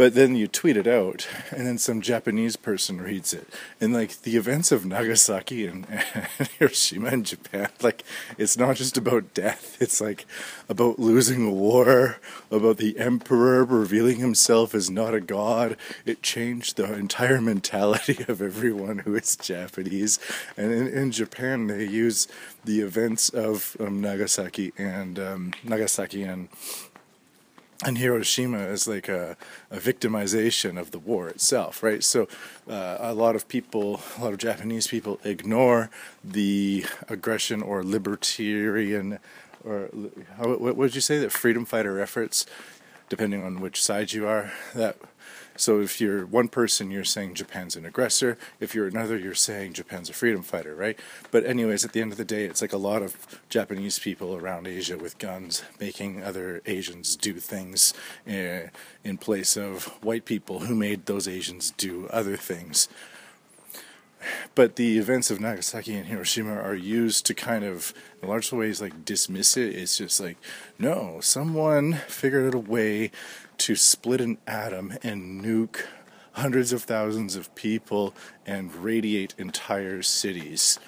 But 0.00 0.14
then 0.14 0.34
you 0.34 0.46
tweet 0.46 0.78
it 0.78 0.86
out, 0.86 1.28
and 1.50 1.66
then 1.66 1.76
some 1.76 2.00
Japanese 2.00 2.56
person 2.56 3.02
reads 3.02 3.34
it. 3.34 3.46
And 3.82 3.92
like 3.92 4.22
the 4.22 4.34
events 4.38 4.72
of 4.72 4.86
Nagasaki 4.86 5.66
and, 5.66 5.86
and 6.38 6.48
Hiroshima 6.58 7.10
in 7.10 7.24
Japan, 7.24 7.68
like 7.82 8.02
it's 8.38 8.56
not 8.56 8.76
just 8.76 8.96
about 8.96 9.34
death, 9.34 9.76
it's 9.78 10.00
like 10.00 10.24
about 10.70 10.98
losing 10.98 11.46
a 11.46 11.52
war, 11.52 12.16
about 12.50 12.78
the 12.78 12.98
emperor 12.98 13.62
revealing 13.62 14.20
himself 14.20 14.74
as 14.74 14.88
not 14.88 15.12
a 15.12 15.20
god. 15.20 15.76
It 16.06 16.22
changed 16.22 16.78
the 16.78 16.90
entire 16.90 17.42
mentality 17.42 18.24
of 18.26 18.40
everyone 18.40 19.00
who 19.00 19.14
is 19.14 19.36
Japanese. 19.36 20.18
And 20.56 20.72
in, 20.72 20.86
in 20.88 21.10
Japan, 21.10 21.66
they 21.66 21.84
use 21.84 22.26
the 22.64 22.80
events 22.80 23.28
of 23.28 23.76
um, 23.78 24.00
Nagasaki 24.00 24.72
and 24.78 25.18
um, 25.18 25.52
Nagasaki 25.62 26.22
and 26.22 26.48
and 27.84 27.98
Hiroshima 27.98 28.58
is 28.58 28.86
like 28.86 29.08
a, 29.08 29.36
a, 29.70 29.78
victimization 29.78 30.78
of 30.78 30.90
the 30.90 30.98
war 30.98 31.28
itself, 31.28 31.82
right? 31.82 32.04
So, 32.04 32.28
uh, 32.68 32.98
a 33.00 33.14
lot 33.14 33.34
of 33.34 33.48
people, 33.48 34.00
a 34.18 34.22
lot 34.22 34.32
of 34.32 34.38
Japanese 34.38 34.86
people, 34.86 35.18
ignore 35.24 35.90
the 36.22 36.84
aggression 37.08 37.62
or 37.62 37.82
libertarian, 37.82 39.18
or 39.64 39.88
how, 40.36 40.56
what 40.56 40.76
would 40.76 40.94
you 40.94 41.00
say 41.00 41.18
that 41.18 41.32
freedom 41.32 41.64
fighter 41.64 42.00
efforts, 42.00 42.44
depending 43.08 43.42
on 43.42 43.60
which 43.60 43.82
side 43.82 44.12
you 44.12 44.26
are, 44.26 44.52
that 44.74 44.96
so 45.60 45.78
if 45.80 46.00
you're 46.00 46.24
one 46.24 46.48
person, 46.48 46.90
you're 46.90 47.04
saying 47.04 47.34
Japan's 47.34 47.76
an 47.76 47.84
aggressor. 47.84 48.38
If 48.60 48.74
you're 48.74 48.86
another, 48.86 49.18
you're 49.18 49.34
saying 49.34 49.74
Japan's 49.74 50.08
a 50.08 50.14
freedom 50.14 50.42
fighter, 50.42 50.74
right? 50.74 50.98
But 51.30 51.44
anyways, 51.44 51.84
at 51.84 51.92
the 51.92 52.00
end 52.00 52.12
of 52.12 52.18
the 52.18 52.24
day, 52.24 52.46
it's 52.46 52.62
like 52.62 52.72
a 52.72 52.78
lot 52.78 53.02
of 53.02 53.38
Japanese 53.50 53.98
people 53.98 54.34
around 54.34 54.66
Asia 54.66 54.96
with 54.96 55.18
guns 55.18 55.62
making 55.78 56.24
other 56.24 56.62
Asians 56.64 57.14
do 57.14 57.34
things 57.34 57.92
uh, 58.26 58.70
in 59.04 59.18
place 59.20 59.54
of 59.54 59.84
white 60.02 60.24
people 60.24 60.60
who 60.60 60.74
made 60.74 61.04
those 61.04 61.28
Asians 61.28 61.72
do 61.72 62.06
other 62.08 62.38
things. 62.38 62.88
But 64.54 64.76
the 64.76 64.98
events 64.98 65.30
of 65.30 65.40
Nagasaki 65.40 65.94
and 65.94 66.06
Hiroshima 66.06 66.54
are 66.54 66.74
used 66.74 67.26
to 67.26 67.34
kind 67.34 67.64
of, 67.64 67.94
in 68.22 68.28
large 68.28 68.50
ways, 68.52 68.80
like 68.80 69.04
dismiss 69.04 69.56
it. 69.56 69.74
It's 69.74 69.96
just 69.96 70.20
like, 70.20 70.36
no, 70.78 71.20
someone 71.20 71.94
figured 72.08 72.46
out 72.46 72.54
a 72.54 72.58
way 72.58 73.10
to 73.60 73.76
split 73.76 74.20
an 74.22 74.38
atom 74.46 74.94
and 75.02 75.44
nuke 75.44 75.82
hundreds 76.32 76.72
of 76.72 76.82
thousands 76.82 77.36
of 77.36 77.54
people 77.54 78.14
and 78.46 78.74
radiate 78.74 79.34
entire 79.36 80.02
cities. 80.02 80.78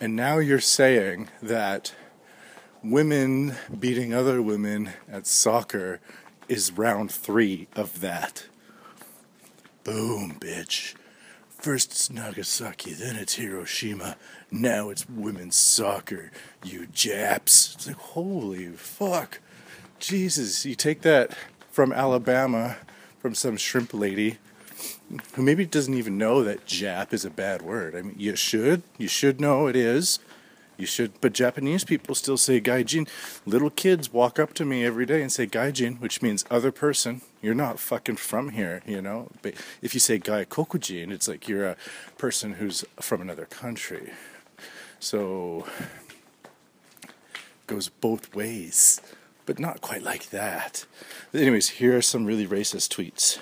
And 0.00 0.16
now 0.16 0.38
you're 0.38 0.58
saying 0.58 1.28
that 1.40 1.94
women 2.82 3.54
beating 3.78 4.12
other 4.12 4.42
women 4.42 4.90
at 5.08 5.28
soccer 5.28 6.00
is 6.48 6.72
round 6.72 7.12
three 7.12 7.68
of 7.76 8.00
that. 8.00 8.46
Boom, 9.84 10.36
bitch. 10.40 10.94
First 11.48 11.92
it's 11.92 12.10
Nagasaki, 12.10 12.92
then 12.92 13.16
it's 13.16 13.36
Hiroshima, 13.36 14.16
now 14.50 14.90
it's 14.90 15.08
women's 15.08 15.56
soccer, 15.56 16.30
you 16.62 16.86
Japs. 16.88 17.74
It's 17.74 17.86
like, 17.86 17.96
holy 17.96 18.66
fuck. 18.72 19.40
Jesus, 19.98 20.66
you 20.66 20.74
take 20.74 21.02
that 21.02 21.36
from 21.70 21.92
Alabama, 21.92 22.76
from 23.18 23.34
some 23.34 23.56
shrimp 23.56 23.94
lady 23.94 24.38
who 25.34 25.42
maybe 25.42 25.64
doesn't 25.66 25.94
even 25.94 26.18
know 26.18 26.42
that 26.42 26.66
Jap 26.66 27.12
is 27.12 27.24
a 27.24 27.30
bad 27.30 27.62
word. 27.62 27.94
I 27.94 28.02
mean, 28.02 28.14
you 28.18 28.36
should. 28.36 28.82
You 28.98 29.08
should 29.08 29.40
know 29.40 29.66
it 29.66 29.76
is. 29.76 30.18
You 30.76 30.86
should. 30.86 31.20
But 31.20 31.32
Japanese 31.32 31.84
people 31.84 32.14
still 32.14 32.36
say 32.36 32.60
gaijin. 32.60 33.08
Little 33.46 33.70
kids 33.70 34.12
walk 34.12 34.38
up 34.38 34.54
to 34.54 34.64
me 34.64 34.84
every 34.84 35.06
day 35.06 35.22
and 35.22 35.30
say 35.30 35.46
gaijin, 35.46 36.00
which 36.00 36.20
means 36.20 36.44
other 36.50 36.72
person. 36.72 37.22
You're 37.40 37.54
not 37.54 37.78
fucking 37.78 38.16
from 38.16 38.50
here, 38.50 38.82
you 38.86 39.00
know. 39.00 39.28
But 39.42 39.54
if 39.82 39.94
you 39.94 40.00
say 40.00 40.18
gai 40.18 40.44
kokujin, 40.44 41.12
it's 41.12 41.28
like 41.28 41.48
you're 41.48 41.66
a 41.66 41.76
person 42.18 42.54
who's 42.54 42.84
from 43.00 43.20
another 43.20 43.46
country. 43.46 44.12
So 44.98 45.66
goes 47.66 47.88
both 47.88 48.34
ways 48.34 49.00
but 49.46 49.58
not 49.58 49.80
quite 49.80 50.02
like 50.02 50.30
that. 50.30 50.86
Anyways, 51.32 51.70
here 51.70 51.96
are 51.96 52.02
some 52.02 52.24
really 52.24 52.46
racist 52.46 52.94
tweets. 52.94 53.38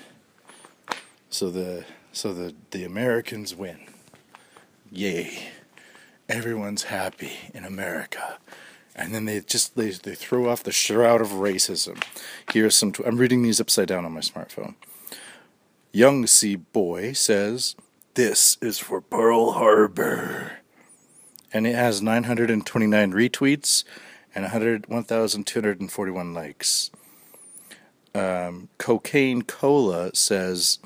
So 1.31 1.51
the 1.51 1.85
so 2.13 2.35
the 2.35 2.55
the 2.71 2.85
Americans 2.85 3.55
win. 3.55 3.81
Yay. 4.91 5.49
Everyone's 6.29 6.85
happy 6.85 7.33
in 7.55 7.65
America. 7.65 8.39
And 8.95 9.15
then 9.15 9.25
they 9.25 9.41
just 9.41 9.77
they, 9.77 9.91
they 9.91 10.15
throw 10.15 10.49
off 10.49 10.63
the 10.63 10.73
shroud 10.73 11.21
of 11.21 11.29
racism. 11.29 12.03
Here's 12.53 12.75
some 12.75 12.93
tw- 12.93 13.07
I'm 13.07 13.17
reading 13.17 13.43
these 13.43 13.61
upside 13.61 13.89
down 13.89 14.05
on 14.05 14.13
my 14.13 14.21
smartphone. 14.21 14.75
Young 15.93 16.27
Sea 16.27 16.57
Boy 16.57 17.13
says, 17.13 17.75
"This 18.15 18.59
is 18.61 18.79
for 18.79 19.01
Pearl 19.01 19.53
Harbor." 19.53 20.59
And 21.55 21.67
it 21.67 21.75
has 21.75 22.01
929 22.01 23.13
retweets 23.13 23.85
and 24.35 24.47
1,241 24.89 26.35
likes. 26.35 26.91
Um, 28.15 28.69
Cocaine 28.79 29.43
Cola 29.43 30.15
says 30.15 30.79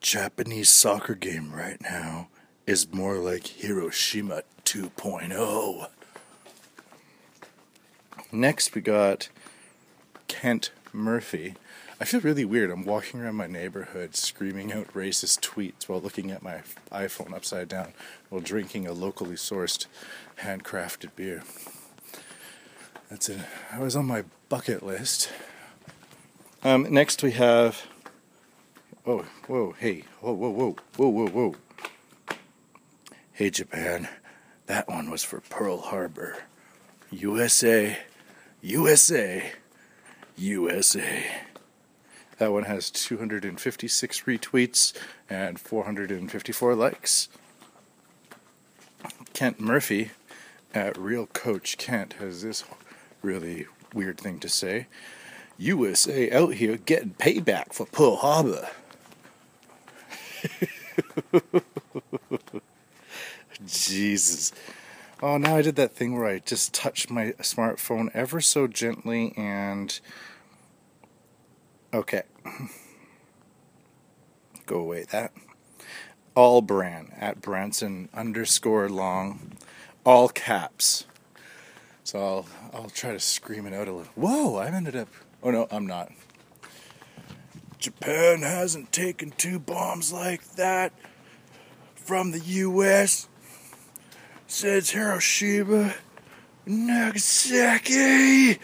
Japanese 0.00 0.68
soccer 0.68 1.14
game 1.14 1.52
right 1.52 1.80
now 1.80 2.28
is 2.66 2.92
more 2.92 3.16
like 3.16 3.46
Hiroshima 3.46 4.42
2.0. 4.64 5.88
Next, 8.30 8.74
we 8.74 8.80
got 8.80 9.30
Kent 10.28 10.70
Murphy. 10.92 11.54
I 12.00 12.04
feel 12.04 12.20
really 12.20 12.44
weird. 12.44 12.70
I'm 12.70 12.84
walking 12.84 13.20
around 13.20 13.34
my 13.34 13.48
neighborhood 13.48 14.14
screaming 14.14 14.72
out 14.72 14.92
racist 14.94 15.40
tweets 15.40 15.88
while 15.88 16.00
looking 16.00 16.30
at 16.30 16.42
my 16.42 16.60
iPhone 16.92 17.34
upside 17.34 17.68
down 17.68 17.92
while 18.28 18.40
drinking 18.40 18.86
a 18.86 18.92
locally 18.92 19.34
sourced 19.34 19.86
handcrafted 20.40 21.10
beer. 21.16 21.42
That's 23.10 23.28
it. 23.30 23.40
I 23.72 23.78
was 23.78 23.96
on 23.96 24.04
my 24.06 24.24
bucket 24.48 24.82
list. 24.82 25.30
Um, 26.62 26.86
next 26.90 27.22
we 27.22 27.32
have. 27.32 27.86
Oh, 29.06 29.24
whoa, 29.46 29.74
hey, 29.78 30.04
whoa, 30.20 30.32
whoa, 30.32 30.50
whoa, 30.50 30.76
whoa, 30.96 31.08
whoa, 31.08 31.28
whoa. 31.28 31.54
Hey, 33.32 33.48
Japan, 33.48 34.08
that 34.66 34.88
one 34.88 35.10
was 35.10 35.24
for 35.24 35.40
Pearl 35.40 35.78
Harbor. 35.78 36.36
USA, 37.10 37.98
USA, 38.60 39.52
USA. 40.36 41.24
That 42.36 42.52
one 42.52 42.64
has 42.64 42.90
256 42.90 44.20
retweets 44.22 44.92
and 45.30 45.58
454 45.58 46.74
likes. 46.74 47.28
Kent 49.32 49.58
Murphy 49.58 50.10
at 50.74 50.98
Real 50.98 51.26
Coach 51.26 51.78
Kent 51.78 52.14
has 52.14 52.42
this 52.42 52.64
really 53.22 53.66
weird 53.94 54.18
thing 54.18 54.38
to 54.40 54.48
say. 54.48 54.86
USA 55.58 56.30
out 56.30 56.54
here 56.54 56.76
getting 56.76 57.10
payback 57.10 57.72
for 57.72 57.86
Pearl 57.86 58.16
Harbor. 58.16 58.68
Jesus. 63.66 64.52
Oh, 65.20 65.36
now 65.36 65.56
I 65.56 65.62
did 65.62 65.74
that 65.76 65.96
thing 65.96 66.16
where 66.16 66.26
I 66.26 66.38
just 66.38 66.72
touched 66.72 67.10
my 67.10 67.32
smartphone 67.40 68.10
ever 68.14 68.40
so 68.40 68.68
gently 68.68 69.34
and. 69.36 69.98
Okay. 71.92 72.22
Go 74.66 74.76
away 74.76 75.06
that. 75.10 75.32
All 76.36 76.62
brand 76.62 77.12
at 77.18 77.40
Branson 77.40 78.08
underscore 78.14 78.88
long. 78.88 79.56
All 80.04 80.28
caps. 80.28 81.07
So 82.08 82.18
I'll 82.18 82.46
I'll 82.72 82.88
try 82.88 83.12
to 83.12 83.20
scream 83.20 83.66
it 83.66 83.74
out 83.74 83.86
a 83.86 83.92
little. 83.92 84.10
Whoa! 84.14 84.56
I've 84.56 84.72
ended 84.72 84.96
up. 84.96 85.08
Oh 85.42 85.50
no, 85.50 85.66
I'm 85.70 85.86
not. 85.86 86.10
Japan 87.78 88.40
hasn't 88.40 88.92
taken 88.92 89.30
two 89.32 89.58
bombs 89.58 90.10
like 90.10 90.42
that 90.52 90.94
from 91.94 92.30
the 92.30 92.38
U.S. 92.38 93.28
Says 94.46 94.88
Hiroshima, 94.88 95.96
Nagasaki. 96.64 98.58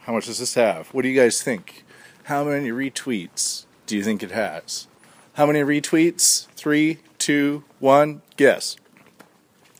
How 0.00 0.12
much 0.12 0.26
does 0.26 0.38
this 0.38 0.52
have? 0.52 0.88
What 0.88 1.04
do 1.04 1.08
you 1.08 1.18
guys 1.18 1.42
think? 1.42 1.82
How 2.24 2.44
many 2.44 2.70
retweets 2.70 3.64
do 3.86 3.96
you 3.96 4.04
think 4.04 4.22
it 4.22 4.32
has? 4.32 4.86
How 5.32 5.46
many 5.46 5.60
retweets? 5.60 6.46
Three, 6.56 6.98
two, 7.16 7.64
one, 7.78 8.20
guess. 8.36 8.76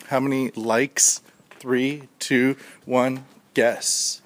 How 0.06 0.18
many 0.18 0.50
likes? 0.52 1.20
Three, 1.62 2.08
two, 2.18 2.56
one, 2.86 3.24
guess. 3.54 4.20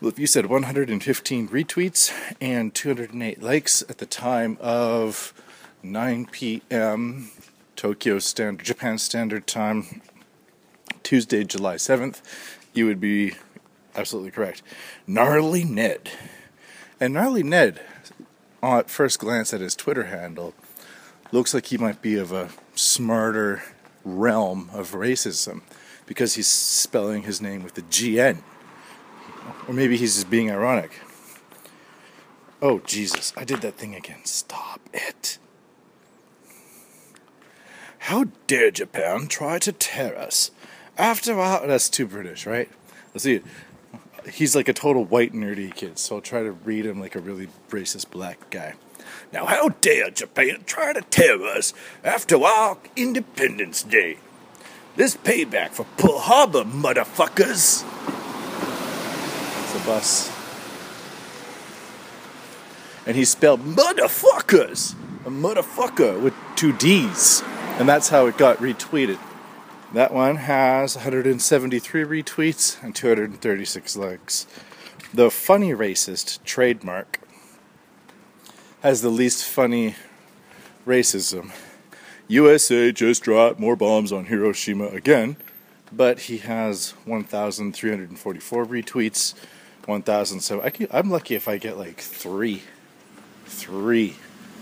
Well, 0.00 0.08
if 0.08 0.20
you 0.20 0.28
said 0.28 0.46
115 0.46 1.48
retweets 1.48 2.12
and 2.40 2.72
208 2.72 3.42
likes 3.42 3.82
at 3.88 3.98
the 3.98 4.06
time 4.06 4.56
of 4.60 5.34
9 5.82 6.26
p.m. 6.26 7.32
Tokyo 7.74 8.20
Standard 8.20 8.64
Japan 8.64 8.98
Standard 8.98 9.48
Time, 9.48 10.00
Tuesday, 11.02 11.42
July 11.42 11.74
7th, 11.74 12.20
you 12.72 12.86
would 12.86 13.00
be 13.00 13.32
absolutely 13.96 14.30
correct. 14.30 14.62
Gnarly 15.08 15.64
Ned. 15.64 16.08
And 17.00 17.14
Gnarly 17.14 17.42
Ned, 17.42 17.80
at 18.62 18.88
first 18.88 19.18
glance 19.18 19.52
at 19.52 19.60
his 19.60 19.74
Twitter 19.74 20.04
handle, 20.04 20.54
looks 21.32 21.52
like 21.52 21.66
he 21.66 21.78
might 21.78 22.00
be 22.00 22.14
of 22.14 22.30
a 22.30 22.50
smarter 22.76 23.64
realm 24.04 24.70
of 24.72 24.92
racism 24.92 25.62
because 26.06 26.34
he's 26.34 26.48
spelling 26.48 27.22
his 27.22 27.40
name 27.40 27.62
with 27.62 27.74
the 27.74 27.82
GN. 27.82 28.42
Or 29.68 29.74
maybe 29.74 29.96
he's 29.96 30.14
just 30.14 30.30
being 30.30 30.50
ironic. 30.50 31.00
Oh, 32.62 32.80
Jesus, 32.80 33.32
I 33.36 33.44
did 33.44 33.60
that 33.60 33.74
thing 33.74 33.94
again. 33.94 34.24
Stop 34.24 34.80
it. 34.92 35.38
How 37.98 38.26
dare 38.46 38.70
Japan 38.70 39.28
try 39.28 39.58
to 39.58 39.72
tear 39.72 40.18
us? 40.18 40.50
After 40.96 41.40
all, 41.40 41.66
that's 41.66 41.88
too 41.88 42.06
British, 42.06 42.46
right? 42.46 42.68
Let's 43.12 43.24
see. 43.24 43.40
He's 44.30 44.54
like 44.54 44.68
a 44.68 44.72
total 44.72 45.04
white 45.04 45.32
nerdy 45.32 45.74
kid, 45.74 45.98
so 45.98 46.16
I'll 46.16 46.20
try 46.20 46.42
to 46.42 46.52
read 46.52 46.86
him 46.86 47.00
like 47.00 47.14
a 47.14 47.20
really 47.20 47.48
racist 47.70 48.10
black 48.10 48.50
guy. 48.50 48.74
Now, 49.32 49.46
how 49.46 49.70
dare 49.80 50.10
Japan 50.10 50.64
try 50.66 50.92
to 50.92 51.02
tear 51.02 51.42
us 51.42 51.74
after 52.02 52.42
our 52.42 52.78
Independence 52.96 53.82
Day? 53.82 54.18
This 54.96 55.16
payback 55.16 55.70
for 55.70 55.84
Pearl 55.96 56.20
Harbor, 56.20 56.62
motherfuckers! 56.62 57.84
It's 59.64 59.74
a 59.74 59.86
bus. 59.86 60.30
And 63.04 63.16
he 63.16 63.24
spelled 63.24 63.64
motherfuckers! 63.64 64.94
A 65.26 65.30
motherfucker 65.30 66.22
with 66.22 66.32
two 66.54 66.72
D's. 66.72 67.42
And 67.78 67.88
that's 67.88 68.10
how 68.10 68.26
it 68.26 68.38
got 68.38 68.58
retweeted. 68.58 69.18
That 69.92 70.14
one 70.14 70.36
has 70.36 70.94
173 70.94 72.04
retweets 72.04 72.80
and 72.80 72.94
236 72.94 73.96
likes. 73.96 74.46
The 75.12 75.28
funny 75.28 75.72
racist 75.72 76.38
trademark 76.44 77.18
has 78.82 79.02
the 79.02 79.08
least 79.08 79.44
funny 79.44 79.96
racism. 80.86 81.50
USA 82.28 82.90
just 82.92 83.22
dropped 83.22 83.60
more 83.60 83.76
bombs 83.76 84.12
on 84.12 84.26
Hiroshima 84.26 84.86
again, 84.86 85.36
but 85.92 86.20
he 86.20 86.38
has 86.38 86.92
1,344 87.04 88.66
retweets. 88.66 89.34
1,007. 89.86 90.88
I'm 90.90 91.10
lucky 91.10 91.34
if 91.34 91.46
I 91.48 91.58
get 91.58 91.76
like 91.76 91.98
three, 91.98 92.62
three, 93.44 94.16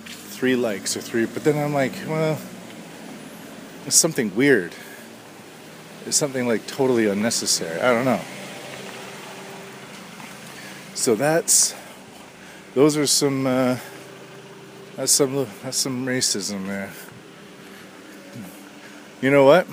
three 0.04 0.56
likes 0.56 0.96
or 0.96 1.00
three. 1.00 1.26
But 1.26 1.44
then 1.44 1.56
I'm 1.62 1.72
like, 1.72 1.92
well, 2.08 2.38
it's 3.86 3.96
something 3.96 4.34
weird. 4.34 4.72
It's 6.06 6.16
something 6.16 6.48
like 6.48 6.66
totally 6.66 7.06
unnecessary. 7.06 7.80
I 7.80 7.92
don't 7.92 8.04
know. 8.04 8.20
So 10.94 11.14
that's 11.14 11.74
those 12.74 12.96
are 12.96 13.06
some. 13.06 13.46
Uh, 13.46 13.78
that's 14.96 15.12
some 15.12 15.46
that's 15.62 15.76
some 15.76 16.04
racism 16.04 16.66
there. 16.66 16.90
You 19.22 19.30
know 19.30 19.44
what? 19.44 19.68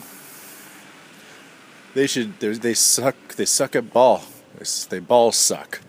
They 1.96 2.06
should 2.06 2.40
they 2.40 2.76
suck 2.76 3.16
they 3.30 3.46
suck 3.46 3.76
at 3.76 3.92
ball. 3.92 4.22
They 4.90 5.00
ball 5.00 5.32
suck. 5.32 5.82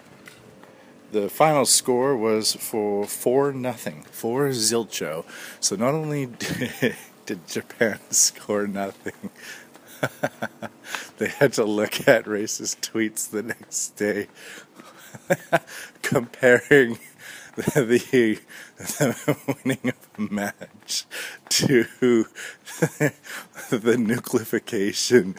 The 1.12 1.28
final 1.28 1.66
score 1.66 2.16
was 2.16 2.54
for 2.54 3.04
four 3.04 3.52
nothing, 3.52 4.06
four 4.10 4.48
zilcho. 4.48 5.26
So 5.60 5.76
not 5.76 5.92
only 5.92 6.24
did, 6.24 6.96
did 7.26 7.46
Japan 7.46 7.98
score 8.10 8.66
nothing, 8.66 9.28
they 11.18 11.28
had 11.28 11.52
to 11.54 11.64
look 11.64 12.08
at 12.08 12.24
racist 12.24 12.80
tweets 12.80 13.28
the 13.28 13.42
next 13.42 13.90
day 13.90 14.28
comparing 16.00 16.98
the, 17.56 18.40
the 18.80 19.36
winning 19.64 19.92
of 19.92 20.08
a 20.18 20.32
match 20.32 21.04
to 21.50 21.84
the 22.80 23.96
nuclearification 23.96 25.36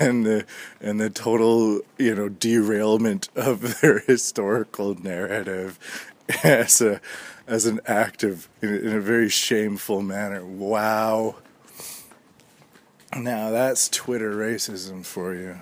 and 0.00 0.24
the 0.24 0.44
and 0.80 1.00
the 1.00 1.10
total 1.10 1.80
you 1.98 2.14
know 2.14 2.28
derailment 2.28 3.28
of 3.36 3.80
their 3.80 4.00
historical 4.00 4.94
narrative 4.94 5.78
as 6.42 6.80
a 6.80 7.00
as 7.46 7.66
an 7.66 7.80
act 7.86 8.24
of 8.24 8.48
in, 8.62 8.74
in 8.74 8.96
a 8.96 9.00
very 9.00 9.28
shameful 9.28 10.00
manner. 10.00 10.44
Wow. 10.44 11.36
Now 13.14 13.50
that's 13.50 13.88
Twitter 13.88 14.34
racism 14.34 15.04
for 15.04 15.34
you. 15.34 15.58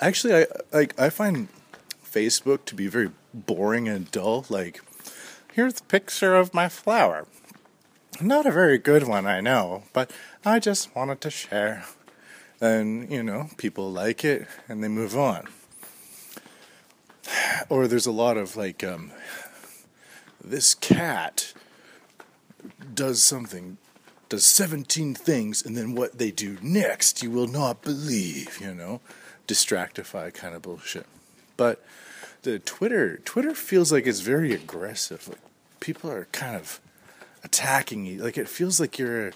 Actually, 0.00 0.34
I 0.34 0.46
like 0.72 0.98
I 0.98 1.10
find 1.10 1.48
Facebook 2.12 2.64
to 2.66 2.74
be 2.74 2.86
very 2.86 3.10
boring 3.32 3.88
and 3.88 4.10
dull. 4.10 4.44
Like, 4.48 4.80
here's 5.52 5.80
a 5.80 5.84
picture 5.84 6.34
of 6.34 6.54
my 6.54 6.68
flower. 6.68 7.26
Not 8.20 8.46
a 8.46 8.52
very 8.52 8.78
good 8.78 9.08
one, 9.08 9.26
I 9.26 9.40
know, 9.40 9.84
but 9.92 10.10
I 10.44 10.58
just 10.58 10.94
wanted 10.94 11.20
to 11.22 11.30
share. 11.30 11.84
And, 12.60 13.10
you 13.10 13.22
know, 13.22 13.48
people 13.56 13.90
like 13.90 14.24
it 14.24 14.46
and 14.68 14.84
they 14.84 14.88
move 14.88 15.16
on. 15.16 15.48
Or 17.68 17.88
there's 17.88 18.06
a 18.06 18.12
lot 18.12 18.36
of 18.36 18.56
like, 18.56 18.84
um, 18.84 19.12
this 20.44 20.74
cat 20.74 21.54
does 22.94 23.22
something, 23.22 23.78
does 24.28 24.44
17 24.44 25.14
things, 25.14 25.64
and 25.64 25.76
then 25.76 25.94
what 25.94 26.18
they 26.18 26.30
do 26.30 26.58
next, 26.62 27.22
you 27.22 27.30
will 27.30 27.46
not 27.46 27.82
believe, 27.82 28.60
you 28.60 28.74
know? 28.74 29.00
distractify 29.46 30.32
kind 30.32 30.54
of 30.54 30.62
bullshit. 30.62 31.06
But 31.62 31.80
the 32.42 32.58
Twitter 32.58 33.18
Twitter 33.18 33.54
feels 33.54 33.92
like 33.92 34.04
it's 34.04 34.18
very 34.18 34.52
aggressive. 34.52 35.28
Like 35.28 35.38
people 35.78 36.10
are 36.10 36.26
kind 36.32 36.56
of 36.56 36.80
attacking 37.44 38.04
you. 38.04 38.20
Like 38.20 38.36
it 38.36 38.48
feels 38.48 38.80
like 38.80 38.98
you're 38.98 39.28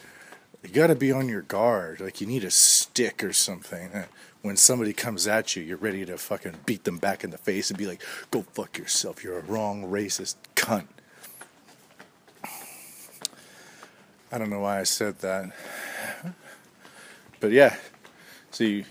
you 0.64 0.70
got 0.72 0.88
to 0.88 0.96
be 0.96 1.12
on 1.12 1.28
your 1.28 1.42
guard. 1.42 2.00
Like 2.00 2.20
you 2.20 2.26
need 2.26 2.42
a 2.42 2.50
stick 2.50 3.22
or 3.22 3.32
something. 3.32 3.90
When 4.42 4.56
somebody 4.56 4.92
comes 4.92 5.28
at 5.28 5.54
you, 5.54 5.62
you're 5.62 5.76
ready 5.76 6.04
to 6.04 6.18
fucking 6.18 6.54
beat 6.66 6.82
them 6.82 6.98
back 6.98 7.22
in 7.22 7.30
the 7.30 7.38
face 7.38 7.70
and 7.70 7.78
be 7.78 7.86
like, 7.86 8.02
"Go 8.32 8.42
fuck 8.42 8.76
yourself. 8.76 9.22
You're 9.22 9.38
a 9.38 9.42
wrong 9.42 9.84
racist 9.84 10.34
cunt." 10.56 10.88
I 14.32 14.38
don't 14.38 14.50
know 14.50 14.62
why 14.62 14.80
I 14.80 14.82
said 14.82 15.20
that. 15.20 15.52
But 17.38 17.52
yeah. 17.52 17.76
So 18.50 18.64
you 18.64 18.84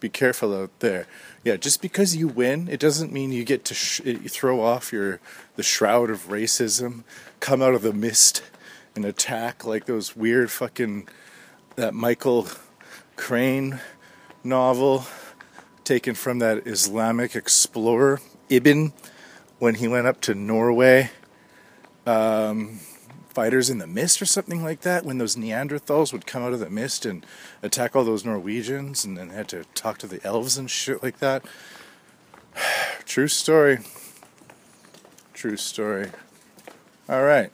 be 0.00 0.08
careful 0.08 0.56
out 0.56 0.80
there. 0.80 1.06
Yeah, 1.42 1.56
just 1.56 1.80
because 1.80 2.14
you 2.14 2.28
win, 2.28 2.68
it 2.68 2.78
doesn't 2.78 3.12
mean 3.12 3.32
you 3.32 3.44
get 3.44 3.64
to 3.66 3.74
sh- 3.74 4.02
throw 4.28 4.60
off 4.60 4.92
your 4.92 5.20
the 5.56 5.62
shroud 5.62 6.10
of 6.10 6.28
racism, 6.28 7.04
come 7.40 7.62
out 7.62 7.74
of 7.74 7.80
the 7.80 7.94
mist, 7.94 8.42
and 8.94 9.06
attack 9.06 9.64
like 9.64 9.86
those 9.86 10.14
weird 10.14 10.50
fucking 10.50 11.08
that 11.76 11.94
Michael 11.94 12.46
Crane 13.16 13.80
novel 14.44 15.06
taken 15.84 16.14
from 16.14 16.40
that 16.40 16.66
Islamic 16.66 17.34
explorer 17.34 18.20
Ibn 18.50 18.92
when 19.58 19.76
he 19.76 19.88
went 19.88 20.06
up 20.06 20.20
to 20.22 20.34
Norway. 20.34 21.10
Um, 22.06 22.80
fighters 23.30 23.70
in 23.70 23.78
the 23.78 23.86
mist 23.86 24.20
or 24.20 24.26
something 24.26 24.62
like 24.62 24.80
that 24.80 25.04
when 25.04 25.18
those 25.18 25.36
Neanderthals 25.36 26.12
would 26.12 26.26
come 26.26 26.42
out 26.42 26.52
of 26.52 26.60
the 26.60 26.68
mist 26.68 27.06
and 27.06 27.24
attack 27.62 27.94
all 27.94 28.04
those 28.04 28.24
Norwegians 28.24 29.04
and 29.04 29.16
then 29.16 29.30
had 29.30 29.48
to 29.48 29.64
talk 29.74 29.98
to 29.98 30.06
the 30.06 30.24
elves 30.24 30.58
and 30.58 30.70
shit 30.70 31.02
like 31.02 31.18
that. 31.18 31.44
True 33.04 33.28
story. 33.28 33.78
True 35.32 35.56
story. 35.56 36.10
All 37.08 37.22
right. 37.22 37.52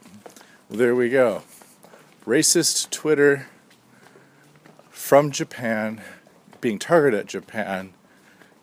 Well, 0.69 0.79
there 0.79 0.95
we 0.95 1.09
go. 1.09 1.43
Racist 2.25 2.89
Twitter 2.89 3.47
from 4.89 5.31
Japan 5.31 6.01
being 6.59 6.79
targeted 6.79 7.19
at 7.21 7.25
Japan 7.27 7.93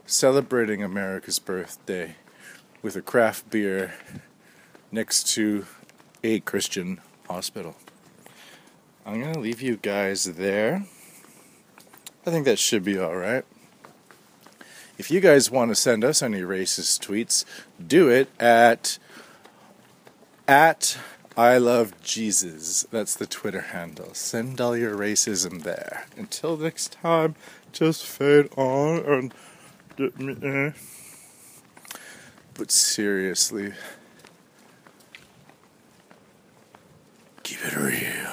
celebrating 0.05 0.83
America's 0.83 1.39
birthday 1.39 2.17
with 2.83 2.97
a 2.97 3.03
craft 3.03 3.49
beer 3.51 3.95
next 4.93 5.27
to 5.35 5.65
a 6.25 6.41
Christian 6.41 7.01
hospital. 7.29 7.77
I'm 9.05 9.21
going 9.21 9.35
to 9.35 9.41
leave 9.41 9.61
you 9.61 9.77
guys 9.77 10.25
there. 10.25 10.87
I 12.27 12.31
think 12.31 12.47
that 12.47 12.59
should 12.59 12.83
be 12.83 12.99
alright. 12.99 13.45
If 14.97 15.11
you 15.11 15.21
guys 15.21 15.51
want 15.51 15.71
to 15.71 15.75
send 15.75 16.03
us 16.03 16.23
any 16.23 16.41
racist 16.41 17.07
tweets, 17.07 17.45
do 17.87 18.09
it 18.09 18.31
at 18.41 18.99
at 20.49 20.97
I 21.37 21.59
love 21.59 22.01
Jesus. 22.01 22.87
That's 22.91 23.15
the 23.15 23.27
Twitter 23.27 23.61
handle. 23.61 24.15
Send 24.15 24.61
all 24.61 24.77
your 24.77 24.97
racism 24.97 25.63
there. 25.63 26.07
Until 26.17 26.57
next 26.57 26.93
time, 26.93 27.35
just 27.73 28.07
fade 28.07 28.49
on 28.57 29.05
and 29.05 29.35
get 29.97 30.19
me 30.19 30.33
in. 30.41 30.75
but 32.55 32.71
seriously, 32.71 33.75
keep 37.45 37.63
it 37.63 37.77
real. 37.77 38.31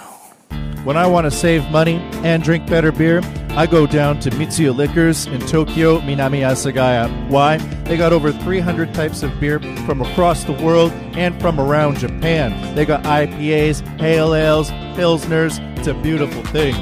When 0.86 0.98
I 0.98 1.06
want 1.06 1.26
to 1.26 1.32
save 1.32 1.70
money 1.70 1.98
and 2.24 2.42
drink 2.42 2.66
better 2.66 2.92
beer, 2.92 3.22
I 3.50 3.68
go 3.68 3.86
down 3.86 4.20
to 4.22 4.30
Mitsuya 4.32 4.76
Liquors 4.76 5.28
in 5.28 5.42
Tokyo, 5.42 6.00
Minami 6.00 6.40
Asagaya. 6.40 7.30
Why? 7.30 7.58
They 7.84 7.98
got 7.98 8.14
over 8.14 8.32
300 8.32 8.94
types 8.94 9.22
of 9.22 9.38
beer 9.40 9.60
from 9.86 10.02
across 10.02 10.46
the 10.46 10.54
world 10.54 10.92
and 11.14 11.40
from 11.42 11.60
around 11.60 12.00
Japan. 12.00 12.74
They 12.74 12.86
got 12.86 13.04
IPAs, 13.04 13.84
pale 14.00 14.34
ales, 14.34 14.72
pilsners. 14.96 15.60
It's 15.78 15.88
a 15.88 15.94
beautiful 15.94 16.44
thing. 16.46 16.74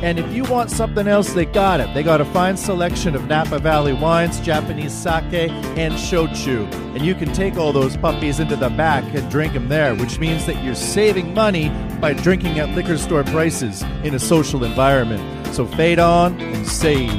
And 0.00 0.18
if 0.18 0.32
you 0.32 0.44
want 0.44 0.70
something 0.70 1.08
else, 1.08 1.32
they 1.32 1.44
got 1.44 1.80
it. 1.80 1.92
They 1.92 2.04
got 2.04 2.20
a 2.20 2.24
fine 2.26 2.56
selection 2.56 3.16
of 3.16 3.26
Napa 3.26 3.58
Valley 3.58 3.92
wines, 3.92 4.38
Japanese 4.40 4.92
sake, 4.92 5.50
and 5.50 5.94
shochu. 5.94 6.72
And 6.94 7.04
you 7.04 7.14
can 7.16 7.32
take 7.32 7.56
all 7.56 7.72
those 7.72 7.96
puppies 7.96 8.38
into 8.38 8.54
the 8.54 8.70
back 8.70 9.02
and 9.14 9.28
drink 9.30 9.54
them 9.54 9.68
there, 9.68 9.94
which 9.96 10.18
means 10.18 10.46
that 10.46 10.62
you're 10.64 10.76
saving 10.76 11.34
money 11.34 11.70
by 12.00 12.12
drinking 12.12 12.60
at 12.60 12.70
liquor 12.76 12.96
store 12.96 13.24
prices 13.24 13.82
in 14.04 14.14
a 14.14 14.20
social 14.20 14.62
environment. 14.62 15.54
So 15.54 15.66
fade 15.66 15.98
on 15.98 16.40
and 16.40 16.66
save. 16.66 17.10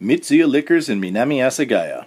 Mitsuya 0.00 0.48
Liquors 0.48 0.88
in 0.88 1.00
Minami 1.00 1.38
Asagaya. 1.38 2.06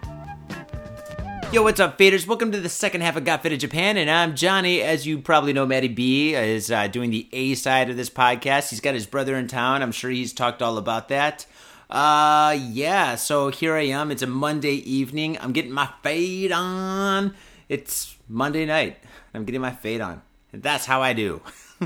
Yo, 1.51 1.61
what's 1.61 1.81
up, 1.81 1.97
faders? 1.97 2.25
Welcome 2.25 2.53
to 2.53 2.61
the 2.61 2.69
second 2.69 3.01
half 3.01 3.17
of 3.17 3.25
Got 3.25 3.43
Faded 3.43 3.59
Japan, 3.59 3.97
and 3.97 4.09
I'm 4.09 4.37
Johnny. 4.37 4.81
As 4.81 5.05
you 5.05 5.19
probably 5.19 5.51
know, 5.51 5.65
Matty 5.65 5.89
B 5.89 6.33
is 6.33 6.71
uh, 6.71 6.87
doing 6.87 7.09
the 7.09 7.27
A 7.33 7.55
side 7.55 7.89
of 7.89 7.97
this 7.97 8.09
podcast. 8.09 8.69
He's 8.69 8.79
got 8.79 8.93
his 8.93 9.05
brother 9.05 9.35
in 9.35 9.49
town. 9.49 9.81
I'm 9.81 9.91
sure 9.91 10.09
he's 10.09 10.31
talked 10.31 10.61
all 10.61 10.77
about 10.77 11.09
that. 11.09 11.45
Uh, 11.89 12.57
yeah, 12.57 13.15
so 13.15 13.49
here 13.49 13.75
I 13.75 13.87
am. 13.87 14.11
It's 14.11 14.21
a 14.21 14.27
Monday 14.27 14.75
evening. 14.75 15.37
I'm 15.41 15.51
getting 15.51 15.73
my 15.73 15.89
fade 16.01 16.53
on. 16.53 17.35
It's 17.67 18.15
Monday 18.29 18.65
night. 18.65 18.99
I'm 19.33 19.43
getting 19.43 19.59
my 19.59 19.71
fade 19.73 19.99
on. 19.99 20.21
That's 20.53 20.85
how 20.85 21.01
I 21.01 21.11
do. 21.11 21.41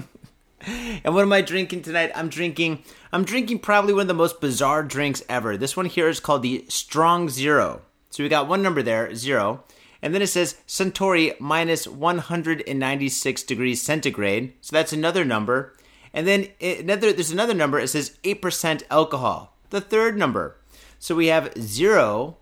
and 1.04 1.16
what 1.16 1.24
am 1.24 1.34
I 1.34 1.42
drinking 1.42 1.82
tonight? 1.82 2.12
I'm 2.14 2.30
drinking 2.30 2.84
I'm 3.12 3.26
drinking 3.26 3.60
probably 3.60 3.94
one 3.94 4.02
of 4.02 4.08
the 4.10 4.14
most 4.14 4.40
bizarre 4.40 4.84
drinks 4.84 5.24
ever. 5.28 5.58
This 5.58 5.76
one 5.76 5.88
here 5.88 6.08
is 6.08 6.20
called 6.20 6.44
the 6.44 6.66
Strong 6.70 7.30
Zero. 7.30 7.82
So 8.16 8.24
we 8.24 8.30
got 8.30 8.48
one 8.48 8.62
number 8.62 8.82
there, 8.82 9.14
zero. 9.14 9.66
And 10.02 10.16
then 10.16 10.22
it 10.22 10.28
says 10.28 10.56
Suntory 10.66 11.38
minus 11.38 11.86
196 11.86 13.44
degrees 13.44 13.82
centigrade. 13.82 14.54
So 14.62 14.74
that's 14.74 14.94
another 14.94 15.26
number. 15.26 15.76
And 16.14 16.26
then 16.26 16.48
another 16.62 17.12
there's 17.12 17.32
another 17.32 17.54
number, 17.54 17.78
it 17.78 17.90
says 17.90 18.18
8% 18.24 18.84
alcohol. 18.90 19.58
The 19.70 19.82
third 19.82 20.18
number. 20.18 20.56
So 20.98 21.14
we 21.14 21.28
have 21.28 21.52
zero, 21.60 22.38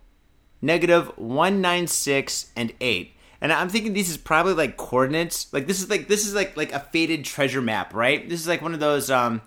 negative 0.62 1.08
196, 1.18 2.52
and 2.56 2.72
8 2.80 3.16
and 3.42 3.52
I'm 3.52 3.68
thinking 3.68 3.94
this 3.94 4.10
is 4.10 4.18
probably 4.18 4.54
like 4.54 4.78
coordinates. 4.78 5.52
Like 5.52 5.66
this 5.66 5.82
is 5.82 5.90
like 5.90 6.08
this 6.08 6.28
is 6.28 6.36
like 6.36 6.56
like 6.56 6.72
a 6.72 6.80
faded 6.80 7.26
treasure 7.26 7.62
map, 7.62 7.96
right? 7.96 8.30
This 8.30 8.40
is 8.40 8.48
like 8.48 8.62
one 8.62 8.76
of 8.76 8.80
those 8.80 9.10
um 9.10 9.42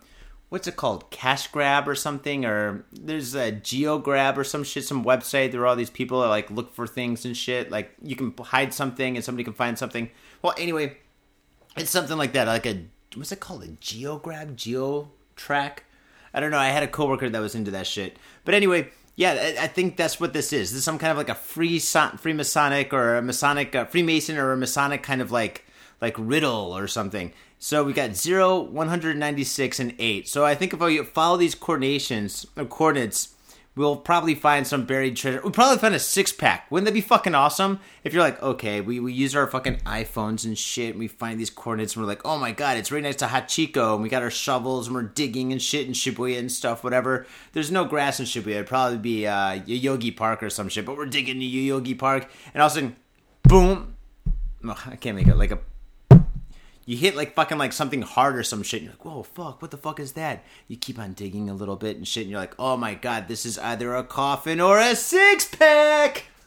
what's 0.49 0.68
it 0.68 0.76
called? 0.76 1.11
Cash 1.11 1.49
grab 1.49 1.88
or 1.88 1.94
something 1.94 2.44
or 2.44 2.84
there's 2.92 3.34
a 3.34 3.53
geo 3.53 3.99
grab 3.99 4.38
or 4.38 4.44
some 4.44 4.64
shit 4.64 4.84
some 4.84 5.05
website 5.05 5.53
there 5.53 5.61
are 5.62 5.66
all 5.66 5.76
these 5.76 5.90
people 5.90 6.20
that 6.20 6.28
like 6.28 6.51
look 6.51 6.74
for 6.74 6.86
things 6.86 7.24
and 7.24 7.36
shit 7.36 7.70
like 7.70 7.92
you 8.03 8.16
can 8.16 8.32
hide 8.40 8.72
something 8.72 9.16
and 9.16 9.24
somebody 9.24 9.44
can 9.44 9.53
find 9.53 9.78
something. 9.78 10.11
Well, 10.42 10.55
anyway, 10.59 10.99
it's 11.76 11.90
something 11.90 12.16
like 12.16 12.32
that 12.32 12.47
like 12.47 12.66
a 12.66 12.84
what's 13.14 13.32
it 13.32 13.40
called? 13.40 13.64
A 13.64 13.68
geo 13.68 14.18
grab, 14.18 14.57
geo 14.57 15.11
track. 15.34 15.84
I 16.32 16.40
don't 16.40 16.51
know. 16.51 16.59
I 16.59 16.68
had 16.68 16.82
a 16.82 16.88
coworker 16.88 17.28
that 17.30 17.40
was 17.40 17.55
into 17.55 17.70
that 17.70 17.86
shit. 17.86 18.18
But 18.44 18.55
anyway, 18.55 18.90
yeah, 19.14 19.55
I 19.59 19.66
think 19.66 19.97
that's 19.97 20.20
what 20.20 20.34
this 20.34 20.53
is. 20.53 20.70
This 20.70 20.78
is 20.78 20.84
some 20.84 20.99
kind 20.99 21.11
of 21.11 21.16
like 21.16 21.30
a 21.30 21.34
free 21.34 21.78
Freemasonic 21.78 22.92
or 22.92 23.16
a 23.16 23.22
Masonic 23.22 23.74
Freemason 23.90 24.36
or 24.36 24.53
a 24.53 24.57
Masonic 24.57 25.03
kind 25.03 25.22
of 25.22 25.32
like 25.32 25.64
like 26.01 26.14
riddle 26.18 26.76
or 26.76 26.86
something. 26.86 27.32
So 27.59 27.84
we 27.84 27.92
got 27.92 28.14
0, 28.14 28.61
196, 28.61 29.80
and 29.80 29.94
8. 29.98 30.28
So 30.28 30.44
I 30.44 30.54
think 30.54 30.74
if 30.74 30.82
I 30.82 31.02
follow 31.04 31.36
these 31.36 31.54
coordinations 31.54 32.46
or 32.57 32.66
coordinates, 32.66 33.34
we'll 33.76 33.96
probably 33.96 34.34
find 34.34 34.66
some 34.66 34.84
buried 34.84 35.16
treasure. 35.16 35.40
We'll 35.42 35.52
probably 35.52 35.78
find 35.78 35.94
a 35.94 35.98
six 35.98 36.32
pack. 36.32 36.70
Wouldn't 36.70 36.86
that 36.86 36.94
be 36.94 37.00
fucking 37.00 37.34
awesome? 37.34 37.78
If 38.02 38.12
you're 38.12 38.22
like, 38.22 38.42
okay, 38.42 38.80
we, 38.80 38.98
we 38.98 39.12
use 39.12 39.36
our 39.36 39.46
fucking 39.46 39.76
iPhones 39.86 40.44
and 40.44 40.59
shit, 40.59 40.90
and 40.90 40.98
we 40.98 41.09
find 41.09 41.38
these 41.38 41.50
coordinates, 41.50 41.94
and 41.94 42.02
we're 42.02 42.09
like, 42.09 42.24
oh 42.24 42.38
my 42.38 42.52
god, 42.52 42.78
it's 42.78 42.90
right 42.90 43.02
next 43.02 43.18
to 43.18 43.26
Hachiko, 43.26 43.94
and 43.94 44.02
we 44.02 44.09
got 44.09 44.22
our 44.22 44.30
shovels, 44.30 44.88
and 44.88 44.96
we're 44.96 45.02
digging 45.02 45.52
and 45.52 45.61
shit 45.61 45.86
in 45.86 45.92
Shibuya 45.92 46.38
and 46.38 46.50
stuff, 46.50 46.82
whatever. 46.82 47.26
There's 47.52 47.70
no 47.70 47.84
grass 47.84 48.18
in 48.18 48.26
Shibuya. 48.26 48.57
It'd 48.57 48.66
probably 48.66 48.98
be 48.98 49.26
uh, 49.26 49.61
Yoyogi 49.61 50.16
Park 50.16 50.42
or 50.42 50.50
some 50.50 50.68
shit, 50.68 50.86
but 50.86 50.96
we're 50.96 51.07
digging 51.07 51.40
in 51.40 51.48
Yoyogi 51.48 51.98
Park, 51.98 52.28
and 52.54 52.62
all 52.62 52.66
of 52.66 52.72
a 52.72 52.74
sudden, 52.74 52.96
boom. 53.42 53.94
Oh, 54.64 54.82
I 54.86 54.96
can't 54.96 55.16
make 55.16 55.28
it 55.28 55.36
like 55.36 55.52
a 55.52 55.59
you 56.87 56.97
hit 56.97 57.16
like 57.16 57.34
fucking 57.34 57.59
like 57.59 57.72
something 57.72 58.01
hard 58.03 58.37
or 58.37 58.45
some 58.45 58.62
shit. 58.62 58.80
And 58.80 58.84
you're 58.84 58.93
like, 58.93 59.05
whoa, 59.05 59.22
fuck, 59.24 59.61
what 59.61 59.72
the 59.72 59.76
fuck 59.76 59.99
is 59.99 60.12
that? 60.12 60.45
You 60.68 60.76
keep 60.76 60.99
on 60.99 61.12
digging 61.12 61.51
a 61.51 61.55
little 61.55 61.76
bit 61.76 61.97
and 61.97 62.07
shit, 62.07 62.22
and 62.22 62.30
you're 62.30 62.41
like, 62.41 62.55
oh 62.59 62.76
my 62.76 62.95
god, 62.95 63.26
this 63.26 63.45
is 63.45 63.59
either 63.59 63.95
a 63.95 64.05
coffin 64.05 64.61
or 64.61 64.78
a 64.78 64.95
six 64.95 65.45
pack. 65.45 66.26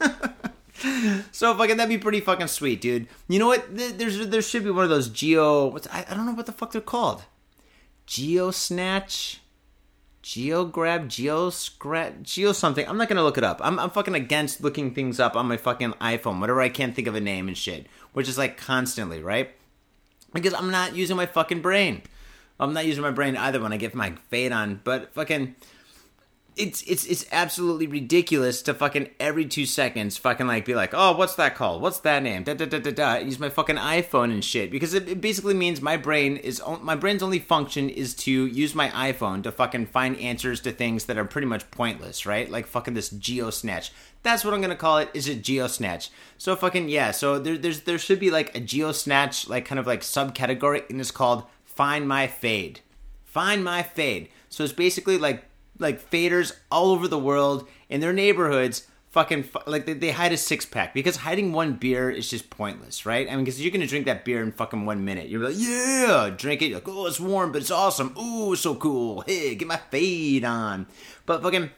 so 1.30 1.54
fucking 1.54 1.76
that'd 1.76 1.90
be 1.90 1.98
pretty 1.98 2.20
fucking 2.20 2.46
sweet, 2.46 2.80
dude. 2.80 3.06
You 3.28 3.38
know 3.38 3.48
what? 3.48 3.66
There's 3.76 4.28
there 4.28 4.40
should 4.42 4.64
be 4.64 4.70
one 4.70 4.84
of 4.84 4.90
those 4.90 5.10
geo. 5.10 5.66
What's 5.66 5.86
I, 5.88 6.06
I 6.08 6.14
don't 6.14 6.24
know 6.24 6.32
what 6.32 6.46
the 6.46 6.52
fuck 6.52 6.72
they're 6.72 6.80
called. 6.80 7.22
Geo 8.06 8.50
snatch. 8.50 9.40
Geo 10.22 10.66
grab, 10.66 11.08
geo 11.08 11.48
scratch, 11.48 12.14
geo 12.22 12.52
something. 12.52 12.86
I'm 12.86 12.98
not 12.98 13.08
gonna 13.08 13.22
look 13.22 13.38
it 13.38 13.44
up. 13.44 13.58
I'm, 13.62 13.78
I'm 13.78 13.88
fucking 13.88 14.14
against 14.14 14.62
looking 14.62 14.92
things 14.94 15.18
up 15.18 15.34
on 15.34 15.46
my 15.46 15.56
fucking 15.56 15.92
iPhone, 15.94 16.40
whatever 16.40 16.60
I 16.60 16.68
can't 16.68 16.94
think 16.94 17.08
of 17.08 17.14
a 17.14 17.20
name 17.20 17.48
and 17.48 17.56
shit, 17.56 17.86
which 18.12 18.28
is 18.28 18.36
like 18.36 18.58
constantly, 18.58 19.22
right? 19.22 19.50
Because 20.32 20.54
I'm 20.54 20.70
not 20.70 20.96
using 20.96 21.16
my 21.16 21.26
fucking 21.26 21.62
brain. 21.62 22.02
I'm 22.58 22.72
not 22.74 22.84
using 22.86 23.02
my 23.02 23.10
brain 23.10 23.36
either 23.36 23.60
when 23.60 23.72
I 23.72 23.78
get 23.78 23.94
my 23.94 24.12
fade 24.28 24.52
on, 24.52 24.80
but 24.84 25.14
fucking 25.14 25.54
it's 26.56 26.82
it's 26.82 27.04
it's 27.06 27.24
absolutely 27.32 27.86
ridiculous 27.86 28.60
to 28.62 28.74
fucking 28.74 29.10
every 29.18 29.46
two 29.46 29.66
seconds 29.66 30.16
fucking 30.16 30.46
like 30.46 30.64
be 30.64 30.74
like, 30.74 30.90
oh, 30.92 31.16
what's 31.16 31.34
that 31.36 31.54
called? 31.54 31.80
What's 31.80 31.98
that 32.00 32.22
name? 32.22 32.42
Da 32.42 32.54
da 32.54 32.66
da 32.66 32.78
da 32.78 32.90
da. 32.90 33.14
Use 33.16 33.38
my 33.38 33.48
fucking 33.48 33.76
iPhone 33.76 34.32
and 34.32 34.44
shit 34.44 34.70
because 34.70 34.92
it, 34.94 35.08
it 35.08 35.20
basically 35.20 35.54
means 35.54 35.80
my 35.80 35.96
brain 35.96 36.36
is 36.36 36.60
my 36.82 36.96
brain's 36.96 37.22
only 37.22 37.38
function 37.38 37.88
is 37.88 38.14
to 38.14 38.46
use 38.46 38.74
my 38.74 38.88
iPhone 38.90 39.42
to 39.44 39.52
fucking 39.52 39.86
find 39.86 40.16
answers 40.18 40.60
to 40.60 40.72
things 40.72 41.06
that 41.06 41.18
are 41.18 41.24
pretty 41.24 41.46
much 41.46 41.70
pointless, 41.70 42.26
right? 42.26 42.50
Like 42.50 42.66
fucking 42.66 42.94
this 42.94 43.10
geo 43.10 43.50
snatch. 43.50 43.92
That's 44.22 44.44
what 44.44 44.52
I'm 44.52 44.60
gonna 44.60 44.76
call 44.76 44.98
it. 44.98 45.10
Is 45.14 45.28
it 45.28 45.42
geo 45.42 45.66
snatch? 45.66 46.10
So 46.36 46.56
fucking 46.56 46.88
yeah. 46.88 47.12
So 47.12 47.38
there 47.38 47.56
there's 47.56 47.82
there 47.82 47.98
should 47.98 48.20
be 48.20 48.30
like 48.30 48.54
a 48.56 48.60
geo 48.60 48.92
snatch 48.92 49.48
like 49.48 49.64
kind 49.64 49.78
of 49.78 49.86
like 49.86 50.00
subcategory 50.00 50.88
and 50.90 51.00
it's 51.00 51.10
called 51.10 51.44
find 51.64 52.08
my 52.08 52.26
fade. 52.26 52.80
Find 53.24 53.64
my 53.64 53.82
fade. 53.82 54.28
So 54.48 54.64
it's 54.64 54.72
basically 54.72 55.16
like 55.16 55.44
like 55.80 56.10
faders 56.10 56.52
all 56.70 56.90
over 56.90 57.08
the 57.08 57.18
world 57.18 57.68
in 57.88 58.00
their 58.00 58.12
neighborhoods 58.12 58.86
fucking 59.10 59.48
like 59.66 59.86
they, 59.86 59.92
they 59.92 60.10
hide 60.12 60.32
a 60.32 60.36
six 60.36 60.64
pack 60.64 60.94
because 60.94 61.16
hiding 61.16 61.52
one 61.52 61.74
beer 61.74 62.10
is 62.10 62.30
just 62.30 62.48
pointless, 62.50 63.04
right? 63.04 63.28
I 63.28 63.34
mean, 63.34 63.44
because 63.44 63.60
you're 63.60 63.72
gonna 63.72 63.86
drink 63.86 64.06
that 64.06 64.24
beer 64.24 64.42
in 64.42 64.52
fucking 64.52 64.86
one 64.86 65.04
minute. 65.04 65.28
You're 65.28 65.44
like, 65.44 65.56
yeah, 65.56 66.30
drink 66.34 66.62
it. 66.62 66.66
You're 66.66 66.78
like, 66.78 66.88
oh, 66.88 67.06
it's 67.06 67.20
warm, 67.20 67.52
but 67.52 67.62
it's 67.62 67.70
awesome. 67.70 68.16
Ooh, 68.18 68.56
so 68.56 68.74
cool. 68.74 69.22
Hey, 69.26 69.54
get 69.54 69.68
my 69.68 69.80
fade 69.90 70.44
on. 70.44 70.86
But 71.26 71.42
fucking, 71.42 71.70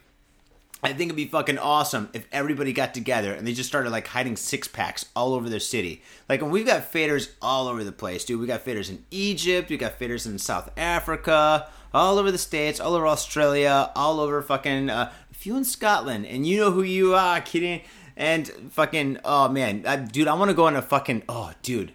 I 0.82 0.88
think 0.88 1.08
it'd 1.08 1.16
be 1.16 1.26
fucking 1.26 1.58
awesome 1.58 2.10
if 2.12 2.26
everybody 2.32 2.72
got 2.72 2.92
together 2.92 3.32
and 3.32 3.46
they 3.46 3.52
just 3.52 3.68
started 3.68 3.90
like 3.90 4.08
hiding 4.08 4.36
six 4.36 4.68
packs 4.68 5.06
all 5.14 5.32
over 5.32 5.48
their 5.48 5.60
city. 5.60 6.02
Like, 6.28 6.42
we've 6.42 6.66
got 6.66 6.92
faders 6.92 7.30
all 7.40 7.68
over 7.68 7.84
the 7.84 7.92
place, 7.92 8.24
dude. 8.24 8.40
We 8.40 8.46
got 8.46 8.64
faders 8.64 8.90
in 8.90 9.04
Egypt. 9.10 9.70
We 9.70 9.76
got 9.76 9.98
faders 9.98 10.26
in 10.26 10.38
South 10.38 10.70
Africa 10.76 11.68
all 11.94 12.18
over 12.18 12.30
the 12.30 12.38
states, 12.38 12.80
all 12.80 12.94
over 12.94 13.06
Australia, 13.06 13.90
all 13.94 14.20
over 14.20 14.42
fucking 14.42 14.90
uh, 14.90 15.12
a 15.30 15.34
few 15.34 15.56
in 15.56 15.64
Scotland, 15.64 16.26
and 16.26 16.46
you 16.46 16.60
know 16.60 16.70
who 16.70 16.82
you 16.82 17.14
are, 17.14 17.40
kidding. 17.40 17.82
And 18.16 18.48
fucking 18.70 19.18
oh 19.24 19.48
man, 19.48 19.84
I, 19.86 19.96
dude, 19.96 20.28
I 20.28 20.34
want 20.34 20.50
to 20.50 20.54
go 20.54 20.66
on 20.66 20.76
a 20.76 20.82
fucking 20.82 21.22
oh 21.28 21.52
dude, 21.62 21.94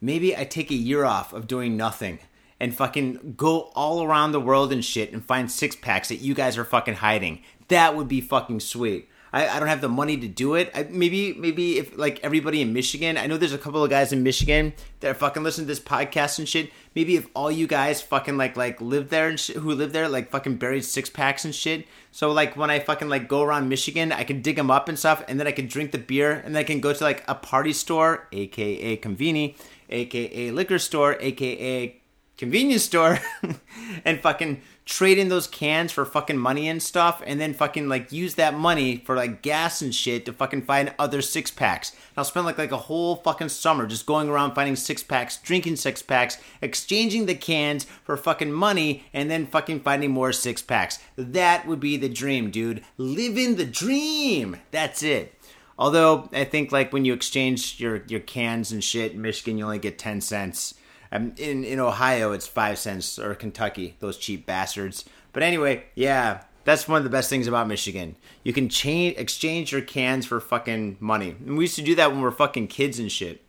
maybe 0.00 0.36
I 0.36 0.44
take 0.44 0.70
a 0.70 0.74
year 0.74 1.04
off 1.04 1.32
of 1.32 1.46
doing 1.46 1.76
nothing 1.76 2.18
and 2.60 2.74
fucking 2.74 3.34
go 3.36 3.72
all 3.74 4.04
around 4.04 4.30
the 4.30 4.40
world 4.40 4.72
and 4.72 4.84
shit 4.84 5.12
and 5.12 5.24
find 5.24 5.50
six 5.50 5.74
packs 5.74 6.08
that 6.08 6.16
you 6.16 6.32
guys 6.32 6.56
are 6.56 6.64
fucking 6.64 6.94
hiding. 6.94 7.42
That 7.66 7.96
would 7.96 8.06
be 8.06 8.20
fucking 8.20 8.60
sweet. 8.60 9.08
I, 9.32 9.48
I 9.48 9.58
don't 9.58 9.68
have 9.68 9.80
the 9.80 9.88
money 9.88 10.16
to 10.18 10.28
do 10.28 10.54
it. 10.54 10.70
I, 10.74 10.84
maybe 10.84 11.34
maybe 11.34 11.78
if 11.78 11.96
like 11.96 12.20
everybody 12.22 12.62
in 12.62 12.72
Michigan, 12.72 13.16
I 13.16 13.26
know 13.26 13.36
there's 13.36 13.52
a 13.52 13.58
couple 13.58 13.82
of 13.82 13.90
guys 13.90 14.12
in 14.12 14.22
Michigan 14.22 14.74
that 15.00 15.10
are 15.10 15.14
fucking 15.14 15.42
listening 15.42 15.66
to 15.66 15.72
this 15.72 15.80
podcast 15.80 16.38
and 16.38 16.48
shit. 16.48 16.70
Maybe 16.94 17.16
if 17.16 17.26
all 17.34 17.50
you 17.50 17.66
guys 17.66 18.02
fucking 18.02 18.36
like 18.36 18.56
like 18.56 18.80
live 18.80 19.08
there 19.08 19.28
and 19.28 19.40
shit, 19.40 19.56
who 19.56 19.74
live 19.74 19.92
there 19.92 20.08
like 20.08 20.30
fucking 20.30 20.56
buried 20.56 20.84
six 20.84 21.08
packs 21.08 21.44
and 21.44 21.54
shit. 21.54 21.86
So 22.10 22.32
like 22.32 22.56
when 22.56 22.70
I 22.70 22.80
fucking 22.80 23.08
like 23.08 23.28
go 23.28 23.42
around 23.42 23.68
Michigan, 23.68 24.12
I 24.12 24.24
can 24.24 24.42
dig 24.42 24.56
them 24.56 24.70
up 24.70 24.88
and 24.88 24.98
stuff, 24.98 25.24
and 25.28 25.40
then 25.40 25.46
I 25.46 25.52
can 25.52 25.66
drink 25.66 25.92
the 25.92 25.98
beer, 25.98 26.32
and 26.32 26.54
then 26.54 26.60
I 26.60 26.64
can 26.64 26.80
go 26.80 26.92
to 26.92 27.04
like 27.04 27.24
a 27.28 27.34
party 27.34 27.72
store, 27.72 28.28
aka 28.32 28.96
conveni, 28.98 29.56
aka 29.88 30.50
liquor 30.50 30.78
store, 30.78 31.16
aka 31.20 31.96
convenience 32.36 32.82
store, 32.82 33.18
and 34.04 34.20
fucking 34.20 34.60
trade 34.84 35.18
in 35.18 35.28
those 35.28 35.46
cans 35.46 35.92
for 35.92 36.04
fucking 36.04 36.38
money 36.38 36.68
and 36.68 36.82
stuff, 36.82 37.22
and 37.24 37.40
then 37.40 37.54
fucking 37.54 37.88
like 37.88 38.12
use 38.12 38.34
that 38.34 38.54
money 38.54 38.96
for 38.96 39.14
like 39.16 39.42
gas 39.42 39.80
and 39.80 39.94
shit 39.94 40.24
to 40.26 40.32
fucking 40.32 40.62
find 40.62 40.94
other 40.98 41.22
six 41.22 41.50
packs. 41.50 41.90
And 41.90 42.18
I'll 42.18 42.24
spend 42.24 42.46
like 42.46 42.58
like 42.58 42.72
a 42.72 42.76
whole 42.76 43.16
fucking 43.16 43.50
summer 43.50 43.86
just 43.86 44.06
going 44.06 44.28
around 44.28 44.54
finding 44.54 44.76
six 44.76 45.02
packs, 45.02 45.38
drinking 45.38 45.76
six 45.76 46.02
packs, 46.02 46.38
exchanging 46.60 47.26
the 47.26 47.34
cans 47.34 47.84
for 48.04 48.16
fucking 48.16 48.52
money, 48.52 49.04
and 49.12 49.30
then 49.30 49.46
fucking 49.46 49.80
finding 49.80 50.10
more 50.10 50.32
six 50.32 50.62
packs. 50.62 50.98
That 51.16 51.66
would 51.66 51.80
be 51.80 51.96
the 51.96 52.08
dream, 52.08 52.50
dude. 52.50 52.84
Living 52.96 53.56
the 53.56 53.66
dream. 53.66 54.56
That's 54.70 55.02
it. 55.02 55.38
Although 55.78 56.28
I 56.32 56.44
think 56.44 56.70
like 56.70 56.92
when 56.92 57.04
you 57.04 57.12
exchange 57.12 57.80
your 57.80 58.02
your 58.06 58.20
cans 58.20 58.72
and 58.72 58.84
shit 58.84 59.12
in 59.12 59.22
Michigan, 59.22 59.58
you 59.58 59.64
only 59.64 59.78
get 59.78 59.98
ten 59.98 60.20
cents. 60.20 60.74
Um, 61.12 61.34
in 61.36 61.62
in 61.62 61.78
Ohio, 61.78 62.32
it's 62.32 62.46
five 62.46 62.78
cents, 62.78 63.18
or 63.18 63.34
Kentucky, 63.34 63.96
those 64.00 64.16
cheap 64.16 64.46
bastards. 64.46 65.04
But 65.34 65.42
anyway, 65.42 65.84
yeah, 65.94 66.44
that's 66.64 66.88
one 66.88 66.98
of 66.98 67.04
the 67.04 67.10
best 67.10 67.28
things 67.28 67.46
about 67.46 67.68
Michigan. 67.68 68.16
You 68.42 68.54
can 68.54 68.70
change 68.70 69.18
exchange 69.18 69.72
your 69.72 69.82
cans 69.82 70.24
for 70.24 70.40
fucking 70.40 70.96
money. 71.00 71.36
And 71.44 71.58
we 71.58 71.64
used 71.64 71.76
to 71.76 71.82
do 71.82 71.94
that 71.96 72.10
when 72.10 72.18
we 72.18 72.24
were 72.24 72.32
fucking 72.32 72.68
kids 72.68 72.98
and 72.98 73.12
shit. 73.12 73.42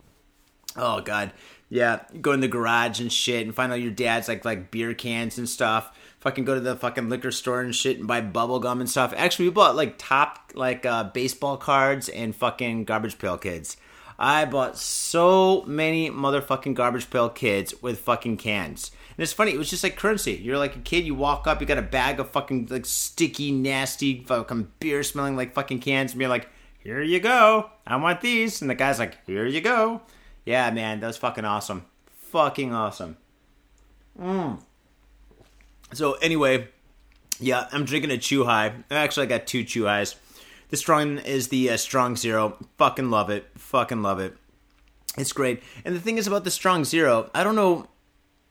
Oh 0.75 0.99
god, 1.01 1.31
yeah, 1.69 2.01
go 2.21 2.33
in 2.33 2.41
the 2.41 2.47
garage 2.49 2.99
and 2.99 3.11
shit, 3.11 3.45
and 3.45 3.55
find 3.55 3.71
out 3.71 3.81
your 3.81 3.91
dad's 3.91 4.27
like 4.27 4.43
like 4.43 4.69
beer 4.69 4.93
cans 4.93 5.37
and 5.37 5.47
stuff. 5.47 5.97
Fucking 6.19 6.45
go 6.45 6.55
to 6.55 6.61
the 6.61 6.75
fucking 6.75 7.09
liquor 7.09 7.31
store 7.31 7.61
and 7.61 7.75
shit 7.75 7.97
and 7.97 8.07
buy 8.07 8.21
bubble 8.21 8.59
gum 8.59 8.81
and 8.81 8.89
stuff. 8.89 9.13
Actually, 9.15 9.49
we 9.49 9.51
bought 9.51 9.75
like 9.75 9.95
top 9.97 10.51
like 10.53 10.85
uh, 10.85 11.05
baseball 11.05 11.57
cards 11.57 12.09
and 12.09 12.35
fucking 12.35 12.83
garbage 12.85 13.17
pail 13.17 13.37
kids. 13.37 13.77
I 14.17 14.45
bought 14.45 14.77
so 14.77 15.63
many 15.63 16.09
motherfucking 16.09 16.75
garbage 16.75 17.09
pail 17.09 17.29
kids 17.29 17.73
with 17.81 17.99
fucking 17.99 18.37
cans. 18.37 18.91
And 19.17 19.23
it's 19.23 19.33
funny, 19.33 19.51
it 19.51 19.57
was 19.57 19.69
just 19.69 19.83
like 19.83 19.95
currency. 19.95 20.33
You're 20.33 20.57
like 20.57 20.75
a 20.75 20.79
kid, 20.79 21.05
you 21.05 21.15
walk 21.15 21.45
up, 21.45 21.61
you 21.61 21.67
got 21.67 21.77
a 21.77 21.83
bag 21.83 22.19
of 22.19 22.29
fucking 22.29 22.67
like 22.69 22.85
sticky, 22.85 23.51
nasty, 23.51 24.23
fucking 24.23 24.71
beer 24.79 25.03
smelling 25.03 25.35
like 25.35 25.53
fucking 25.53 25.79
cans, 25.79 26.13
and 26.13 26.21
you're 26.21 26.29
like, 26.29 26.49
here 26.79 27.01
you 27.01 27.19
go. 27.19 27.69
I 27.87 27.95
want 27.95 28.21
these. 28.21 28.61
And 28.61 28.69
the 28.69 28.75
guy's 28.75 28.99
like, 28.99 29.25
here 29.25 29.45
you 29.45 29.61
go. 29.61 30.01
Yeah, 30.45 30.69
man, 30.71 30.99
that 30.99 31.07
was 31.07 31.17
fucking 31.17 31.45
awesome. 31.45 31.85
Fucking 32.31 32.73
awesome. 32.73 33.17
Mm. 34.19 34.59
So 35.93 36.13
anyway, 36.13 36.67
yeah, 37.39 37.67
I'm 37.71 37.85
drinking 37.85 38.11
a 38.11 38.17
Chuhai. 38.17 38.83
Actually, 38.91 39.27
I 39.27 39.29
got 39.29 39.47
two 39.47 39.63
Chuhais. 39.63 40.15
The 40.73 40.77
strong 40.77 41.19
is 41.19 41.49
the 41.49 41.69
uh, 41.69 41.77
strong 41.77 42.15
zero. 42.15 42.57
Fucking 42.79 43.11
love 43.11 43.29
it. 43.29 43.45
Fucking 43.55 44.01
love 44.01 44.19
it. 44.19 44.35
It's 45.19 45.31
great. 45.31 45.61
And 45.85 45.95
the 45.95 45.99
thing 45.99 46.17
is 46.17 46.25
about 46.25 46.45
the 46.45 46.49
strong 46.49 46.83
zero, 46.83 47.29
I 47.35 47.43
don't 47.43 47.55
know. 47.55 47.89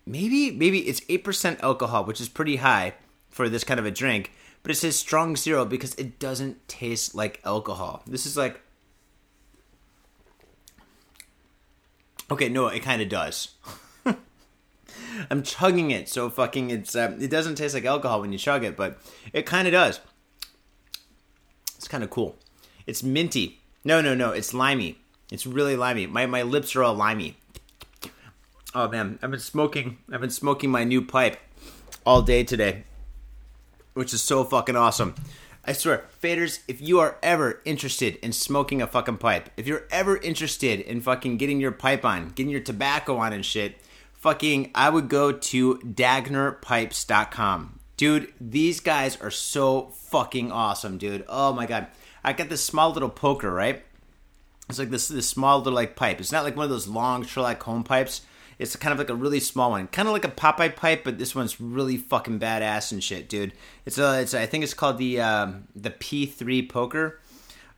Maybe 0.06 0.52
maybe 0.52 0.88
it's 0.88 1.02
eight 1.08 1.24
percent 1.24 1.58
alcohol, 1.64 2.04
which 2.04 2.20
is 2.20 2.28
pretty 2.28 2.58
high 2.58 2.94
for 3.28 3.48
this 3.48 3.64
kind 3.64 3.80
of 3.80 3.86
a 3.86 3.90
drink. 3.90 4.30
But 4.62 4.70
it 4.70 4.76
says 4.76 4.94
strong 4.94 5.34
zero 5.34 5.64
because 5.64 5.96
it 5.96 6.20
doesn't 6.20 6.68
taste 6.68 7.12
like 7.12 7.40
alcohol. 7.44 8.04
This 8.06 8.24
is 8.24 8.36
like. 8.36 8.60
Okay, 12.30 12.48
no, 12.48 12.68
it 12.68 12.84
kind 12.84 13.02
of 13.02 13.08
does. 13.08 13.48
I'm 15.28 15.42
chugging 15.42 15.90
it, 15.90 16.08
so 16.08 16.30
fucking 16.30 16.70
it's 16.70 16.94
uh, 16.94 17.16
it 17.18 17.32
doesn't 17.32 17.56
taste 17.56 17.74
like 17.74 17.84
alcohol 17.84 18.20
when 18.20 18.30
you 18.30 18.38
chug 18.38 18.62
it, 18.62 18.76
but 18.76 19.00
it 19.32 19.44
kind 19.44 19.66
of 19.66 19.72
does. 19.72 19.98
It's 21.82 21.88
kind 21.88 22.04
of 22.04 22.10
cool. 22.10 22.36
It's 22.86 23.02
minty. 23.02 23.58
No, 23.82 24.00
no, 24.00 24.14
no. 24.14 24.30
It's 24.30 24.54
limey. 24.54 24.98
It's 25.32 25.48
really 25.48 25.74
limey. 25.74 26.06
My 26.06 26.26
my 26.26 26.42
lips 26.42 26.76
are 26.76 26.84
all 26.84 26.94
limey. 26.94 27.36
Oh 28.72 28.86
man, 28.86 29.18
I've 29.20 29.32
been 29.32 29.40
smoking. 29.40 29.98
I've 30.12 30.20
been 30.20 30.30
smoking 30.30 30.70
my 30.70 30.84
new 30.84 31.02
pipe 31.02 31.40
all 32.06 32.22
day 32.22 32.44
today, 32.44 32.84
which 33.94 34.14
is 34.14 34.22
so 34.22 34.44
fucking 34.44 34.76
awesome. 34.76 35.16
I 35.64 35.72
swear, 35.72 36.04
faders, 36.22 36.60
if 36.68 36.80
you 36.80 37.00
are 37.00 37.16
ever 37.20 37.60
interested 37.64 38.14
in 38.22 38.30
smoking 38.30 38.80
a 38.80 38.86
fucking 38.86 39.18
pipe, 39.18 39.50
if 39.56 39.66
you're 39.66 39.88
ever 39.90 40.18
interested 40.18 40.78
in 40.78 41.00
fucking 41.00 41.36
getting 41.36 41.60
your 41.60 41.72
pipe 41.72 42.04
on, 42.04 42.28
getting 42.28 42.52
your 42.52 42.60
tobacco 42.60 43.16
on 43.16 43.32
and 43.32 43.44
shit, 43.44 43.80
fucking, 44.12 44.70
I 44.72 44.88
would 44.88 45.08
go 45.08 45.32
to 45.32 45.78
dagnerpipes.com. 45.78 47.80
Dude, 48.02 48.32
these 48.40 48.80
guys 48.80 49.16
are 49.20 49.30
so 49.30 49.92
fucking 50.10 50.50
awesome, 50.50 50.98
dude. 50.98 51.24
Oh 51.28 51.52
my 51.52 51.66
god. 51.66 51.86
I 52.24 52.32
got 52.32 52.48
this 52.48 52.64
small 52.64 52.90
little 52.90 53.08
poker, 53.08 53.48
right? 53.48 53.84
It's 54.68 54.80
like 54.80 54.90
this 54.90 55.06
this 55.06 55.28
small 55.28 55.58
little 55.58 55.74
like 55.74 55.94
pipe. 55.94 56.18
It's 56.18 56.32
not 56.32 56.42
like 56.42 56.56
one 56.56 56.64
of 56.64 56.70
those 56.70 56.88
long 56.88 57.24
Sherlock 57.24 57.62
Holmes 57.62 57.86
pipes. 57.86 58.22
It's 58.58 58.74
kind 58.74 58.92
of 58.92 58.98
like 58.98 59.08
a 59.08 59.14
really 59.14 59.38
small 59.38 59.70
one, 59.70 59.86
kind 59.86 60.08
of 60.08 60.14
like 60.14 60.24
a 60.24 60.28
Popeye 60.28 60.74
pipe, 60.74 61.04
but 61.04 61.18
this 61.18 61.36
one's 61.36 61.60
really 61.60 61.96
fucking 61.96 62.40
badass 62.40 62.90
and 62.90 63.04
shit, 63.04 63.28
dude. 63.28 63.52
It's 63.86 63.98
a, 63.98 64.20
it's 64.20 64.34
a, 64.34 64.42
I 64.42 64.46
think 64.46 64.64
it's 64.64 64.74
called 64.74 64.98
the 64.98 65.20
um, 65.20 65.68
the 65.76 65.90
P3 65.90 66.68
poker. 66.68 67.20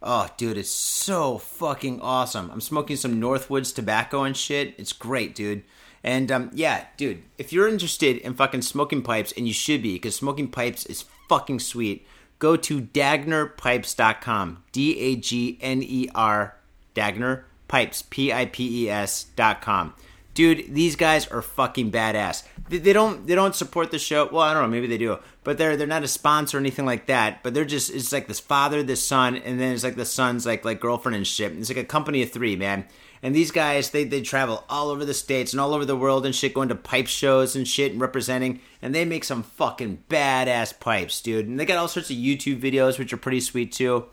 Oh, 0.03 0.31
dude, 0.39 0.57
it's 0.57 0.71
so 0.71 1.37
fucking 1.37 2.01
awesome. 2.01 2.51
I'm 2.51 2.63
smoking 2.63 2.97
some 2.97 3.21
Northwoods 3.21 3.75
tobacco 3.75 4.23
and 4.23 4.35
shit. 4.35 4.75
It's 4.79 4.95
great, 4.95 5.35
dude. 5.35 5.65
And 6.05 6.31
um, 6.31 6.51
yeah, 6.53 6.85
dude, 6.99 7.23
if 7.39 7.51
you're 7.53 7.67
interested 7.67 8.19
in 8.19 8.35
fucking 8.35 8.63
smoking 8.63 9.03
pipes, 9.03 9.33
and 9.37 9.49
you 9.49 9.55
should 9.55 9.83
be, 9.83 9.95
because 9.95 10.15
smoking 10.15 10.49
pipes 10.49 10.85
is 10.85 11.07
fucking 11.31 11.61
sweet, 11.61 12.07
go 12.39 12.57
to 12.57 12.83
dagnerpipes.com. 12.83 14.63
D 14.71 14.99
A 15.01 15.17
G 15.17 15.59
N 15.63 15.83
E 15.83 16.09
R, 16.15 16.57
Dagner 16.95 17.45
Pipes, 17.69 18.03
P 18.03 18.33
I 18.33 18.45
P 18.45 18.85
E 18.85 18.91
S.com. 18.91 19.95
dude, 20.35 20.75
these 20.75 20.97
guys 20.97 21.27
are 21.29 21.41
fucking 21.41 21.91
badass. 21.91 22.43
They, 22.69 22.79
they 22.79 22.93
don't 22.93 23.27
they 23.27 23.35
don't 23.35 23.55
support 23.55 23.91
the 23.91 23.99
show. 23.99 24.29
Well, 24.31 24.43
I 24.43 24.53
don't 24.53 24.65
know, 24.65 24.69
maybe 24.69 24.87
they 24.87 24.99
do, 24.99 25.19
but 25.43 25.57
they're 25.57 25.77
they're 25.77 25.87
not 25.87 26.03
a 26.03 26.09
sponsor 26.09 26.59
or 26.59 26.61
anything 26.61 26.85
like 26.85 27.07
that. 27.07 27.43
But 27.43 27.55
they're 27.55 27.65
just 27.65 27.91
it's 27.91 28.13
like 28.13 28.29
this 28.29 28.41
father, 28.41 28.83
this 28.83 29.07
son, 29.07 29.37
and 29.37 29.59
then 29.59 29.73
it's 29.73 29.85
like 29.85 29.97
the 29.97 30.05
son's 30.05 30.45
like 30.45 30.65
like 30.65 30.81
girlfriend 30.81 31.17
and 31.17 31.27
shit. 31.27 31.53
It's 31.53 31.71
like 31.71 31.79
a 31.79 31.85
company 31.85 32.23
of 32.23 32.31
three, 32.31 32.57
man. 32.57 32.85
And 33.25 33.35
these 33.35 33.51
guys, 33.51 33.89
they, 33.89 34.05
they 34.05 34.21
travel 34.21 34.65
all 34.69 34.91
over 34.91 35.03
the 35.03 35.15
states 35.15 35.55
and 35.55 35.61
all 35.61 35.73
over 35.73 35.87
the 35.87 35.97
world 35.97 36.27
and 36.27 36.35
shit, 36.35 36.53
going 36.53 36.69
to 36.69 36.75
pipe 36.75 37.07
shows 37.07 37.57
and 37.57 37.67
shit 37.67 37.93
and 37.93 38.01
representing. 38.01 38.61
And 38.83 38.95
they 38.95 39.07
make 39.07 39.25
some 39.25 39.43
fucking 39.43 40.05
badass 40.11 40.79
pipes, 40.79 41.23
dude. 41.23 41.49
And 41.49 41.59
they 41.59 41.65
got 41.65 41.79
all 41.79 41.89
sorts 41.89 42.11
of 42.11 42.17
YouTube 42.17 42.61
videos, 42.61 42.99
which 42.99 43.15
are 43.15 43.17
pretty 43.17 43.41
sweet 43.41 43.73
too. 43.73 44.05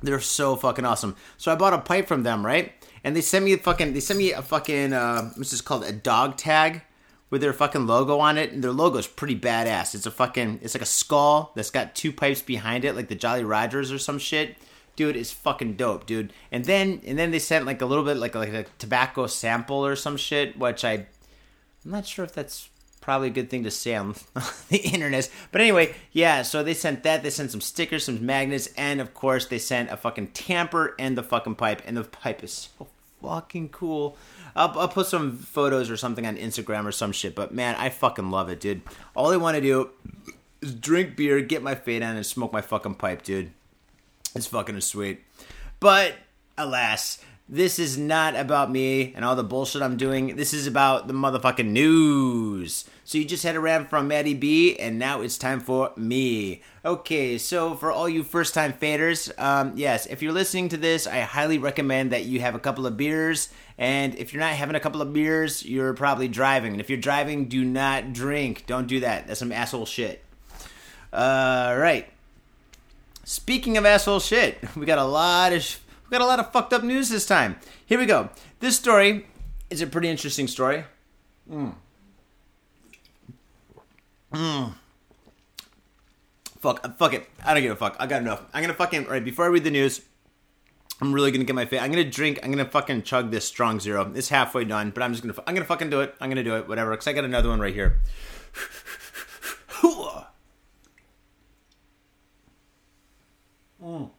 They're 0.00 0.20
so 0.20 0.56
fucking 0.56 0.86
awesome. 0.86 1.16
So 1.36 1.52
I 1.52 1.54
bought 1.54 1.74
a 1.74 1.80
pipe 1.80 2.08
from 2.08 2.22
them, 2.22 2.46
right? 2.46 2.72
And 3.04 3.14
they 3.14 3.20
sent 3.20 3.44
me 3.44 3.52
a 3.52 3.58
fucking, 3.58 3.92
they 3.92 4.00
sent 4.00 4.18
me 4.18 4.32
a 4.32 4.40
fucking, 4.40 4.94
uh, 4.94 5.30
what's 5.36 5.50
this 5.50 5.60
called? 5.60 5.84
A 5.84 5.92
dog 5.92 6.38
tag 6.38 6.80
with 7.28 7.42
their 7.42 7.52
fucking 7.52 7.86
logo 7.86 8.20
on 8.20 8.38
it. 8.38 8.52
And 8.52 8.64
their 8.64 8.72
logo 8.72 8.96
is 8.96 9.06
pretty 9.06 9.38
badass. 9.38 9.94
It's 9.94 10.06
a 10.06 10.10
fucking, 10.10 10.60
it's 10.62 10.74
like 10.74 10.80
a 10.80 10.86
skull 10.86 11.52
that's 11.54 11.70
got 11.70 11.94
two 11.94 12.14
pipes 12.14 12.40
behind 12.40 12.86
it, 12.86 12.96
like 12.96 13.08
the 13.08 13.14
Jolly 13.14 13.44
Rogers 13.44 13.92
or 13.92 13.98
some 13.98 14.18
shit 14.18 14.56
dude 14.98 15.14
is 15.14 15.30
fucking 15.30 15.74
dope, 15.74 16.06
dude. 16.06 16.32
And 16.50 16.64
then 16.64 17.00
and 17.06 17.16
then 17.16 17.30
they 17.30 17.38
sent 17.38 17.66
like 17.66 17.80
a 17.80 17.86
little 17.86 18.04
bit 18.04 18.16
like 18.16 18.34
like 18.34 18.52
a 18.52 18.64
tobacco 18.78 19.28
sample 19.28 19.86
or 19.86 19.94
some 19.94 20.16
shit, 20.16 20.58
which 20.58 20.84
I 20.84 20.92
I'm 21.84 21.92
not 21.92 22.04
sure 22.04 22.24
if 22.24 22.34
that's 22.34 22.68
probably 23.00 23.28
a 23.28 23.30
good 23.30 23.48
thing 23.48 23.62
to 23.62 23.70
say 23.70 23.94
on 23.94 24.16
the 24.68 24.78
internet. 24.78 25.30
But 25.52 25.60
anyway, 25.60 25.94
yeah, 26.10 26.42
so 26.42 26.64
they 26.64 26.74
sent 26.74 27.04
that, 27.04 27.22
they 27.22 27.30
sent 27.30 27.52
some 27.52 27.60
stickers, 27.60 28.04
some 28.04 28.26
magnets, 28.26 28.68
and 28.76 29.00
of 29.00 29.14
course 29.14 29.46
they 29.46 29.60
sent 29.60 29.90
a 29.90 29.96
fucking 29.96 30.28
tamper 30.28 30.96
and 30.98 31.16
the 31.16 31.22
fucking 31.22 31.54
pipe, 31.54 31.80
and 31.86 31.96
the 31.96 32.02
pipe 32.02 32.42
is 32.42 32.68
so 32.76 32.88
fucking 33.22 33.68
cool. 33.68 34.16
I'll, 34.56 34.76
I'll 34.76 34.88
put 34.88 35.06
some 35.06 35.38
photos 35.38 35.90
or 35.90 35.96
something 35.96 36.26
on 36.26 36.36
Instagram 36.36 36.86
or 36.86 36.92
some 36.92 37.12
shit, 37.12 37.36
but 37.36 37.54
man, 37.54 37.76
I 37.76 37.88
fucking 37.88 38.32
love 38.32 38.48
it, 38.48 38.58
dude. 38.58 38.82
All 39.14 39.30
I 39.30 39.36
want 39.36 39.54
to 39.54 39.60
do 39.60 39.90
is 40.60 40.74
drink 40.74 41.16
beer, 41.16 41.40
get 41.40 41.62
my 41.62 41.76
fade 41.76 42.02
on, 42.02 42.16
and 42.16 42.26
smoke 42.26 42.52
my 42.52 42.62
fucking 42.62 42.96
pipe, 42.96 43.22
dude. 43.22 43.52
It's 44.34 44.46
fucking 44.46 44.80
sweet. 44.80 45.20
But 45.80 46.14
alas, 46.56 47.18
this 47.48 47.78
is 47.78 47.96
not 47.96 48.36
about 48.36 48.70
me 48.70 49.14
and 49.14 49.24
all 49.24 49.34
the 49.34 49.42
bullshit 49.42 49.80
I'm 49.80 49.96
doing. 49.96 50.36
This 50.36 50.52
is 50.52 50.66
about 50.66 51.08
the 51.08 51.14
motherfucking 51.14 51.66
news. 51.66 52.84
So 53.04 53.16
you 53.16 53.24
just 53.24 53.42
had 53.42 53.56
a 53.56 53.60
rant 53.60 53.88
from 53.88 54.08
Matty 54.08 54.34
B, 54.34 54.76
and 54.76 54.98
now 54.98 55.22
it's 55.22 55.38
time 55.38 55.60
for 55.60 55.92
me. 55.96 56.60
Okay, 56.84 57.38
so 57.38 57.74
for 57.74 57.90
all 57.90 58.06
you 58.06 58.22
first 58.22 58.52
time 58.52 58.74
faders, 58.74 59.32
um, 59.42 59.72
yes, 59.76 60.04
if 60.04 60.20
you're 60.20 60.32
listening 60.32 60.68
to 60.68 60.76
this, 60.76 61.06
I 61.06 61.20
highly 61.20 61.56
recommend 61.56 62.12
that 62.12 62.26
you 62.26 62.40
have 62.40 62.54
a 62.54 62.58
couple 62.60 62.86
of 62.86 62.98
beers. 62.98 63.48
And 63.78 64.14
if 64.16 64.34
you're 64.34 64.42
not 64.42 64.52
having 64.52 64.76
a 64.76 64.80
couple 64.80 65.00
of 65.00 65.14
beers, 65.14 65.64
you're 65.64 65.94
probably 65.94 66.28
driving. 66.28 66.72
And 66.72 66.82
if 66.82 66.90
you're 66.90 66.98
driving, 66.98 67.46
do 67.46 67.64
not 67.64 68.12
drink. 68.12 68.64
Don't 68.66 68.88
do 68.88 69.00
that. 69.00 69.26
That's 69.26 69.40
some 69.40 69.52
asshole 69.52 69.86
shit. 69.86 70.22
All 71.14 71.78
right. 71.78 72.06
Speaking 73.28 73.76
of 73.76 73.84
asshole 73.84 74.20
shit, 74.20 74.58
we 74.74 74.86
got 74.86 74.96
a 74.96 75.04
lot 75.04 75.52
of 75.52 75.80
we 76.08 76.10
got 76.10 76.22
a 76.22 76.26
lot 76.26 76.40
of 76.40 76.50
fucked 76.50 76.72
up 76.72 76.82
news 76.82 77.10
this 77.10 77.26
time. 77.26 77.56
Here 77.84 77.98
we 77.98 78.06
go. 78.06 78.30
This 78.60 78.78
story 78.78 79.26
is 79.68 79.82
a 79.82 79.86
pretty 79.86 80.08
interesting 80.08 80.48
story. 80.48 80.84
Mm. 81.52 81.74
Mm. 84.32 84.72
Fuck, 86.60 86.96
fuck 86.98 87.12
it. 87.12 87.28
I 87.44 87.52
don't 87.52 87.62
give 87.62 87.72
a 87.72 87.76
fuck. 87.76 87.96
I 88.00 88.06
got 88.06 88.22
enough. 88.22 88.46
I'm 88.54 88.62
gonna 88.62 88.72
fucking 88.72 89.04
right 89.08 89.22
before 89.22 89.44
I 89.44 89.48
read 89.48 89.64
the 89.64 89.70
news. 89.70 90.00
I'm 91.02 91.12
really 91.12 91.30
gonna 91.30 91.44
get 91.44 91.54
my 91.54 91.66
face. 91.66 91.82
I'm 91.82 91.90
gonna 91.90 92.04
drink. 92.04 92.40
I'm 92.42 92.50
gonna 92.50 92.64
fucking 92.64 93.02
chug 93.02 93.30
this 93.30 93.44
strong 93.44 93.78
zero. 93.78 94.10
It's 94.14 94.30
halfway 94.30 94.64
done, 94.64 94.88
but 94.88 95.02
I'm 95.02 95.12
just 95.12 95.22
gonna. 95.22 95.34
I'm 95.46 95.52
gonna 95.52 95.66
fucking 95.66 95.90
do 95.90 96.00
it. 96.00 96.14
I'm 96.18 96.30
gonna 96.30 96.42
do 96.42 96.56
it. 96.56 96.66
Whatever. 96.66 96.96
Cause 96.96 97.06
I 97.06 97.12
got 97.12 97.24
another 97.24 97.50
one 97.50 97.60
right 97.60 97.74
here. 97.74 98.00
Mm. 103.82 104.10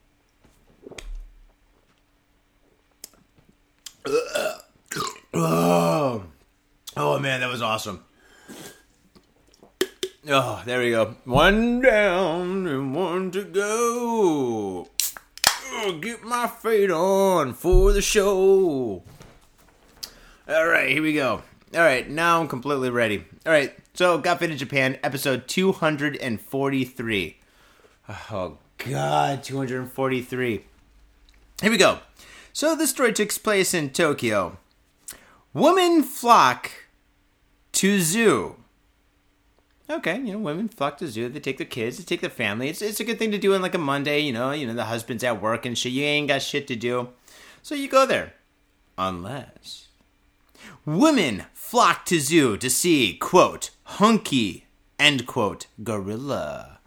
Oh. 5.34 6.24
oh 6.98 7.20
man, 7.20 7.42
that 7.42 7.50
was 7.50 7.62
awesome. 7.62 8.04
Oh, 10.28 10.62
there 10.66 10.80
we 10.80 10.92
go. 10.92 11.16
One 11.26 11.82
down 11.82 12.68
and 12.68 12.94
one 12.96 13.32
to 13.32 13.44
go. 13.44 14.88
Oh, 15.72 16.00
get 16.02 16.24
my 16.24 16.48
fade 16.48 16.92
on 16.92 17.54
for 17.54 17.94
the 17.94 18.02
show. 18.02 19.04
All 20.48 20.68
right, 20.68 20.90
here 20.90 21.02
we 21.02 21.14
go. 21.14 21.42
All 21.74 21.82
right, 21.82 22.10
now 22.10 22.42
I'm 22.42 22.48
completely 22.48 22.90
ready. 22.90 23.24
All 23.46 23.52
right, 23.52 23.74
so 23.94 24.18
Got 24.18 24.40
Faded 24.40 24.58
Japan, 24.58 24.98
episode 25.04 25.48
243. 25.48 27.36
Oh, 28.32 28.58
God, 28.88 29.44
243. 29.44 30.64
Here 31.62 31.72
we 31.72 31.78
go. 31.78 32.00
So 32.54 32.76
this 32.76 32.90
story 32.90 33.12
takes 33.12 33.38
place 33.38 33.74
in 33.74 33.90
Tokyo. 33.90 34.58
Women 35.54 36.02
flock 36.04 36.72
to 37.74 38.00
zoo. 38.00 38.56
Okay, 39.90 40.18
you 40.18 40.34
know, 40.34 40.40
women 40.40 40.70
flock 40.70 40.98
to 41.00 41.08
zoo. 41.08 41.28
They 41.28 41.40
take 41.40 41.58
their 41.58 41.68
kids, 41.68 41.98
they 41.98 42.04
take 42.04 42.22
their 42.22 42.30
family. 42.30 42.70
It's, 42.70 42.82
it's 42.82 43.00
a 43.00 43.04
good 43.04 43.20
thing 43.20 43.32
to 43.32 43.38
do 43.38 43.54
on 43.54 43.62
like 43.62 43.76
a 43.76 43.80
Monday, 43.80 44.20
you 44.20 44.32
know, 44.32 44.52
you 44.52 44.66
know, 44.66 44.74
the 44.74 44.86
husband's 44.86 45.24
at 45.24 45.42
work 45.42 45.66
and 45.66 45.78
shit. 45.78 45.92
You 45.92 46.04
ain't 46.04 46.28
got 46.28 46.42
shit 46.42 46.68
to 46.68 46.76
do. 46.76 47.10
So 47.62 47.76
you 47.76 47.90
go 47.90 48.06
there. 48.06 48.34
Unless 48.98 49.88
women 50.86 51.46
flock 51.54 52.06
to 52.06 52.20
zoo 52.20 52.56
to 52.58 52.70
see, 52.70 53.16
quote, 53.16 53.72
hunky, 53.84 54.68
end 54.98 55.26
quote, 55.26 55.68
gorilla. 55.84 56.80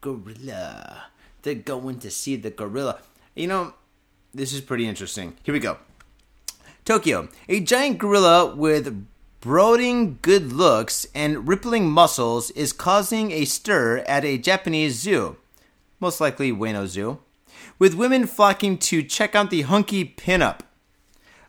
Gorilla. 0.00 1.06
They're 1.44 1.54
going 1.54 1.98
to 2.00 2.10
see 2.10 2.36
the 2.36 2.50
gorilla. 2.50 3.00
You 3.34 3.46
know, 3.46 3.74
this 4.32 4.54
is 4.54 4.62
pretty 4.62 4.88
interesting. 4.88 5.36
Here 5.42 5.52
we 5.52 5.60
go. 5.60 5.76
Tokyo. 6.86 7.28
A 7.50 7.60
giant 7.60 7.98
gorilla 7.98 8.54
with 8.56 9.06
brooding 9.40 10.18
good 10.22 10.54
looks 10.54 11.06
and 11.14 11.46
rippling 11.46 11.90
muscles 11.90 12.50
is 12.52 12.72
causing 12.72 13.30
a 13.30 13.44
stir 13.44 13.98
at 14.08 14.24
a 14.24 14.38
Japanese 14.38 14.94
zoo, 14.94 15.36
most 16.00 16.18
likely 16.18 16.50
Ueno 16.50 16.86
Zoo, 16.86 17.18
with 17.78 17.94
women 17.94 18.26
flocking 18.26 18.78
to 18.78 19.02
check 19.02 19.34
out 19.34 19.50
the 19.50 19.62
hunky 19.62 20.02
pinup. 20.02 20.60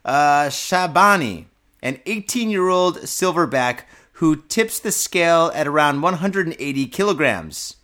Uh, 0.03 0.47
Shabani, 0.49 1.45
an 1.81 2.01
18 2.05 2.49
year 2.49 2.67
old 2.67 2.97
silverback 3.03 3.83
who 4.19 4.35
tips 4.35 4.77
the 4.77 4.91
scale 4.91 5.51
at 5.55 5.67
around 5.67 6.01
180 6.01 6.87
kilograms. 6.87 7.77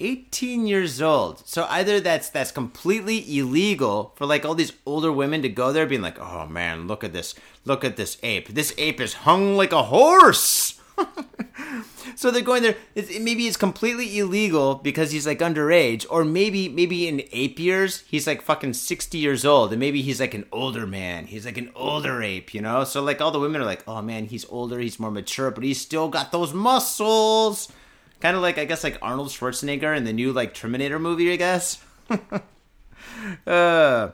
18 0.00 0.66
years 0.66 1.00
old. 1.00 1.46
So 1.46 1.66
either 1.68 2.00
that's 2.00 2.30
that's 2.30 2.50
completely 2.50 3.38
illegal 3.38 4.12
for 4.16 4.26
like 4.26 4.44
all 4.44 4.54
these 4.54 4.72
older 4.86 5.12
women 5.12 5.42
to 5.42 5.48
go 5.48 5.72
there 5.72 5.86
being 5.86 6.02
like, 6.02 6.18
"Oh 6.18 6.46
man, 6.46 6.88
look 6.88 7.04
at 7.04 7.12
this. 7.12 7.34
Look 7.64 7.84
at 7.84 7.96
this 7.96 8.16
ape. 8.22 8.48
This 8.48 8.74
ape 8.78 9.00
is 9.00 9.14
hung 9.14 9.56
like 9.56 9.72
a 9.72 9.84
horse." 9.84 10.80
so 12.14 12.30
they're 12.30 12.42
going 12.42 12.62
there 12.62 12.76
it's, 12.94 13.18
maybe 13.18 13.46
it's 13.46 13.56
completely 13.56 14.18
illegal 14.18 14.74
because 14.74 15.10
he's 15.10 15.26
like 15.26 15.38
underage 15.38 16.04
or 16.10 16.24
maybe 16.24 16.68
maybe 16.68 17.08
in 17.08 17.22
ape 17.32 17.58
years 17.58 18.04
he's 18.08 18.26
like 18.26 18.42
fucking 18.42 18.74
60 18.74 19.16
years 19.16 19.44
old 19.44 19.72
and 19.72 19.80
maybe 19.80 20.02
he's 20.02 20.20
like 20.20 20.34
an 20.34 20.46
older 20.52 20.86
man 20.86 21.26
he's 21.26 21.46
like 21.46 21.56
an 21.56 21.70
older 21.74 22.22
ape 22.22 22.52
you 22.52 22.60
know 22.60 22.84
so 22.84 23.02
like 23.02 23.20
all 23.20 23.30
the 23.30 23.40
women 23.40 23.60
are 23.60 23.66
like 23.66 23.82
oh 23.88 24.02
man 24.02 24.26
he's 24.26 24.44
older 24.46 24.78
he's 24.78 25.00
more 25.00 25.10
mature 25.10 25.50
but 25.50 25.64
he's 25.64 25.80
still 25.80 26.08
got 26.08 26.32
those 26.32 26.52
muscles 26.52 27.72
Kind 28.20 28.36
of 28.36 28.42
like 28.42 28.58
I 28.58 28.64
guess 28.64 28.84
like 28.84 28.98
Arnold 29.02 29.28
Schwarzenegger 29.28 29.96
in 29.96 30.04
the 30.04 30.12
new 30.12 30.32
like 30.32 30.54
Terminator 30.54 30.98
movie, 30.98 31.32
I 31.32 31.36
guess. 31.36 31.82
uh 33.46 34.10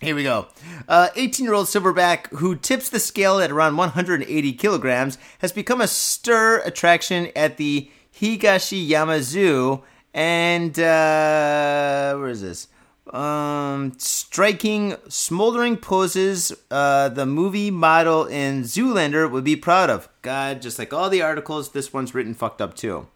here 0.00 0.14
we 0.14 0.22
go. 0.22 0.46
18 0.88 0.88
uh, 0.88 1.08
year 1.44 1.54
old 1.54 1.66
silverback 1.66 2.28
who 2.28 2.54
tips 2.54 2.88
the 2.88 3.00
scale 3.00 3.40
at 3.40 3.50
around 3.50 3.76
180 3.76 4.52
kilograms 4.52 5.18
has 5.40 5.50
become 5.50 5.80
a 5.80 5.88
stir 5.88 6.60
attraction 6.60 7.32
at 7.34 7.56
the 7.56 7.90
Higashiyama 8.20 9.20
Zoo. 9.22 9.82
And, 10.14 10.78
uh, 10.78 12.14
where 12.16 12.28
is 12.28 12.42
this? 12.42 12.68
Um, 13.14 13.94
striking, 13.98 14.96
smoldering 15.08 15.76
poses 15.76 16.52
uh, 16.70 17.08
the 17.08 17.26
movie 17.26 17.70
model 17.70 18.26
in 18.26 18.62
Zoolander 18.62 19.30
would 19.30 19.44
be 19.44 19.56
proud 19.56 19.90
of. 19.90 20.08
God, 20.22 20.60
just 20.62 20.78
like 20.78 20.92
all 20.92 21.08
the 21.08 21.22
articles, 21.22 21.70
this 21.70 21.92
one's 21.92 22.14
written 22.14 22.34
fucked 22.34 22.60
up 22.60 22.74
too. 22.74 23.08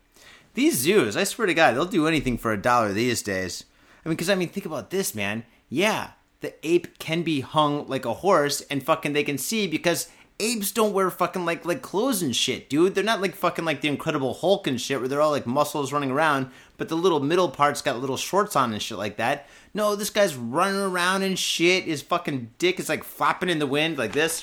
These 0.54 0.78
zoos, 0.78 1.16
I 1.16 1.24
swear 1.24 1.46
to 1.46 1.54
God, 1.54 1.74
they'll 1.74 1.86
do 1.86 2.06
anything 2.06 2.36
for 2.38 2.52
a 2.52 2.60
dollar 2.60 2.92
these 2.92 3.22
days. 3.22 3.64
I 4.04 4.08
mean, 4.08 4.16
because 4.16 4.30
I 4.30 4.34
mean, 4.34 4.48
think 4.48 4.66
about 4.66 4.90
this, 4.90 5.14
man. 5.14 5.44
Yeah, 5.68 6.10
the 6.40 6.54
ape 6.66 6.98
can 6.98 7.22
be 7.22 7.40
hung 7.40 7.86
like 7.88 8.04
a 8.04 8.14
horse, 8.14 8.60
and 8.62 8.82
fucking 8.82 9.12
they 9.12 9.24
can 9.24 9.38
see 9.38 9.66
because 9.66 10.08
apes 10.40 10.72
don't 10.72 10.92
wear 10.92 11.10
fucking 11.10 11.44
like 11.44 11.64
like 11.64 11.82
clothes 11.82 12.20
and 12.22 12.34
shit, 12.34 12.68
dude. 12.68 12.94
They're 12.94 13.04
not 13.04 13.22
like 13.22 13.34
fucking 13.34 13.64
like 13.64 13.80
the 13.80 13.88
Incredible 13.88 14.34
Hulk 14.34 14.66
and 14.66 14.80
shit, 14.80 14.98
where 14.98 15.08
they're 15.08 15.20
all 15.20 15.30
like 15.30 15.46
muscles 15.46 15.92
running 15.92 16.10
around, 16.10 16.50
but 16.82 16.88
the 16.88 16.96
little 16.96 17.20
middle 17.20 17.48
parts 17.48 17.80
got 17.80 18.00
little 18.00 18.16
shorts 18.16 18.56
on 18.56 18.72
and 18.72 18.82
shit 18.82 18.98
like 18.98 19.16
that. 19.16 19.46
No, 19.72 19.94
this 19.94 20.10
guy's 20.10 20.34
running 20.34 20.80
around 20.80 21.22
and 21.22 21.38
shit. 21.38 21.84
His 21.84 22.02
fucking 22.02 22.50
dick 22.58 22.80
is 22.80 22.88
like 22.88 23.04
flopping 23.04 23.48
in 23.48 23.60
the 23.60 23.68
wind 23.68 23.98
like 23.98 24.10
this. 24.10 24.42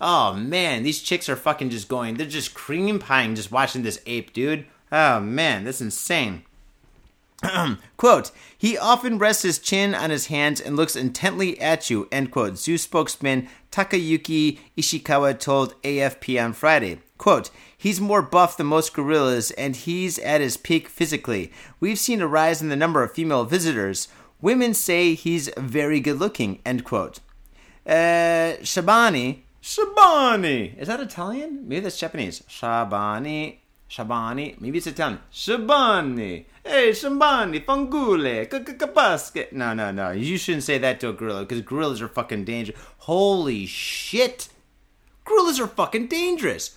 Oh 0.00 0.32
man, 0.32 0.82
these 0.82 1.02
chicks 1.02 1.28
are 1.28 1.36
fucking 1.36 1.68
just 1.68 1.88
going. 1.88 2.14
They're 2.14 2.26
just 2.26 2.54
cream 2.54 2.98
pieing 2.98 3.36
just 3.36 3.52
watching 3.52 3.82
this 3.82 4.00
ape, 4.06 4.32
dude. 4.32 4.64
Oh 4.90 5.20
man, 5.20 5.64
that's 5.64 5.82
insane. 5.82 6.44
quote, 7.98 8.30
he 8.56 8.78
often 8.78 9.18
rests 9.18 9.42
his 9.42 9.58
chin 9.58 9.94
on 9.94 10.08
his 10.08 10.28
hands 10.28 10.58
and 10.58 10.74
looks 10.74 10.96
intently 10.96 11.60
at 11.60 11.90
you, 11.90 12.08
end 12.10 12.30
quote. 12.30 12.56
Zoo 12.56 12.78
spokesman 12.78 13.46
Takayuki 13.70 14.58
Ishikawa 14.74 15.38
told 15.38 15.80
AFP 15.82 16.42
on 16.42 16.54
Friday. 16.54 17.00
Quote, 17.18 17.50
he's 17.78 18.00
more 18.00 18.20
buff 18.20 18.56
than 18.56 18.66
most 18.66 18.92
gorillas 18.92 19.52
and 19.52 19.76
he's 19.76 20.18
at 20.18 20.42
his 20.42 20.56
peak 20.56 20.88
physically. 20.88 21.50
We've 21.80 21.98
seen 21.98 22.20
a 22.20 22.26
rise 22.26 22.60
in 22.60 22.68
the 22.68 22.76
number 22.76 23.02
of 23.02 23.12
female 23.12 23.44
visitors. 23.44 24.08
Women 24.42 24.74
say 24.74 25.14
he's 25.14 25.48
very 25.56 26.00
good 26.00 26.18
looking, 26.18 26.60
end 26.66 26.84
quote. 26.84 27.20
Uh, 27.86 28.58
Shabani, 28.60 29.40
Shabani, 29.62 30.78
is 30.78 30.88
that 30.88 31.00
Italian? 31.00 31.66
Maybe 31.66 31.80
that's 31.80 31.98
Japanese. 31.98 32.40
Shabani, 32.48 33.58
Shabani, 33.88 34.60
maybe 34.60 34.78
it's 34.78 34.86
Italian. 34.86 35.20
Shabani, 35.32 36.44
hey 36.64 36.90
Shabani, 36.90 37.64
fangule, 37.64 38.48
Kaka 38.50 38.86
basket. 38.88 39.52
No, 39.52 39.72
no, 39.72 39.90
no. 39.90 40.10
You 40.10 40.36
shouldn't 40.36 40.64
say 40.64 40.78
that 40.78 41.00
to 41.00 41.08
a 41.08 41.12
gorilla 41.12 41.40
because 41.40 41.62
gorillas 41.62 42.02
are 42.02 42.08
fucking 42.08 42.44
dangerous. 42.44 42.78
Holy 42.98 43.64
shit, 43.66 44.48
gorillas 45.24 45.58
are 45.58 45.66
fucking 45.66 46.08
dangerous. 46.08 46.76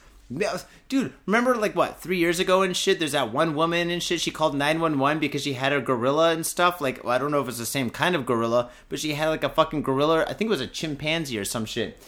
Dude, 0.89 1.13
remember 1.25 1.55
like 1.55 1.75
what 1.75 1.99
three 1.99 2.17
years 2.17 2.39
ago 2.39 2.61
and 2.61 2.75
shit? 2.75 2.99
There's 2.99 3.11
that 3.11 3.33
one 3.33 3.55
woman 3.55 3.89
and 3.89 4.01
shit. 4.01 4.21
She 4.21 4.31
called 4.31 4.55
nine 4.55 4.79
one 4.79 4.99
one 4.99 5.19
because 5.19 5.43
she 5.43 5.53
had 5.53 5.73
a 5.73 5.81
gorilla 5.81 6.31
and 6.31 6.45
stuff. 6.45 6.79
Like 6.79 7.03
well, 7.03 7.13
I 7.13 7.17
don't 7.17 7.31
know 7.31 7.41
if 7.41 7.47
it's 7.47 7.57
the 7.57 7.65
same 7.65 7.89
kind 7.89 8.15
of 8.15 8.25
gorilla, 8.25 8.69
but 8.89 8.99
she 8.99 9.13
had 9.13 9.29
like 9.29 9.43
a 9.43 9.49
fucking 9.49 9.81
gorilla. 9.81 10.25
I 10.27 10.33
think 10.33 10.47
it 10.47 10.49
was 10.49 10.61
a 10.61 10.67
chimpanzee 10.67 11.37
or 11.37 11.45
some 11.45 11.65
shit. 11.65 12.01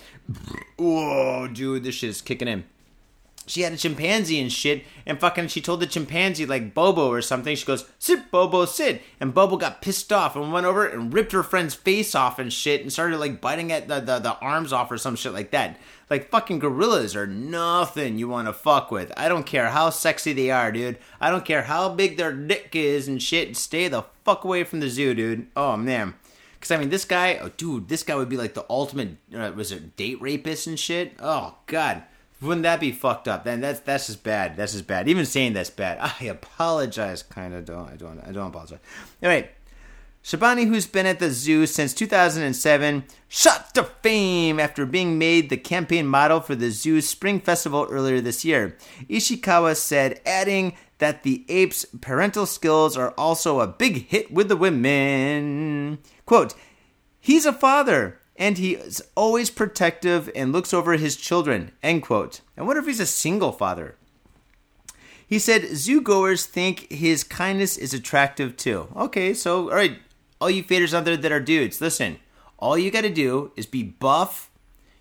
Whoa, 0.78 1.48
dude, 1.48 1.84
this 1.84 1.95
shit 1.95 2.10
is 2.10 2.22
kicking 2.22 2.48
in 2.48 2.64
she 3.45 3.62
had 3.62 3.74
a 3.74 3.78
chimpanzee 3.78 4.40
and 4.40 4.52
shit, 4.52 4.86
and 5.06 5.20
fucking 5.20 5.48
she 5.50 5.62
told 5.62 5.80
the 5.80 5.88
chimpanzee 5.88 6.45
like 6.45 6.74
Bobo 6.74 7.10
or 7.10 7.22
something. 7.22 7.56
She 7.56 7.66
goes, 7.66 7.86
"Sit, 8.00 8.32
Bobo, 8.32 8.66
sit," 8.66 9.02
and 9.20 9.34
Bobo 9.34 9.58
got 9.58 9.82
pissed 9.82 10.14
off 10.14 10.36
and 10.36 10.54
went 10.54 10.66
over 10.66 10.86
and 10.86 11.14
ripped 11.14 11.34
her 11.34 11.44
friend's 11.44 11.76
face 11.76 12.16
off 12.16 12.40
and 12.40 12.52
shit, 12.54 12.82
and 12.82 12.91
started 12.91 13.18
like 13.18 13.41
biting 13.41 13.72
at 13.72 13.88
the 13.88 14.00
the, 14.00 14.20
the 14.20 14.38
arms 14.40 14.72
off 14.72 14.91
or 14.91 14.98
some 14.98 15.16
shit 15.16 15.34
like 15.34 15.52
that. 15.52 15.78
Like 16.14 16.30
fucking 16.30 16.60
gorillas 16.60 17.15
are 17.15 17.26
nothing 17.26 18.19
you 18.19 18.27
want 18.27 18.48
to 18.48 18.53
fuck 18.53 18.91
with. 18.91 19.11
I 19.18 19.27
don't 19.27 19.48
care 19.48 19.69
how 19.69 19.90
sexy 19.90 20.31
they 20.31 20.52
are, 20.52 20.72
dude. 20.72 20.99
I 21.19 21.31
don't 21.31 21.44
care 21.44 21.64
how 21.64 21.90
big 21.90 22.18
their 22.18 22.31
dick 22.31 22.76
is 22.76 23.07
and 23.07 23.19
shit. 23.19 23.57
Stay 23.57 23.88
the 23.88 24.06
fuck 24.23 24.44
away 24.44 24.64
from 24.64 24.80
the 24.80 24.91
zoo, 24.91 25.15
dude. 25.15 25.48
Oh 25.56 25.76
man. 25.76 26.14
Because 26.53 26.69
I 26.69 26.77
mean, 26.77 26.90
this 26.90 27.03
guy, 27.03 27.40
oh 27.41 27.49
dude, 27.57 27.88
this 27.88 28.03
guy 28.03 28.14
would 28.14 28.30
be 28.30 28.38
like 28.38 28.53
the 28.53 28.64
ultimate. 28.69 29.18
Uh, 29.35 29.53
was 29.56 29.72
it 29.72 29.95
date 29.95 30.22
rapist 30.22 30.68
and 30.68 30.80
shit? 30.80 31.15
Oh 31.19 31.56
god. 31.65 32.03
Wouldn't 32.40 32.61
that 32.61 32.80
be 32.80 32.91
fucked 32.91 33.27
up? 33.27 33.44
Then 33.44 33.61
that's 33.61 33.80
that's 33.80 34.06
just 34.06 34.22
bad. 34.22 34.56
That's 34.56 34.73
just 34.73 34.85
bad. 34.85 35.10
Even 35.10 35.26
saying 35.26 35.53
that's 35.53 35.72
bad. 35.72 35.98
I 36.22 36.26
apologize. 36.26 37.23
Kind 37.23 37.56
of 37.56 37.65
don't. 37.65 37.90
I 37.90 37.95
don't. 37.95 38.19
I 38.19 38.31
don't 38.31 38.49
apologize. 38.49 38.77
All 39.23 39.30
right. 39.30 39.49
Shabani, 40.24 40.68
who's 40.68 40.88
been 40.88 41.06
at 41.06 41.20
the 41.20 41.32
zoo 41.32 41.66
since 41.66 41.94
2007, 41.94 43.04
shot 43.28 43.76
to 43.76 43.84
fame 43.84 44.58
after 44.58 44.86
being 44.86 45.18
made 45.18 45.50
the 45.50 45.58
campaign 45.58 46.08
model 46.08 46.40
for 46.40 46.56
the 46.56 46.72
zoo's 46.72 47.10
Spring 47.10 47.41
Festival 47.41 47.88
earlier 47.90 48.22
this 48.22 48.45
year. 48.45 48.78
Ishikawa 49.10 49.76
said, 49.76 50.22
adding 50.26 50.76
that 51.00 51.24
the 51.24 51.44
ape's 51.50 51.86
parental 52.00 52.45
skills 52.45 52.95
are 52.95 53.14
also 53.18 53.60
a 53.60 53.68
big 53.68 54.08
hit 54.08 54.32
with 54.32 54.48
the 54.48 54.56
women. 54.56 56.00
Quote, 56.26 56.54
He's 57.20 57.45
a 57.45 57.52
father 57.52 58.20
and 58.36 58.58
he 58.58 58.76
is 58.76 59.02
always 59.16 59.50
protective 59.50 60.30
and 60.36 60.52
looks 60.52 60.74
over 60.74 60.94
his 60.94 61.16
children. 61.16 61.72
End 61.84 62.04
quote. 62.04 62.41
I 62.58 62.64
wonder 62.64 62.82
if 62.82 62.88
he's 62.88 63.00
a 63.00 63.06
single 63.06 63.52
father. 63.52 63.95
He 65.28 65.40
said 65.40 65.76
zoo 65.76 66.02
goers 66.02 66.45
think 66.45 66.91
his 66.91 67.24
kindness 67.24 67.78
is 67.78 67.94
attractive 67.94 68.58
too. 68.58 68.88
Okay, 68.95 69.34
so 69.34 69.70
all 69.70 69.76
right, 69.76 69.98
all 70.44 70.49
you 70.49 70.61
faders 70.61 70.94
out 70.94 71.06
there 71.06 71.15
that 71.15 71.32
are 71.32 71.40
dudes, 71.40 71.80
listen. 71.80 72.20
All 72.60 72.78
you 72.78 72.91
got 72.91 73.02
to 73.02 73.10
do 73.10 73.53
is 73.56 73.65
be 73.65 73.82
buff. 73.82 74.52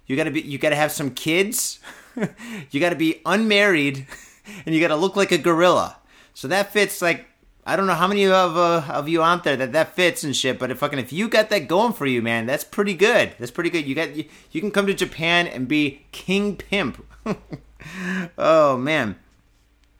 You 0.06 0.14
got 0.14 0.24
to 0.24 0.30
be. 0.30 0.40
You 0.40 0.56
got 0.56 0.68
to 0.70 0.76
have 0.76 0.92
some 0.92 1.10
kids. 1.10 1.80
you 2.70 2.78
got 2.78 2.90
to 2.90 2.96
be 2.96 3.20
unmarried, 3.26 4.06
and 4.66 4.72
you 4.72 4.80
got 4.80 4.88
to 4.88 4.96
look 4.96 5.16
like 5.16 5.32
a 5.32 5.38
gorilla. 5.38 5.96
So 6.32 6.46
that 6.46 6.72
fits 6.72 7.02
like 7.02 7.26
I 7.66 7.74
don't 7.74 7.88
know 7.88 7.94
how 7.94 8.06
many 8.06 8.24
of 8.26 8.56
uh, 8.56 8.84
of 8.88 9.08
you 9.08 9.20
out 9.20 9.42
there 9.42 9.56
that 9.56 9.72
that 9.72 9.96
fits 9.96 10.22
and 10.22 10.34
shit, 10.36 10.60
but 10.60 10.70
if 10.70 10.78
fucking 10.78 11.00
if 11.00 11.12
you 11.12 11.28
got 11.28 11.50
that 11.50 11.66
going 11.66 11.92
for 11.92 12.06
you, 12.06 12.22
man, 12.22 12.46
that's 12.46 12.62
pretty 12.62 12.94
good. 12.94 13.32
That's 13.40 13.50
pretty 13.50 13.70
good. 13.70 13.84
You 13.84 13.96
got 13.96 14.14
you, 14.14 14.26
you 14.52 14.60
can 14.60 14.70
come 14.70 14.86
to 14.86 14.94
Japan 14.94 15.48
and 15.48 15.66
be 15.66 16.06
king 16.12 16.54
pimp. 16.54 17.04
oh 18.38 18.76
man. 18.76 19.16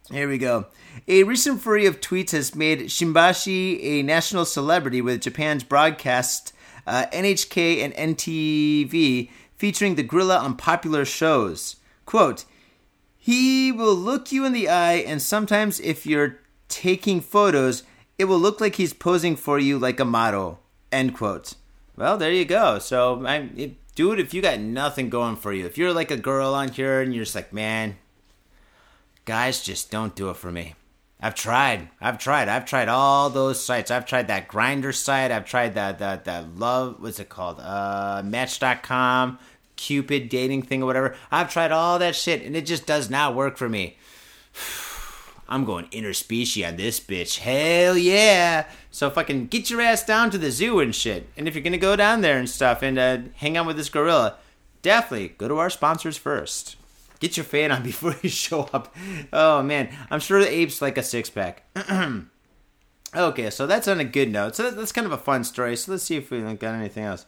Here 0.09 0.29
we 0.29 0.39
go. 0.39 0.67
A 1.09 1.25
recent 1.25 1.61
flurry 1.61 1.87
of 1.87 2.01
tweets 2.01 2.31
has 2.31 2.55
made 2.55 2.81
Shimbashi 2.81 3.83
a 3.83 4.03
national 4.03 4.45
celebrity 4.45 5.01
with 5.01 5.23
Japan's 5.23 5.65
broadcast 5.65 6.53
uh, 6.87 7.07
NHK 7.13 7.83
and 7.83 8.17
NTV 8.17 9.31
featuring 9.57 9.95
the 9.95 10.03
gorilla 10.03 10.39
on 10.39 10.57
popular 10.57 11.05
shows. 11.05 11.77
Quote, 12.07 12.45
he 13.17 13.71
will 13.71 13.95
look 13.95 14.33
you 14.33 14.45
in 14.45 14.53
the 14.53 14.69
eye, 14.69 14.95
and 14.95 15.23
sometimes 15.23 15.79
if 15.79 16.05
you're 16.05 16.41
taking 16.69 17.21
photos, 17.21 17.85
it 18.19 18.25
will 18.25 18.39
look 18.39 18.61
like 18.61 18.75
he's 18.75 18.93
posing 18.93 19.37
for 19.37 19.59
you 19.59 19.79
like 19.79 20.01
a 20.01 20.05
model. 20.05 20.59
End 20.91 21.15
quote. 21.15 21.55
Well, 21.97 22.19
there 22.19 22.33
you 22.33 22.45
go. 22.45 22.81
So, 22.81 23.25
I, 23.25 23.49
it, 23.57 23.95
dude, 23.95 24.19
if 24.19 24.35
you 24.35 24.43
got 24.43 24.59
nothing 24.59 25.09
going 25.09 25.37
for 25.37 25.53
you, 25.53 25.67
if 25.67 25.79
you're 25.79 25.93
like 25.93 26.11
a 26.11 26.17
girl 26.17 26.55
on 26.55 26.73
here 26.73 27.01
and 27.01 27.15
you're 27.15 27.25
just 27.25 27.37
like, 27.37 27.53
man, 27.53 27.97
guys 29.25 29.63
just 29.63 29.91
don't 29.91 30.17
do 30.17 30.29
it 30.31 30.37
for 30.37 30.51
me. 30.51 30.75
I've 31.25 31.37
tried. 31.37 31.89
I've 32.01 32.19
tried. 32.19 32.49
I've 32.49 32.65
tried 32.65 32.89
all 32.89 33.31
those 33.31 33.65
sites. 33.65 33.93
I've 33.93 34.07
tried 34.07 34.27
that 34.27 34.49
Grindr 34.49 34.93
site. 34.93 35.31
I've 35.31 35.45
tried 35.45 35.75
that 35.75 36.01
that 36.01 36.25
that 36.25 36.57
love. 36.57 36.97
What's 36.99 37.21
it 37.21 37.29
called? 37.29 37.61
Uh, 37.61 38.23
Match.com, 38.25 39.39
Cupid 39.77 40.29
dating 40.29 40.63
thing 40.63 40.83
or 40.83 40.87
whatever. 40.87 41.15
I've 41.31 41.53
tried 41.53 41.71
all 41.71 42.01
that 42.01 42.17
shit, 42.17 42.43
and 42.43 42.57
it 42.57 42.67
just 42.67 42.87
does 42.87 43.09
not 43.09 43.37
work 43.37 43.57
for 43.57 43.69
me. 43.69 43.97
I'm 45.49 45.65
going 45.65 45.87
interspecies 45.89 46.67
on 46.67 46.77
this 46.77 46.99
bitch. 46.99 47.39
Hell 47.39 47.97
yeah. 47.97 48.67
So 48.91 49.09
fucking 49.09 49.47
get 49.47 49.71
your 49.71 49.81
ass 49.81 50.05
down 50.05 50.31
to 50.31 50.39
the 50.39 50.51
zoo 50.51 50.81
and 50.81 50.95
shit. 50.95 51.29
And 51.37 51.47
if 51.47 51.55
you're 51.55 51.63
gonna 51.63 51.79
go 51.79 51.95
down 51.95 52.23
there 52.23 52.39
and 52.39 52.51
stuff 52.51 52.83
and 52.83 52.99
uh, 52.99 53.19
hang 53.37 53.57
out 53.57 53.67
with 53.67 53.77
this 53.77 53.91
gorilla, 53.91 54.39
definitely 54.81 55.29
go 55.29 55.47
to 55.47 55.59
our 55.59 55.71
sponsors 55.71 56.17
first. 56.17 56.77
Get 57.23 57.37
your 57.37 57.45
fan 57.45 57.71
on 57.71 57.83
before 57.85 58.17
you 58.21 58.29
show 58.29 58.69
up. 58.73 58.93
Oh 59.33 59.63
man, 59.63 59.97
I'm 60.11 60.19
sure 60.19 60.41
the 60.41 60.53
ape's 60.53 60.83
like 60.83 60.99
a 60.99 61.05
six 61.05 61.31
pack. 61.31 61.63
okay, 63.17 63.49
so 63.49 63.65
that's 63.65 63.87
on 63.87 64.01
a 64.01 64.05
good 64.05 64.33
note. 64.33 64.57
So 64.57 64.73
that's 64.73 64.91
kind 64.91 65.07
of 65.07 65.13
a 65.13 65.19
fun 65.19 65.45
story. 65.45 65.77
So 65.77 65.93
let's 65.93 66.03
see 66.03 66.17
if 66.17 66.33
we 66.33 66.41
got 66.41 66.75
anything 66.75 67.05
else. 67.05 67.27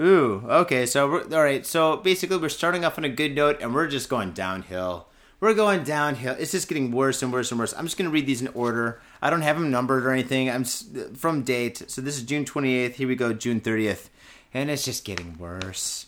Ooh, 0.00 0.42
okay. 0.48 0.86
So 0.86 1.12
all 1.12 1.42
right. 1.42 1.66
So 1.66 1.98
basically, 1.98 2.38
we're 2.38 2.48
starting 2.48 2.86
off 2.86 2.96
on 2.96 3.04
a 3.04 3.10
good 3.10 3.34
note, 3.34 3.58
and 3.60 3.74
we're 3.74 3.86
just 3.86 4.08
going 4.08 4.32
downhill. 4.32 5.08
We're 5.40 5.52
going 5.52 5.84
downhill. 5.84 6.36
It's 6.38 6.52
just 6.52 6.66
getting 6.66 6.90
worse 6.90 7.22
and 7.22 7.30
worse 7.30 7.50
and 7.50 7.60
worse. 7.60 7.74
I'm 7.76 7.84
just 7.84 7.98
to 7.98 8.08
read 8.08 8.26
these 8.26 8.40
in 8.40 8.48
order. 8.48 9.02
I 9.20 9.28
don't 9.28 9.42
have 9.42 9.60
them 9.60 9.70
numbered 9.70 10.06
or 10.06 10.10
anything. 10.10 10.48
I'm 10.48 10.64
from 10.64 11.42
date. 11.42 11.90
So 11.90 12.00
this 12.00 12.16
is 12.16 12.22
June 12.22 12.46
28th. 12.46 12.94
Here 12.94 13.06
we 13.06 13.14
go, 13.14 13.34
June 13.34 13.60
30th. 13.60 14.08
And 14.54 14.70
it's 14.70 14.86
just 14.86 15.04
getting 15.04 15.36
worse. 15.36 16.06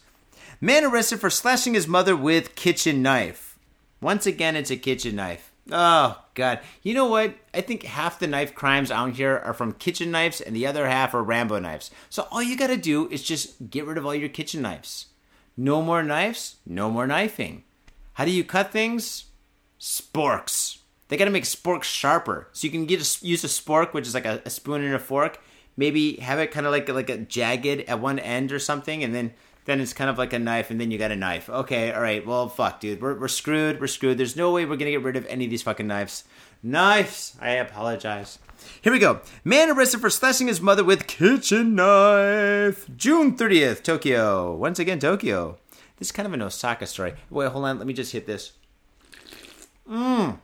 Man 0.60 0.84
arrested 0.84 1.20
for 1.20 1.30
slashing 1.30 1.74
his 1.74 1.86
mother 1.86 2.16
with 2.16 2.54
kitchen 2.54 3.02
knife. 3.02 3.58
Once 4.00 4.26
again, 4.26 4.56
it's 4.56 4.70
a 4.70 4.76
kitchen 4.76 5.16
knife. 5.16 5.52
Oh, 5.70 6.22
God. 6.34 6.60
You 6.82 6.94
know 6.94 7.06
what? 7.06 7.34
I 7.52 7.60
think 7.60 7.82
half 7.82 8.18
the 8.18 8.26
knife 8.26 8.54
crimes 8.54 8.90
out 8.90 9.14
here 9.14 9.36
are 9.44 9.54
from 9.54 9.72
kitchen 9.72 10.10
knives 10.10 10.40
and 10.40 10.54
the 10.54 10.66
other 10.66 10.86
half 10.88 11.14
are 11.14 11.22
Rambo 11.22 11.58
knives. 11.58 11.90
So 12.08 12.26
all 12.30 12.42
you 12.42 12.56
got 12.56 12.68
to 12.68 12.76
do 12.76 13.08
is 13.08 13.22
just 13.22 13.70
get 13.70 13.84
rid 13.84 13.98
of 13.98 14.06
all 14.06 14.14
your 14.14 14.28
kitchen 14.28 14.62
knives. 14.62 15.06
No 15.56 15.82
more 15.82 16.02
knives, 16.02 16.56
no 16.64 16.90
more 16.90 17.06
knifing. 17.06 17.64
How 18.14 18.24
do 18.24 18.30
you 18.30 18.44
cut 18.44 18.70
things? 18.70 19.26
sporks. 19.78 20.78
They 21.08 21.16
got 21.16 21.26
to 21.26 21.30
make 21.30 21.44
sporks 21.44 21.84
sharper, 21.84 22.48
so 22.52 22.66
you 22.66 22.70
can 22.70 22.86
get 22.86 23.00
a, 23.00 23.26
use 23.26 23.44
a 23.44 23.48
spork, 23.48 23.92
which 23.92 24.06
is 24.06 24.14
like 24.14 24.24
a, 24.24 24.42
a 24.44 24.50
spoon 24.50 24.82
and 24.82 24.94
a 24.94 24.98
fork. 24.98 25.40
Maybe 25.76 26.16
have 26.16 26.38
it 26.38 26.50
kind 26.50 26.66
of 26.66 26.72
like 26.72 26.88
like 26.88 27.10
a 27.10 27.18
jagged 27.18 27.82
at 27.82 28.00
one 28.00 28.18
end 28.18 28.50
or 28.50 28.58
something, 28.58 29.04
and 29.04 29.14
then 29.14 29.34
then 29.66 29.80
it's 29.80 29.92
kind 29.92 30.08
of 30.08 30.16
like 30.16 30.32
a 30.32 30.38
knife, 30.38 30.70
and 30.70 30.80
then 30.80 30.90
you 30.90 30.98
got 30.98 31.10
a 31.12 31.16
knife. 31.16 31.50
Okay, 31.50 31.92
all 31.92 32.00
right. 32.00 32.24
Well, 32.24 32.48
fuck, 32.48 32.80
dude, 32.80 33.02
we're 33.02 33.18
we're 33.18 33.28
screwed. 33.28 33.80
We're 33.80 33.86
screwed. 33.86 34.18
There's 34.18 34.36
no 34.36 34.52
way 34.52 34.64
we're 34.64 34.76
gonna 34.76 34.92
get 34.92 35.02
rid 35.02 35.16
of 35.16 35.26
any 35.26 35.44
of 35.44 35.50
these 35.50 35.62
fucking 35.62 35.86
knives. 35.86 36.24
Knives. 36.62 37.36
I 37.40 37.50
apologize. 37.50 38.38
Here 38.80 38.92
we 38.92 38.98
go. 38.98 39.20
Man 39.44 39.70
arrested 39.70 40.00
for 40.00 40.10
slashing 40.10 40.48
his 40.48 40.60
mother 40.60 40.82
with 40.82 41.06
kitchen 41.06 41.74
knife. 41.74 42.86
June 42.96 43.36
30th, 43.36 43.82
Tokyo. 43.82 44.54
Once 44.54 44.78
again, 44.78 44.98
Tokyo. 44.98 45.58
This 45.98 46.08
is 46.08 46.12
kind 46.12 46.26
of 46.26 46.32
an 46.32 46.42
Osaka 46.42 46.86
story. 46.86 47.14
Wait, 47.30 47.50
hold 47.50 47.64
on. 47.64 47.78
Let 47.78 47.86
me 47.86 47.92
just 47.92 48.12
hit 48.12 48.26
this. 48.26 48.52
Mmm. 49.88 50.38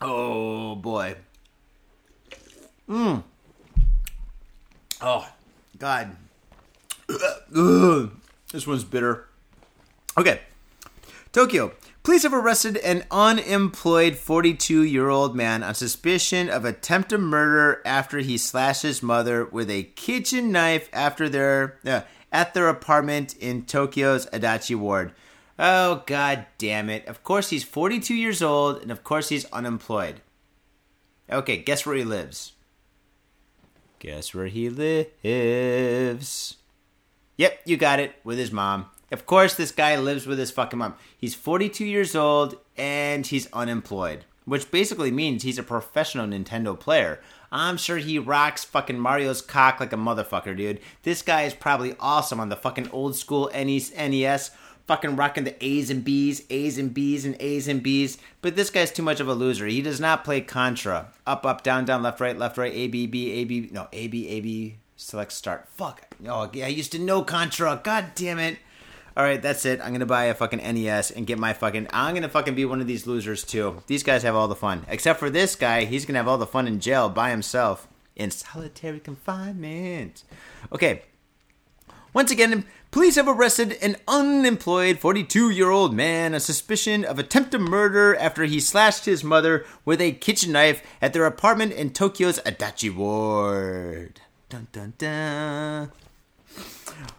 Oh 0.00 0.74
boy. 0.74 1.16
Mmm. 2.88 3.22
Oh, 5.00 5.28
God. 5.78 6.16
this 8.52 8.66
one's 8.66 8.84
bitter. 8.84 9.26
Okay. 10.16 10.40
Tokyo. 11.32 11.72
Police 12.02 12.22
have 12.22 12.32
arrested 12.32 12.78
an 12.78 13.04
unemployed 13.10 14.16
42 14.16 14.82
year 14.82 15.08
old 15.10 15.36
man 15.36 15.62
on 15.62 15.74
suspicion 15.74 16.48
of 16.48 16.64
attempted 16.64 17.18
murder 17.18 17.82
after 17.84 18.18
he 18.20 18.38
slashed 18.38 18.82
his 18.82 19.02
mother 19.02 19.44
with 19.44 19.68
a 19.70 19.82
kitchen 19.82 20.50
knife 20.50 20.88
after 20.92 21.28
their 21.28 21.78
uh, 21.84 22.00
at 22.32 22.54
their 22.54 22.68
apartment 22.68 23.36
in 23.36 23.64
Tokyo's 23.64 24.26
Adachi 24.26 24.74
ward. 24.74 25.12
Oh 25.58 26.02
god 26.06 26.46
damn 26.56 26.88
it. 26.88 27.06
Of 27.06 27.22
course 27.22 27.50
he's 27.50 27.64
42 27.64 28.14
years 28.14 28.40
old 28.40 28.80
and 28.80 28.90
of 28.90 29.04
course 29.04 29.28
he's 29.28 29.44
unemployed. 29.46 30.22
Okay, 31.30 31.58
guess 31.58 31.84
where 31.84 31.96
he 31.96 32.04
lives? 32.04 32.52
Guess 33.98 34.34
where 34.34 34.46
he 34.46 34.70
lives? 34.70 36.57
Yep, 37.38 37.60
you 37.64 37.76
got 37.76 38.00
it, 38.00 38.16
with 38.24 38.36
his 38.36 38.50
mom. 38.50 38.86
Of 39.12 39.24
course, 39.24 39.54
this 39.54 39.70
guy 39.70 39.96
lives 39.96 40.26
with 40.26 40.40
his 40.40 40.50
fucking 40.50 40.78
mom. 40.78 40.96
He's 41.16 41.36
42 41.36 41.84
years 41.84 42.16
old 42.16 42.56
and 42.76 43.24
he's 43.24 43.50
unemployed, 43.52 44.24
which 44.44 44.72
basically 44.72 45.12
means 45.12 45.44
he's 45.44 45.58
a 45.58 45.62
professional 45.62 46.26
Nintendo 46.26 46.78
player. 46.78 47.20
I'm 47.52 47.76
sure 47.76 47.98
he 47.98 48.18
rocks 48.18 48.64
fucking 48.64 48.98
Mario's 48.98 49.40
cock 49.40 49.78
like 49.78 49.92
a 49.92 49.96
motherfucker, 49.96 50.56
dude. 50.56 50.80
This 51.04 51.22
guy 51.22 51.42
is 51.42 51.54
probably 51.54 51.94
awesome 52.00 52.40
on 52.40 52.48
the 52.48 52.56
fucking 52.56 52.90
old 52.90 53.14
school 53.14 53.48
NES, 53.54 54.50
fucking 54.88 55.14
rocking 55.14 55.44
the 55.44 55.64
A's 55.64 55.90
and 55.90 56.02
B's, 56.02 56.42
A's 56.50 56.76
and 56.76 56.92
B's, 56.92 57.24
and 57.24 57.36
A's 57.38 57.68
and 57.68 57.84
B's. 57.84 58.18
But 58.42 58.56
this 58.56 58.68
guy's 58.68 58.90
too 58.90 59.04
much 59.04 59.20
of 59.20 59.28
a 59.28 59.34
loser. 59.34 59.66
He 59.66 59.80
does 59.80 60.00
not 60.00 60.24
play 60.24 60.40
Contra. 60.40 61.12
Up, 61.24 61.46
up, 61.46 61.62
down, 61.62 61.84
down, 61.84 62.02
left, 62.02 62.20
right, 62.20 62.36
left, 62.36 62.58
right, 62.58 62.74
A, 62.74 62.88
B, 62.88 63.06
B, 63.06 63.30
A, 63.30 63.44
B, 63.44 63.68
no, 63.70 63.86
A, 63.92 64.08
B, 64.08 64.28
A, 64.28 64.40
B, 64.40 64.76
select 64.98 65.32
start. 65.32 65.66
Fuck. 65.70 66.14
Oh, 66.26 66.50
yeah, 66.52 66.66
I 66.66 66.68
used 66.68 66.92
to 66.92 66.98
know 66.98 67.22
Contra. 67.22 67.80
God 67.82 68.08
damn 68.14 68.38
it 68.38 68.58
all 69.18 69.24
right, 69.24 69.42
that's 69.42 69.64
it. 69.64 69.80
I'm 69.82 69.90
gonna 69.90 70.06
buy 70.06 70.26
a 70.26 70.34
fucking 70.34 70.60
NES 70.60 71.10
and 71.10 71.26
get 71.26 71.40
my 71.40 71.52
fucking. 71.52 71.88
I'm 71.92 72.14
gonna 72.14 72.28
fucking 72.28 72.54
be 72.54 72.64
one 72.64 72.80
of 72.80 72.86
these 72.86 73.04
losers 73.04 73.42
too. 73.42 73.82
These 73.88 74.04
guys 74.04 74.22
have 74.22 74.36
all 74.36 74.46
the 74.46 74.54
fun, 74.54 74.86
except 74.88 75.18
for 75.18 75.28
this 75.28 75.56
guy. 75.56 75.86
He's 75.86 76.06
gonna 76.06 76.20
have 76.20 76.28
all 76.28 76.38
the 76.38 76.46
fun 76.46 76.68
in 76.68 76.78
jail 76.78 77.08
by 77.08 77.30
himself 77.30 77.88
in 78.14 78.30
solitary 78.30 79.00
confinement. 79.00 80.22
Okay. 80.72 81.02
Once 82.14 82.30
again, 82.30 82.64
police 82.92 83.16
have 83.16 83.26
arrested 83.26 83.76
an 83.82 83.96
unemployed 84.06 85.00
42 85.00 85.50
year 85.50 85.70
old 85.70 85.92
man 85.92 86.32
on 86.32 86.38
suspicion 86.38 87.04
of 87.04 87.18
attempted 87.18 87.60
murder 87.60 88.14
after 88.14 88.44
he 88.44 88.60
slashed 88.60 89.04
his 89.04 89.24
mother 89.24 89.66
with 89.84 90.00
a 90.00 90.12
kitchen 90.12 90.52
knife 90.52 90.80
at 91.02 91.12
their 91.12 91.26
apartment 91.26 91.72
in 91.72 91.90
Tokyo's 91.90 92.38
Adachi 92.42 92.94
Ward. 92.94 94.20
Dun 94.48 94.66
dun 94.72 94.94
dun. 94.96 95.92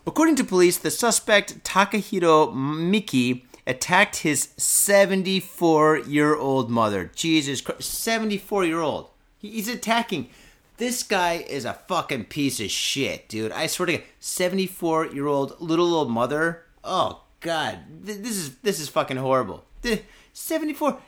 According 0.07 0.35
to 0.38 0.43
police, 0.43 0.77
the 0.77 0.89
suspect, 0.89 1.64
Takahiro 1.64 2.53
Miki, 2.53 3.45
attacked 3.68 4.18
his 4.18 4.49
74 4.57 5.99
year 5.99 6.35
old 6.35 6.72
mother. 6.72 7.11
Jesus 7.14 7.61
Christ, 7.61 7.84
74 7.84 8.65
year 8.65 8.81
old. 8.81 9.10
He's 9.38 9.68
attacking. 9.68 10.30
This 10.77 11.03
guy 11.03 11.45
is 11.47 11.65
a 11.65 11.73
fucking 11.73 12.26
piece 12.26 12.60
of 12.60 12.72
shit, 12.72 13.30
dude. 13.30 13.51
I 13.51 13.68
swear 13.68 13.85
to 13.85 13.97
God, 13.97 14.03
74 14.19 15.07
year 15.07 15.27
old 15.27 15.60
little 15.61 15.93
old 15.93 16.10
mother. 16.10 16.64
Oh, 16.84 17.23
God. 17.41 17.80
This 18.01 18.38
is 18.38 18.56
this 18.57 18.80
is 18.80 18.89
fucking 18.89 19.18
horrible. 19.18 19.65
74 20.34 20.99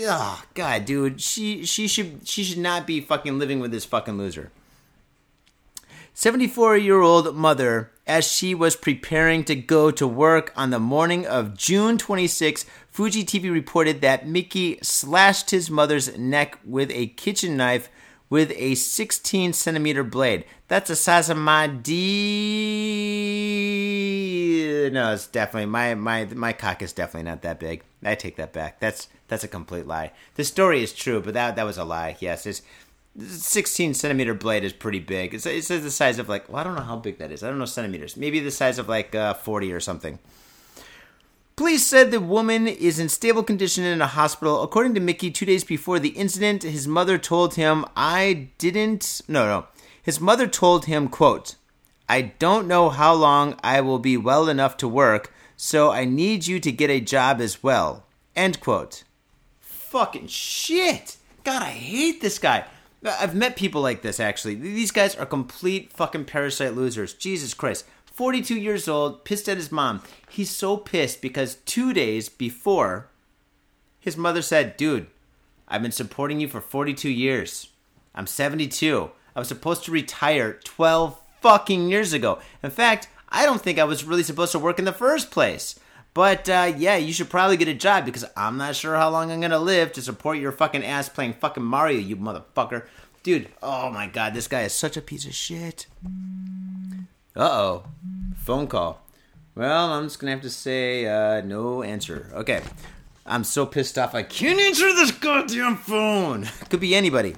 oh 0.00 0.44
god 0.54 0.84
dude 0.84 1.20
she 1.20 1.64
she 1.64 1.88
should 1.88 2.20
she 2.26 2.44
should 2.44 2.58
not 2.58 2.86
be 2.86 3.00
fucking 3.00 3.38
living 3.38 3.60
with 3.60 3.70
this 3.70 3.84
fucking 3.84 4.18
loser 4.18 4.50
74 6.18 6.78
year 6.78 7.02
old 7.02 7.36
mother 7.36 7.92
as 8.06 8.26
she 8.26 8.54
was 8.54 8.74
preparing 8.74 9.44
to 9.44 9.54
go 9.54 9.90
to 9.90 10.08
work 10.08 10.50
on 10.56 10.70
the 10.70 10.78
morning 10.78 11.26
of 11.26 11.54
June 11.54 11.98
26, 11.98 12.64
Fuji 12.90 13.22
TV 13.22 13.52
reported 13.52 14.00
that 14.00 14.26
Miki 14.26 14.78
slashed 14.80 15.50
his 15.50 15.70
mother's 15.70 16.16
neck 16.16 16.58
with 16.64 16.90
a 16.90 17.08
kitchen 17.08 17.54
knife 17.58 17.90
with 18.30 18.50
a 18.56 18.76
16 18.76 19.52
centimeter 19.52 20.02
blade. 20.02 20.46
That's 20.68 20.88
the 20.88 20.96
size 20.96 21.28
of 21.28 21.36
my 21.36 21.66
D. 21.66 21.92
No, 24.90 25.12
it's 25.12 25.26
definitely 25.26 25.66
my 25.66 25.94
my 25.94 26.24
my 26.24 26.54
cock 26.54 26.80
is 26.80 26.94
definitely 26.94 27.28
not 27.28 27.42
that 27.42 27.60
big. 27.60 27.82
I 28.02 28.14
take 28.14 28.36
that 28.36 28.54
back. 28.54 28.80
That's 28.80 29.08
that's 29.28 29.44
a 29.44 29.48
complete 29.48 29.86
lie. 29.86 30.12
The 30.36 30.44
story 30.44 30.82
is 30.82 30.92
true, 30.92 31.20
but 31.20 31.34
that 31.34 31.56
that 31.56 31.66
was 31.66 31.76
a 31.76 31.84
lie. 31.84 32.16
Yes, 32.20 32.46
it's 32.46 32.62
16 33.18 33.94
centimeter 33.94 34.34
blade 34.34 34.64
is 34.64 34.72
pretty 34.72 35.00
big. 35.00 35.34
It's, 35.34 35.46
it's 35.46 35.68
the 35.68 35.90
size 35.90 36.18
of 36.18 36.28
like, 36.28 36.48
well, 36.48 36.58
I 36.58 36.64
don't 36.64 36.74
know 36.74 36.82
how 36.82 36.96
big 36.96 37.18
that 37.18 37.32
is. 37.32 37.42
I 37.42 37.48
don't 37.48 37.58
know 37.58 37.64
centimeters. 37.64 38.16
Maybe 38.16 38.40
the 38.40 38.50
size 38.50 38.78
of 38.78 38.88
like 38.88 39.14
uh, 39.14 39.34
40 39.34 39.72
or 39.72 39.80
something. 39.80 40.18
Police 41.56 41.86
said 41.86 42.10
the 42.10 42.20
woman 42.20 42.68
is 42.68 42.98
in 42.98 43.08
stable 43.08 43.42
condition 43.42 43.82
in 43.82 44.02
a 44.02 44.06
hospital. 44.06 44.62
According 44.62 44.92
to 44.94 45.00
Miki, 45.00 45.30
two 45.30 45.46
days 45.46 45.64
before 45.64 45.98
the 45.98 46.10
incident, 46.10 46.62
his 46.62 46.86
mother 46.86 47.16
told 47.16 47.54
him, 47.54 47.86
I 47.96 48.50
didn't. 48.58 49.22
No, 49.26 49.46
no. 49.46 49.66
His 50.02 50.20
mother 50.20 50.46
told 50.46 50.84
him, 50.84 51.08
quote, 51.08 51.54
I 52.10 52.34
don't 52.38 52.68
know 52.68 52.90
how 52.90 53.14
long 53.14 53.58
I 53.64 53.80
will 53.80 53.98
be 53.98 54.18
well 54.18 54.50
enough 54.50 54.76
to 54.76 54.86
work, 54.86 55.32
so 55.56 55.90
I 55.90 56.04
need 56.04 56.46
you 56.46 56.60
to 56.60 56.70
get 56.70 56.90
a 56.90 57.00
job 57.00 57.40
as 57.40 57.62
well. 57.62 58.04
End 58.36 58.60
quote. 58.60 59.04
Fucking 59.60 60.26
shit. 60.26 61.16
God, 61.42 61.62
I 61.62 61.70
hate 61.70 62.20
this 62.20 62.38
guy. 62.38 62.66
I've 63.08 63.34
met 63.34 63.56
people 63.56 63.82
like 63.82 64.02
this 64.02 64.20
actually. 64.20 64.54
These 64.54 64.90
guys 64.90 65.14
are 65.14 65.26
complete 65.26 65.92
fucking 65.92 66.24
parasite 66.24 66.74
losers. 66.74 67.14
Jesus 67.14 67.54
Christ. 67.54 67.84
42 68.06 68.58
years 68.58 68.88
old, 68.88 69.24
pissed 69.26 69.46
at 69.46 69.58
his 69.58 69.70
mom. 69.70 70.02
He's 70.30 70.48
so 70.48 70.78
pissed 70.78 71.20
because 71.20 71.56
two 71.66 71.92
days 71.92 72.30
before, 72.30 73.10
his 74.00 74.16
mother 74.16 74.40
said, 74.40 74.78
Dude, 74.78 75.08
I've 75.68 75.82
been 75.82 75.92
supporting 75.92 76.40
you 76.40 76.48
for 76.48 76.62
42 76.62 77.10
years. 77.10 77.68
I'm 78.14 78.26
72. 78.26 79.10
I 79.34 79.38
was 79.38 79.48
supposed 79.48 79.84
to 79.84 79.90
retire 79.90 80.54
12 80.64 81.20
fucking 81.42 81.90
years 81.90 82.14
ago. 82.14 82.38
In 82.62 82.70
fact, 82.70 83.08
I 83.28 83.44
don't 83.44 83.60
think 83.60 83.78
I 83.78 83.84
was 83.84 84.04
really 84.04 84.22
supposed 84.22 84.52
to 84.52 84.58
work 84.58 84.78
in 84.78 84.86
the 84.86 84.92
first 84.92 85.30
place. 85.30 85.78
But 86.16 86.48
uh, 86.48 86.72
yeah, 86.78 86.96
you 86.96 87.12
should 87.12 87.28
probably 87.28 87.58
get 87.58 87.68
a 87.68 87.74
job 87.74 88.06
because 88.06 88.24
I'm 88.34 88.56
not 88.56 88.74
sure 88.74 88.96
how 88.96 89.10
long 89.10 89.30
I'm 89.30 89.42
gonna 89.42 89.58
live 89.58 89.92
to 89.92 90.00
support 90.00 90.38
your 90.38 90.50
fucking 90.50 90.82
ass 90.82 91.10
playing 91.10 91.34
fucking 91.34 91.62
Mario, 91.62 91.98
you 91.98 92.16
motherfucker. 92.16 92.86
Dude, 93.22 93.50
oh 93.62 93.90
my 93.90 94.06
god, 94.06 94.32
this 94.32 94.48
guy 94.48 94.62
is 94.62 94.72
such 94.72 94.96
a 94.96 95.02
piece 95.02 95.26
of 95.26 95.34
shit. 95.34 95.86
Uh 97.36 97.40
oh. 97.42 97.84
Phone 98.34 98.66
call. 98.66 99.02
Well, 99.54 99.92
I'm 99.92 100.04
just 100.04 100.18
gonna 100.18 100.32
have 100.32 100.40
to 100.40 100.48
say 100.48 101.04
uh, 101.04 101.42
no 101.42 101.82
answer. 101.82 102.30
Okay. 102.32 102.62
I'm 103.26 103.44
so 103.44 103.66
pissed 103.66 103.98
off 103.98 104.14
I 104.14 104.22
can't 104.22 104.58
answer 104.58 104.86
this 104.94 105.10
goddamn 105.10 105.76
phone. 105.76 106.48
Could 106.70 106.80
be 106.80 106.94
anybody. 106.94 107.34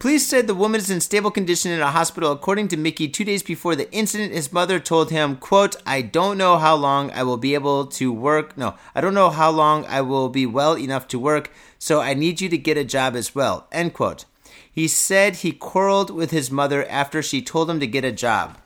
Police 0.00 0.26
said 0.26 0.46
the 0.46 0.54
woman 0.54 0.80
is 0.80 0.88
in 0.88 1.02
stable 1.02 1.30
condition 1.30 1.70
in 1.70 1.82
a 1.82 1.90
hospital. 1.90 2.32
According 2.32 2.68
to 2.68 2.78
Miki, 2.78 3.06
two 3.06 3.22
days 3.22 3.42
before 3.42 3.76
the 3.76 3.92
incident, 3.92 4.32
his 4.32 4.50
mother 4.50 4.80
told 4.80 5.10
him, 5.10 5.36
quote, 5.36 5.76
I 5.84 6.00
don't 6.00 6.38
know 6.38 6.56
how 6.56 6.74
long 6.74 7.10
I 7.10 7.22
will 7.22 7.36
be 7.36 7.52
able 7.52 7.84
to 7.84 8.10
work. 8.10 8.56
No, 8.56 8.76
I 8.94 9.02
don't 9.02 9.12
know 9.12 9.28
how 9.28 9.50
long 9.50 9.84
I 9.84 10.00
will 10.00 10.30
be 10.30 10.46
well 10.46 10.74
enough 10.74 11.06
to 11.08 11.18
work, 11.18 11.52
so 11.78 12.00
I 12.00 12.14
need 12.14 12.40
you 12.40 12.48
to 12.48 12.56
get 12.56 12.78
a 12.78 12.84
job 12.84 13.14
as 13.14 13.34
well, 13.34 13.66
end 13.72 13.92
quote. 13.92 14.24
He 14.72 14.88
said 14.88 15.36
he 15.36 15.52
quarreled 15.52 16.10
with 16.10 16.30
his 16.30 16.50
mother 16.50 16.86
after 16.88 17.22
she 17.22 17.42
told 17.42 17.68
him 17.68 17.78
to 17.80 17.86
get 17.86 18.02
a 18.02 18.10
job. 18.10 18.56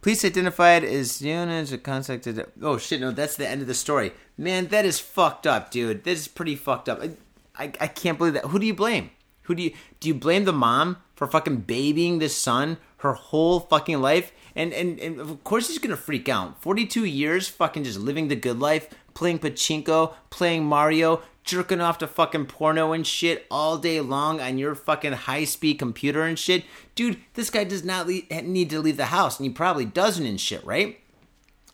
Police 0.00 0.24
identified 0.24 0.82
as 0.82 1.18
Jonas 1.18 1.74
contacted. 1.82 2.46
Oh 2.62 2.78
shit! 2.78 3.02
No, 3.02 3.10
that's 3.10 3.36
the 3.36 3.46
end 3.46 3.60
of 3.60 3.66
the 3.66 3.74
story. 3.74 4.12
Man, 4.38 4.68
that 4.68 4.86
is 4.86 4.98
fucked 4.98 5.46
up, 5.46 5.70
dude. 5.70 6.04
That 6.04 6.12
is 6.12 6.28
pretty 6.28 6.56
fucked 6.56 6.88
up. 6.88 7.02
I, 7.58 7.72
I 7.80 7.86
can't 7.86 8.18
believe 8.18 8.34
that. 8.34 8.46
Who 8.46 8.58
do 8.58 8.66
you 8.66 8.74
blame? 8.74 9.10
Who 9.42 9.54
do 9.54 9.62
you 9.62 9.72
do 10.00 10.08
you 10.08 10.14
blame 10.14 10.44
the 10.44 10.52
mom 10.52 10.98
for 11.14 11.26
fucking 11.26 11.58
babying 11.62 12.18
this 12.18 12.36
son 12.36 12.78
her 12.98 13.12
whole 13.12 13.60
fucking 13.60 14.00
life? 14.00 14.32
And 14.54 14.72
and, 14.72 14.98
and 14.98 15.20
of 15.20 15.42
course 15.44 15.68
he's 15.68 15.78
gonna 15.78 15.96
freak 15.96 16.28
out. 16.28 16.60
Forty 16.60 16.86
two 16.86 17.04
years 17.04 17.48
fucking 17.48 17.84
just 17.84 17.98
living 17.98 18.28
the 18.28 18.36
good 18.36 18.58
life, 18.58 18.88
playing 19.14 19.38
pachinko, 19.38 20.14
playing 20.30 20.64
Mario, 20.64 21.22
jerking 21.44 21.80
off 21.80 21.98
to 21.98 22.06
fucking 22.06 22.46
porno 22.46 22.92
and 22.92 23.06
shit 23.06 23.46
all 23.50 23.78
day 23.78 24.00
long 24.00 24.40
on 24.40 24.58
your 24.58 24.74
fucking 24.74 25.12
high 25.12 25.44
speed 25.44 25.78
computer 25.78 26.22
and 26.22 26.38
shit. 26.38 26.64
Dude, 26.94 27.18
this 27.34 27.50
guy 27.50 27.64
does 27.64 27.84
not 27.84 28.08
need 28.08 28.70
to 28.70 28.80
leave 28.80 28.96
the 28.96 29.06
house, 29.06 29.38
and 29.38 29.46
he 29.46 29.52
probably 29.52 29.84
doesn't 29.84 30.26
and 30.26 30.40
shit, 30.40 30.64
right? 30.64 30.98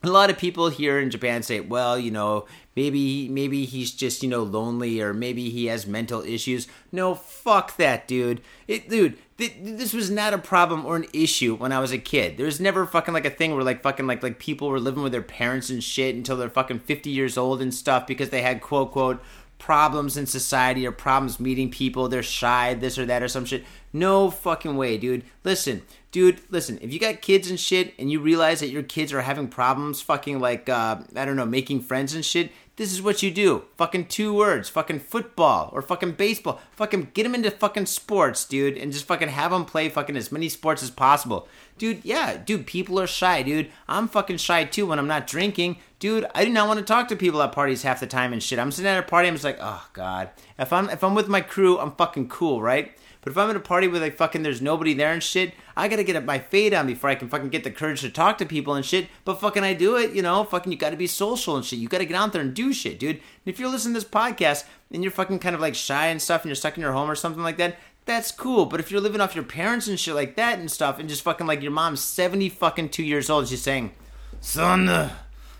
A 0.03 0.09
lot 0.09 0.31
of 0.31 0.39
people 0.39 0.69
here 0.69 0.99
in 0.99 1.11
Japan 1.11 1.43
say, 1.43 1.61
well, 1.61 1.99
you 1.99 2.11
know, 2.11 2.47
maybe 2.75 3.29
maybe 3.29 3.65
he's 3.65 3.93
just 3.93 4.23
you 4.23 4.29
know 4.29 4.43
lonely 4.43 5.01
or 5.01 5.13
maybe 5.15 5.51
he 5.51 5.67
has 5.67 5.87
mental 5.87 6.23
issues. 6.23 6.67
No, 6.91 7.15
fuck 7.15 7.77
that, 7.77 8.09
dude. 8.09 8.41
It, 8.67 8.89
dude, 8.89 9.19
th- 9.39 9.55
this 9.61 9.93
was 9.93 10.11
not 10.11 10.35
a 10.35 10.39
problem 10.39 10.85
or 10.85 10.97
an 10.97 11.07
issue 11.13 11.57
when 11.57 11.73
I 11.73 11.81
was 11.81 11.93
a 11.93 11.99
kid. 11.99 12.37
There 12.37 12.47
was 12.47 12.61
never 12.61 12.87
fucking 12.87 13.15
like 13.15 13.27
a 13.27 13.31
thing 13.31 13.55
where 13.55 13.65
like 13.65 13.83
fucking 13.83 14.07
like 14.07 14.23
like 14.23 14.39
people 14.39 14.69
were 14.69 14.81
living 14.81 15.03
with 15.03 15.13
their 15.13 15.23
parents 15.23 15.71
and 15.71 15.83
shit 15.83 16.15
until 16.15 16.37
they're 16.37 16.51
fucking 16.51 16.81
fifty 16.81 17.11
years 17.11 17.39
old 17.39 17.63
and 17.63 17.73
stuff 17.73 18.07
because 18.07 18.31
they 18.31 18.43
had 18.43 18.61
quote 18.61 18.93
quote 18.93 19.23
problems 19.63 20.17
in 20.17 20.27
society 20.27 20.85
or 20.85 20.91
problems 20.91 21.39
meeting 21.39 21.71
people. 21.71 22.09
They're 22.09 22.23
shy, 22.23 22.75
this 22.75 22.99
or 22.99 23.07
that 23.07 23.23
or 23.23 23.29
some 23.29 23.45
shit. 23.45 23.65
No 23.93 24.29
fucking 24.29 24.77
way, 24.77 24.99
dude. 24.99 25.23
Listen, 25.45 25.83
dude, 26.13 26.41
listen. 26.51 26.79
If 26.81 26.93
you 26.93 27.01
got 27.01 27.23
kids 27.23 27.51
and 27.51 27.59
shit, 27.59 27.95
and 27.99 28.13
you 28.13 28.21
realize 28.21 28.61
that 28.61 28.69
your 28.69 28.85
kids 28.85 29.13
are 29.13 29.23
having 29.23 29.49
problems, 29.49 30.01
fucking 30.01 30.39
like 30.39 30.69
uh, 30.69 30.99
I 31.17 31.25
don't 31.25 31.37
know, 31.37 31.47
making 31.47 31.81
friends 31.81 32.15
and 32.15 32.25
shit. 32.25 32.53
This 32.77 32.91
is 32.91 33.03
what 33.03 33.23
you 33.23 33.31
do. 33.31 33.65
Fucking 33.77 34.07
two 34.07 34.33
words. 34.33 34.71
Fucking 34.71 35.01
football 35.01 35.69
or 35.75 35.83
fucking 35.83 36.13
baseball. 36.13 36.59
Fucking 36.73 37.11
get 37.13 37.25
them 37.25 37.35
into 37.35 37.51
fucking 37.51 37.85
sports, 37.85 38.47
dude, 38.47 38.79
and 38.79 38.93
just 38.93 39.05
fucking 39.05 39.29
have 39.29 39.51
them 39.51 39.67
play 39.67 39.91
fucking 39.91 40.17
as 40.17 40.33
many 40.33 40.49
sports 40.49 40.83
as 40.83 40.91
possible. 40.91 41.49
Dude, 41.77 42.03
yeah, 42.03 42.39
dude, 42.39 42.67
people 42.67 42.99
are 42.99 43.07
shy, 43.07 43.43
dude. 43.43 43.71
I'm 43.89 44.09
fucking 44.09 44.39
shy 44.39 44.65
too 44.65 44.87
when 44.87 44.99
I'm 44.99 45.07
not 45.07 45.27
drinking. 45.27 45.79
Dude, 45.99 46.27
I 46.35 46.45
do 46.45 46.51
not 46.51 46.67
want 46.67 46.79
to 46.79 46.85
talk 46.85 47.09
to 47.09 47.17
people 47.17 47.43
at 47.43 47.53
parties 47.53 47.83
half 47.83 48.01
the 48.01 48.07
time 48.07 48.33
and 48.33 48.43
shit. 48.43 48.59
I'm 48.59 48.73
sitting 48.73 48.91
at 48.91 48.99
a 48.99 49.03
party, 49.03 49.29
I'm 49.29 49.35
just 49.35 49.45
like, 49.45 49.59
oh 49.61 49.87
god. 49.93 50.31
If 50.59 50.73
I'm 50.73 50.89
if 50.89 51.05
I'm 51.05 51.15
with 51.15 51.29
my 51.29 51.43
crew, 51.43 51.79
I'm 51.79 51.93
fucking 51.93 52.29
cool, 52.29 52.63
right? 52.63 52.97
But 53.23 53.31
if 53.31 53.39
I'm 53.39 53.51
at 53.51 53.57
a 53.57 53.61
party 53.61 53.87
where 53.87 54.01
like 54.01 54.17
fucking 54.17 54.43
there's 54.43 54.61
nobody 54.61 54.95
there 54.95 55.13
and 55.13 55.23
shit, 55.23 55.55
I 55.77 55.87
gotta 55.87 56.03
get 56.03 56.25
my 56.25 56.41
fade 56.41 56.75
on 56.75 56.89
before 56.89 57.09
I 57.09 57.15
can 57.15 57.29
fucking 57.29 57.51
get 57.51 57.63
the 57.63 57.71
courage 57.71 58.01
to 58.01 58.11
talk 58.11 58.37
to 58.39 58.45
people 58.45 58.75
and 58.75 58.85
shit. 58.85 59.09
But 59.25 59.41
fucking 59.41 59.63
I 59.63 59.75
do 59.75 59.97
it, 59.97 60.13
you 60.13 60.23
know, 60.23 60.43
fucking 60.43 60.73
you 60.73 60.77
gotta 60.77 60.97
be 60.97 61.07
social 61.07 61.57
and 61.57 61.65
shit. 61.65 61.79
You 61.79 61.89
gotta 61.89 62.05
get 62.05 62.17
out 62.17 62.33
there 62.33 62.43
and 62.43 62.53
do 62.53 62.73
shit, 62.73 62.99
dude. 62.99 63.17
And 63.17 63.23
if 63.47 63.61
you're 63.61 63.71
listening 63.71 63.95
to 63.95 64.01
this 64.01 64.09
podcast 64.09 64.65
and 64.91 65.05
you're 65.05 65.13
fucking 65.13 65.39
kind 65.39 65.55
of 65.55 65.61
like 65.61 65.77
shy 65.77 66.09
and 66.09 66.21
stuff 66.21 66.43
and 66.43 66.49
you're 66.49 66.57
stuck 66.57 66.77
in 66.77 66.83
your 66.83 66.93
home 66.93 67.09
or 67.09 67.15
something 67.15 67.45
like 67.45 67.59
that, 67.59 67.79
that's 68.05 68.33
cool. 68.33 68.67
But 68.67 68.81
if 68.81 68.91
you're 68.91 69.01
living 69.01 69.21
off 69.21 69.37
your 69.37 69.45
parents 69.45 69.87
and 69.87 70.01
shit 70.01 70.17
like 70.17 70.35
that 70.35 70.59
and 70.59 70.69
stuff 70.69 70.99
and 70.99 71.09
just 71.09 71.23
fucking 71.23 71.47
like 71.47 71.63
your 71.63 71.71
mom's 71.71 72.01
70 72.01 72.49
fucking 72.49 72.89
two 72.89 73.05
years 73.05 73.31
old, 73.31 73.47
she's 73.47 73.63
saying, 73.63 73.93
Son, 74.41 75.13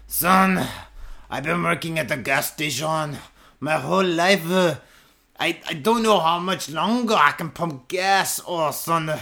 son, 0.09 0.67
I've 1.31 1.45
been 1.45 1.63
working 1.63 1.99
at 2.01 2.09
the 2.09 2.17
gas 2.17 2.53
station 2.53 3.19
my 3.61 3.79
whole 3.79 4.05
life. 4.05 4.81
Uh, 5.43 5.47
I, 5.47 5.61
I 5.69 5.75
don't 5.75 6.03
know 6.03 6.21
how 6.21 6.39
much 6.39 6.71
longer 6.71 7.15
I 7.15 7.33
can 7.33 7.51
pump 7.51 7.89
gas. 7.89 8.41
or 8.41 8.73
son, 8.73 9.13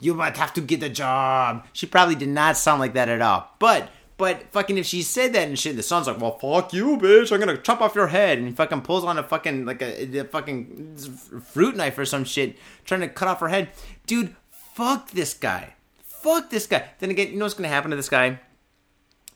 you 0.00 0.14
might 0.14 0.36
have 0.36 0.52
to 0.54 0.60
get 0.60 0.82
a 0.82 0.88
job. 0.88 1.66
She 1.72 1.86
probably 1.86 2.14
did 2.14 2.28
not 2.28 2.56
sound 2.56 2.80
like 2.80 2.94
that 2.94 3.08
at 3.08 3.22
all. 3.22 3.48
But, 3.58 3.90
but 4.16 4.52
fucking 4.52 4.76
if 4.78 4.86
she 4.86 5.02
said 5.02 5.32
that 5.32 5.48
and 5.48 5.58
shit, 5.58 5.76
the 5.76 5.82
son's 5.82 6.06
like, 6.06 6.20
well, 6.20 6.38
fuck 6.38 6.72
you, 6.72 6.98
bitch. 6.98 7.32
I'm 7.32 7.40
gonna 7.40 7.56
chop 7.56 7.80
off 7.80 7.94
your 7.94 8.08
head. 8.08 8.38
And 8.38 8.48
he 8.48 8.54
fucking 8.54 8.82
pulls 8.82 9.04
on 9.04 9.18
a 9.18 9.22
fucking, 9.22 9.64
like 9.64 9.82
a, 9.82 10.18
a 10.18 10.24
fucking 10.24 10.96
fruit 11.42 11.76
knife 11.76 11.98
or 11.98 12.04
some 12.04 12.24
shit, 12.24 12.56
trying 12.84 13.00
to 13.00 13.08
cut 13.08 13.28
off 13.28 13.40
her 13.40 13.48
head. 13.48 13.70
Dude, 14.06 14.36
fuck 14.50 15.10
this 15.10 15.34
guy. 15.34 15.74
Fuck 16.02 16.50
this 16.50 16.66
guy. 16.66 16.90
Then 16.98 17.10
again, 17.10 17.32
you 17.32 17.38
know 17.38 17.46
what's 17.46 17.54
gonna 17.54 17.68
happen 17.68 17.90
to 17.90 17.96
this 17.96 18.10
guy? 18.10 18.38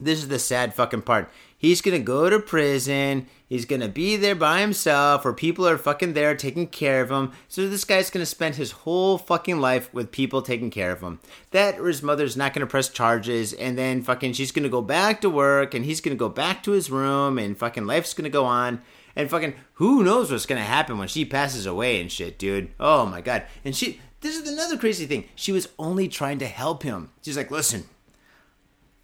This 0.01 0.19
is 0.19 0.29
the 0.29 0.39
sad 0.39 0.75
fucking 0.75 1.03
part. 1.03 1.31
He's 1.57 1.81
gonna 1.81 1.99
go 1.99 2.29
to 2.29 2.41
prison. 2.41 3.27
He's 3.49 3.65
gonna 3.65 3.89
be 3.89 4.17
there 4.17 4.35
by 4.35 4.61
himself, 4.61 5.25
or 5.25 5.33
people 5.33 5.67
are 5.67 5.79
fucking 5.79 6.13
there 6.13 6.35
taking 6.35 6.67
care 6.67 7.01
of 7.01 7.11
him. 7.11 7.33
So 7.49 7.69
this 7.69 7.85
guy's 7.85 8.11
gonna 8.11 8.27
spend 8.27 8.57
his 8.57 8.73
whole 8.73 9.17
fucking 9.17 9.61
life 9.61 9.93
with 9.95 10.13
people 10.13 10.43
taking 10.43 10.71
care 10.71 10.93
of 10.93 11.01
him. 11.01 11.21
That 11.53 11.79
or 11.79 11.87
his 11.87 12.03
mother's 12.03 12.37
not 12.37 12.53
gonna 12.53 12.67
press 12.67 12.89
charges, 12.89 13.53
and 13.53 13.79
then 13.79 14.03
fucking 14.03 14.35
she's 14.35 14.53
gonna 14.53 14.69
go 14.69 14.83
back 14.83 15.21
to 15.23 15.31
work, 15.31 15.73
and 15.73 15.85
he's 15.85 16.01
gonna 16.03 16.17
go 16.17 16.29
back 16.29 16.63
to 16.65 16.73
his 16.73 16.91
room, 16.91 17.39
and 17.39 17.57
fucking 17.57 17.87
life's 17.87 18.13
gonna 18.15 18.29
go 18.29 18.45
on. 18.45 18.83
And 19.17 19.31
fucking 19.31 19.55
who 19.75 20.03
knows 20.03 20.31
what's 20.31 20.47
gonna 20.47 20.61
happen 20.61 20.99
when 20.99 21.09
she 21.09 21.25
passes 21.25 21.67
away 21.67 22.01
and 22.01 22.13
shit, 22.13 22.39
dude. 22.39 22.73
Oh 22.79 23.07
my 23.07 23.21
god. 23.21 23.45
And 23.65 23.75
she 23.75 24.01
this 24.21 24.37
is 24.37 24.51
another 24.51 24.79
crazy 24.79 25.07
thing. 25.07 25.29
She 25.35 25.53
was 25.53 25.69
only 25.79 26.09
trying 26.09 26.39
to 26.39 26.47
help 26.47 26.83
him. 26.83 27.11
She's 27.23 27.37
like, 27.37 27.51
listen, 27.51 27.85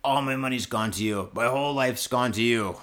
all 0.02 0.22
my 0.22 0.36
money's 0.36 0.66
gone 0.66 0.90
to 0.93 1.05
you. 1.05 1.31
My 1.32 1.47
whole 1.47 1.74
life's 1.74 2.06
gone 2.06 2.32
to 2.32 2.43
you. 2.43 2.77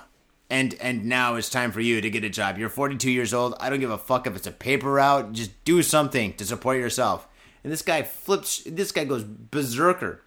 And 0.49 0.75
and 0.79 1.05
now 1.05 1.35
it's 1.35 1.49
time 1.49 1.71
for 1.71 1.81
you 1.81 1.99
to 1.99 2.09
get 2.09 2.23
a 2.23 2.29
job. 2.29 2.57
You're 2.57 2.69
42 2.69 3.11
years 3.11 3.33
old. 3.33 3.55
I 3.59 3.69
don't 3.69 3.81
give 3.81 3.91
a 3.91 3.97
fuck 3.97 4.27
if 4.27 4.35
it's 4.35 4.47
a 4.47 4.51
paper 4.51 4.93
route. 4.93 5.33
Just 5.33 5.63
do 5.65 5.83
something 5.83 6.33
to 6.35 6.45
support 6.45 6.77
yourself. 6.77 7.27
And 7.63 7.73
this 7.73 7.81
guy 7.81 8.03
flips. 8.03 8.63
This 8.65 8.93
guy 8.93 9.03
goes 9.03 9.23
berserker. 9.25 10.21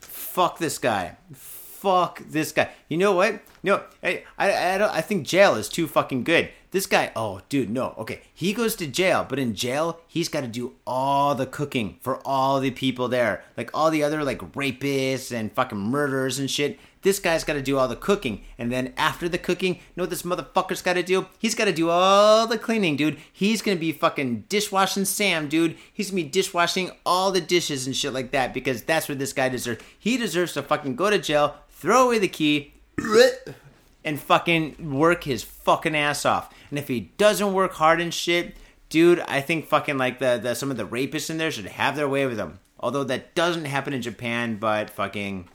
Fuck 0.00 0.58
this 0.58 0.78
guy. 0.78 1.18
Fuck 1.34 2.22
this 2.26 2.50
guy. 2.50 2.70
You 2.88 2.96
know 2.96 3.12
what? 3.12 3.34
You 3.62 3.72
know, 3.72 3.84
I 4.02 4.24
I 4.36 4.74
I, 4.74 4.78
don't, 4.78 4.90
I 4.90 5.00
think 5.02 5.26
jail 5.26 5.54
is 5.54 5.68
too 5.68 5.86
fucking 5.86 6.24
good. 6.24 6.50
This 6.72 6.86
guy, 6.86 7.10
oh, 7.16 7.40
dude, 7.48 7.68
no. 7.68 7.94
Okay, 7.98 8.20
he 8.32 8.52
goes 8.52 8.76
to 8.76 8.86
jail, 8.86 9.26
but 9.28 9.40
in 9.40 9.54
jail, 9.54 10.00
he's 10.06 10.28
got 10.28 10.42
to 10.42 10.46
do 10.46 10.74
all 10.86 11.34
the 11.34 11.46
cooking 11.46 11.98
for 12.00 12.24
all 12.24 12.60
the 12.60 12.70
people 12.70 13.08
there. 13.08 13.42
Like 13.56 13.70
all 13.74 13.90
the 13.90 14.04
other, 14.04 14.22
like, 14.22 14.38
rapists 14.52 15.32
and 15.32 15.52
fucking 15.52 15.78
murderers 15.78 16.38
and 16.38 16.48
shit. 16.48 16.78
This 17.02 17.18
guy's 17.18 17.44
got 17.44 17.54
to 17.54 17.62
do 17.62 17.78
all 17.78 17.88
the 17.88 17.96
cooking. 17.96 18.44
And 18.56 18.70
then 18.70 18.92
after 18.96 19.28
the 19.28 19.38
cooking, 19.38 19.76
you 19.76 19.80
know 19.96 20.02
what 20.04 20.10
this 20.10 20.22
motherfucker's 20.22 20.82
got 20.82 20.92
to 20.92 21.02
do? 21.02 21.26
He's 21.38 21.54
got 21.54 21.64
to 21.64 21.72
do 21.72 21.90
all 21.90 22.46
the 22.46 22.58
cleaning, 22.58 22.96
dude. 22.96 23.18
He's 23.32 23.62
going 23.62 23.76
to 23.76 23.80
be 23.80 23.92
fucking 23.92 24.44
dishwashing 24.48 25.06
Sam, 25.06 25.48
dude. 25.48 25.76
He's 25.92 26.10
going 26.10 26.22
to 26.22 26.24
be 26.24 26.30
dishwashing 26.30 26.90
all 27.04 27.32
the 27.32 27.40
dishes 27.40 27.86
and 27.86 27.96
shit 27.96 28.12
like 28.12 28.30
that 28.32 28.54
because 28.54 28.82
that's 28.82 29.08
what 29.08 29.18
this 29.18 29.32
guy 29.32 29.48
deserves. 29.48 29.82
He 29.98 30.16
deserves 30.16 30.52
to 30.52 30.62
fucking 30.62 30.96
go 30.96 31.10
to 31.10 31.18
jail, 31.18 31.56
throw 31.70 32.06
away 32.06 32.18
the 32.18 32.28
key, 32.28 32.74
and 34.04 34.20
fucking 34.20 34.92
work 34.92 35.24
his 35.24 35.42
fucking 35.42 35.96
ass 35.96 36.24
off. 36.26 36.52
And 36.70 36.78
if 36.78 36.88
he 36.88 37.12
doesn't 37.18 37.52
work 37.52 37.74
hard 37.74 38.00
and 38.00 38.14
shit, 38.14 38.56
dude, 38.88 39.20
I 39.20 39.40
think 39.40 39.66
fucking 39.66 39.98
like 39.98 40.18
the, 40.18 40.38
the 40.42 40.54
some 40.54 40.70
of 40.70 40.76
the 40.76 40.86
rapists 40.86 41.28
in 41.28 41.38
there 41.38 41.50
should 41.50 41.66
have 41.66 41.96
their 41.96 42.08
way 42.08 42.26
with 42.26 42.38
him. 42.38 42.60
Although 42.78 43.04
that 43.04 43.34
doesn't 43.34 43.66
happen 43.66 43.92
in 43.92 44.02
Japan, 44.02 44.56
but 44.56 44.88
fucking, 44.88 45.48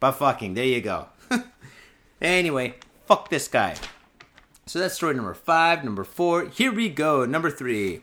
but 0.00 0.12
fucking, 0.12 0.54
there 0.54 0.64
you 0.64 0.80
go. 0.80 1.06
anyway, 2.20 2.74
fuck 3.06 3.28
this 3.28 3.46
guy. 3.46 3.76
So 4.66 4.78
that's 4.78 4.94
story 4.94 5.14
number 5.14 5.34
five. 5.34 5.84
Number 5.84 6.04
four, 6.04 6.46
here 6.46 6.72
we 6.72 6.88
go. 6.88 7.24
Number 7.24 7.50
three. 7.50 8.02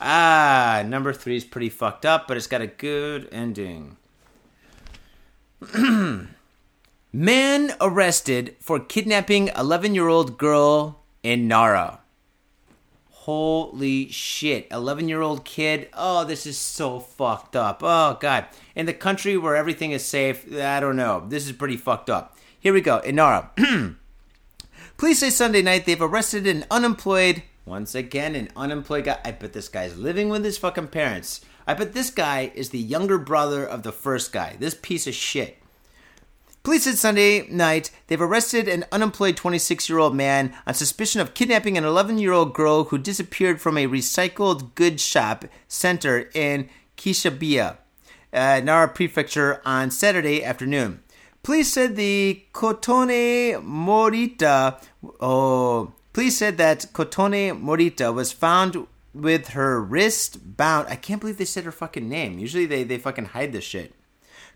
Ah, 0.00 0.82
number 0.86 1.12
three 1.12 1.36
is 1.36 1.44
pretty 1.44 1.68
fucked 1.68 2.04
up, 2.04 2.28
but 2.28 2.36
it's 2.36 2.46
got 2.46 2.60
a 2.60 2.66
good 2.66 3.28
ending. 3.32 3.96
Man 7.12 7.72
arrested 7.80 8.56
for 8.60 8.78
kidnapping 8.78 9.48
11 9.56 9.94
year 9.94 10.08
old 10.08 10.36
girl 10.36 11.00
in 11.22 11.48
Nara. 11.48 12.00
Holy 13.26 14.08
shit. 14.08 14.68
11 14.70 15.08
year 15.08 15.20
old 15.20 15.44
kid. 15.44 15.88
Oh, 15.92 16.22
this 16.22 16.46
is 16.46 16.56
so 16.56 17.00
fucked 17.00 17.56
up. 17.56 17.80
Oh, 17.82 18.16
God. 18.20 18.46
In 18.76 18.86
the 18.86 18.94
country 18.94 19.36
where 19.36 19.56
everything 19.56 19.90
is 19.90 20.04
safe, 20.04 20.46
I 20.54 20.78
don't 20.78 20.94
know. 20.94 21.24
This 21.26 21.44
is 21.44 21.50
pretty 21.50 21.76
fucked 21.76 22.08
up. 22.08 22.36
Here 22.60 22.72
we 22.72 22.80
go. 22.80 22.98
In 22.98 23.16
Nara. 23.16 23.50
Police 24.96 25.18
say 25.18 25.30
Sunday 25.30 25.60
night 25.60 25.86
they've 25.86 26.00
arrested 26.00 26.46
an 26.46 26.66
unemployed, 26.70 27.42
once 27.64 27.96
again, 27.96 28.36
an 28.36 28.48
unemployed 28.54 29.06
guy. 29.06 29.18
I 29.24 29.32
bet 29.32 29.54
this 29.54 29.68
guy's 29.68 29.98
living 29.98 30.28
with 30.28 30.44
his 30.44 30.56
fucking 30.56 30.86
parents. 30.86 31.40
I 31.66 31.74
bet 31.74 31.94
this 31.94 32.10
guy 32.10 32.52
is 32.54 32.70
the 32.70 32.78
younger 32.78 33.18
brother 33.18 33.66
of 33.66 33.82
the 33.82 33.90
first 33.90 34.32
guy. 34.32 34.54
This 34.60 34.76
piece 34.80 35.08
of 35.08 35.14
shit. 35.14 35.58
Police 36.66 36.82
said 36.82 36.98
Sunday 36.98 37.46
night 37.46 37.92
they've 38.08 38.20
arrested 38.20 38.66
an 38.66 38.86
unemployed 38.90 39.36
26 39.36 39.88
year 39.88 40.00
old 40.00 40.16
man 40.16 40.52
on 40.66 40.74
suspicion 40.74 41.20
of 41.20 41.32
kidnapping 41.32 41.78
an 41.78 41.84
11 41.84 42.18
year 42.18 42.32
old 42.32 42.54
girl 42.54 42.82
who 42.82 42.98
disappeared 42.98 43.60
from 43.60 43.78
a 43.78 43.86
recycled 43.86 44.74
goods 44.74 45.00
shop 45.00 45.44
center 45.68 46.28
in 46.34 46.68
Kishibuya, 46.96 47.76
uh, 48.32 48.60
Nara 48.64 48.88
Prefecture, 48.88 49.62
on 49.64 49.92
Saturday 49.92 50.42
afternoon. 50.42 51.04
Police 51.44 51.72
said 51.72 51.94
the 51.94 52.42
Kotone 52.52 53.64
Morita, 53.64 54.82
oh, 55.20 55.92
police 56.12 56.36
said 56.36 56.56
that 56.56 56.86
Kotone 56.92 57.62
Morita 57.62 58.12
was 58.12 58.32
found 58.32 58.88
with 59.14 59.50
her 59.50 59.80
wrist 59.80 60.56
bound. 60.56 60.88
I 60.88 60.96
can't 60.96 61.20
believe 61.20 61.38
they 61.38 61.44
said 61.44 61.62
her 61.62 61.70
fucking 61.70 62.08
name. 62.08 62.40
Usually 62.40 62.66
they, 62.66 62.82
they 62.82 62.98
fucking 62.98 63.26
hide 63.26 63.52
this 63.52 63.62
shit. 63.62 63.94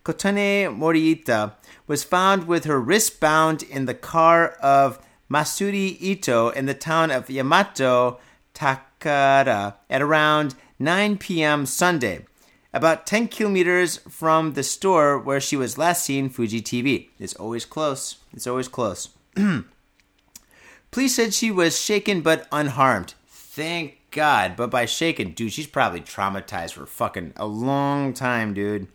Kotone 0.05 0.77
Morita 0.77 1.53
was 1.91 2.05
found 2.05 2.47
with 2.47 2.67
her 2.67 2.81
wrist 2.81 3.19
bound 3.19 3.65
in 3.65 3.87
the 3.87 3.95
car 3.95 4.51
of 4.63 5.05
Masuri 5.29 5.97
Ito 6.01 6.51
in 6.51 6.67
the 6.67 6.73
town 6.73 7.11
of 7.11 7.29
Yamato 7.29 8.21
Takada 8.55 9.75
at 9.91 10.01
around 10.01 10.55
9 10.79 11.19
p.m. 11.19 11.67
Sunday, 11.67 12.25
about 12.73 13.09
10 13.09 13.27
kilometers 13.27 13.97
from 14.09 14.53
the 14.53 14.63
store 14.63 15.19
where 15.19 15.41
she 15.41 15.57
was 15.57 15.79
last 15.79 16.05
seen 16.05 16.29
Fuji 16.29 16.63
TV. 16.63 17.09
It's 17.19 17.35
always 17.35 17.65
close. 17.65 18.19
It's 18.33 18.47
always 18.47 18.69
close. 18.69 19.09
Police 20.93 21.17
said 21.17 21.35
she 21.35 21.51
was 21.51 21.81
shaken 21.81 22.21
but 22.21 22.47
unharmed. 22.53 23.15
Thank 23.27 23.99
God. 24.13 24.55
But 24.55 24.71
by 24.71 24.87
shaken, 24.87 25.33
dude, 25.33 25.53
she's 25.53 25.67
probably 25.67 26.03
traumatized 26.03 26.75
for 26.75 26.87
fucking 26.87 27.33
a 27.35 27.47
long 27.47 28.15
time, 28.15 28.55
dude. 28.55 28.87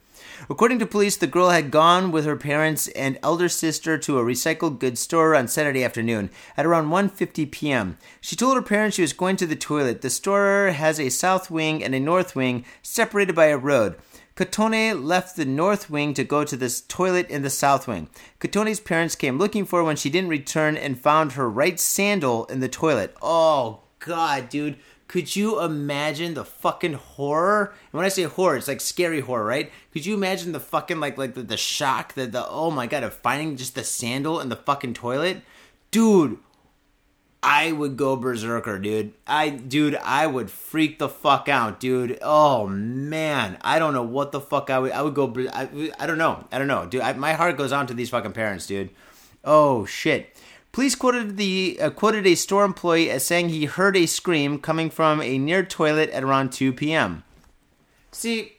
According 0.49 0.79
to 0.79 0.85
police, 0.85 1.17
the 1.17 1.27
girl 1.27 1.49
had 1.49 1.71
gone 1.71 2.11
with 2.11 2.25
her 2.25 2.35
parents 2.35 2.87
and 2.89 3.19
elder 3.23 3.49
sister 3.49 3.97
to 3.97 4.19
a 4.19 4.23
recycled 4.23 4.79
goods 4.79 4.99
store 4.99 5.35
on 5.35 5.47
Saturday 5.47 5.83
afternoon 5.83 6.29
at 6.57 6.65
around 6.65 6.87
1:50 6.87 7.51
p.m. 7.51 7.97
She 8.21 8.35
told 8.35 8.55
her 8.55 8.61
parents 8.61 8.95
she 8.95 9.01
was 9.01 9.13
going 9.13 9.35
to 9.37 9.47
the 9.47 9.55
toilet. 9.55 10.01
The 10.01 10.09
store 10.09 10.71
has 10.71 10.99
a 10.99 11.09
south 11.09 11.49
wing 11.49 11.83
and 11.83 11.95
a 11.95 11.99
north 11.99 12.35
wing 12.35 12.65
separated 12.81 13.35
by 13.35 13.45
a 13.45 13.57
road. 13.57 13.95
Kotone 14.35 15.05
left 15.05 15.37
the 15.37 15.45
north 15.45 15.89
wing 15.89 16.13
to 16.13 16.25
go 16.25 16.43
to 16.43 16.57
the 16.57 16.81
toilet 16.89 17.29
in 17.29 17.41
the 17.41 17.49
south 17.49 17.87
wing. 17.87 18.09
Kotone's 18.41 18.81
parents 18.81 19.15
came 19.15 19.37
looking 19.37 19.63
for 19.63 19.79
her 19.79 19.85
when 19.85 19.95
she 19.95 20.09
didn't 20.09 20.29
return 20.29 20.75
and 20.75 20.99
found 20.99 21.33
her 21.33 21.49
right 21.49 21.79
sandal 21.79 22.45
in 22.47 22.59
the 22.59 22.67
toilet. 22.67 23.15
Oh 23.21 23.79
god, 23.99 24.49
dude. 24.49 24.77
Could 25.15 25.33
you 25.33 25.61
imagine 25.61 26.33
the 26.33 26.43
fucking 26.43 26.95
horror? 26.95 27.67
And 27.67 27.93
when 27.93 28.05
I 28.05 28.09
say 28.09 28.23
horror, 28.23 28.57
it's 28.57 28.67
like 28.67 28.81
scary 28.81 29.21
horror, 29.21 29.45
right? 29.45 29.71
Could 29.93 30.05
you 30.05 30.13
imagine 30.13 30.51
the 30.51 30.59
fucking 30.59 30.99
like 30.99 31.17
like 31.17 31.35
the, 31.35 31.41
the 31.41 31.55
shock, 31.55 32.15
the 32.15 32.25
the 32.25 32.45
oh 32.45 32.69
my 32.69 32.85
god 32.85 33.03
of 33.03 33.13
finding 33.13 33.55
just 33.55 33.75
the 33.75 33.85
sandal 33.85 34.41
in 34.41 34.49
the 34.49 34.57
fucking 34.57 34.93
toilet? 34.93 35.41
Dude, 35.89 36.39
I 37.41 37.71
would 37.71 37.95
go 37.95 38.17
berserker, 38.17 38.77
dude. 38.77 39.13
I, 39.25 39.51
dude, 39.51 39.95
I 39.95 40.27
would 40.27 40.51
freak 40.51 40.99
the 40.99 41.07
fuck 41.07 41.47
out, 41.47 41.79
dude. 41.79 42.19
Oh 42.21 42.67
man, 42.67 43.57
I 43.61 43.79
don't 43.79 43.93
know 43.93 44.03
what 44.03 44.33
the 44.33 44.41
fuck 44.41 44.69
I 44.69 44.79
would. 44.79 44.91
I 44.91 45.01
would 45.01 45.13
go. 45.13 45.33
I, 45.53 45.93
I 45.97 46.07
don't 46.07 46.17
know. 46.17 46.45
I 46.51 46.57
don't 46.57 46.67
know, 46.67 46.87
dude. 46.87 46.99
I, 46.99 47.13
my 47.13 47.31
heart 47.31 47.55
goes 47.55 47.71
out 47.71 47.87
to 47.87 47.93
these 47.93 48.09
fucking 48.09 48.33
parents, 48.33 48.67
dude. 48.67 48.89
Oh 49.45 49.85
shit. 49.85 50.34
Police 50.75 50.93
quoted 50.93 51.37
the 51.37 51.79
uh, 51.81 51.89
quoted 51.89 52.27
a 52.27 52.35
store 52.35 52.65
employee 52.65 53.09
as 53.09 53.25
saying 53.25 53.47
he 53.47 53.63
heard 53.63 53.95
a 53.95 54.05
scream 54.05 54.59
coming 54.59 54.89
from 54.89 55.21
a 55.21 55.37
near 55.37 55.63
toilet 55.63 56.09
at 56.09 56.21
around 56.21 56.51
2 56.51 56.73
p.m. 56.73 57.23
See, 58.11 58.57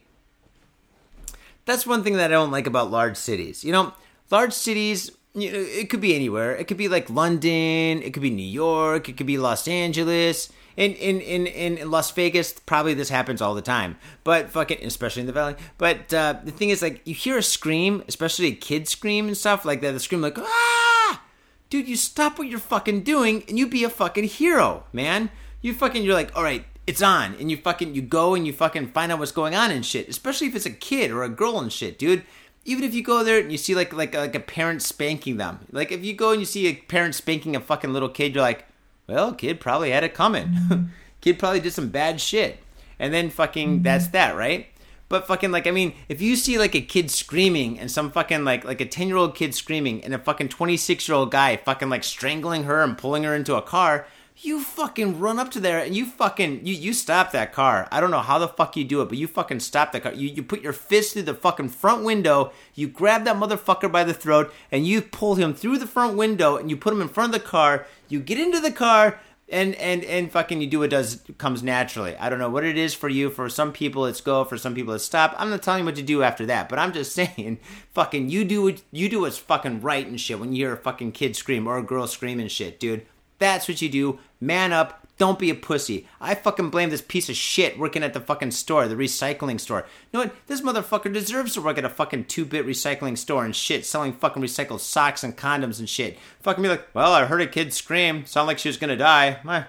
that's 1.67 1.87
one 1.87 2.03
thing 2.03 2.15
that 2.15 2.31
I 2.31 2.35
don't 2.35 2.51
like 2.51 2.67
about 2.67 2.91
large 2.91 3.19
cities. 3.19 3.65
You 3.65 3.73
know, 3.73 3.93
large 4.31 4.55
cities 4.55 5.11
you 5.35 5.53
know, 5.53 5.59
it 5.59 5.91
could 5.91 6.01
be 6.01 6.15
anywhere. 6.15 6.57
It 6.57 6.69
could 6.69 6.79
be 6.79 6.89
like 6.89 7.11
London. 7.11 8.01
It 8.01 8.15
could 8.15 8.23
be 8.23 8.31
New 8.31 8.49
York. 8.49 9.11
It 9.11 9.19
could 9.19 9.27
be 9.27 9.37
Los 9.37 9.69
Angeles. 9.69 10.51
In 10.79 10.95
in 10.95 11.21
in 11.21 11.47
in 11.47 11.91
Las 11.91 12.11
Vegas, 12.13 12.55
probably 12.55 12.95
this 12.95 13.11
happens 13.11 13.43
all 13.43 13.55
the 13.55 13.61
time. 13.61 13.99
But 14.25 14.49
fucking, 14.49 14.79
especially 14.83 15.21
in 15.21 15.27
the 15.27 15.35
valley. 15.35 15.57
But 15.77 16.15
uh, 16.15 16.37
the 16.43 16.51
thing 16.51 16.71
is, 16.71 16.81
like, 16.81 17.03
you 17.05 17.13
hear 17.13 17.37
a 17.37 17.43
scream, 17.43 18.05
especially 18.09 18.47
a 18.47 18.55
kid 18.55 18.89
scream 18.89 19.27
and 19.27 19.37
stuff 19.37 19.67
like 19.67 19.83
that. 19.83 19.93
The 19.93 20.01
scream 20.01 20.23
like 20.23 20.39
ah, 20.39 21.23
dude, 21.71 21.89
you 21.89 21.97
stop 21.97 22.39
what 22.39 22.49
you're 22.49 22.59
fucking 22.59 23.03
doing 23.03 23.45
and 23.49 23.59
you 23.59 23.67
be 23.67 23.85
a 23.85 23.91
fucking 23.91 24.25
hero, 24.25 24.85
man. 24.93 25.31
You 25.63 25.75
fucking, 25.75 26.03
you're 26.03 26.15
like, 26.15 26.37
all 26.37 26.43
right, 26.43 26.65
it's 26.87 27.03
on, 27.03 27.35
and 27.41 27.51
you 27.51 27.57
fucking, 27.57 27.95
you 27.95 28.03
go 28.03 28.35
and 28.35 28.47
you 28.47 28.53
fucking 28.53 28.89
find 28.89 29.11
out 29.11 29.19
what's 29.19 29.33
going 29.33 29.55
on 29.55 29.71
and 29.71 29.85
shit. 29.85 30.09
Especially 30.09 30.47
if 30.47 30.55
it's 30.55 30.67
a 30.67 30.71
kid 30.71 31.11
or 31.11 31.23
a 31.23 31.29
girl 31.29 31.59
and 31.59 31.73
shit, 31.73 31.99
dude 31.99 32.23
even 32.67 32.85
if 32.85 32.93
you 32.95 33.03
go 33.03 33.23
there 33.23 33.39
and 33.41 33.51
you 33.51 33.57
see 33.57 33.75
like 33.75 33.93
like 33.93 34.15
like 34.15 34.35
a 34.35 34.41
parent 34.41 34.83
spanking 34.83 35.37
them, 35.37 35.61
like 35.71 35.93
if 35.93 36.05
you 36.05 36.13
go 36.13 36.33
and 36.33 36.41
you 36.41 36.45
see 36.45 36.67
a 36.67 36.75
parent 36.75 37.15
spanking 37.15 37.57
a 37.57 37.61
fucking 37.61 37.93
little 37.93 38.09
kid, 38.09 38.35
you're 38.35 38.43
like, 38.43 38.67
well, 39.07 39.33
kid 39.33 39.61
probably 39.61 39.93
had 39.93 40.05
it 40.05 40.15
coming. 40.15 40.91
kid 41.21 41.39
probably 41.39 41.61
did 41.61 41.73
some 41.73 41.89
bad 41.89 42.21
shit, 42.21 42.59
and 42.99 43.15
then 43.15 43.31
fucking 43.31 43.75
mm-hmm. 43.77 43.83
that's 43.83 44.09
that, 44.09 44.37
right? 44.37 44.67
But 45.09 45.27
fucking 45.27 45.53
like 45.53 45.67
I 45.67 45.71
mean, 45.71 45.95
if 46.09 46.21
you 46.21 46.35
see 46.37 46.59
like 46.59 46.75
a 46.75 46.81
kid 46.81 47.11
screaming 47.11 47.79
and 47.79 47.91
some 47.91 48.11
fucking 48.11 48.45
like 48.45 48.65
like 48.65 48.81
a 48.81 48.87
ten 48.87 49.09
year 49.09 49.17
old 49.17 49.37
kid 49.37 49.55
screaming 49.55 50.03
and 50.05 50.13
a 50.15 50.19
fucking 50.19 50.49
twenty 50.49 50.77
six 50.77 51.09
year 51.09 51.17
old 51.17 51.31
guy 51.31 51.57
fucking 51.57 51.89
like 51.89 52.05
strangling 52.05 52.65
her 52.65 52.83
and 52.83 52.99
pulling 52.99 53.23
her 53.23 53.35
into 53.35 53.55
a 53.55 53.63
car, 53.63 54.07
you 54.39 54.61
fucking 54.61 55.19
run 55.19 55.39
up 55.39 55.51
to 55.53 55.61
there 55.61 55.79
and 55.79 55.95
you 55.95 56.07
fucking 56.07 56.67
you 56.67 56.75
you 56.75 56.93
stop 56.93 57.31
that 57.31 57.53
car. 57.53 57.87
I 57.93 58.01
don't 58.01 58.11
know 58.11 58.21
how 58.21 58.39
the 58.39 58.49
fuck 58.49 58.77
you 58.77 58.85
do 58.85 59.01
it, 59.01 59.09
but 59.09 59.17
you 59.17 59.29
fucking 59.29 59.61
stop 59.61 59.93
that 59.93 60.03
car. 60.03 60.13
You 60.13 60.29
you 60.29 60.43
put 60.43 60.61
your 60.61 60.73
fist 60.73 61.13
through 61.13 61.23
the 61.23 61.35
fucking 61.35 61.69
front 61.69 62.05
window, 62.05 62.53
you 62.75 62.89
grab 62.89 63.25
that 63.25 63.37
motherfucker 63.37 63.91
by 63.91 64.03
the 64.03 64.15
throat, 64.15 64.53
and 64.73 64.87
you 64.87 65.03
pull 65.03 65.37
him 65.37 65.55
through 65.55 65.79
the 65.79 65.87
front 65.87 66.17
window 66.17 66.57
and 66.57 66.69
you 66.69 66.77
put 66.77 66.93
him 66.93 67.01
in 67.01 67.09
front 67.09 67.35
of 67.35 67.41
the 67.41 67.47
car. 67.47 67.87
You 68.09 68.21
get 68.21 68.39
into 68.39 68.61
the 68.61 68.73
car 68.73 69.21
and 69.49 69.75
and 69.77 70.05
and 70.05 70.31
fucking 70.31 70.61
you 70.61 70.67
do 70.67 70.81
what 70.81 70.91
does 70.91 71.23
comes 71.39 71.63
naturally. 71.63 72.17
I 72.17 72.29
don't 72.29 72.39
know 72.39 72.51
what 72.51 72.65
it 72.65 72.77
is 72.77 72.95
for 72.95 73.09
you. 73.09 73.31
For 73.31 73.49
some 73.49 73.73
people 73.73 74.07
it's 74.07 74.21
go, 74.21 74.45
for 74.45 74.59
some 74.59 74.75
people 74.75 74.95
it's 74.95 75.05
stop. 75.05 75.35
I'm 75.39 75.51
not 75.51 75.63
telling 75.63 75.81
you 75.81 75.85
what 75.87 75.97
to 75.97 76.03
do 76.03 76.23
after 76.23 76.47
that, 76.47 76.69
but 76.69 76.79
I'm 76.79 76.93
just 76.93 77.13
saying, 77.15 77.59
fucking 77.93 78.29
you 78.29 78.45
do 78.45 78.63
what 78.63 78.83
you 78.91 79.09
do 79.09 79.21
what's 79.21 79.39
fucking 79.39 79.83
right 79.83 80.07
and 80.07 80.21
shit 80.21 80.41
when 80.41 80.53
you 80.53 80.67
hear 80.67 80.75
a 80.75 80.79
fucking 80.79 81.13
kid 81.13 81.37
scream 81.37 81.67
or 81.67 81.79
a 81.79 81.83
girl 81.83 82.07
scream 82.07 82.41
and 82.41 82.51
shit, 82.51 82.81
dude. 82.81 83.07
That's 83.39 83.69
what 83.69 83.83
you 83.83 83.89
do. 83.89 84.19
Man 84.41 84.73
up. 84.73 85.06
Don't 85.19 85.39
be 85.39 85.49
a 85.49 85.55
pussy. 85.55 86.07
I 86.21 86.35
fucking 86.35 86.69
blame 86.71 86.91
this 86.91 87.01
piece 87.01 87.29
of 87.31 87.37
shit 87.37 87.79
working 87.79 88.03
at 88.03 88.13
the 88.13 88.21
fucking 88.21 88.51
store, 88.51 88.87
the 88.87 88.95
recycling 88.95 89.59
store. 89.59 89.87
You 90.13 90.19
know 90.19 90.25
what? 90.27 90.37
This 90.47 90.61
motherfucker 90.61 91.13
deserves 91.13 91.55
to 91.55 91.63
work 91.63 91.79
at 91.79 91.87
a 91.87 91.89
fucking 91.89 92.27
two 92.27 92.45
bit 92.45 92.67
recycling 92.67 93.17
store 93.17 93.45
and 93.45 93.57
shit, 93.57 93.87
selling 93.87 94.13
fucking 94.13 94.43
recycled 94.43 94.81
socks 94.81 95.25
and 95.25 95.37
condoms 95.37 95.79
and 95.79 95.89
shit. 95.89 96.19
Fucking 96.41 96.63
be 96.63 96.69
like, 96.69 96.87
well, 96.95 97.13
I 97.13 97.25
heard 97.25 97.41
a 97.41 97.47
kid 97.47 97.73
scream. 97.73 98.27
Sound 98.27 98.47
like 98.47 98.59
she 98.59 98.69
was 98.69 98.77
gonna 98.77 98.97
die. 98.97 99.41
I 99.47 99.67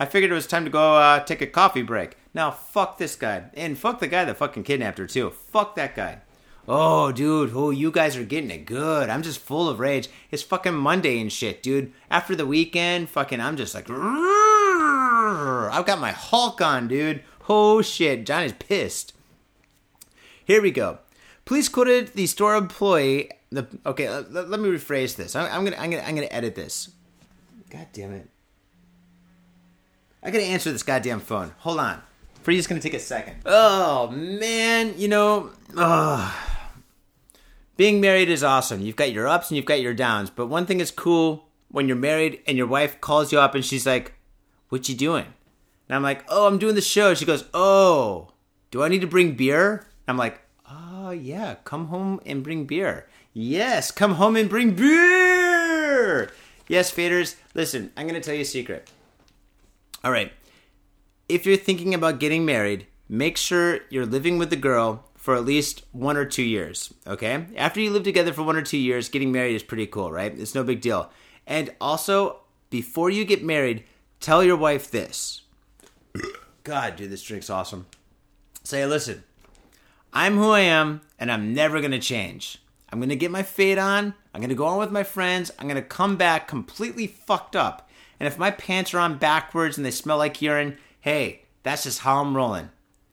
I 0.00 0.06
figured 0.06 0.30
it 0.30 0.34
was 0.34 0.46
time 0.46 0.64
to 0.64 0.70
go 0.70 0.94
uh, 0.96 1.20
take 1.20 1.42
a 1.42 1.46
coffee 1.46 1.82
break. 1.82 2.16
Now, 2.32 2.50
fuck 2.50 2.98
this 2.98 3.16
guy. 3.16 3.44
And 3.54 3.76
fuck 3.76 3.98
the 3.98 4.06
guy 4.06 4.24
that 4.24 4.36
fucking 4.36 4.62
kidnapped 4.62 4.98
her, 4.98 5.06
too. 5.06 5.30
Fuck 5.30 5.74
that 5.74 5.96
guy. 5.96 6.20
Oh, 6.68 7.10
dude, 7.10 7.52
oh, 7.54 7.70
you 7.70 7.90
guys 7.90 8.16
are 8.16 8.24
getting 8.24 8.50
it 8.50 8.66
good. 8.66 9.08
I'm 9.08 9.22
just 9.22 9.40
full 9.40 9.68
of 9.68 9.80
rage. 9.80 10.08
It's 10.30 10.42
fucking 10.42 10.74
Monday 10.74 11.18
and 11.20 11.32
shit, 11.32 11.62
dude. 11.62 11.92
After 12.10 12.36
the 12.36 12.46
weekend, 12.46 13.08
fucking, 13.08 13.40
I'm 13.40 13.56
just 13.56 13.74
like, 13.74 13.88
I've 15.70 15.86
got 15.86 16.00
my 16.00 16.12
Hulk 16.12 16.60
on, 16.60 16.88
dude. 16.88 17.22
Oh 17.48 17.82
shit, 17.82 18.26
Johnny's 18.26 18.52
pissed. 18.52 19.14
Here 20.44 20.62
we 20.62 20.70
go. 20.70 20.98
Police 21.44 21.68
quoted 21.68 22.08
the 22.14 22.26
store 22.26 22.56
employee. 22.56 23.30
The 23.50 23.66
okay, 23.86 24.10
let, 24.10 24.50
let 24.50 24.60
me 24.60 24.68
rephrase 24.68 25.16
this. 25.16 25.34
I'm, 25.34 25.50
I'm, 25.52 25.64
gonna, 25.64 25.76
I'm 25.76 25.90
gonna, 25.90 26.02
I'm 26.02 26.14
gonna 26.14 26.28
edit 26.30 26.54
this. 26.54 26.90
God 27.70 27.86
damn 27.92 28.12
it! 28.12 28.28
I 30.22 30.30
gotta 30.30 30.44
answer 30.44 30.72
this 30.72 30.82
goddamn 30.82 31.20
phone. 31.20 31.54
Hold 31.58 31.80
on. 31.80 32.02
Freeze 32.42 32.66
gonna 32.66 32.80
take 32.80 32.94
a 32.94 32.98
second. 32.98 33.36
Oh 33.46 34.10
man, 34.10 34.94
you 34.96 35.08
know, 35.08 35.50
oh 35.76 36.48
being 37.78 38.00
married 38.00 38.28
is 38.28 38.42
awesome. 38.42 38.82
You've 38.82 38.96
got 38.96 39.12
your 39.12 39.28
ups 39.28 39.50
and 39.50 39.56
you've 39.56 39.64
got 39.64 39.80
your 39.80 39.94
downs. 39.94 40.30
But 40.30 40.48
one 40.48 40.66
thing 40.66 40.80
is 40.80 40.90
cool 40.90 41.46
when 41.70 41.86
you're 41.86 41.96
married 41.96 42.40
and 42.44 42.58
your 42.58 42.66
wife 42.66 43.00
calls 43.00 43.30
you 43.32 43.38
up 43.38 43.54
and 43.54 43.64
she's 43.64 43.86
like, 43.86 44.17
What 44.68 44.88
you 44.88 44.94
doing? 44.94 45.26
And 45.88 45.96
I'm 45.96 46.02
like, 46.02 46.24
Oh, 46.28 46.46
I'm 46.46 46.58
doing 46.58 46.74
the 46.74 46.80
show. 46.80 47.14
She 47.14 47.24
goes, 47.24 47.44
Oh, 47.54 48.28
do 48.70 48.82
I 48.82 48.88
need 48.88 49.00
to 49.00 49.06
bring 49.06 49.34
beer? 49.34 49.86
I'm 50.06 50.16
like, 50.16 50.40
Oh, 50.70 51.10
yeah, 51.10 51.56
come 51.64 51.86
home 51.86 52.20
and 52.26 52.42
bring 52.42 52.66
beer. 52.66 53.06
Yes, 53.32 53.90
come 53.90 54.14
home 54.14 54.36
and 54.36 54.48
bring 54.48 54.74
beer. 54.74 56.30
Yes, 56.66 56.92
faders, 56.92 57.36
listen, 57.54 57.92
I'm 57.96 58.06
going 58.06 58.20
to 58.20 58.24
tell 58.24 58.34
you 58.34 58.42
a 58.42 58.44
secret. 58.44 58.90
All 60.04 60.12
right. 60.12 60.32
If 61.28 61.46
you're 61.46 61.56
thinking 61.56 61.94
about 61.94 62.20
getting 62.20 62.44
married, 62.44 62.86
make 63.08 63.36
sure 63.36 63.80
you're 63.88 64.06
living 64.06 64.38
with 64.38 64.50
the 64.50 64.56
girl 64.56 65.04
for 65.16 65.34
at 65.34 65.44
least 65.44 65.84
one 65.92 66.16
or 66.16 66.24
two 66.24 66.42
years. 66.42 66.92
Okay? 67.06 67.46
After 67.56 67.80
you 67.80 67.90
live 67.90 68.02
together 68.02 68.32
for 68.32 68.42
one 68.42 68.56
or 68.56 68.62
two 68.62 68.78
years, 68.78 69.08
getting 69.08 69.32
married 69.32 69.54
is 69.54 69.62
pretty 69.62 69.86
cool, 69.86 70.12
right? 70.12 70.38
It's 70.38 70.54
no 70.54 70.62
big 70.62 70.80
deal. 70.80 71.10
And 71.46 71.74
also, 71.80 72.40
before 72.70 73.10
you 73.10 73.24
get 73.24 73.42
married, 73.42 73.84
tell 74.20 74.42
your 74.42 74.56
wife 74.56 74.90
this. 74.90 75.42
God, 76.64 76.96
dude, 76.96 77.10
this 77.10 77.22
drink's 77.22 77.50
awesome. 77.50 77.86
Say, 78.64 78.84
listen, 78.84 79.24
I'm 80.12 80.36
who 80.36 80.50
I 80.50 80.60
am, 80.60 81.00
and 81.18 81.30
I'm 81.30 81.54
never 81.54 81.80
gonna 81.80 81.98
change. 81.98 82.62
I'm 82.90 83.00
gonna 83.00 83.16
get 83.16 83.30
my 83.30 83.42
fade 83.42 83.78
on. 83.78 84.14
I'm 84.34 84.40
gonna 84.40 84.54
go 84.54 84.66
on 84.66 84.78
with 84.78 84.90
my 84.90 85.04
friends. 85.04 85.50
I'm 85.58 85.68
gonna 85.68 85.82
come 85.82 86.16
back 86.16 86.48
completely 86.48 87.06
fucked 87.06 87.56
up. 87.56 87.88
And 88.20 88.26
if 88.26 88.38
my 88.38 88.50
pants 88.50 88.92
are 88.94 88.98
on 88.98 89.18
backwards 89.18 89.76
and 89.76 89.86
they 89.86 89.90
smell 89.90 90.18
like 90.18 90.42
urine, 90.42 90.76
hey, 91.00 91.42
that's 91.62 91.84
just 91.84 92.00
how 92.00 92.20
I'm 92.20 92.36
rolling 92.36 92.70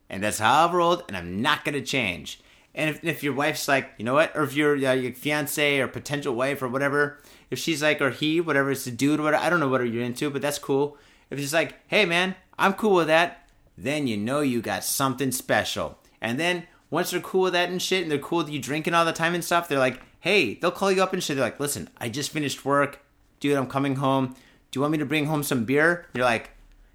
and 0.10 0.24
that's 0.24 0.40
how 0.40 0.66
I've 0.66 0.74
rolled, 0.74 1.04
and 1.08 1.18
I'm 1.18 1.42
not 1.42 1.66
gonna 1.66 1.82
change. 1.82 2.40
And 2.74 2.90
if, 2.90 3.04
if 3.04 3.24
your 3.24 3.34
wife's 3.34 3.68
like, 3.68 3.92
you 3.98 4.06
know 4.06 4.14
what, 4.14 4.36
or 4.36 4.44
if 4.44 4.54
you're 4.54 4.76
uh, 4.76 4.94
your 4.94 5.14
fiance 5.14 5.80
or 5.80 5.88
potential 5.88 6.36
wife 6.36 6.62
or 6.62 6.68
whatever, 6.68 7.22
if 7.56 7.60
she's 7.60 7.82
like, 7.82 8.02
or 8.02 8.12
he, 8.12 8.40
whatever, 8.40 8.72
it's 8.72 8.88
a 8.88 8.92
dude, 8.92 9.20
whatever, 9.20 9.44
I 9.44 9.50
don't 9.50 9.60
know 9.60 9.68
what 9.68 9.82
you're 9.90 10.04
into, 10.04 10.30
but 10.30 10.42
that's 10.42 10.60
cool. 10.60 10.98
If 11.30 11.40
she's 11.40 11.54
like, 11.54 11.76
hey 11.88 12.06
man, 12.06 12.36
I'm 12.60 12.74
cool 12.74 12.96
with 12.96 13.08
that, 13.08 13.50
then 13.78 14.08
you 14.08 14.18
know 14.18 14.42
you 14.42 14.62
got 14.62 14.84
something 14.84 15.32
special. 15.32 15.98
And 16.22 16.40
then 16.40 16.68
once 16.90 17.12
they're 17.12 17.20
cool 17.20 17.44
with 17.44 17.54
that 17.54 17.70
and 17.70 17.82
shit, 17.82 18.04
and 18.04 18.12
they're 18.12 18.20
cool 18.20 18.40
with 18.40 18.50
you 18.50 18.60
drinking 18.60 18.94
all 18.94 19.06
the 19.06 19.14
time 19.14 19.34
and 19.34 19.44
stuff, 19.44 19.68
they're 19.68 19.80
like, 19.80 20.02
hey, 20.20 20.56
they'll 20.56 20.72
call 20.72 20.92
you 20.92 21.02
up 21.02 21.14
and 21.14 21.24
shit. 21.24 21.36
They're 21.36 21.46
like, 21.46 21.60
listen, 21.60 21.90
I 21.98 22.10
just 22.10 22.32
finished 22.32 22.66
work, 22.66 23.04
dude, 23.40 23.58
I'm 23.58 23.68
coming 23.68 23.96
home. 23.96 24.36
Do 24.72 24.78
you 24.78 24.82
want 24.82 24.92
me 24.92 24.98
to 25.00 25.06
bring 25.06 25.26
home 25.26 25.44
some 25.44 25.66
beer? 25.66 26.06
You're 26.14 26.26
like, 26.26 26.52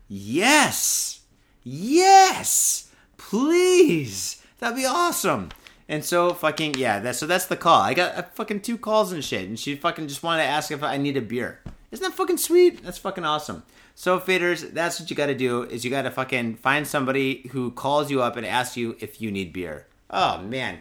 yes, 0.09 1.21
yes 1.65 2.91
please, 3.31 4.43
that'd 4.59 4.77
be 4.77 4.85
awesome. 4.85 5.51
And 5.91 6.05
so 6.05 6.33
fucking 6.35 6.75
yeah, 6.75 7.01
that 7.01 7.17
so 7.17 7.27
that's 7.27 7.47
the 7.47 7.57
call. 7.57 7.81
I 7.81 7.95
got 7.95 8.15
uh, 8.15 8.23
fucking 8.23 8.61
two 8.61 8.79
calls 8.79 9.11
and 9.11 9.25
shit, 9.25 9.49
and 9.49 9.59
she 9.59 9.75
fucking 9.75 10.07
just 10.07 10.23
wanted 10.23 10.45
to 10.45 10.49
ask 10.49 10.71
if 10.71 10.85
I 10.85 10.97
need 10.99 11.17
a 11.17 11.21
beer. 11.21 11.59
Isn't 11.91 12.05
that 12.05 12.17
fucking 12.17 12.37
sweet? 12.37 12.85
That's 12.85 12.97
fucking 12.97 13.25
awesome. 13.25 13.65
So 13.97 14.21
faders, 14.21 14.73
that's 14.73 15.01
what 15.01 15.11
you 15.11 15.17
got 15.17 15.27
to 15.27 15.35
do 15.35 15.65
is 15.65 15.85
you 15.85 15.91
got 15.91 16.03
to 16.03 16.13
fucking 16.13 16.59
find 16.59 16.87
somebody 16.87 17.49
who 17.51 17.73
calls 17.73 18.09
you 18.09 18.23
up 18.23 18.37
and 18.37 18.47
asks 18.47 18.77
you 18.77 18.97
if 19.01 19.21
you 19.21 19.33
need 19.33 19.53
beer. 19.53 19.89
Oh 20.09 20.41
man. 20.43 20.79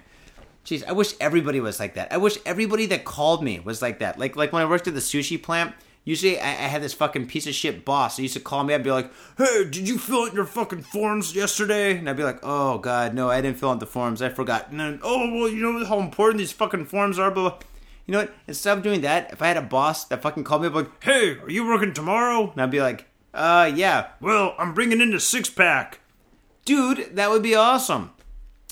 Jeez, 0.64 0.86
I 0.88 0.91
wish 0.91 1.15
everybody 1.19 1.60
was 1.60 1.80
like 1.80 1.95
that. 1.95 2.14
I 2.14 2.18
wish 2.18 2.38
everybody 2.45 2.86
that 2.86 3.03
called 3.03 3.44
me 3.44 3.60
was 3.60 3.81
like 3.81 3.98
that. 3.99 4.19
Like 4.19 4.36
like 4.36 4.53
when 4.53 4.61
I 4.61 4.69
worked 4.69 4.88
at 4.88 4.94
the 4.94 4.99
sushi 4.99 5.41
plant, 5.41 5.73
Usually, 6.10 6.40
I, 6.40 6.48
I, 6.48 6.68
had 6.69 6.81
this 6.81 6.95
fucking 6.95 7.27
piece 7.27 7.45
of 7.45 7.53
shit 7.53 7.86
boss. 7.86 8.18
He 8.18 8.23
used 8.23 8.34
to 8.34 8.40
call 8.40 8.64
me. 8.64 8.73
I'd 8.73 8.84
be 8.84 8.90
like, 8.90 9.11
"Hey, 9.38 9.65
did 9.65 9.88
you 9.88 9.99
fill 9.99 10.23
out 10.23 10.34
your 10.34 10.48
fucking 10.48 10.81
forms 10.81 11.36
yesterday?" 11.36 11.99
And 11.99 12.10
I'd 12.10 12.18
be 12.18 12.23
like, 12.23 12.40
"Oh 12.41 12.80
God, 12.80 13.14
no, 13.14 13.30
I 13.30 13.41
didn't 13.41 13.60
fill 13.60 13.69
out 13.69 13.80
the 13.80 13.86
forms. 13.86 14.19
I 14.19 14.30
forgot." 14.30 14.72
And 14.72 14.80
then, 14.80 14.99
"Oh 15.03 15.31
well, 15.31 15.48
you 15.48 15.61
know 15.61 15.86
how 15.86 15.99
important 15.99 16.40
these 16.40 16.52
fucking 16.52 16.86
forms 16.86 17.19
are." 17.19 17.30
Blah. 17.30 17.60
You 18.07 18.14
know 18.14 18.22
what? 18.22 18.34
Instead 18.48 18.76
of 18.76 18.84
doing 18.84 19.02
that, 19.02 19.31
if 19.34 19.44
I 19.44 19.49
had 19.49 19.57
a 19.57 19.61
boss 19.61 20.06
that 20.06 20.23
fucking 20.23 20.45
called 20.45 20.64
me 20.64 20.69
up 20.69 20.73
like, 20.73 21.03
"Hey, 21.03 21.38
are 21.38 21.52
you 21.52 21.68
working 21.68 21.94
tomorrow?" 21.94 22.49
and 22.52 22.60
I'd 22.60 22.72
be 22.72 22.81
like, 22.81 23.06
Uh, 23.31 23.72
yeah. 23.76 24.07
Well, 24.19 24.56
I'm 24.57 24.73
bringing 24.73 25.02
in 25.02 25.14
a 25.14 25.19
six 25.19 25.48
pack. 25.48 25.99
Dude, 26.65 27.15
that 27.18 27.30
would 27.30 27.44
be 27.44 27.53
awesome. 27.53 28.14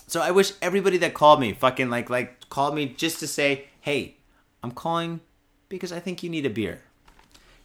So 0.07 0.21
I 0.21 0.31
wish 0.31 0.53
everybody 0.59 0.97
that 0.97 1.13
called 1.13 1.39
me 1.39 1.53
fucking 1.53 1.91
like 1.91 2.09
like 2.09 2.49
called 2.49 2.73
me 2.73 2.95
just 2.97 3.19
to 3.19 3.27
say, 3.27 3.67
"Hey, 3.79 4.17
I'm 4.63 4.71
calling 4.71 5.19
because 5.69 5.91
I 5.91 5.99
think 5.99 6.23
you 6.23 6.31
need 6.31 6.47
a 6.47 6.49
beer." 6.49 6.81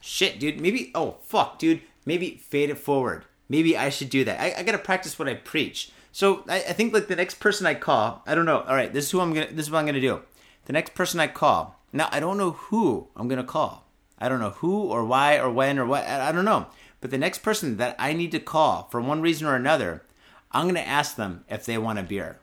Shit, 0.05 0.41
dude. 0.41 0.61
Maybe 0.61 0.91
oh 0.97 1.19
fuck, 1.23 1.61
dude. 1.61 1.81
Maybe 2.05 2.37
fade 2.37 2.70
it 2.70 2.79
forward. 2.79 3.24
Maybe 3.49 3.77
I 3.77 3.89
should 3.89 4.11
do 4.11 4.24
that. 4.24 4.41
I, 4.41 4.53
I 4.59 4.62
gotta 4.65 4.79
practice 4.79 5.16
what 5.16 5.29
I 5.29 5.35
preach. 5.35 5.93
So 6.11 6.43
I, 6.49 6.57
I 6.57 6.73
think 6.73 6.93
like 6.93 7.07
the 7.07 7.15
next 7.15 7.39
person 7.39 7.66
I 7.66 7.74
call, 7.74 8.23
I 8.27 8.35
don't 8.35 8.45
know. 8.45 8.62
All 8.62 8.74
right, 8.74 8.93
this 8.93 9.07
is 9.07 9.11
who 9.12 9.20
I'm 9.20 9.33
gonna. 9.33 9.47
This 9.53 9.66
is 9.66 9.70
what 9.70 9.79
I'm 9.79 9.87
gonna 9.87 10.01
do. 10.01 10.20
The 10.65 10.73
next 10.73 10.95
person 10.95 11.20
I 11.20 11.29
call. 11.29 11.81
Now 11.93 12.09
I 12.11 12.19
don't 12.19 12.37
know 12.37 12.51
who 12.51 13.07
I'm 13.15 13.29
gonna 13.29 13.45
call. 13.45 13.87
I 14.19 14.29
don't 14.29 14.41
know 14.41 14.51
who 14.51 14.83
or 14.85 15.05
why 15.05 15.39
or 15.39 15.49
when 15.49 15.79
or 15.79 15.87
what. 15.87 16.05
I 16.05 16.31
I 16.31 16.33
don't 16.33 16.45
know. 16.45 16.66
But 17.01 17.12
the 17.12 17.19
next 17.19 17.39
person 17.39 17.77
that 17.77 17.95
I 17.97 18.12
need 18.12 18.33
to 18.33 18.41
call 18.41 18.89
for 18.91 19.01
one 19.01 19.20
reason 19.20 19.47
or 19.47 19.55
another, 19.55 20.03
I'm 20.51 20.66
gonna 20.66 20.81
ask 20.81 21.15
them 21.15 21.45
if 21.49 21.65
they 21.65 21.79
want 21.79 22.01
a 22.01 22.03
beer. 22.03 22.41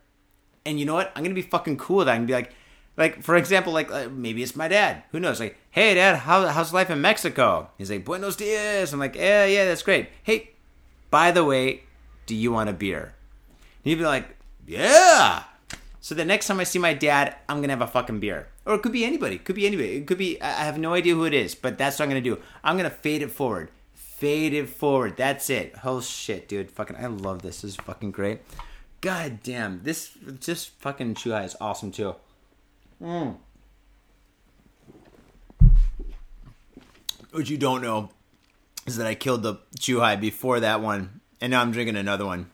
And 0.66 0.80
you 0.80 0.86
know 0.86 0.94
what? 0.94 1.12
I'm 1.14 1.24
gonna 1.24 1.36
be 1.36 1.42
fucking 1.42 1.76
cool 1.76 1.98
with 1.98 2.08
that. 2.08 2.14
I 2.14 2.18
can 2.18 2.26
be 2.26 2.34
like, 2.34 2.54
like 3.00 3.24
for 3.24 3.38
example, 3.38 3.72
like 3.72 3.90
uh, 3.92 4.10
maybe 4.12 4.44
it's 4.44 4.58
my 4.58 4.68
dad. 4.68 5.04
Who 5.12 5.22
knows? 5.22 5.40
Like, 5.40 5.58
hey 5.72 5.96
dad, 5.96 6.18
how, 6.18 6.46
how's 6.48 6.74
life 6.74 6.90
in 6.90 7.00
Mexico? 7.00 7.70
He's 7.78 7.90
like, 7.90 8.04
Buenos 8.04 8.36
dias. 8.36 8.92
I'm 8.92 9.00
like, 9.00 9.16
yeah, 9.16 9.46
yeah, 9.46 9.66
that's 9.66 9.84
great. 9.84 10.10
Hey, 10.22 10.52
by 11.10 11.32
the 11.32 11.46
way, 11.46 11.84
do 12.26 12.36
you 12.36 12.52
want 12.52 12.70
a 12.70 12.74
beer? 12.74 13.16
And 13.84 13.90
he'd 13.90 13.96
be 13.96 14.04
like, 14.04 14.36
yeah. 14.68 15.44
So 16.02 16.14
the 16.14 16.26
next 16.26 16.48
time 16.48 16.60
I 16.60 16.66
see 16.66 16.78
my 16.78 16.94
dad, 16.94 17.38
I'm 17.48 17.62
gonna 17.62 17.74
have 17.74 17.82
a 17.82 17.88
fucking 17.88 18.20
beer. 18.20 18.48
Or 18.66 18.76
it 18.76 18.82
could 18.82 18.92
be 18.92 19.06
anybody. 19.06 19.36
It 19.36 19.46
could 19.46 19.56
be 19.56 19.66
anybody. 19.66 19.96
It 19.96 20.06
could 20.06 20.18
be. 20.18 20.42
I 20.42 20.66
have 20.66 20.78
no 20.78 20.94
idea 20.94 21.16
who 21.16 21.24
it 21.24 21.34
is, 21.34 21.56
but 21.56 21.78
that's 21.78 22.00
what 22.00 22.04
I'm 22.04 22.10
gonna 22.10 22.22
do. 22.22 22.38
I'm 22.64 22.76
gonna 22.76 22.90
fade 22.90 23.22
it 23.22 23.32
forward. 23.32 23.72
Fade 23.94 24.54
it 24.54 24.68
forward. 24.68 25.16
That's 25.16 25.50
it. 25.50 25.74
Oh 25.86 26.02
shit, 26.02 26.50
dude. 26.50 26.70
Fucking, 26.70 26.98
I 26.98 27.08
love 27.08 27.42
this. 27.42 27.62
This 27.62 27.72
is 27.72 27.76
fucking 27.78 28.12
great. 28.12 28.42
God 29.00 29.40
damn, 29.42 29.82
this 29.84 30.12
just 30.42 30.72
fucking 30.82 31.16
Chuhai 31.16 31.46
is 31.46 31.56
awesome 31.62 31.92
too. 31.92 32.16
Mm. 33.02 33.38
What 37.32 37.50
you 37.50 37.58
don't 37.58 37.82
know 37.82 38.10
is 38.86 38.98
that 38.98 39.08
I 39.08 39.16
killed 39.16 39.44
the 39.44 39.56
Chuhai 39.78 40.20
before 40.20 40.60
that 40.60 40.82
one, 40.82 41.22
and 41.40 41.52
now 41.52 41.62
I'm 41.62 41.72
drinking 41.72 41.96
another 41.96 42.26
one. 42.26 42.50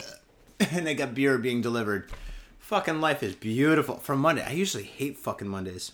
and 0.70 0.88
I 0.88 0.94
got 0.94 1.14
beer 1.14 1.38
being 1.38 1.60
delivered. 1.60 2.10
Fucking 2.58 3.00
life 3.00 3.22
is 3.22 3.34
beautiful. 3.34 3.96
For 3.96 4.16
Monday, 4.16 4.44
I 4.44 4.52
usually 4.52 4.84
hate 4.84 5.18
fucking 5.18 5.48
Mondays. 5.48 5.92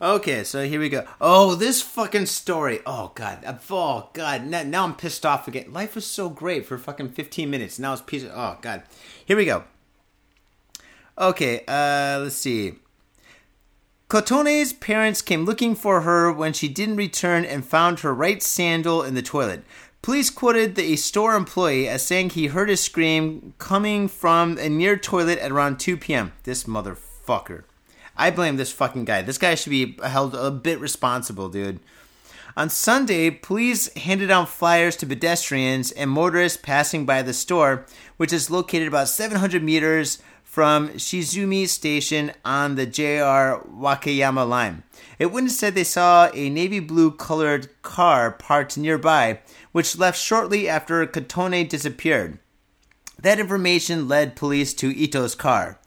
Okay, 0.00 0.44
so 0.44 0.64
here 0.64 0.78
we 0.78 0.88
go. 0.88 1.04
Oh, 1.20 1.56
this 1.56 1.82
fucking 1.82 2.26
story. 2.26 2.80
Oh 2.86 3.10
god. 3.16 3.44
Oh 3.68 4.10
god. 4.12 4.46
Now, 4.46 4.62
now 4.62 4.84
I'm 4.84 4.94
pissed 4.94 5.26
off 5.26 5.48
again. 5.48 5.72
Life 5.72 5.96
was 5.96 6.06
so 6.06 6.28
great 6.28 6.66
for 6.66 6.78
fucking 6.78 7.08
15 7.08 7.50
minutes. 7.50 7.80
Now 7.80 7.94
it's 7.94 8.02
piece. 8.02 8.22
Of, 8.22 8.30
oh 8.32 8.58
god. 8.60 8.84
Here 9.24 9.36
we 9.36 9.44
go. 9.44 9.64
Okay. 11.18 11.64
Uh, 11.66 12.20
let's 12.22 12.36
see. 12.36 12.74
Kotone's 14.08 14.72
parents 14.72 15.20
came 15.20 15.44
looking 15.44 15.74
for 15.74 16.00
her 16.00 16.32
when 16.32 16.54
she 16.54 16.68
didn't 16.68 16.96
return 16.96 17.44
and 17.44 17.64
found 17.64 18.00
her 18.00 18.14
right 18.14 18.42
sandal 18.42 19.02
in 19.02 19.14
the 19.14 19.20
toilet. 19.20 19.64
Police 20.00 20.30
quoted 20.30 20.76
the, 20.76 20.92
a 20.92 20.96
store 20.96 21.34
employee 21.34 21.88
as 21.88 22.06
saying 22.06 22.30
he 22.30 22.46
heard 22.46 22.70
a 22.70 22.76
scream 22.76 23.52
coming 23.58 24.08
from 24.08 24.56
a 24.58 24.68
near 24.68 24.96
toilet 24.96 25.38
at 25.40 25.52
around 25.52 25.78
2 25.78 25.98
p.m. 25.98 26.32
This 26.44 26.64
motherfucker. 26.64 27.64
I 28.16 28.30
blame 28.30 28.56
this 28.56 28.72
fucking 28.72 29.04
guy. 29.04 29.22
This 29.22 29.38
guy 29.38 29.54
should 29.54 29.70
be 29.70 29.98
held 30.02 30.34
a 30.34 30.50
bit 30.50 30.80
responsible, 30.80 31.48
dude. 31.48 31.80
On 32.56 32.70
Sunday, 32.70 33.30
police 33.30 33.92
handed 33.94 34.30
out 34.30 34.48
flyers 34.48 34.96
to 34.96 35.06
pedestrians 35.06 35.92
and 35.92 36.10
motorists 36.10 36.58
passing 36.60 37.04
by 37.04 37.22
the 37.22 37.34
store, 37.34 37.84
which 38.16 38.32
is 38.32 38.50
located 38.50 38.88
about 38.88 39.08
700 39.08 39.62
meters 39.62 40.18
from 40.58 40.88
Shizumi 40.88 41.68
Station 41.68 42.32
on 42.44 42.74
the 42.74 42.84
JR 42.84 43.62
Wakayama 43.70 44.48
line. 44.48 44.82
A 45.20 45.26
witness 45.26 45.56
said 45.56 45.76
they 45.76 45.84
saw 45.84 46.30
a 46.34 46.50
navy 46.50 46.80
blue 46.80 47.12
colored 47.12 47.68
car 47.82 48.32
parked 48.32 48.76
nearby, 48.76 49.38
which 49.70 49.96
left 49.96 50.18
shortly 50.18 50.68
after 50.68 51.06
Kotone 51.06 51.68
disappeared. 51.68 52.40
That 53.22 53.38
information 53.38 54.08
led 54.08 54.34
police 54.34 54.74
to 54.74 54.90
Ito's 54.90 55.36
car. 55.36 55.78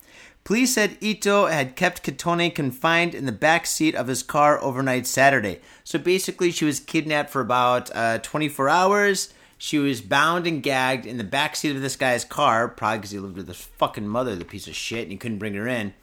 Police 0.45 0.76
said 0.76 0.95
Ito 1.02 1.48
had 1.48 1.76
kept 1.76 2.02
Kotone 2.02 2.56
confined 2.56 3.14
in 3.14 3.26
the 3.26 3.34
back 3.34 3.65
seat 3.65 3.93
of 3.93 4.07
his 4.07 4.23
car 4.23 4.57
overnight 4.64 5.06
Saturday. 5.06 5.60
So 5.84 5.99
basically, 5.99 6.49
she 6.49 6.64
was 6.64 6.80
kidnapped 6.80 7.30
for 7.30 7.41
about 7.41 7.93
uh, 7.93 8.19
24 8.19 8.69
hours. 8.69 9.34
She 9.63 9.77
was 9.77 10.01
bound 10.01 10.47
and 10.47 10.63
gagged 10.63 11.05
in 11.05 11.19
the 11.19 11.23
back 11.23 11.55
seat 11.55 11.75
of 11.75 11.83
this 11.83 11.95
guy's 11.95 12.25
car, 12.25 12.67
probably 12.67 12.97
because 12.97 13.11
he 13.11 13.19
lived 13.19 13.38
with 13.38 13.47
his 13.47 13.61
fucking 13.61 14.07
mother, 14.07 14.35
the 14.35 14.43
piece 14.43 14.67
of 14.67 14.73
shit, 14.73 15.03
and 15.03 15.11
he 15.11 15.19
couldn't 15.19 15.38
bring 15.38 15.53
her 15.53 15.67
in, 15.67 15.93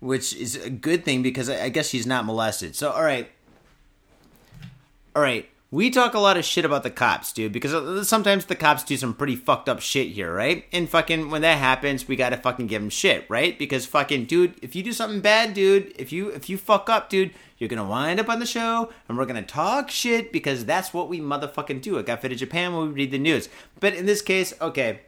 which 0.00 0.34
is 0.34 0.56
a 0.56 0.68
good 0.68 1.04
thing 1.04 1.22
because 1.22 1.48
I 1.48 1.66
I 1.66 1.68
guess 1.68 1.88
she's 1.88 2.08
not 2.08 2.24
molested. 2.24 2.74
So, 2.74 2.90
all 2.90 3.04
right. 3.04 3.30
All 5.14 5.22
right. 5.22 5.48
We 5.74 5.90
talk 5.90 6.14
a 6.14 6.20
lot 6.20 6.36
of 6.36 6.44
shit 6.44 6.64
about 6.64 6.84
the 6.84 6.90
cops, 6.90 7.32
dude, 7.32 7.50
because 7.50 7.74
uh, 7.74 8.04
sometimes 8.04 8.46
the 8.46 8.54
cops 8.54 8.84
do 8.84 8.96
some 8.96 9.12
pretty 9.12 9.34
fucked 9.34 9.68
up 9.68 9.80
shit 9.80 10.06
here, 10.12 10.32
right? 10.32 10.66
And 10.70 10.88
fucking 10.88 11.30
when 11.30 11.42
that 11.42 11.58
happens, 11.58 12.06
we 12.06 12.14
gotta 12.14 12.36
fucking 12.36 12.68
give 12.68 12.80
them 12.80 12.90
shit, 12.90 13.26
right? 13.28 13.58
Because 13.58 13.84
fucking, 13.84 14.26
dude, 14.26 14.54
if 14.62 14.76
you 14.76 14.84
do 14.84 14.92
something 14.92 15.20
bad, 15.20 15.52
dude, 15.52 15.92
if 15.98 16.12
you 16.12 16.28
if 16.28 16.48
you 16.48 16.58
fuck 16.58 16.88
up, 16.88 17.10
dude, 17.10 17.32
you're 17.58 17.68
gonna 17.68 17.82
wind 17.82 18.20
up 18.20 18.28
on 18.28 18.38
the 18.38 18.46
show, 18.46 18.92
and 19.08 19.18
we're 19.18 19.26
gonna 19.26 19.42
talk 19.42 19.90
shit 19.90 20.30
because 20.30 20.64
that's 20.64 20.94
what 20.94 21.08
we 21.08 21.18
motherfucking 21.18 21.82
do. 21.82 21.98
At 21.98 22.06
Got 22.06 22.22
Faded 22.22 22.38
Japan 22.38 22.72
when 22.72 22.86
we 22.86 22.94
read 22.94 23.10
the 23.10 23.18
news. 23.18 23.48
But 23.80 23.94
in 23.94 24.06
this 24.06 24.22
case, 24.22 24.54
okay, 24.60 25.00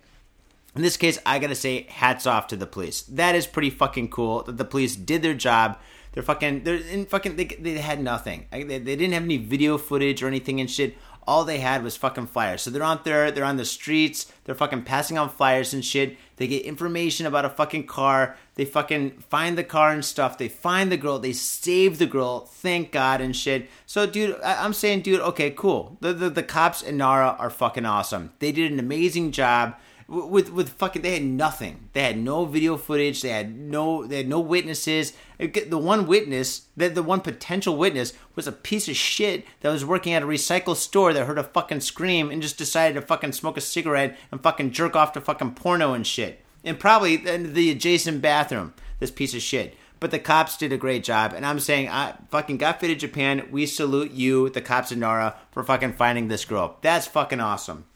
in 0.74 0.82
this 0.82 0.97
case, 0.97 1.20
I 1.24 1.38
gotta 1.38 1.55
say, 1.55 1.86
hats 1.90 2.26
off 2.26 2.48
to 2.48 2.56
the 2.56 2.66
police. 2.66 3.02
That 3.02 3.36
is 3.36 3.47
pretty 3.47 3.70
fucking 3.70 4.09
cool 4.09 4.43
that 4.43 4.56
the 4.56 4.64
police 4.64 4.97
did 4.97 5.22
their 5.22 5.32
job. 5.32 5.78
They're 6.16 6.22
fucking, 6.22 6.64
they're 6.64 6.76
in 6.76 7.05
fucking, 7.05 7.36
they, 7.36 7.44
they 7.44 7.72
had 7.76 8.02
nothing. 8.02 8.47
They, 8.51 8.62
they 8.62 8.78
didn't 8.78 9.12
have 9.12 9.24
any 9.24 9.36
video 9.36 9.76
footage 9.76 10.22
or 10.22 10.28
anything 10.28 10.62
and 10.62 10.70
shit. 10.70 10.97
All 11.26 11.44
they 11.44 11.59
had 11.59 11.84
was 11.84 11.94
fucking 11.94 12.28
flyers. 12.28 12.62
So 12.62 12.70
they're 12.70 12.82
out 12.82 13.05
there, 13.05 13.30
they're 13.30 13.44
on 13.44 13.59
the 13.59 13.66
streets, 13.66 14.32
they're 14.44 14.55
fucking 14.55 14.84
passing 14.84 15.18
on 15.18 15.28
flyers 15.28 15.74
and 15.74 15.84
shit. 15.84 16.16
They 16.36 16.47
get 16.47 16.64
information 16.64 17.26
about 17.26 17.44
a 17.44 17.51
fucking 17.51 17.86
car. 17.86 18.36
They 18.55 18.64
fucking 18.64 19.24
find 19.28 19.59
the 19.59 19.64
car 19.64 19.90
and 19.90 20.02
stuff. 20.02 20.38
They 20.38 20.48
find 20.48 20.90
the 20.90 20.97
girl. 20.97 21.18
They 21.18 21.34
save 21.34 21.98
the 21.98 22.06
girl. 22.06 22.47
Thank 22.47 22.93
God 22.93 23.20
and 23.20 23.36
shit. 23.36 23.68
So, 23.84 24.06
dude, 24.06 24.40
I- 24.43 24.64
I'm 24.64 24.72
saying, 24.72 25.02
dude, 25.02 25.20
okay, 25.20 25.51
cool. 25.51 25.98
The, 26.01 26.14
the, 26.14 26.30
the 26.30 26.43
cops 26.43 26.80
in 26.80 26.97
Nara 26.97 27.36
are 27.38 27.51
fucking 27.51 27.84
awesome. 27.84 28.32
They 28.38 28.52
did 28.52 28.72
an 28.72 28.78
amazing 28.78 29.32
job 29.32 29.74
with 30.08 30.50
with 30.50 30.70
fucking 30.70 31.02
they 31.02 31.14
had 31.14 31.24
nothing. 31.24 31.88
They 31.92 32.02
had 32.02 32.18
no 32.18 32.44
video 32.44 32.76
footage. 32.76 33.22
They 33.22 33.30
had 33.30 33.56
no 33.56 34.06
they 34.06 34.18
had 34.18 34.28
no 34.28 34.40
witnesses. 34.40 35.12
The 35.38 35.78
one 35.78 36.06
witness 36.06 36.66
the, 36.76 36.88
the 36.88 37.02
one 37.02 37.20
potential 37.20 37.76
witness 37.76 38.12
was 38.34 38.46
a 38.46 38.52
piece 38.52 38.88
of 38.88 38.96
shit 38.96 39.44
that 39.60 39.70
was 39.72 39.84
working 39.84 40.12
at 40.12 40.22
a 40.22 40.26
recycle 40.26 40.76
store 40.76 41.12
that 41.12 41.26
heard 41.26 41.38
a 41.38 41.44
fucking 41.44 41.80
scream 41.80 42.30
and 42.30 42.40
just 42.40 42.58
decided 42.58 42.94
to 42.94 43.02
fucking 43.02 43.32
smoke 43.32 43.56
a 43.56 43.60
cigarette 43.60 44.16
and 44.30 44.42
fucking 44.42 44.70
jerk 44.70 44.94
off 44.94 45.12
to 45.12 45.20
fucking 45.20 45.54
porno 45.54 45.92
and 45.92 46.06
shit. 46.06 46.40
And 46.64 46.78
probably 46.78 47.14
in 47.14 47.54
the 47.54 47.70
adjacent 47.70 48.22
bathroom 48.22 48.74
this 49.00 49.10
piece 49.10 49.34
of 49.34 49.42
shit. 49.42 49.76
But 49.98 50.10
the 50.10 50.18
cops 50.18 50.56
did 50.56 50.72
a 50.72 50.76
great 50.76 51.04
job. 51.04 51.32
And 51.32 51.44
i'm 51.44 51.58
saying 51.58 51.88
i 51.88 52.14
fucking 52.30 52.58
Got 52.58 52.80
Faded 52.80 53.00
Japan. 53.00 53.48
We 53.50 53.66
salute 53.66 54.12
you 54.12 54.50
the 54.50 54.60
cops 54.60 54.92
in 54.92 55.00
nara 55.00 55.34
for 55.50 55.64
fucking 55.64 55.94
finding 55.94 56.28
this 56.28 56.44
girl. 56.44 56.76
That's 56.82 57.08
fucking 57.08 57.40
awesome. 57.40 57.86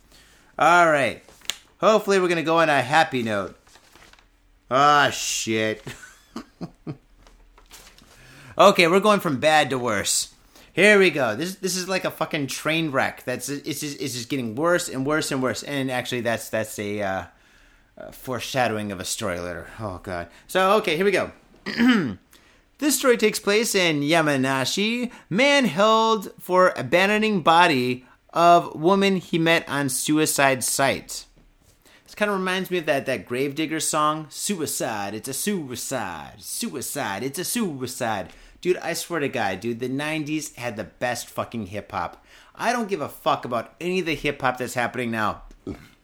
All 0.59 0.91
right 0.91 1.23
Hopefully, 1.81 2.21
we're 2.21 2.29
gonna 2.29 2.43
go 2.43 2.59
on 2.59 2.69
a 2.69 2.83
happy 2.83 3.23
note. 3.23 3.57
Ah, 4.71 5.11
shit. 5.11 5.83
okay, 8.59 8.87
we're 8.87 9.01
going 9.01 9.21
from 9.21 9.41
bad 9.41 9.71
to 9.71 9.79
worse. 9.79 10.35
Here 10.73 10.99
we 10.99 11.11
go. 11.11 11.35
This 11.35 11.57
this 11.57 11.77
is 11.77 11.89
like 11.89 12.05
a 12.05 12.11
fucking 12.11 12.47
train 12.47 12.91
wreck. 12.91 13.25
That's 13.25 13.49
it's 13.49 13.81
just, 13.81 14.01
it's 14.01 14.15
just 14.15 14.29
getting 14.29 14.55
worse 14.55 14.89
and 14.89 15.05
worse 15.05 15.33
and 15.33 15.43
worse. 15.43 15.63
And 15.63 15.91
actually, 15.91 16.21
that's 16.21 16.49
that's 16.51 16.79
a 16.79 17.03
uh, 17.03 17.25
uh, 17.99 18.11
foreshadowing 18.13 18.93
of 18.93 19.01
a 19.01 19.05
story 19.05 19.41
later. 19.41 19.67
Oh 19.81 20.01
god. 20.03 20.29
So 20.47 20.77
okay, 20.79 20.97
here 20.97 21.05
we 21.05 21.11
go. 21.11 21.33
This 22.81 22.99
story 22.99 23.19
takes 23.19 23.39
place 23.39 23.75
in 23.75 24.01
Yamanashi. 24.01 25.13
Man 25.29 25.67
held 25.67 26.33
for 26.41 26.73
abandoning 26.79 27.43
body 27.43 28.07
of 28.31 28.75
woman 28.75 29.17
he 29.17 29.39
met 29.39 29.69
on 29.69 29.91
suicide 29.91 30.65
site. 30.65 31.27
Kind 32.21 32.33
of 32.33 32.37
reminds 32.37 32.71
me 32.71 32.77
of 32.77 32.85
that 32.85 33.07
that 33.07 33.25
Gravedigger 33.25 33.81
song, 33.81 34.27
"Suicide, 34.29 35.15
it's 35.15 35.29
a 35.29 35.33
suicide, 35.33 36.35
suicide, 36.37 37.23
it's 37.23 37.39
a 37.39 37.45
suicide." 37.45 38.35
Dude, 38.61 38.77
I 38.77 38.93
swear 38.93 39.21
to 39.21 39.29
God, 39.31 39.61
dude, 39.61 39.81
the 39.81 39.89
'90s 39.89 40.55
had 40.57 40.77
the 40.77 40.85
best 40.85 41.31
fucking 41.31 41.69
hip 41.69 41.93
hop. 41.93 42.23
I 42.55 42.75
don't 42.75 42.91
give 42.91 43.01
a 43.01 43.09
fuck 43.09 43.47
about 43.47 43.75
any 43.81 44.01
of 44.01 44.05
the 44.05 44.15
hip 44.15 44.43
hop 44.43 44.59
that's 44.59 44.75
happening 44.75 45.11
now. 45.11 45.45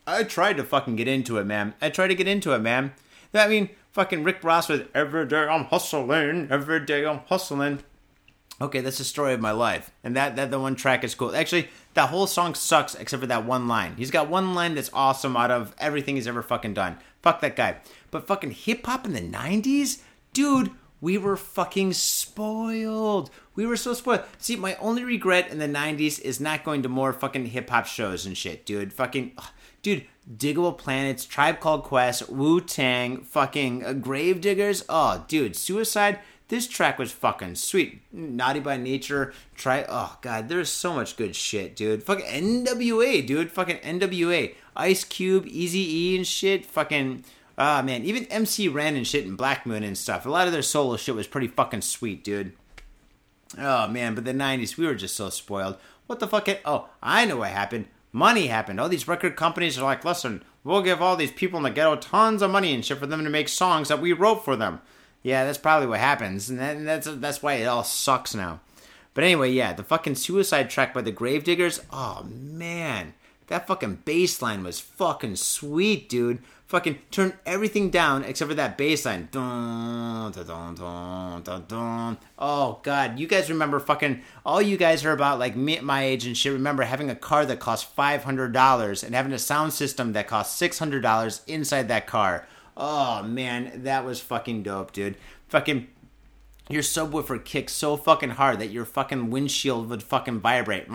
I 0.06 0.22
tried 0.22 0.56
to 0.56 0.64
fucking 0.64 0.96
get 0.96 1.06
into 1.06 1.36
it, 1.36 1.44
man. 1.44 1.74
I 1.82 1.90
tried 1.90 2.08
to 2.08 2.14
get 2.14 2.26
into 2.26 2.54
it, 2.54 2.60
man. 2.60 2.94
I 3.34 3.46
mean, 3.46 3.68
fucking 3.92 4.24
Rick 4.24 4.42
Ross 4.42 4.70
with 4.70 4.88
"Every 4.94 5.26
day 5.26 5.46
I'm 5.46 5.64
hustling, 5.64 6.48
every 6.50 6.80
day 6.80 7.04
I'm 7.04 7.20
hustling." 7.28 7.80
Okay, 8.58 8.80
that's 8.80 8.98
the 8.98 9.04
story 9.04 9.34
of 9.34 9.40
my 9.40 9.50
life, 9.50 9.90
and 10.02 10.16
that 10.16 10.36
that 10.36 10.50
the 10.50 10.58
one 10.58 10.76
track 10.76 11.04
is 11.04 11.14
cool. 11.14 11.36
Actually, 11.36 11.68
that 11.92 12.08
whole 12.08 12.26
song 12.26 12.54
sucks 12.54 12.94
except 12.94 13.20
for 13.20 13.26
that 13.26 13.44
one 13.44 13.68
line. 13.68 13.94
He's 13.98 14.10
got 14.10 14.30
one 14.30 14.54
line 14.54 14.74
that's 14.74 14.90
awesome 14.94 15.36
out 15.36 15.50
of 15.50 15.74
everything 15.78 16.16
he's 16.16 16.26
ever 16.26 16.42
fucking 16.42 16.72
done. 16.72 16.96
Fuck 17.20 17.40
that 17.42 17.54
guy. 17.56 17.76
But 18.10 18.26
fucking 18.26 18.52
hip 18.52 18.86
hop 18.86 19.04
in 19.04 19.12
the 19.12 19.20
'90s, 19.20 20.00
dude, 20.32 20.70
we 21.02 21.18
were 21.18 21.36
fucking 21.36 21.92
spoiled. 21.92 23.30
We 23.54 23.66
were 23.66 23.76
so 23.76 23.92
spoiled. 23.92 24.22
See, 24.38 24.56
my 24.56 24.74
only 24.76 25.04
regret 25.04 25.50
in 25.50 25.58
the 25.58 25.68
'90s 25.68 26.18
is 26.20 26.40
not 26.40 26.64
going 26.64 26.82
to 26.82 26.88
more 26.88 27.12
fucking 27.12 27.46
hip 27.46 27.68
hop 27.68 27.84
shows 27.84 28.24
and 28.24 28.38
shit, 28.38 28.64
dude. 28.64 28.92
Fucking, 28.92 29.32
ugh. 29.36 29.48
dude. 29.82 30.06
Digable 30.28 30.76
Planets, 30.76 31.24
Tribe 31.24 31.60
Called 31.60 31.84
Quest, 31.84 32.28
Wu 32.28 32.60
Tang, 32.60 33.22
fucking 33.22 33.84
uh, 33.84 33.92
Gravediggaz. 33.92 34.84
Oh, 34.88 35.24
dude, 35.28 35.54
Suicide. 35.54 36.18
This 36.48 36.68
track 36.68 36.98
was 36.98 37.10
fucking 37.10 37.56
sweet. 37.56 38.02
Naughty 38.12 38.60
by 38.60 38.76
Nature. 38.76 39.32
Try. 39.56 39.84
Oh 39.88 40.16
god, 40.22 40.48
there's 40.48 40.68
so 40.68 40.94
much 40.94 41.16
good 41.16 41.34
shit, 41.34 41.74
dude. 41.74 42.04
Fucking 42.04 42.64
NWA, 42.64 43.26
dude. 43.26 43.50
Fucking 43.50 43.78
NWA. 43.78 44.54
Ice 44.76 45.02
Cube, 45.02 45.46
Easy 45.48 46.12
E 46.12 46.16
and 46.16 46.26
shit. 46.26 46.64
Fucking. 46.64 47.24
Ah 47.58 47.82
man, 47.82 48.04
even 48.04 48.26
MC 48.26 48.68
Ren 48.68 48.94
and 48.94 49.06
shit 49.06 49.26
and 49.26 49.36
Black 49.36 49.66
Moon 49.66 49.82
and 49.82 49.98
stuff. 49.98 50.24
A 50.24 50.30
lot 50.30 50.46
of 50.46 50.52
their 50.52 50.62
solo 50.62 50.96
shit 50.96 51.16
was 51.16 51.26
pretty 51.26 51.48
fucking 51.48 51.80
sweet, 51.80 52.22
dude. 52.22 52.52
Oh 53.58 53.88
man, 53.88 54.14
but 54.14 54.24
the 54.24 54.32
'90s, 54.32 54.76
we 54.76 54.86
were 54.86 54.94
just 54.94 55.16
so 55.16 55.30
spoiled. 55.30 55.76
What 56.06 56.20
the 56.20 56.28
fuck? 56.28 56.48
Oh, 56.64 56.88
I 57.02 57.24
know 57.24 57.38
what 57.38 57.50
happened. 57.50 57.86
Money 58.12 58.46
happened. 58.46 58.78
All 58.78 58.88
these 58.88 59.08
record 59.08 59.36
companies 59.36 59.78
are 59.78 59.84
like, 59.84 60.04
listen, 60.04 60.44
we'll 60.62 60.82
give 60.82 61.02
all 61.02 61.16
these 61.16 61.32
people 61.32 61.56
in 61.56 61.64
the 61.64 61.70
ghetto 61.70 61.96
tons 61.96 62.40
of 62.40 62.50
money 62.50 62.72
and 62.72 62.84
shit 62.84 62.98
for 62.98 63.06
them 63.06 63.24
to 63.24 63.30
make 63.30 63.48
songs 63.48 63.88
that 63.88 64.00
we 64.00 64.12
wrote 64.12 64.44
for 64.44 64.54
them. 64.54 64.80
Yeah, 65.22 65.44
that's 65.44 65.58
probably 65.58 65.88
what 65.88 65.98
happens, 65.98 66.48
and, 66.48 66.58
that, 66.60 66.84
that's 66.84 67.08
that's 67.16 67.42
why 67.42 67.54
it 67.54 67.64
all 67.64 67.82
sucks 67.82 68.34
now. 68.34 68.60
But 69.12 69.24
anyway, 69.24 69.50
yeah, 69.50 69.72
the 69.72 69.82
fucking 69.82 70.16
suicide 70.16 70.70
track 70.70 70.94
by 70.94 71.00
the 71.02 71.10
Gravediggaz. 71.10 71.84
Oh 71.90 72.24
man, 72.24 73.14
that 73.48 73.66
fucking 73.66 74.02
bass 74.04 74.40
line 74.40 74.62
was 74.62 74.78
fucking 74.78 75.36
sweet, 75.36 76.08
dude. 76.08 76.40
Fucking 76.66 76.98
turn 77.12 77.32
everything 77.46 77.90
down 77.90 78.24
except 78.24 78.48
for 78.48 78.54
that 78.56 78.76
bass 78.76 79.04
line. 79.06 79.28
Dun, 79.30 80.32
dun, 80.32 80.74
dun, 80.74 81.42
dun, 81.42 81.64
dun. 81.68 82.18
Oh 82.38 82.80
god, 82.82 83.18
you 83.18 83.28
guys 83.28 83.48
remember 83.48 83.78
fucking 83.78 84.20
all 84.44 84.60
you 84.60 84.76
guys 84.76 85.04
are 85.04 85.12
about 85.12 85.38
like 85.38 85.54
me, 85.54 85.76
at 85.76 85.84
my 85.84 86.02
age 86.04 86.26
and 86.26 86.36
shit. 86.36 86.52
Remember 86.52 86.82
having 86.82 87.08
a 87.08 87.14
car 87.14 87.46
that 87.46 87.60
cost 87.60 87.94
five 87.94 88.24
hundred 88.24 88.52
dollars 88.52 89.04
and 89.04 89.14
having 89.14 89.32
a 89.32 89.38
sound 89.38 89.72
system 89.72 90.12
that 90.12 90.26
cost 90.26 90.56
six 90.56 90.78
hundred 90.78 91.02
dollars 91.02 91.42
inside 91.46 91.86
that 91.88 92.06
car. 92.06 92.46
Oh 92.76 93.22
man, 93.22 93.84
that 93.84 94.04
was 94.04 94.20
fucking 94.20 94.62
dope, 94.62 94.92
dude. 94.92 95.16
Fucking 95.48 95.88
your 96.68 96.82
subwoofer 96.82 97.44
kicks 97.44 97.72
so 97.72 97.96
fucking 97.96 98.30
hard 98.30 98.58
that 98.58 98.70
your 98.70 98.84
fucking 98.84 99.30
windshield 99.30 99.88
would 99.88 100.02
fucking 100.02 100.40
vibrate. 100.40 100.88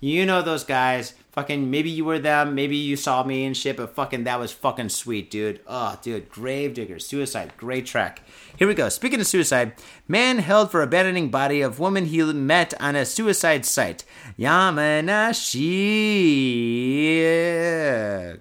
You 0.00 0.26
know 0.26 0.42
those 0.42 0.64
guys. 0.64 1.14
Fucking 1.32 1.70
maybe 1.70 1.90
you 1.90 2.04
were 2.04 2.18
them, 2.18 2.56
maybe 2.56 2.76
you 2.76 2.96
saw 2.96 3.22
me 3.22 3.44
and 3.44 3.56
shit, 3.56 3.76
but 3.76 3.94
fucking 3.94 4.24
that 4.24 4.40
was 4.40 4.50
fucking 4.50 4.88
sweet, 4.88 5.30
dude. 5.30 5.60
Oh, 5.64 5.96
dude, 6.02 6.28
Gravedigger, 6.28 6.98
Suicide, 6.98 7.52
great 7.56 7.86
track. 7.86 8.22
Here 8.60 8.68
we 8.68 8.74
go. 8.74 8.90
Speaking 8.90 9.20
of 9.20 9.26
suicide, 9.26 9.72
man 10.06 10.36
held 10.36 10.70
for 10.70 10.82
abandoning 10.82 11.30
body 11.30 11.62
of 11.62 11.80
woman 11.80 12.04
he 12.04 12.22
met 12.22 12.74
on 12.78 12.94
a 12.94 13.06
suicide 13.06 13.64
site. 13.64 14.04
Yamanashi. 14.38 15.64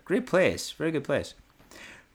Great 0.03 0.25
place. 0.25 0.71
Very 0.71 0.91
good 0.91 1.05
place. 1.05 1.35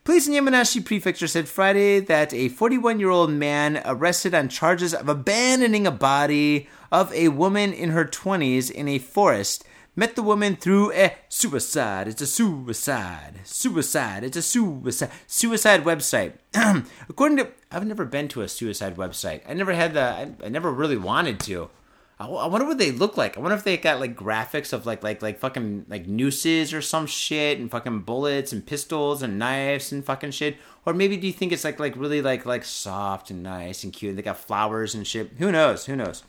Police 0.04 0.28
in 0.28 0.34
Yamanashi 0.34 0.84
Prefecture 0.84 1.26
said 1.26 1.48
Friday 1.48 1.98
that 1.98 2.34
a 2.34 2.50
41 2.50 3.00
year 3.00 3.08
old 3.08 3.30
man 3.30 3.80
arrested 3.86 4.34
on 4.34 4.50
charges 4.50 4.92
of 4.92 5.08
abandoning 5.08 5.86
a 5.86 5.90
body 5.90 6.68
of 6.92 7.10
a 7.14 7.28
woman 7.28 7.72
in 7.72 7.88
her 7.88 8.04
20s 8.04 8.70
in 8.70 8.86
a 8.86 8.98
forest 8.98 9.64
met 9.96 10.16
the 10.16 10.22
woman 10.22 10.56
through 10.56 10.92
a 10.92 11.16
suicide. 11.28 12.08
It's 12.08 12.22
a 12.22 12.26
suicide. 12.26 13.40
Suicide. 13.44 14.24
It's 14.24 14.36
a 14.36 14.42
suicide. 14.42 15.10
Suicide 15.26 15.84
website. 15.84 16.34
According 17.08 17.38
to, 17.38 17.48
I've 17.70 17.86
never 17.86 18.04
been 18.04 18.28
to 18.28 18.42
a 18.42 18.48
suicide 18.48 18.96
website. 18.96 19.42
I 19.48 19.54
never 19.54 19.72
had 19.72 19.94
the, 19.94 20.02
I, 20.02 20.32
I 20.44 20.48
never 20.48 20.72
really 20.72 20.96
wanted 20.96 21.40
to. 21.40 21.70
I, 22.18 22.26
I 22.26 22.46
wonder 22.46 22.66
what 22.66 22.78
they 22.78 22.92
look 22.92 23.16
like. 23.16 23.36
I 23.36 23.40
wonder 23.40 23.56
if 23.56 23.64
they 23.64 23.76
got 23.76 24.00
like 24.00 24.16
graphics 24.16 24.72
of 24.72 24.86
like 24.86 25.02
like 25.02 25.20
like 25.20 25.38
fucking 25.40 25.86
like 25.88 26.06
nooses 26.06 26.72
or 26.72 26.80
some 26.80 27.06
shit 27.06 27.58
and 27.58 27.70
fucking 27.70 28.00
bullets 28.00 28.52
and 28.52 28.64
pistols 28.64 29.22
and 29.22 29.38
knives 29.38 29.90
and 29.92 30.04
fucking 30.04 30.30
shit. 30.30 30.56
Or 30.86 30.94
maybe 30.94 31.16
do 31.16 31.26
you 31.26 31.32
think 31.32 31.52
it's 31.52 31.64
like 31.64 31.80
like 31.80 31.96
really 31.96 32.22
like 32.22 32.46
like 32.46 32.64
soft 32.64 33.30
and 33.30 33.42
nice 33.42 33.82
and 33.82 33.92
cute? 33.92 34.16
They 34.16 34.22
got 34.22 34.38
flowers 34.38 34.94
and 34.94 35.06
shit. 35.06 35.32
Who 35.38 35.50
knows? 35.50 35.86
Who 35.86 35.96
knows? 35.96 36.22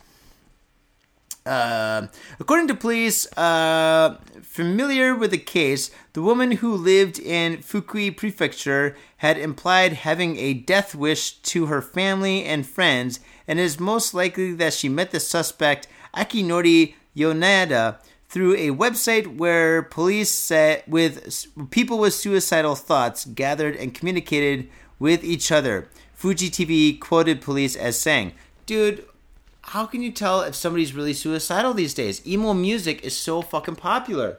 Uh, 1.46 2.08
according 2.40 2.66
to 2.66 2.74
police 2.74 3.26
uh, 3.36 4.18
familiar 4.42 5.14
with 5.14 5.30
the 5.30 5.38
case, 5.38 5.92
the 6.12 6.22
woman 6.22 6.52
who 6.52 6.74
lived 6.74 7.20
in 7.20 7.58
Fukui 7.58 8.14
Prefecture 8.14 8.96
had 9.18 9.38
implied 9.38 9.92
having 9.92 10.36
a 10.38 10.54
death 10.54 10.94
wish 10.94 11.36
to 11.42 11.66
her 11.66 11.80
family 11.80 12.44
and 12.44 12.66
friends, 12.66 13.20
and 13.46 13.60
it 13.60 13.62
is 13.62 13.78
most 13.78 14.12
likely 14.12 14.54
that 14.54 14.74
she 14.74 14.88
met 14.88 15.12
the 15.12 15.20
suspect 15.20 15.86
Akinori 16.16 16.94
Yonada 17.16 17.98
through 18.28 18.54
a 18.54 18.70
website 18.70 19.36
where 19.36 19.82
police 19.82 20.30
said 20.30 20.82
with 20.88 21.46
people 21.70 21.98
with 21.98 22.12
suicidal 22.12 22.74
thoughts 22.74 23.24
gathered 23.24 23.76
and 23.76 23.94
communicated 23.94 24.68
with 24.98 25.22
each 25.22 25.52
other. 25.52 25.88
Fuji 26.12 26.50
TV 26.50 26.98
quoted 26.98 27.40
police 27.40 27.76
as 27.76 27.98
saying, 27.98 28.32
"Dude, 28.64 29.04
how 29.66 29.84
can 29.84 30.00
you 30.00 30.12
tell 30.12 30.42
if 30.42 30.54
somebody's 30.54 30.94
really 30.94 31.12
suicidal 31.12 31.74
these 31.74 31.92
days? 31.92 32.24
Emo 32.26 32.54
music 32.54 33.02
is 33.02 33.16
so 33.16 33.42
fucking 33.42 33.76
popular. 33.76 34.38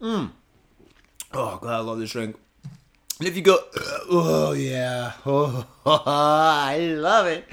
Mm. 0.00 0.30
Oh 1.32 1.58
god, 1.60 1.72
I 1.72 1.80
love 1.80 1.98
this 1.98 2.12
drink. 2.12 2.36
And 3.18 3.26
if 3.26 3.36
you 3.36 3.42
go, 3.42 3.58
oh 4.08 4.52
yeah, 4.52 5.12
oh, 5.26 5.66
I 5.86 6.78
love 6.96 7.26
it. 7.26 7.46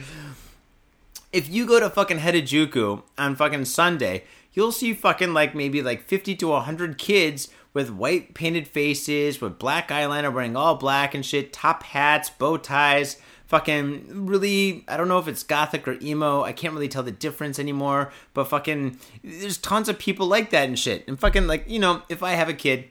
If 1.33 1.49
you 1.49 1.65
go 1.65 1.79
to 1.79 1.89
fucking 1.89 2.19
Harajuku 2.19 3.01
on 3.17 3.35
fucking 3.35 3.65
Sunday, 3.65 4.25
you'll 4.53 4.71
see 4.71 4.93
fucking 4.93 5.33
like 5.33 5.55
maybe 5.55 5.81
like 5.81 6.03
50 6.03 6.35
to 6.35 6.47
100 6.49 6.99
kids 6.99 7.49
with 7.73 7.89
white 7.89 8.35
painted 8.35 8.67
faces, 8.67 9.41
with 9.41 9.57
black 9.59 9.89
eyeliner, 9.89 10.31
wearing 10.31 10.55
all 10.55 10.75
black 10.75 11.15
and 11.15 11.25
shit, 11.25 11.51
top 11.51 11.81
hats, 11.83 12.29
bow 12.29 12.57
ties, 12.57 13.17
fucking 13.47 14.25
really 14.25 14.83
I 14.87 14.97
don't 14.97 15.07
know 15.07 15.19
if 15.19 15.27
it's 15.27 15.43
gothic 15.43 15.87
or 15.87 15.97
emo. 16.01 16.43
I 16.43 16.53
can't 16.53 16.73
really 16.73 16.87
tell 16.87 17.03
the 17.03 17.11
difference 17.11 17.59
anymore. 17.59 18.11
But 18.33 18.45
fucking 18.45 18.99
there's 19.23 19.57
tons 19.57 19.89
of 19.89 19.99
people 19.99 20.27
like 20.27 20.49
that 20.51 20.67
and 20.67 20.77
shit. 20.77 21.07
And 21.07 21.19
fucking 21.19 21.47
like, 21.47 21.69
you 21.69 21.79
know, 21.79 22.03
if 22.09 22.23
I 22.23 22.31
have 22.31 22.49
a 22.49 22.53
kid, 22.53 22.85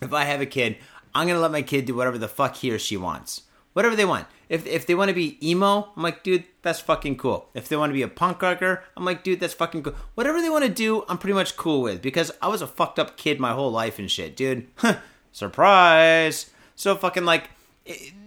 if 0.00 0.12
I 0.12 0.24
have 0.24 0.40
a 0.40 0.46
kid, 0.46 0.76
I'm 1.14 1.26
gonna 1.26 1.40
let 1.40 1.52
my 1.52 1.62
kid 1.62 1.84
do 1.86 1.94
whatever 1.94 2.18
the 2.18 2.28
fuck 2.28 2.56
he 2.56 2.70
or 2.70 2.78
she 2.78 2.96
wants. 2.96 3.42
Whatever 3.72 3.94
they 3.94 4.04
want. 4.04 4.26
If 4.48 4.66
if 4.66 4.86
they 4.86 4.94
want 4.94 5.08
to 5.08 5.14
be 5.14 5.38
emo, 5.46 5.92
I'm 5.96 6.02
like, 6.02 6.22
dude, 6.22 6.44
that's 6.62 6.80
fucking 6.80 7.16
cool. 7.16 7.48
If 7.54 7.68
they 7.68 7.76
want 7.76 7.90
to 7.90 7.94
be 7.94 8.02
a 8.02 8.08
punk 8.08 8.42
rocker, 8.42 8.82
I'm 8.96 9.04
like, 9.04 9.22
dude, 9.22 9.40
that's 9.40 9.54
fucking 9.54 9.82
cool. 9.82 9.94
Whatever 10.14 10.40
they 10.40 10.50
want 10.50 10.64
to 10.64 10.70
do, 10.70 11.04
I'm 11.08 11.18
pretty 11.18 11.34
much 11.34 11.56
cool 11.56 11.82
with 11.82 12.02
because 12.02 12.32
I 12.42 12.48
was 12.48 12.62
a 12.62 12.66
fucked 12.66 12.98
up 12.98 13.16
kid 13.16 13.38
my 13.38 13.52
whole 13.52 13.70
life 13.70 13.98
and 13.98 14.10
shit, 14.10 14.36
dude. 14.36 14.66
Surprise. 15.32 16.50
So 16.74 16.96
fucking 16.96 17.24
like 17.24 17.50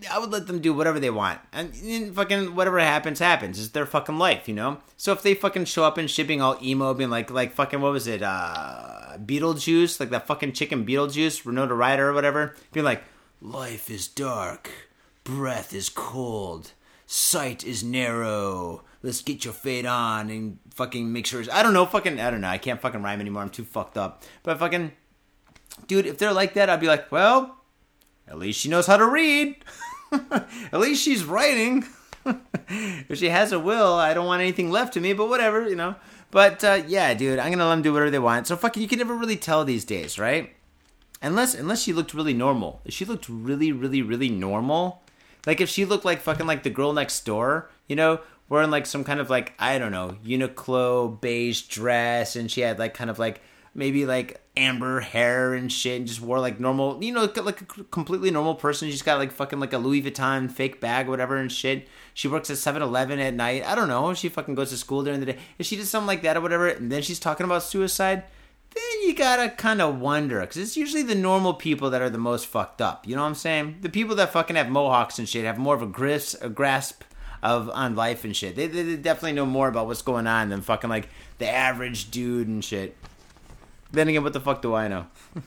I 0.10 0.18
would 0.18 0.32
let 0.32 0.48
them 0.48 0.60
do 0.60 0.74
whatever 0.74 1.00
they 1.00 1.12
want, 1.12 1.40
and, 1.54 1.74
and, 1.76 2.16
fucking 2.16 2.56
whatever 2.56 2.80
happens, 2.80 3.20
happens. 3.20 3.60
It's 3.60 3.70
their 3.70 3.86
fucking 3.86 4.18
life, 4.18 4.48
you 4.48 4.56
know. 4.56 4.80
So 4.98 5.12
if 5.12 5.22
they 5.22 5.36
fucking 5.36 5.66
show 5.66 5.84
up 5.84 5.98
and 5.98 6.10
shipping 6.10 6.42
all 6.42 6.58
emo, 6.62 6.94
being 6.96 7.12
like, 7.12 7.30
like 7.30 7.54
fucking 7.54 7.80
what 7.80 7.92
was 7.92 8.08
it, 8.08 8.24
uh, 8.24 9.18
Beetlejuice, 9.18 10.00
like 10.00 10.10
that 10.10 10.26
fucking 10.26 10.54
chicken 10.54 10.86
Beetlejuice, 10.86 11.46
Renata 11.46 11.76
Ryder 11.76 12.10
or 12.10 12.14
whatever, 12.14 12.56
being 12.74 12.86
like, 12.86 13.04
life 13.40 13.92
is 13.92 14.08
dark, 14.08 14.72
breath 15.24 15.74
is 15.76 15.90
cold, 15.90 16.72
sight 17.06 17.64
is 17.64 17.84
narrow. 17.84 18.84
Let's 19.04 19.22
get 19.22 19.46
your 19.46 19.54
fade 19.54 19.86
on 19.86 20.30
and 20.30 20.58
fucking 20.74 21.12
make 21.12 21.28
sure. 21.28 21.44
I 21.52 21.62
don't 21.62 21.74
know, 21.74 21.86
fucking, 21.86 22.20
I 22.20 22.32
don't 22.32 22.42
know. 22.42 22.48
I 22.48 22.58
can't 22.58 22.82
fucking 22.82 23.02
rhyme 23.04 23.22
anymore. 23.22 23.44
I'm 23.44 23.50
too 23.50 23.64
fucked 23.64 23.98
up. 23.98 24.24
But 24.44 24.60
fucking, 24.60 24.92
dude, 25.88 26.08
if 26.08 26.18
they're 26.18 26.34
like 26.34 26.56
that, 26.56 26.70
I'd 26.70 26.80
be 26.80 26.88
like, 26.88 27.12
well 27.12 27.61
at 28.32 28.40
least 28.40 28.62
she 28.62 28.70
knows 28.70 28.88
how 28.88 28.96
to 28.96 29.06
read. 29.06 29.58
At 30.12 30.80
least 30.80 31.04
she's 31.04 31.26
writing. 31.26 31.86
if 32.26 33.18
she 33.18 33.30
has 33.30 33.52
a 33.52 33.60
will, 33.60 33.94
I 33.94 34.14
don't 34.14 34.26
want 34.26 34.42
anything 34.42 34.72
left 34.72 34.94
to 34.94 35.02
me, 35.02 35.12
but 35.12 35.28
whatever, 35.28 35.68
you 35.68 35.76
know. 35.76 35.96
But 36.32 36.64
uh, 36.64 36.84
yeah, 36.88 37.14
dude, 37.14 37.40
I'm 37.40 37.52
gonna 37.52 37.66
let 37.68 37.76
them 37.76 37.82
do 37.82 37.92
whatever 37.92 38.10
they 38.10 38.20
want. 38.20 38.48
So 38.48 38.56
fucking, 38.56 38.82
you 38.82 38.88
can 38.88 39.00
never 39.00 39.16
really 39.16 39.36
tell 39.36 39.66
these 39.66 39.84
days, 39.84 40.18
right? 40.18 40.54
Unless 41.22 41.56
unless 41.56 41.82
she 41.84 41.92
looked 41.92 42.14
really 42.14 42.34
normal. 42.34 42.82
If 42.86 42.94
she 42.94 43.04
looked 43.04 43.28
really, 43.28 43.74
really, 43.74 44.02
really 44.02 44.30
normal, 44.30 45.02
like 45.46 45.60
if 45.60 45.68
she 45.68 45.84
looked 45.84 46.06
like 46.06 46.22
fucking 46.22 46.48
like 46.48 46.64
the 46.64 46.70
girl 46.70 46.94
next 46.94 47.26
door, 47.26 47.70
you 47.88 47.98
know, 47.98 48.22
wearing 48.48 48.72
like 48.72 48.86
some 48.86 49.04
kind 49.04 49.20
of 49.20 49.30
like 49.30 49.54
I 49.60 49.78
don't 49.78 49.92
know 49.92 50.16
Uniqlo 50.26 51.20
beige 51.20 51.64
dress, 51.64 52.38
and 52.38 52.50
she 52.50 52.62
had 52.62 52.80
like 52.80 52.94
kind 52.94 53.10
of 53.10 53.20
like 53.20 53.42
maybe 53.74 54.06
like 54.06 54.42
amber 54.58 55.00
hair 55.00 55.54
and 55.54 55.72
shit, 55.72 55.98
and 55.98 56.08
just 56.08 56.22
wore 56.22 56.40
like 56.40 56.60
normal, 56.60 57.02
you 57.04 57.14
know, 57.14 57.22
like 57.22 57.62
a 57.62 57.84
completely 57.86 58.32
normal 58.32 58.56
person. 58.56 58.90
She's 58.90 59.02
got 59.02 59.18
like 59.18 59.32
fucking 59.32 59.60
like 59.60 59.74
a 59.74 59.78
Louis 59.78 60.02
Vuitton 60.02 60.52
fake 60.52 60.82
bag, 60.82 61.08
whatever, 61.08 61.38
and 61.38 61.52
shit. 61.52 61.88
She 62.14 62.28
works 62.28 62.50
at 62.50 62.58
7 62.58 62.82
Eleven 62.82 63.20
at 63.20 63.34
night. 63.34 63.66
I 63.66 63.76
don't 63.76 63.88
know. 63.88 64.14
She 64.14 64.30
fucking 64.30 64.56
goes 64.56 64.72
to 64.72 64.78
school 64.78 65.04
during 65.04 65.20
the 65.20 65.26
day. 65.28 65.38
If 65.58 65.66
she 65.66 65.76
did 65.76 65.88
something 65.88 66.08
like 66.08 66.22
that 66.24 66.38
or 66.38 66.42
whatever, 66.42 66.68
and 66.68 66.92
then 66.92 67.02
she's 67.02 67.20
talking 67.20 67.46
about 67.46 67.64
suicide, 67.64 68.24
then 68.74 69.08
you 69.08 69.16
gotta 69.16 69.50
kind 69.50 69.82
of 69.82 70.00
wonder. 70.00 70.42
Because 70.42 70.58
it's 70.58 70.78
usually 70.78 71.04
the 71.04 71.16
normal 71.16 71.54
people 71.54 71.90
that 71.90 72.02
are 72.02 72.10
the 72.10 72.18
most 72.18 72.48
fucked 72.48 72.82
up. 72.82 73.08
You 73.08 73.16
know 73.16 73.22
what 73.22 73.30
I'm 73.30 73.36
saying? 73.36 73.78
The 73.82 73.90
people 73.90 74.16
that 74.18 74.34
fucking 74.34 74.56
have 74.56 74.70
mohawks 74.70 75.20
and 75.20 75.28
shit 75.28 75.46
have 75.46 75.58
more 75.58 75.76
of 75.76 75.82
a, 75.82 75.88
grasp, 75.88 76.42
a 76.42 76.50
grasp 76.50 77.04
of 77.44 77.70
on 77.70 77.96
life 77.96 78.24
and 78.24 78.36
shit. 78.36 78.56
They, 78.56 78.68
they, 78.68 78.84
they 78.84 78.96
definitely 78.98 79.34
know 79.34 79.46
more 79.46 79.68
about 79.68 79.88
what's 79.88 80.02
going 80.02 80.28
on 80.28 80.50
than 80.50 80.62
fucking 80.62 80.90
like 80.90 81.10
the 81.40 81.50
average 81.50 82.12
dude 82.12 82.48
and 82.48 82.64
shit. 82.64 82.96
Then 83.92 84.08
again, 84.08 84.24
what 84.24 84.34
the 84.34 84.40
fuck 84.40 84.62
do 84.62 84.74
I 84.74 84.88
know? 84.88 85.08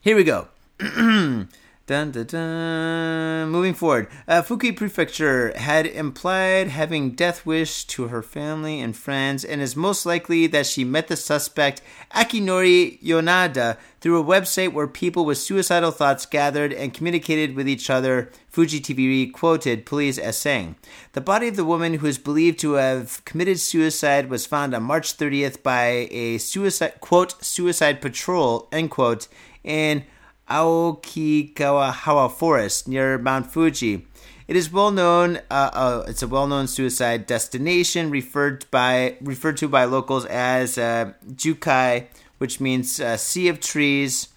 Here 0.00 0.16
we 0.16 0.24
go. 0.24 0.48
Dun, 1.90 2.12
dun, 2.12 2.26
dun. 2.26 3.48
Moving 3.48 3.74
forward, 3.74 4.06
uh, 4.28 4.42
Fukui 4.42 4.76
Prefecture 4.76 5.52
had 5.58 5.86
implied 5.86 6.68
having 6.68 7.10
death 7.16 7.44
wish 7.44 7.84
to 7.86 8.06
her 8.06 8.22
family 8.22 8.78
and 8.78 8.96
friends, 8.96 9.44
and 9.44 9.60
is 9.60 9.74
most 9.74 10.06
likely 10.06 10.46
that 10.46 10.66
she 10.66 10.84
met 10.84 11.08
the 11.08 11.16
suspect 11.16 11.82
Akinori 12.14 13.02
Yonada 13.02 13.76
through 14.00 14.20
a 14.20 14.24
website 14.24 14.72
where 14.72 14.86
people 14.86 15.24
with 15.24 15.38
suicidal 15.38 15.90
thoughts 15.90 16.26
gathered 16.26 16.72
and 16.72 16.94
communicated 16.94 17.56
with 17.56 17.68
each 17.68 17.90
other. 17.90 18.30
Fuji 18.50 18.80
TV 18.80 19.32
quoted 19.32 19.86
police 19.86 20.18
as 20.18 20.36
saying, 20.36 20.76
"The 21.12 21.20
body 21.20 21.48
of 21.48 21.56
the 21.56 21.64
woman 21.64 21.94
who 21.94 22.06
is 22.06 22.18
believed 22.18 22.58
to 22.60 22.72
have 22.74 23.24
committed 23.24 23.60
suicide 23.60 24.28
was 24.28 24.44
found 24.44 24.74
on 24.74 24.82
March 24.82 25.16
30th 25.16 25.62
by 25.62 26.08
a 26.10 26.38
suicide 26.38 27.00
quote 27.00 27.42
suicide 27.44 28.00
patrol 28.02 28.68
end 28.72 28.90
quote 28.90 29.28
in." 29.64 30.04
Aokigahara 30.50 32.28
Forest 32.30 32.88
near 32.88 33.18
Mount 33.18 33.46
Fuji. 33.46 34.04
It 34.48 34.56
is 34.56 34.72
well 34.72 34.90
known. 34.90 35.36
Uh, 35.48 35.70
uh, 35.72 36.04
it's 36.08 36.24
a 36.24 36.26
well-known 36.26 36.66
suicide 36.66 37.26
destination 37.26 38.10
referred 38.10 38.68
by 38.72 39.16
referred 39.20 39.58
to 39.58 39.68
by 39.68 39.84
locals 39.84 40.26
as 40.26 40.76
uh, 40.76 41.12
Jukai, 41.24 42.06
which 42.38 42.58
means 42.58 42.98
uh, 42.98 43.16
sea 43.16 43.46
of 43.46 43.60
trees 43.60 44.29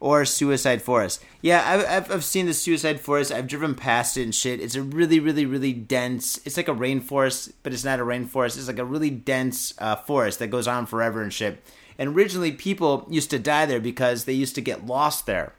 or 0.00 0.24
suicide 0.24 0.80
forest. 0.82 1.22
Yeah, 1.42 1.86
I've, 1.88 2.10
I've 2.10 2.24
seen 2.24 2.46
the 2.46 2.54
suicide 2.54 3.00
forest. 3.00 3.32
I've 3.32 3.48
driven 3.48 3.74
past 3.74 4.16
it 4.16 4.22
and 4.22 4.34
shit. 4.34 4.60
It's 4.60 4.74
a 4.74 4.82
really, 4.82 5.18
really, 5.18 5.44
really 5.44 5.72
dense. 5.72 6.40
It's 6.44 6.56
like 6.56 6.68
a 6.68 6.74
rainforest, 6.74 7.52
but 7.62 7.72
it's 7.72 7.84
not 7.84 8.00
a 8.00 8.04
rainforest. 8.04 8.56
It's 8.56 8.68
like 8.68 8.78
a 8.78 8.84
really 8.84 9.10
dense 9.10 9.74
uh, 9.78 9.96
forest 9.96 10.38
that 10.38 10.48
goes 10.48 10.68
on 10.68 10.86
forever 10.86 11.22
and 11.22 11.32
shit. 11.32 11.62
And 11.98 12.14
originally, 12.14 12.52
people 12.52 13.06
used 13.10 13.30
to 13.30 13.38
die 13.38 13.66
there 13.66 13.80
because 13.80 14.24
they 14.24 14.32
used 14.32 14.54
to 14.54 14.60
get 14.60 14.86
lost 14.86 15.26
there 15.26 15.54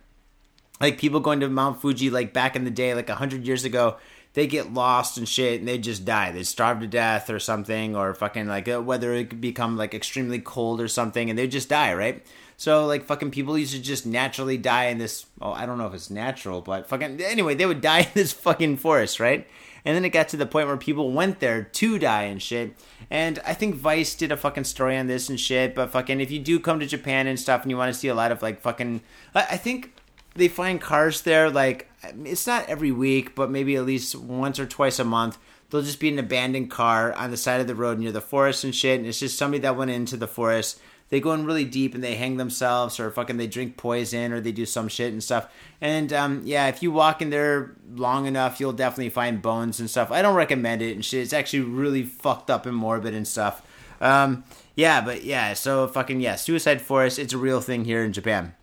like 0.80 0.98
people 0.98 1.20
going 1.20 1.40
to 1.42 1.50
Mount 1.50 1.82
Fuji 1.82 2.10
like 2.10 2.34
back 2.34 2.56
in 2.56 2.64
the 2.64 2.72
day, 2.72 2.94
like 2.94 3.10
hundred 3.10 3.46
years 3.46 3.66
ago, 3.66 3.98
they 4.34 4.48
get 4.48 4.74
lost 4.74 5.18
and 5.18 5.28
shit 5.28 5.60
and 5.60 5.68
they 5.68 5.78
just 5.78 6.06
die. 6.06 6.32
They 6.32 6.44
starve 6.44 6.80
to 6.80 6.88
death 6.88 7.30
or 7.30 7.40
something, 7.40 7.96
or 7.96 8.14
fucking 8.14 8.48
like 8.48 8.68
uh, 8.68 8.82
whether 8.82 9.14
it 9.14 9.30
could 9.30 9.42
become 9.42 9.78
like 9.78 9.94
extremely 9.94 10.40
cold 10.40 10.80
or 10.80 10.88
something, 10.88 11.30
and 11.30 11.38
they 11.38 11.48
just 11.48 11.70
die, 11.70 11.94
right? 11.94 12.26
So 12.60 12.86
like 12.88 13.06
fucking 13.06 13.32
people 13.32 13.58
used 13.58 13.72
to 13.72 13.82
just 13.82 14.06
naturally 14.06 14.58
die 14.58 14.88
in 14.88 14.98
this. 14.98 15.26
Oh, 15.42 15.54
I 15.54 15.66
don't 15.66 15.78
know 15.78 15.88
if 15.88 15.94
it's 15.94 16.10
natural, 16.10 16.60
but 16.60 16.90
fucking 16.90 17.22
anyway, 17.22 17.56
they 17.56 17.66
would 17.66 17.80
die 17.94 18.00
in 18.00 18.12
this 18.14 18.34
fucking 18.34 18.76
forest, 18.78 19.22
right? 19.22 19.48
And 19.86 19.96
then 19.96 20.04
it 20.04 20.10
got 20.10 20.28
to 20.30 20.38
the 20.38 20.46
point 20.46 20.68
where 20.68 20.76
people 20.76 21.14
went 21.14 21.40
there 21.40 21.64
to 21.64 21.98
die 21.98 22.24
and 22.24 22.42
shit. 22.42 22.76
And 23.10 23.40
I 23.46 23.54
think 23.54 23.76
Vice 23.76 24.14
did 24.14 24.34
a 24.34 24.36
fucking 24.36 24.66
story 24.66 24.98
on 24.98 25.08
this 25.08 25.30
and 25.30 25.40
shit. 25.40 25.74
But 25.74 25.92
fucking, 25.92 26.20
if 26.20 26.32
you 26.32 26.40
do 26.40 26.60
come 26.60 26.82
to 26.82 26.86
Japan 26.86 27.28
and 27.28 27.40
stuff 27.40 27.62
and 27.62 27.72
you 27.72 27.78
want 27.78 27.94
to 27.94 27.98
see 27.98 28.10
a 28.10 28.14
lot 28.14 28.34
of 28.34 28.42
like 28.42 28.60
fucking, 28.60 29.04
I 29.34 29.56
think 29.56 29.94
they 30.36 30.50
find 30.50 30.82
cars 30.82 31.22
there 31.22 31.50
like 31.50 31.90
it's 32.26 32.46
not 32.46 32.68
every 32.68 32.92
week, 32.92 33.36
but 33.36 33.50
maybe 33.50 33.78
at 33.78 33.86
least 33.86 34.16
once 34.18 34.60
or 34.60 34.66
twice 34.66 35.00
a 35.00 35.06
month. 35.06 35.38
There'll 35.70 35.86
just 35.86 36.02
be 36.02 36.10
an 36.10 36.20
abandoned 36.20 36.72
car 36.72 37.14
on 37.14 37.32
the 37.32 37.38
side 37.38 37.62
of 37.62 37.68
the 37.68 37.76
road 37.76 38.00
near 38.00 38.12
the 38.12 38.20
forest 38.20 38.66
and 38.66 38.76
shit, 38.76 39.00
and 39.00 39.08
it's 39.08 39.20
just 39.20 39.38
somebody 39.38 39.62
that 39.62 39.78
went 39.78 39.92
into 39.92 40.18
the 40.18 40.28
forest. 40.28 40.82
They 41.10 41.20
go 41.20 41.34
in 41.34 41.46
really 41.46 41.66
deep 41.66 41.96
and 41.96 42.04
they 42.04 42.16
hang 42.16 42.38
themselves, 42.38 43.00
or 43.00 43.10
fucking 43.10 43.38
they 43.38 43.48
drink 43.48 43.78
poison, 43.78 44.32
or 44.32 44.40
they 44.40 44.52
do 44.52 44.66
some 44.66 44.88
shit 44.88 45.12
and 45.12 45.24
stuff. 45.24 45.52
And 45.82 46.14
um, 46.14 46.42
yeah, 46.46 46.68
if 46.68 46.84
you 46.84 46.92
walk 46.92 47.22
in 47.22 47.32
there 47.32 47.76
long 47.96 48.28
enough, 48.28 48.60
you'll 48.60 48.74
definitely 48.74 49.10
find 49.10 49.42
bones 49.42 49.80
and 49.80 49.90
stuff. 49.90 50.12
I 50.12 50.22
don't 50.22 50.36
recommend 50.36 50.82
it 50.82 50.94
and 50.94 51.04
shit. 51.04 51.24
It's 51.24 51.34
actually 51.34 51.62
really 51.62 52.04
fucked 52.04 52.50
up 52.50 52.66
and 52.66 52.76
morbid 52.76 53.14
and 53.14 53.28
stuff. 53.28 53.64
Um, 54.02 54.44
yeah, 54.76 55.02
but 55.02 55.24
yeah, 55.24 55.54
so 55.54 55.88
fucking 55.88 56.22
yeah, 56.22 56.36
suicide 56.36 56.82
forest. 56.82 57.20
It's 57.20 57.34
a 57.34 57.38
real 57.38 57.60
thing 57.60 57.86
here 57.86 58.04
in 58.04 58.14
Japan. 58.14 58.54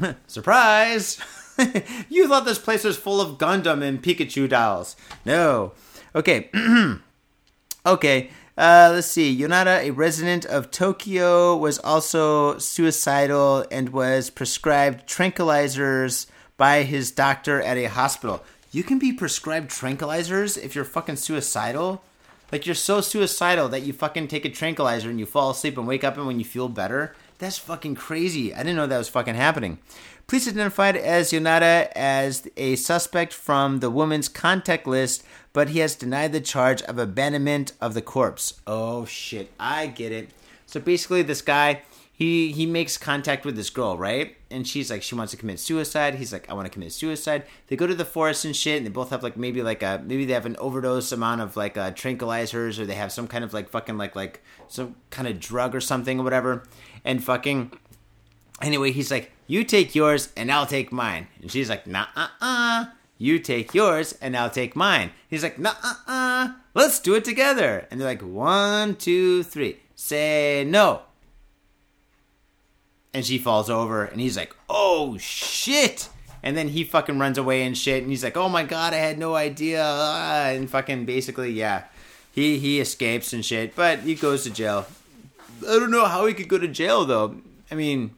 Surprise! 0.26 1.18
you 2.08 2.28
thought 2.28 2.44
this 2.44 2.58
place 2.58 2.84
was 2.84 2.96
full 2.96 3.20
of 3.20 3.36
Gundam 3.38 3.82
and 3.82 4.02
Pikachu 4.02 4.48
dolls. 4.48 4.96
No. 5.24 5.72
Okay. 6.14 6.50
okay. 7.86 8.30
Uh, 8.58 8.90
let's 8.92 9.06
see. 9.06 9.38
Yonada, 9.38 9.84
a 9.84 9.92
resident 9.92 10.44
of 10.44 10.72
Tokyo, 10.72 11.56
was 11.56 11.78
also 11.78 12.58
suicidal 12.58 13.64
and 13.70 13.90
was 13.90 14.30
prescribed 14.30 15.08
tranquilizers 15.08 16.26
by 16.56 16.82
his 16.82 17.12
doctor 17.12 17.62
at 17.62 17.76
a 17.76 17.84
hospital. 17.84 18.42
You 18.72 18.82
can 18.82 18.98
be 18.98 19.12
prescribed 19.12 19.70
tranquilizers 19.70 20.60
if 20.60 20.74
you're 20.74 20.84
fucking 20.84 21.16
suicidal? 21.16 22.02
Like, 22.50 22.66
you're 22.66 22.74
so 22.74 23.00
suicidal 23.00 23.68
that 23.68 23.82
you 23.82 23.92
fucking 23.92 24.26
take 24.26 24.44
a 24.44 24.50
tranquilizer 24.50 25.08
and 25.08 25.20
you 25.20 25.26
fall 25.26 25.50
asleep 25.50 25.78
and 25.78 25.86
wake 25.86 26.02
up 26.02 26.16
and 26.16 26.26
when 26.26 26.40
you 26.40 26.44
feel 26.44 26.68
better? 26.68 27.14
That's 27.38 27.58
fucking 27.58 27.94
crazy. 27.94 28.52
I 28.52 28.58
didn't 28.58 28.76
know 28.76 28.86
that 28.86 28.98
was 28.98 29.08
fucking 29.08 29.36
happening. 29.36 29.78
Police 30.26 30.48
identified 30.48 30.96
as 30.96 31.32
Yonada 31.32 31.90
as 31.96 32.46
a 32.56 32.76
suspect 32.76 33.32
from 33.32 33.78
the 33.78 33.90
woman's 33.90 34.28
contact 34.28 34.86
list, 34.86 35.24
but 35.52 35.70
he 35.70 35.78
has 35.78 35.94
denied 35.94 36.32
the 36.32 36.40
charge 36.40 36.82
of 36.82 36.98
abandonment 36.98 37.72
of 37.80 37.94
the 37.94 38.02
corpse. 38.02 38.60
Oh 38.66 39.04
shit, 39.06 39.50
I 39.58 39.86
get 39.86 40.12
it. 40.12 40.30
So 40.66 40.80
basically, 40.80 41.22
this 41.22 41.40
guy 41.40 41.82
he 42.18 42.50
he 42.50 42.66
makes 42.66 42.98
contact 42.98 43.44
with 43.44 43.54
this 43.54 43.70
girl, 43.70 43.96
right? 43.96 44.34
And 44.50 44.66
she's 44.66 44.90
like, 44.90 45.04
she 45.04 45.14
wants 45.14 45.30
to 45.30 45.36
commit 45.36 45.60
suicide. 45.60 46.16
He's 46.16 46.32
like, 46.32 46.50
I 46.50 46.52
want 46.52 46.66
to 46.66 46.70
commit 46.70 46.92
suicide. 46.92 47.44
They 47.68 47.76
go 47.76 47.86
to 47.86 47.94
the 47.94 48.04
forest 48.04 48.44
and 48.44 48.56
shit, 48.56 48.78
and 48.78 48.84
they 48.84 48.90
both 48.90 49.10
have 49.10 49.22
like 49.22 49.36
maybe 49.36 49.62
like 49.62 49.84
a 49.84 50.02
maybe 50.04 50.24
they 50.24 50.32
have 50.32 50.44
an 50.44 50.56
overdose 50.56 51.12
amount 51.12 51.42
of 51.42 51.56
like 51.56 51.76
uh, 51.76 51.92
tranquilizers, 51.92 52.80
or 52.80 52.86
they 52.86 52.96
have 52.96 53.12
some 53.12 53.28
kind 53.28 53.44
of 53.44 53.54
like 53.54 53.68
fucking 53.68 53.98
like 53.98 54.16
like 54.16 54.42
some 54.66 54.96
kind 55.10 55.28
of 55.28 55.38
drug 55.38 55.76
or 55.76 55.80
something 55.80 56.18
or 56.18 56.24
whatever. 56.24 56.64
And 57.08 57.24
fucking 57.24 57.72
anyway, 58.62 58.92
he's 58.92 59.10
like, 59.10 59.32
you 59.48 59.64
take 59.64 59.96
yours 59.96 60.28
and 60.36 60.52
I'll 60.52 60.66
take 60.66 60.92
mine. 60.92 61.26
And 61.42 61.50
she's 61.50 61.68
like, 61.68 61.88
nah, 61.88 62.06
uh, 62.14 62.28
uh. 62.40 62.84
You 63.20 63.40
take 63.40 63.74
yours 63.74 64.16
and 64.22 64.36
I'll 64.36 64.50
take 64.50 64.76
mine. 64.76 65.10
He's 65.28 65.42
like, 65.42 65.58
nah, 65.58 65.74
uh, 65.82 65.94
uh. 66.06 66.48
Let's 66.74 67.00
do 67.00 67.16
it 67.16 67.24
together. 67.24 67.88
And 67.90 68.00
they're 68.00 68.06
like, 68.06 68.22
one, 68.22 68.94
two, 68.94 69.42
three. 69.42 69.80
Say 69.96 70.64
no 70.64 71.02
and 73.18 73.24
she 73.24 73.38
falls 73.38 73.70
over 73.70 74.04
and 74.04 74.20
he's 74.20 74.36
like 74.36 74.54
oh 74.68 75.16
shit 75.18 76.08
and 76.42 76.56
then 76.56 76.68
he 76.68 76.84
fucking 76.84 77.18
runs 77.18 77.38
away 77.38 77.64
and 77.64 77.76
shit 77.76 78.02
and 78.02 78.10
he's 78.10 78.22
like 78.22 78.36
oh 78.36 78.48
my 78.48 78.62
god 78.62 78.92
i 78.92 78.98
had 78.98 79.18
no 79.18 79.34
idea 79.34 79.84
and 79.84 80.70
fucking 80.70 81.04
basically 81.04 81.50
yeah 81.50 81.84
he 82.32 82.58
he 82.58 82.80
escapes 82.80 83.32
and 83.32 83.44
shit 83.44 83.74
but 83.74 84.00
he 84.00 84.14
goes 84.14 84.44
to 84.44 84.50
jail 84.50 84.86
i 85.62 85.78
don't 85.78 85.90
know 85.90 86.06
how 86.06 86.26
he 86.26 86.34
could 86.34 86.48
go 86.48 86.58
to 86.58 86.68
jail 86.68 87.04
though 87.04 87.36
i 87.70 87.74
mean 87.74 88.14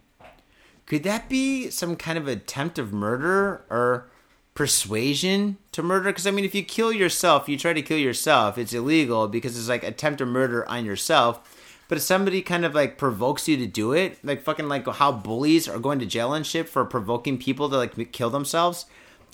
could 0.86 1.02
that 1.02 1.28
be 1.28 1.70
some 1.70 1.96
kind 1.96 2.18
of 2.18 2.26
attempt 2.26 2.78
of 2.78 2.92
murder 2.92 3.64
or 3.70 4.08
persuasion 4.54 5.56
to 5.72 5.82
murder 5.82 6.10
because 6.10 6.26
i 6.26 6.30
mean 6.30 6.44
if 6.44 6.54
you 6.54 6.62
kill 6.62 6.92
yourself 6.92 7.48
you 7.48 7.56
try 7.56 7.72
to 7.72 7.82
kill 7.82 7.98
yourself 7.98 8.58
it's 8.58 8.72
illegal 8.72 9.28
because 9.28 9.56
it's 9.56 9.68
like 9.68 9.84
attempt 9.84 10.20
of 10.20 10.28
murder 10.28 10.68
on 10.68 10.84
yourself 10.84 11.56
but 11.90 11.98
if 11.98 12.04
somebody 12.04 12.40
kind 12.40 12.64
of 12.64 12.72
like 12.72 12.98
provokes 12.98 13.48
you 13.48 13.56
to 13.56 13.66
do 13.66 13.92
it, 13.92 14.24
like 14.24 14.42
fucking 14.42 14.68
like 14.68 14.86
how 14.86 15.10
bullies 15.10 15.68
are 15.68 15.80
going 15.80 15.98
to 15.98 16.06
jail 16.06 16.32
and 16.32 16.46
shit 16.46 16.68
for 16.68 16.84
provoking 16.84 17.36
people 17.36 17.68
to 17.68 17.76
like 17.76 18.12
kill 18.12 18.30
themselves, 18.30 18.86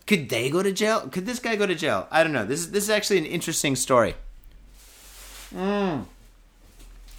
could 0.06 0.30
they 0.30 0.48
go 0.48 0.62
to 0.62 0.72
jail? 0.72 1.00
Could 1.00 1.26
this 1.26 1.38
guy 1.38 1.56
go 1.56 1.66
to 1.66 1.74
jail? 1.74 2.08
I 2.10 2.24
don't 2.24 2.32
know. 2.32 2.46
This 2.46 2.60
is 2.60 2.70
this 2.70 2.84
is 2.84 2.88
actually 2.88 3.18
an 3.18 3.26
interesting 3.26 3.76
story. 3.76 4.14
Mm. 5.54 6.06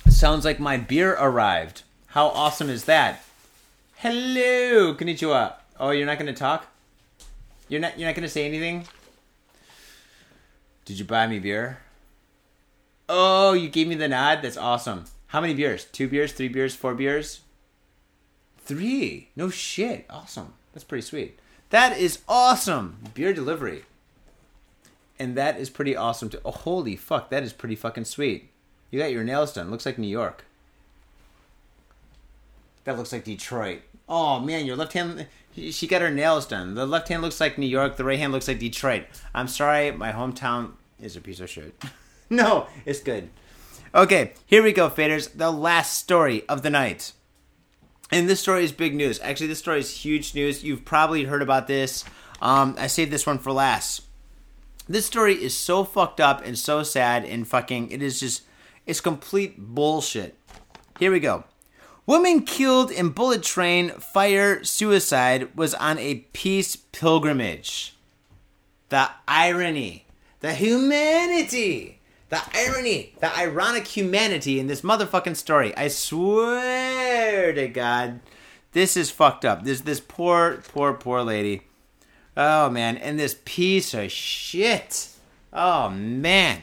Sounds 0.10 0.46
like 0.46 0.60
my 0.60 0.78
beer 0.78 1.14
arrived. 1.14 1.84
How 2.08 2.28
awesome 2.28 2.70
is 2.70 2.86
that? 2.86 3.24
Hello, 3.98 4.96
konnichiwa. 4.96 5.54
Oh, 5.80 5.92
you're 5.92 6.06
not 6.06 6.18
going 6.18 6.34
to 6.34 6.40
talk? 6.40 6.68
You're 7.70 7.82
not 7.82 8.00
you're 8.00 8.08
not 8.08 8.16
going 8.16 8.24
to 8.24 8.30
say 8.30 8.46
anything? 8.46 8.88
Did 10.86 11.00
you 11.00 11.06
buy 11.06 11.28
me 11.28 11.40
beer? 11.40 11.80
Oh, 13.10 13.54
you 13.54 13.70
gave 13.70 13.88
me 13.88 13.96
the 13.96 14.08
nod. 14.08 14.42
That's 14.42 14.58
awesome. 14.58 15.06
How 15.28 15.42
many 15.42 15.54
beers? 15.54 15.86
Two 15.86 16.08
beers, 16.08 16.32
three 16.32 16.48
beers, 16.48 16.76
four 16.76 16.96
beers? 16.96 17.42
Three. 18.60 19.30
No 19.36 19.50
shit. 19.50 20.06
Awesome. 20.10 20.54
That's 20.74 20.84
pretty 20.84 21.04
sweet. 21.04 21.40
That 21.70 21.98
is 21.98 22.20
awesome. 22.28 22.98
Beer 23.14 23.34
delivery. 23.34 23.84
And 25.20 25.36
that 25.36 25.60
is 25.60 25.70
pretty 25.70 25.96
awesome 25.96 26.30
too. 26.30 26.40
Oh, 26.46 26.52
holy 26.52 26.96
fuck. 26.96 27.30
That 27.30 27.44
is 27.44 27.54
pretty 27.54 27.76
fucking 27.76 28.06
sweet. 28.06 28.50
You 28.90 29.00
got 29.00 29.12
your 29.12 29.24
nails 29.24 29.54
done. 29.54 29.70
Looks 29.70 29.86
like 29.86 29.98
New 29.98 30.08
York. 30.08 30.46
That 32.86 32.98
looks 32.98 33.12
like 33.12 33.26
Detroit. 33.26 33.82
Oh 34.08 34.40
man, 34.40 34.66
your 34.66 34.78
left 34.78 34.94
hand. 34.94 35.28
She 35.56 35.88
got 35.88 36.02
her 36.02 36.10
nails 36.10 36.46
done. 36.46 36.76
The 36.76 36.86
left 36.86 37.10
hand 37.10 37.22
looks 37.22 37.42
like 37.42 37.58
New 37.58 37.68
York. 37.68 37.98
The 37.98 38.06
right 38.06 38.20
hand 38.20 38.32
looks 38.32 38.48
like 38.48 38.60
Detroit. 38.60 39.06
I'm 39.34 39.48
sorry, 39.48 39.92
my 39.92 40.12
hometown 40.12 40.74
is 41.02 41.16
a 41.16 41.22
piece 41.22 41.40
of 41.40 41.50
shit. 41.50 41.76
no, 42.30 42.68
it's 42.86 43.02
good. 43.02 43.30
Okay, 43.94 44.34
here 44.46 44.64
we 44.64 44.72
go, 44.72 44.90
faders. 44.90 45.36
The 45.36 45.52
last 45.52 45.98
story 45.98 46.48
of 46.48 46.62
the 46.62 46.70
night. 46.70 47.12
And 48.12 48.30
this 48.30 48.40
story 48.40 48.64
is 48.64 48.72
big 48.72 48.96
news. 48.96 49.20
Actually, 49.22 49.48
this 49.48 49.60
story 49.60 49.80
is 49.80 50.06
huge 50.06 50.34
news. 50.34 50.64
You've 50.64 50.86
probably 50.86 51.26
heard 51.26 51.42
about 51.42 51.68
this. 51.68 52.06
Um, 52.42 52.76
I 52.78 52.88
saved 52.88 53.12
this 53.12 53.26
one 53.26 53.40
for 53.40 53.52
last. 53.52 54.04
This 54.88 55.06
story 55.06 55.34
is 55.34 55.58
so 55.58 55.84
fucked 55.84 56.22
up 56.22 56.46
and 56.46 56.58
so 56.58 56.84
sad 56.84 57.26
and 57.26 57.48
fucking. 57.48 57.92
It 57.92 58.02
is 58.02 58.20
just. 58.20 58.44
It's 58.88 59.02
complete 59.02 59.60
bullshit. 59.60 60.36
Here 60.98 61.12
we 61.12 61.20
go. 61.20 61.44
Woman 62.06 62.44
killed 62.44 62.90
in 62.90 63.10
bullet 63.10 63.44
train 63.44 63.90
fire 63.90 64.64
suicide 64.64 65.56
was 65.58 65.76
on 65.76 66.00
a 66.00 66.26
peace 66.32 66.78
pilgrimage. 66.78 67.96
The 68.88 69.10
irony, 69.28 70.06
the 70.40 70.54
humanity, 70.54 72.00
the 72.30 72.42
irony, 72.54 73.14
the 73.20 73.38
ironic 73.38 73.88
humanity 73.88 74.58
in 74.58 74.68
this 74.68 74.82
motherfucking 74.82 75.36
story. 75.36 75.76
I 75.76 75.90
swear 75.90 77.52
to 77.52 77.68
God, 77.68 78.22
this 78.72 78.96
is 78.96 79.12
fucked 79.12 79.44
up. 79.44 79.66
This 79.66 79.82
this 79.82 80.00
poor, 80.00 80.64
poor, 80.70 80.94
poor 80.94 81.24
lady. 81.24 81.64
Oh 82.38 82.70
man, 82.70 82.96
and 82.96 83.20
this 83.20 83.36
piece 83.44 83.94
of 83.94 84.10
shit. 84.14 85.10
Oh 85.52 85.90
man. 85.90 86.62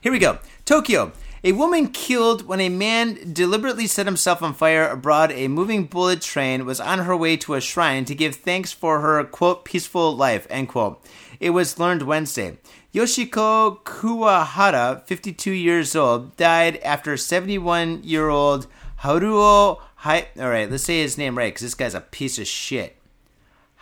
Here 0.00 0.10
we 0.10 0.18
go. 0.18 0.40
Tokyo. 0.64 1.12
A 1.44 1.50
woman 1.52 1.88
killed 1.88 2.46
when 2.46 2.60
a 2.60 2.68
man 2.68 3.32
deliberately 3.32 3.88
set 3.88 4.06
himself 4.06 4.42
on 4.44 4.54
fire 4.54 4.88
aboard 4.88 5.32
a 5.32 5.48
moving 5.48 5.86
bullet 5.86 6.20
train 6.22 6.64
was 6.64 6.78
on 6.80 7.00
her 7.00 7.16
way 7.16 7.36
to 7.38 7.54
a 7.54 7.60
shrine 7.60 8.04
to 8.04 8.14
give 8.14 8.36
thanks 8.36 8.70
for 8.70 9.00
her, 9.00 9.24
quote, 9.24 9.64
peaceful 9.64 10.14
life, 10.16 10.46
end 10.48 10.68
quote. 10.68 11.04
It 11.40 11.50
was 11.50 11.80
learned 11.80 12.02
Wednesday. 12.02 12.58
Yoshiko 12.94 13.82
Kuwahara, 13.82 15.02
52 15.04 15.50
years 15.50 15.96
old, 15.96 16.36
died 16.36 16.76
after 16.84 17.16
71 17.16 18.04
year 18.04 18.28
old 18.28 18.68
Haruo. 19.02 19.80
Hi- 19.96 20.28
All 20.38 20.48
right, 20.48 20.70
let's 20.70 20.84
say 20.84 21.00
his 21.02 21.18
name 21.18 21.36
right 21.36 21.52
because 21.52 21.62
this 21.62 21.74
guy's 21.74 21.94
a 21.94 22.00
piece 22.00 22.38
of 22.38 22.46
shit. 22.46 22.96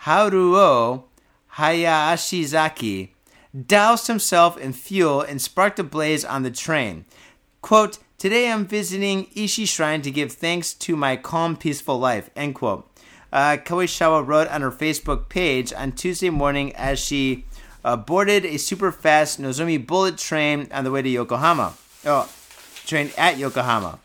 Haruo 0.05 1.03
Hayashizaki 1.57 3.09
doused 3.59 4.07
himself 4.07 4.57
in 4.57 4.73
fuel 4.73 5.21
and 5.21 5.41
sparked 5.41 5.79
a 5.79 5.83
blaze 5.83 6.23
on 6.23 6.43
the 6.43 6.51
train. 6.51 7.05
Quote, 7.61 7.99
Today 8.17 8.51
I'm 8.51 8.67
visiting 8.67 9.27
Ise 9.35 9.67
Shrine 9.67 10.03
to 10.03 10.11
give 10.11 10.31
thanks 10.31 10.75
to 10.75 10.95
my 10.95 11.15
calm, 11.15 11.57
peaceful 11.57 11.97
life. 11.97 12.29
End 12.35 12.53
quote. 12.53 12.87
Uh, 13.33 13.57
Kawaishawa 13.57 14.27
wrote 14.27 14.47
on 14.49 14.61
her 14.61 14.69
Facebook 14.69 15.27
page 15.27 15.73
on 15.73 15.93
Tuesday 15.93 16.29
morning 16.29 16.71
as 16.75 16.99
she 16.99 17.45
uh, 17.83 17.97
boarded 17.97 18.45
a 18.45 18.57
super 18.57 18.91
fast 18.91 19.41
Nozomi 19.41 19.83
bullet 19.83 20.19
train 20.19 20.67
on 20.71 20.83
the 20.83 20.91
way 20.91 21.01
to 21.01 21.09
Yokohama. 21.09 21.73
Oh, 22.05 22.29
train 22.85 23.09
at 23.17 23.39
Yokohama. 23.39 23.97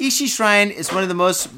Ise 0.00 0.30
Shrine 0.30 0.70
is 0.70 0.90
one 0.90 1.02
of 1.02 1.10
the 1.10 1.14
most. 1.14 1.50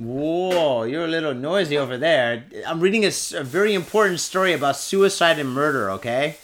Whoa, 0.00 0.84
you're 0.84 1.04
a 1.04 1.08
little 1.08 1.34
noisy 1.34 1.76
over 1.76 1.98
there. 1.98 2.44
I'm 2.66 2.80
reading 2.80 3.04
a, 3.04 3.12
a 3.34 3.44
very 3.44 3.74
important 3.74 4.20
story 4.20 4.54
about 4.54 4.76
suicide 4.76 5.38
and 5.38 5.50
murder, 5.50 5.90
okay? 5.90 6.38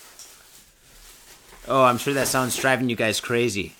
Oh, 1.66 1.84
I'm 1.84 1.96
sure 1.96 2.12
that 2.12 2.28
sounds 2.28 2.54
driving 2.54 2.90
you 2.90 2.96
guys 2.96 3.18
crazy. 3.18 3.74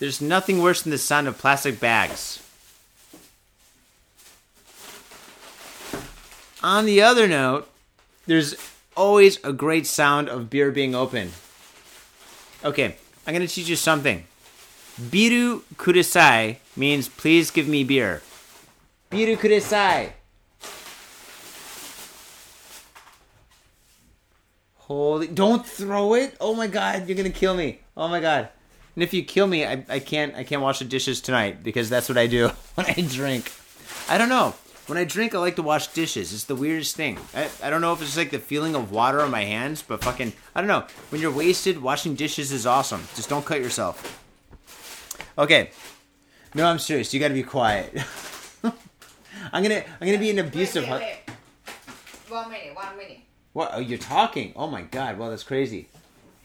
There's 0.00 0.20
nothing 0.20 0.60
worse 0.60 0.82
than 0.82 0.90
the 0.90 0.98
sound 0.98 1.28
of 1.28 1.38
plastic 1.38 1.78
bags. 1.78 2.42
On 6.60 6.84
the 6.84 7.00
other 7.00 7.28
note, 7.28 7.70
there's 8.26 8.56
always 8.96 9.42
a 9.44 9.52
great 9.52 9.86
sound 9.86 10.28
of 10.28 10.50
beer 10.50 10.72
being 10.72 10.96
open. 10.96 11.30
Okay, 12.64 12.96
I'm 13.24 13.34
gonna 13.34 13.46
teach 13.46 13.68
you 13.68 13.76
something. 13.76 14.24
Biru 15.00 15.62
kudasai 15.76 16.56
means 16.76 17.08
please 17.08 17.52
give 17.52 17.68
me 17.68 17.84
beer. 17.84 18.20
Biru 19.10 19.36
kudasai. 19.36 20.12
Holy! 24.76 25.26
Don't 25.26 25.66
throw 25.66 26.14
it! 26.14 26.36
Oh 26.40 26.54
my 26.54 26.68
god, 26.68 27.08
you're 27.08 27.16
gonna 27.16 27.30
kill 27.30 27.54
me! 27.54 27.80
Oh 27.96 28.06
my 28.06 28.20
god! 28.20 28.50
And 28.94 29.02
if 29.02 29.12
you 29.12 29.24
kill 29.24 29.48
me, 29.48 29.66
I, 29.66 29.84
I 29.88 29.98
can't 29.98 30.36
I 30.36 30.44
can't 30.44 30.62
wash 30.62 30.78
the 30.78 30.84
dishes 30.84 31.20
tonight 31.20 31.64
because 31.64 31.90
that's 31.90 32.08
what 32.08 32.18
I 32.18 32.28
do 32.28 32.48
when 32.76 32.86
I 32.86 32.94
drink. 32.94 33.50
I 34.08 34.16
don't 34.16 34.28
know. 34.28 34.54
When 34.86 34.96
I 34.96 35.04
drink, 35.04 35.34
I 35.34 35.38
like 35.38 35.56
to 35.56 35.62
wash 35.62 35.88
dishes. 35.88 36.32
It's 36.32 36.44
the 36.44 36.56
weirdest 36.56 36.94
thing. 36.94 37.18
I, 37.34 37.48
I 37.62 37.70
don't 37.70 37.80
know 37.80 37.92
if 37.92 38.02
it's 38.02 38.16
like 38.16 38.30
the 38.30 38.38
feeling 38.38 38.76
of 38.76 38.92
water 38.92 39.20
on 39.22 39.30
my 39.32 39.44
hands, 39.44 39.82
but 39.82 40.04
fucking 40.04 40.32
I 40.54 40.60
don't 40.60 40.68
know. 40.68 40.86
When 41.10 41.20
you're 41.20 41.32
wasted, 41.32 41.82
washing 41.82 42.14
dishes 42.14 42.52
is 42.52 42.64
awesome. 42.64 43.08
Just 43.16 43.28
don't 43.28 43.44
cut 43.44 43.60
yourself. 43.60 44.22
Okay. 45.36 45.70
No, 46.54 46.66
I'm 46.66 46.78
serious. 46.78 47.12
You 47.12 47.18
got 47.18 47.28
to 47.28 47.34
be 47.34 47.42
quiet. 47.42 47.92
I'm 49.52 49.62
gonna 49.62 49.84
I'm 50.00 50.06
gonna 50.06 50.18
be 50.18 50.30
an 50.30 50.38
abusive. 50.38 50.84
Wait, 50.84 50.92
wait, 50.92 51.00
wait. 51.00 51.36
One 52.28 52.50
minute, 52.50 52.74
one 52.76 52.96
minute. 52.96 53.18
What? 53.52 53.70
Oh, 53.74 53.80
you're 53.80 53.98
talking? 53.98 54.52
Oh 54.54 54.68
my 54.68 54.82
god! 54.82 55.18
Well, 55.18 55.30
that's 55.30 55.42
crazy. 55.42 55.88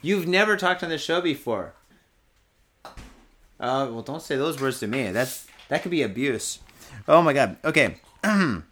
You've 0.02 0.26
never 0.26 0.56
talked 0.56 0.82
on 0.82 0.90
the 0.90 0.98
show 0.98 1.20
before. 1.20 1.74
Uh, 2.84 3.88
well, 3.90 4.02
don't 4.02 4.22
say 4.22 4.36
those 4.36 4.60
words 4.60 4.80
to 4.80 4.86
me. 4.86 5.10
That's 5.10 5.46
that 5.68 5.82
could 5.82 5.90
be 5.90 6.02
abuse. 6.02 6.58
Oh 7.08 7.22
my 7.22 7.32
god. 7.32 7.56
Okay. 7.64 7.96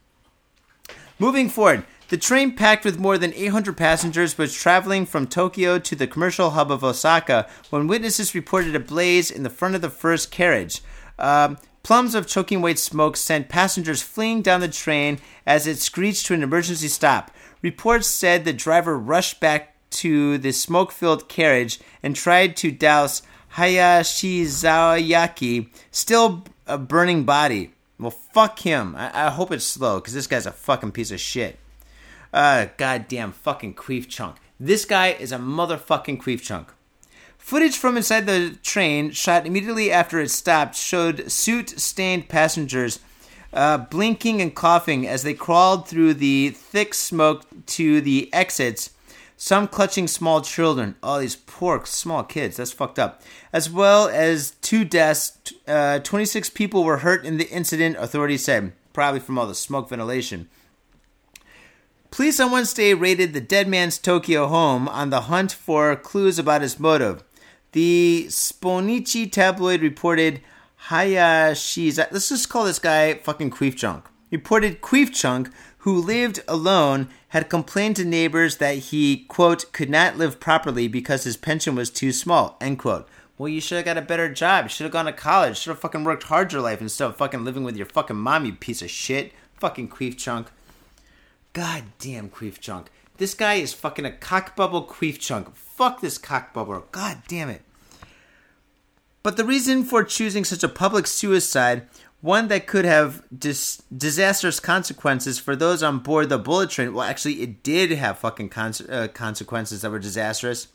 Moving 1.18 1.48
forward, 1.48 1.84
the 2.08 2.16
train 2.16 2.54
packed 2.54 2.84
with 2.84 2.98
more 2.98 3.16
than 3.16 3.32
800 3.34 3.76
passengers 3.76 4.36
was 4.36 4.52
traveling 4.52 5.06
from 5.06 5.26
Tokyo 5.26 5.78
to 5.78 5.96
the 5.96 6.06
commercial 6.06 6.50
hub 6.50 6.70
of 6.70 6.84
Osaka 6.84 7.48
when 7.70 7.86
witnesses 7.86 8.34
reported 8.34 8.74
a 8.74 8.80
blaze 8.80 9.30
in 9.30 9.42
the 9.42 9.50
front 9.50 9.74
of 9.74 9.80
the 9.80 9.90
first 9.90 10.30
carriage. 10.30 10.82
Um, 11.18 11.56
plums 11.84 12.16
of 12.16 12.26
choking 12.26 12.60
white 12.60 12.80
smoke 12.80 13.16
sent 13.16 13.48
passengers 13.48 14.02
fleeing 14.02 14.42
down 14.42 14.60
the 14.60 14.66
train 14.66 15.20
as 15.46 15.68
it 15.68 15.78
screeched 15.78 16.26
to 16.26 16.34
an 16.34 16.42
emergency 16.42 16.88
stop. 16.88 17.30
Reports 17.62 18.08
said 18.08 18.44
the 18.44 18.52
driver 18.52 18.98
rushed 18.98 19.38
back 19.38 19.76
to 19.90 20.36
the 20.38 20.50
smoke 20.50 20.90
filled 20.90 21.28
carriage 21.28 21.78
and 22.02 22.16
tried 22.16 22.56
to 22.56 22.72
douse 22.72 23.22
Hayashizawayaki, 23.54 25.68
still 25.92 26.42
a 26.66 26.76
burning 26.76 27.22
body. 27.22 27.70
Well, 28.00 28.10
fuck 28.10 28.58
him. 28.58 28.96
I, 28.96 29.26
I 29.26 29.30
hope 29.30 29.52
it's 29.52 29.64
slow 29.64 30.00
because 30.00 30.14
this 30.14 30.26
guy's 30.26 30.46
a 30.46 30.52
fucking 30.52 30.90
piece 30.90 31.12
of 31.12 31.20
shit. 31.20 31.60
Uh, 32.32 32.66
goddamn 32.76 33.30
fucking 33.30 33.74
queef 33.74 34.08
chunk. 34.08 34.38
This 34.58 34.84
guy 34.84 35.10
is 35.10 35.30
a 35.30 35.38
motherfucking 35.38 36.20
queef 36.20 36.40
chunk. 36.40 36.73
Footage 37.44 37.76
from 37.76 37.98
inside 37.98 38.24
the 38.24 38.56
train, 38.62 39.10
shot 39.10 39.46
immediately 39.46 39.92
after 39.92 40.18
it 40.18 40.30
stopped, 40.30 40.74
showed 40.74 41.30
soot 41.30 41.78
stained 41.78 42.30
passengers 42.30 43.00
uh, 43.52 43.76
blinking 43.76 44.40
and 44.40 44.54
coughing 44.54 45.06
as 45.06 45.24
they 45.24 45.34
crawled 45.34 45.86
through 45.86 46.14
the 46.14 46.48
thick 46.48 46.94
smoke 46.94 47.44
to 47.66 48.00
the 48.00 48.32
exits, 48.32 48.92
some 49.36 49.68
clutching 49.68 50.06
small 50.06 50.40
children. 50.40 50.94
Oh, 51.02 51.20
these 51.20 51.36
poor 51.36 51.84
small 51.84 52.24
kids. 52.24 52.56
That's 52.56 52.72
fucked 52.72 52.98
up. 52.98 53.20
As 53.52 53.68
well 53.68 54.08
as 54.08 54.52
two 54.62 54.86
deaths. 54.86 55.36
Uh, 55.68 55.98
26 55.98 56.48
people 56.48 56.82
were 56.82 56.98
hurt 56.98 57.26
in 57.26 57.36
the 57.36 57.50
incident, 57.50 57.98
authorities 57.98 58.42
said, 58.42 58.72
probably 58.94 59.20
from 59.20 59.38
all 59.38 59.46
the 59.46 59.54
smoke 59.54 59.90
ventilation. 59.90 60.48
Police 62.10 62.40
on 62.40 62.52
Wednesday 62.52 62.94
raided 62.94 63.34
the 63.34 63.42
dead 63.42 63.68
man's 63.68 63.98
Tokyo 63.98 64.46
home 64.46 64.88
on 64.88 65.10
the 65.10 65.22
hunt 65.22 65.52
for 65.52 65.94
clues 65.94 66.38
about 66.38 66.62
his 66.62 66.80
motive. 66.80 67.22
The 67.74 68.26
Sponichi 68.28 69.30
tabloid 69.30 69.82
reported 69.82 70.40
Hayashi's. 70.90 71.98
Let's 71.98 72.28
just 72.28 72.48
call 72.48 72.66
this 72.66 72.78
guy 72.78 73.14
fucking 73.14 73.50
Queef 73.50 73.74
Chunk. 73.74 74.04
Reported 74.30 74.80
Queef 74.80 75.12
Chunk, 75.12 75.50
who 75.78 76.00
lived 76.00 76.38
alone, 76.46 77.08
had 77.30 77.50
complained 77.50 77.96
to 77.96 78.04
neighbors 78.04 78.58
that 78.58 78.76
he, 78.76 79.24
quote, 79.24 79.72
could 79.72 79.90
not 79.90 80.16
live 80.16 80.38
properly 80.38 80.86
because 80.86 81.24
his 81.24 81.36
pension 81.36 81.74
was 81.74 81.90
too 81.90 82.12
small, 82.12 82.56
end 82.60 82.78
quote. 82.78 83.08
Well, 83.38 83.48
you 83.48 83.60
should 83.60 83.74
have 83.74 83.86
got 83.86 83.98
a 83.98 84.02
better 84.02 84.32
job. 84.32 84.66
You 84.66 84.68
should 84.68 84.84
have 84.84 84.92
gone 84.92 85.06
to 85.06 85.12
college. 85.12 85.58
Should 85.58 85.70
have 85.70 85.80
fucking 85.80 86.04
worked 86.04 86.22
hard 86.22 86.52
your 86.52 86.62
life 86.62 86.80
instead 86.80 87.06
of 87.06 87.16
fucking 87.16 87.44
living 87.44 87.64
with 87.64 87.76
your 87.76 87.86
fucking 87.86 88.14
mom, 88.14 88.44
you 88.44 88.52
piece 88.52 88.82
of 88.82 88.90
shit. 88.90 89.32
Fucking 89.54 89.88
Queef 89.88 90.16
Chunk. 90.16 90.46
God 91.52 91.82
damn 91.98 92.30
Queef 92.30 92.60
Chunk. 92.60 92.92
This 93.16 93.34
guy 93.34 93.54
is 93.54 93.72
fucking 93.72 94.06
a 94.06 94.10
cockbubble 94.10 94.86
Queef 94.86 95.18
Chunk. 95.18 95.56
Fuck 95.56 96.00
this 96.00 96.18
cockbubble. 96.18 96.84
God 96.92 97.18
damn 97.26 97.48
it. 97.48 97.62
But 99.24 99.38
the 99.38 99.44
reason 99.44 99.84
for 99.84 100.04
choosing 100.04 100.44
such 100.44 100.62
a 100.62 100.68
public 100.68 101.06
suicide, 101.06 101.88
one 102.20 102.48
that 102.48 102.66
could 102.66 102.84
have 102.84 103.24
dis- 103.36 103.82
disastrous 103.96 104.60
consequences 104.60 105.38
for 105.38 105.56
those 105.56 105.82
on 105.82 106.00
board 106.00 106.28
the 106.28 106.38
bullet 106.38 106.68
train, 106.68 106.92
well, 106.92 107.08
actually, 107.08 107.40
it 107.40 107.62
did 107.62 107.90
have 107.92 108.18
fucking 108.18 108.50
con- 108.50 108.74
uh, 108.88 109.08
consequences 109.14 109.80
that 109.80 109.90
were 109.90 109.98
disastrous, 109.98 110.68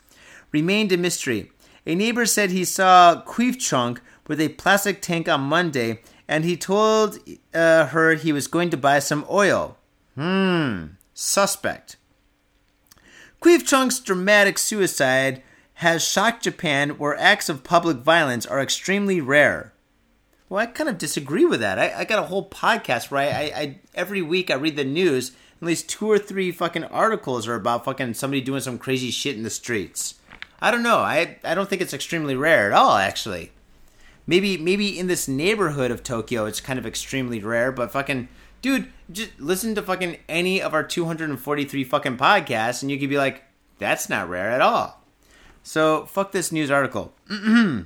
remained 0.51 0.91
a 0.91 0.97
mystery. 0.97 1.51
A 1.85 1.93
neighbor 1.93 2.25
said 2.25 2.49
he 2.49 2.65
saw 2.65 3.21
Queef 3.23 3.59
Chunk 3.59 4.01
with 4.27 4.41
a 4.41 4.49
plastic 4.49 4.99
tank 4.99 5.29
on 5.29 5.41
Monday, 5.41 6.01
and 6.27 6.43
he 6.43 6.57
told 6.57 7.19
uh, 7.53 7.85
her 7.85 8.15
he 8.15 8.33
was 8.33 8.47
going 8.47 8.71
to 8.71 8.77
buy 8.77 8.97
some 8.97 9.27
oil. 9.29 9.77
Hmm, 10.15 10.85
suspect. 11.13 11.97
Queef 13.43 13.63
Chunk's 13.67 13.99
dramatic 13.99 14.57
suicide 14.57 15.43
has 15.79 16.05
shocked 16.05 16.43
Japan, 16.43 16.89
where 16.97 17.15
acts 17.15 17.47
of 17.47 17.63
public 17.63 17.99
violence 17.99 18.45
are 18.45 18.59
extremely 18.59 19.21
rare. 19.21 19.71
Well, 20.49 20.61
I 20.61 20.65
kind 20.65 20.89
of 20.89 20.97
disagree 20.97 21.45
with 21.45 21.61
that. 21.61 21.79
I, 21.79 21.99
I 21.99 22.03
got 22.03 22.21
a 22.21 22.27
whole 22.27 22.49
podcast 22.49 23.09
where 23.09 23.21
I, 23.21 23.27
I, 23.27 23.61
I 23.61 23.79
every 23.95 24.21
week 24.21 24.51
I 24.51 24.55
read 24.55 24.75
the 24.75 24.83
news. 24.83 25.31
At 25.61 25.65
least 25.65 25.87
two 25.87 26.11
or 26.11 26.19
three 26.19 26.51
fucking 26.51 26.83
articles 26.83 27.47
are 27.47 27.55
about 27.55 27.85
fucking 27.85 28.15
somebody 28.15 28.41
doing 28.41 28.59
some 28.59 28.77
crazy 28.77 29.09
shit 29.09 29.37
in 29.37 29.43
the 29.43 29.49
streets. 29.49 30.15
I 30.61 30.69
don't 30.69 30.83
know. 30.83 30.97
I 30.97 31.37
I 31.45 31.55
don't 31.55 31.69
think 31.69 31.81
it's 31.81 31.93
extremely 31.93 32.35
rare 32.35 32.69
at 32.69 32.77
all. 32.77 32.97
Actually, 32.97 33.53
maybe 34.27 34.57
maybe 34.57 34.99
in 34.99 35.07
this 35.07 35.29
neighborhood 35.29 35.91
of 35.91 36.03
Tokyo 36.03 36.43
it's 36.43 36.59
kind 36.59 36.77
of 36.77 36.85
extremely 36.85 37.39
rare. 37.39 37.71
But 37.71 37.91
fucking 37.93 38.27
dude, 38.61 38.91
just 39.09 39.39
listen 39.39 39.75
to 39.75 39.81
fucking 39.81 40.17
any 40.27 40.61
of 40.61 40.73
our 40.73 40.83
243 40.83 41.85
fucking 41.85 42.17
podcasts, 42.17 42.81
and 42.81 42.91
you 42.91 42.99
could 42.99 43.09
be 43.09 43.17
like, 43.17 43.43
that's 43.77 44.09
not 44.09 44.27
rare 44.27 44.51
at 44.51 44.59
all. 44.59 44.98
So 45.63 46.05
fuck 46.05 46.31
this 46.31 46.51
news 46.51 46.71
article. 46.71 47.13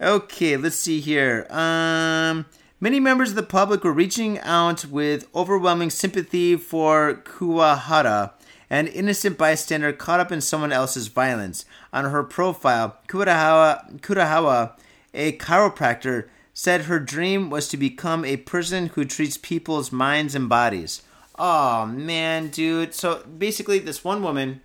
okay, 0.00 0.56
let's 0.56 0.76
see 0.76 1.00
here. 1.00 1.46
Um, 1.50 2.46
many 2.80 3.00
members 3.00 3.30
of 3.30 3.36
the 3.36 3.42
public 3.42 3.84
were 3.84 3.92
reaching 3.92 4.38
out 4.40 4.84
with 4.84 5.28
overwhelming 5.34 5.90
sympathy 5.90 6.56
for 6.56 7.22
Kuwahara, 7.24 8.32
an 8.70 8.86
innocent 8.86 9.38
bystander 9.38 9.92
caught 9.92 10.20
up 10.20 10.32
in 10.32 10.40
someone 10.40 10.72
else's 10.72 11.08
violence. 11.08 11.64
On 11.92 12.04
her 12.04 12.22
profile, 12.22 12.98
Kurahawa, 13.08 14.00
Kurahawa 14.00 14.72
a 15.14 15.32
chiropractor, 15.32 16.28
said 16.54 16.82
her 16.82 16.98
dream 16.98 17.50
was 17.50 17.68
to 17.68 17.76
become 17.76 18.24
a 18.24 18.36
person 18.36 18.88
who 18.88 19.04
treats 19.04 19.36
people's 19.36 19.92
minds 19.92 20.34
and 20.34 20.48
bodies. 20.48 21.02
Oh 21.38 21.86
man, 21.86 22.48
dude. 22.48 22.94
So 22.94 23.22
basically, 23.24 23.78
this 23.78 24.02
one 24.02 24.22
woman 24.22 24.60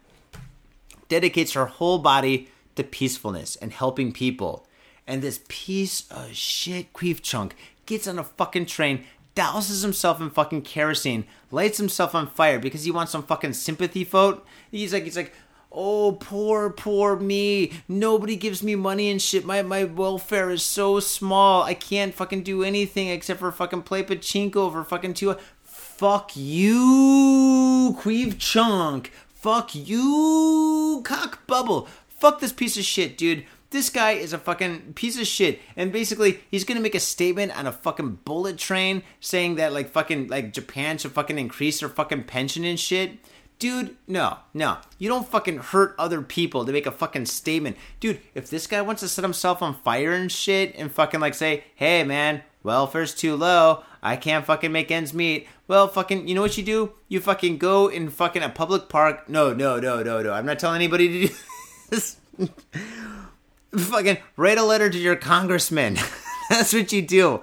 dedicates 1.10 1.54
her 1.54 1.66
whole 1.66 2.00
body 2.00 2.50
to 2.76 2.84
peacefulness 2.84 3.56
and 3.58 3.72
helping 3.72 4.12
people. 4.12 4.68
And 5.06 5.22
this 5.22 5.42
piece 5.48 6.10
of 6.10 6.34
shit 6.34 6.94
queef 6.94 7.22
chunk 7.22 7.56
gets 7.86 8.08
on 8.08 8.18
a 8.20 8.24
fucking 8.24 8.68
train, 8.68 9.04
douses 9.36 9.82
himself 9.82 10.22
in 10.22 10.30
fucking 10.30 10.62
kerosene, 10.62 11.26
lights 11.52 11.78
himself 11.78 12.16
on 12.16 12.28
fire 12.28 12.60
because 12.60 12.84
he 12.84 12.92
wants 12.92 13.12
some 13.12 13.24
fucking 13.24 13.54
sympathy 13.54 14.04
vote. 14.04 14.46
He's 14.72 14.94
like, 14.94 15.04
he's 15.04 15.18
like, 15.18 15.34
oh 15.72 16.14
poor, 16.20 16.70
poor 16.70 17.18
me. 17.18 17.72
Nobody 17.88 18.36
gives 18.36 18.64
me 18.64 18.76
money 18.76 19.10
and 19.10 19.22
shit. 19.22 19.46
My 19.46 19.62
my 19.62 19.84
welfare 19.84 20.52
is 20.52 20.64
so 20.64 21.00
small. 21.00 21.64
I 21.64 21.74
can't 21.74 22.14
fucking 22.14 22.44
do 22.44 22.64
anything 22.64 23.10
except 23.10 23.40
for 23.40 23.52
fucking 23.52 23.84
play 23.84 24.04
pachinko 24.04 24.72
for 24.72 24.84
fucking 24.84 25.16
two. 25.16 25.36
Fuck 25.64 26.32
you, 26.36 27.96
queef 28.00 28.38
chunk. 28.38 29.12
Fuck 29.44 29.76
you, 29.76 31.02
cock 31.04 31.46
bubble. 31.48 31.90
Fuck 32.08 32.40
this 32.40 32.54
piece 32.54 32.78
of 32.78 32.86
shit, 32.86 33.18
dude. 33.18 33.44
This 33.72 33.90
guy 33.90 34.12
is 34.12 34.32
a 34.32 34.38
fucking 34.38 34.94
piece 34.94 35.20
of 35.20 35.28
shit. 35.28 35.60
And 35.76 35.92
basically, 35.92 36.40
he's 36.50 36.64
gonna 36.64 36.80
make 36.80 36.96
a 36.96 37.00
statement 37.02 37.52
on 37.60 37.68
a 37.68 37.74
fucking 37.74 38.20
bullet 38.24 38.58
train 38.58 39.04
saying 39.20 39.56
that 39.56 39.74
like 39.74 39.90
fucking 39.90 40.30
like 40.30 40.54
Japan 40.54 40.98
should 40.98 41.12
fucking 41.12 41.38
increase 41.38 41.82
their 41.82 41.90
fucking 41.90 42.24
pension 42.24 42.64
and 42.64 42.80
shit. 42.80 43.18
Dude, 43.60 43.98
no, 44.08 44.38
no. 44.54 44.78
You 44.98 45.10
don't 45.10 45.28
fucking 45.28 45.58
hurt 45.58 45.94
other 46.00 46.22
people 46.22 46.66
to 46.66 46.72
make 46.72 46.86
a 46.86 46.92
fucking 46.92 47.26
statement. 47.26 47.76
Dude, 48.00 48.22
if 48.34 48.50
this 48.50 48.66
guy 48.66 48.82
wants 48.82 49.02
to 49.02 49.10
set 49.10 49.26
himself 49.26 49.62
on 49.62 49.76
fire 49.76 50.14
and 50.14 50.32
shit 50.32 50.74
and 50.78 50.90
fucking 50.90 51.20
like 51.20 51.34
say, 51.34 51.66
hey 51.76 52.06
man, 52.06 52.44
welfare's 52.64 53.14
too 53.14 53.36
low, 53.36 53.84
I 54.02 54.16
can't 54.16 54.46
fucking 54.46 54.72
make 54.72 54.92
ends 54.92 55.14
meet. 55.14 55.48
Well, 55.68 55.88
fucking, 55.88 56.28
you 56.28 56.36
know 56.36 56.42
what 56.42 56.58
you 56.58 56.64
do? 56.64 56.94
You 57.08 57.20
fucking 57.20 57.58
go 57.58 57.88
in 57.88 58.10
fucking 58.10 58.44
a 58.44 58.50
public 58.50 58.90
park. 58.90 59.30
No, 59.30 59.54
no, 59.54 59.80
no, 59.80 60.04
no, 60.04 60.22
no. 60.22 60.34
I'm 60.34 60.46
not 60.46 60.60
telling 60.60 60.76
anybody 60.76 61.08
to 61.08 61.28
do 61.28 61.34
this. 61.90 62.18
fucking 63.78 64.18
write 64.36 64.58
a 64.58 64.64
letter 64.64 64.90
to 64.90 64.98
your 64.98 65.16
congressman. 65.16 65.98
That's 66.50 66.74
what 66.74 66.92
you 66.92 67.02
do. 67.02 67.42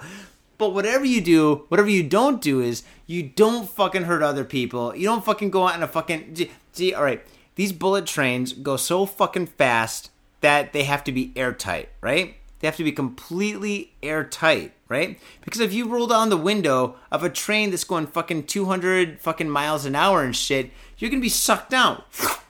But 0.58 0.74
whatever 0.74 1.06
you 1.06 1.22
do, 1.22 1.64
whatever 1.68 1.88
you 1.88 2.02
don't 2.02 2.42
do 2.42 2.60
is 2.60 2.82
you 3.06 3.22
don't 3.22 3.68
fucking 3.68 4.02
hurt 4.02 4.22
other 4.22 4.44
people. 4.44 4.94
You 4.94 5.06
don't 5.06 5.24
fucking 5.24 5.50
go 5.50 5.66
out 5.66 5.74
in 5.74 5.82
a 5.82 5.88
fucking. 5.88 6.48
See, 6.72 6.92
all 6.92 7.02
right. 7.02 7.24
These 7.54 7.72
bullet 7.72 8.06
trains 8.06 8.52
go 8.52 8.76
so 8.76 9.06
fucking 9.06 9.46
fast 9.46 10.10
that 10.40 10.72
they 10.72 10.84
have 10.84 11.04
to 11.04 11.12
be 11.12 11.32
airtight, 11.36 11.88
right? 12.00 12.36
They 12.58 12.66
have 12.66 12.76
to 12.76 12.84
be 12.84 12.92
completely 12.92 13.94
airtight, 14.02 14.72
right? 14.90 15.18
Because 15.42 15.60
if 15.60 15.72
you 15.72 15.88
roll 15.88 16.08
down 16.08 16.28
the 16.28 16.36
window 16.36 16.96
of 17.10 17.22
a 17.22 17.30
train 17.30 17.70
that's 17.70 17.84
going 17.84 18.08
fucking 18.08 18.44
200 18.44 19.20
fucking 19.20 19.48
miles 19.48 19.86
an 19.86 19.94
hour 19.94 20.22
and 20.22 20.36
shit, 20.36 20.70
you're 20.98 21.10
gonna 21.10 21.22
be 21.22 21.30
sucked 21.30 21.72
out. 21.72 22.04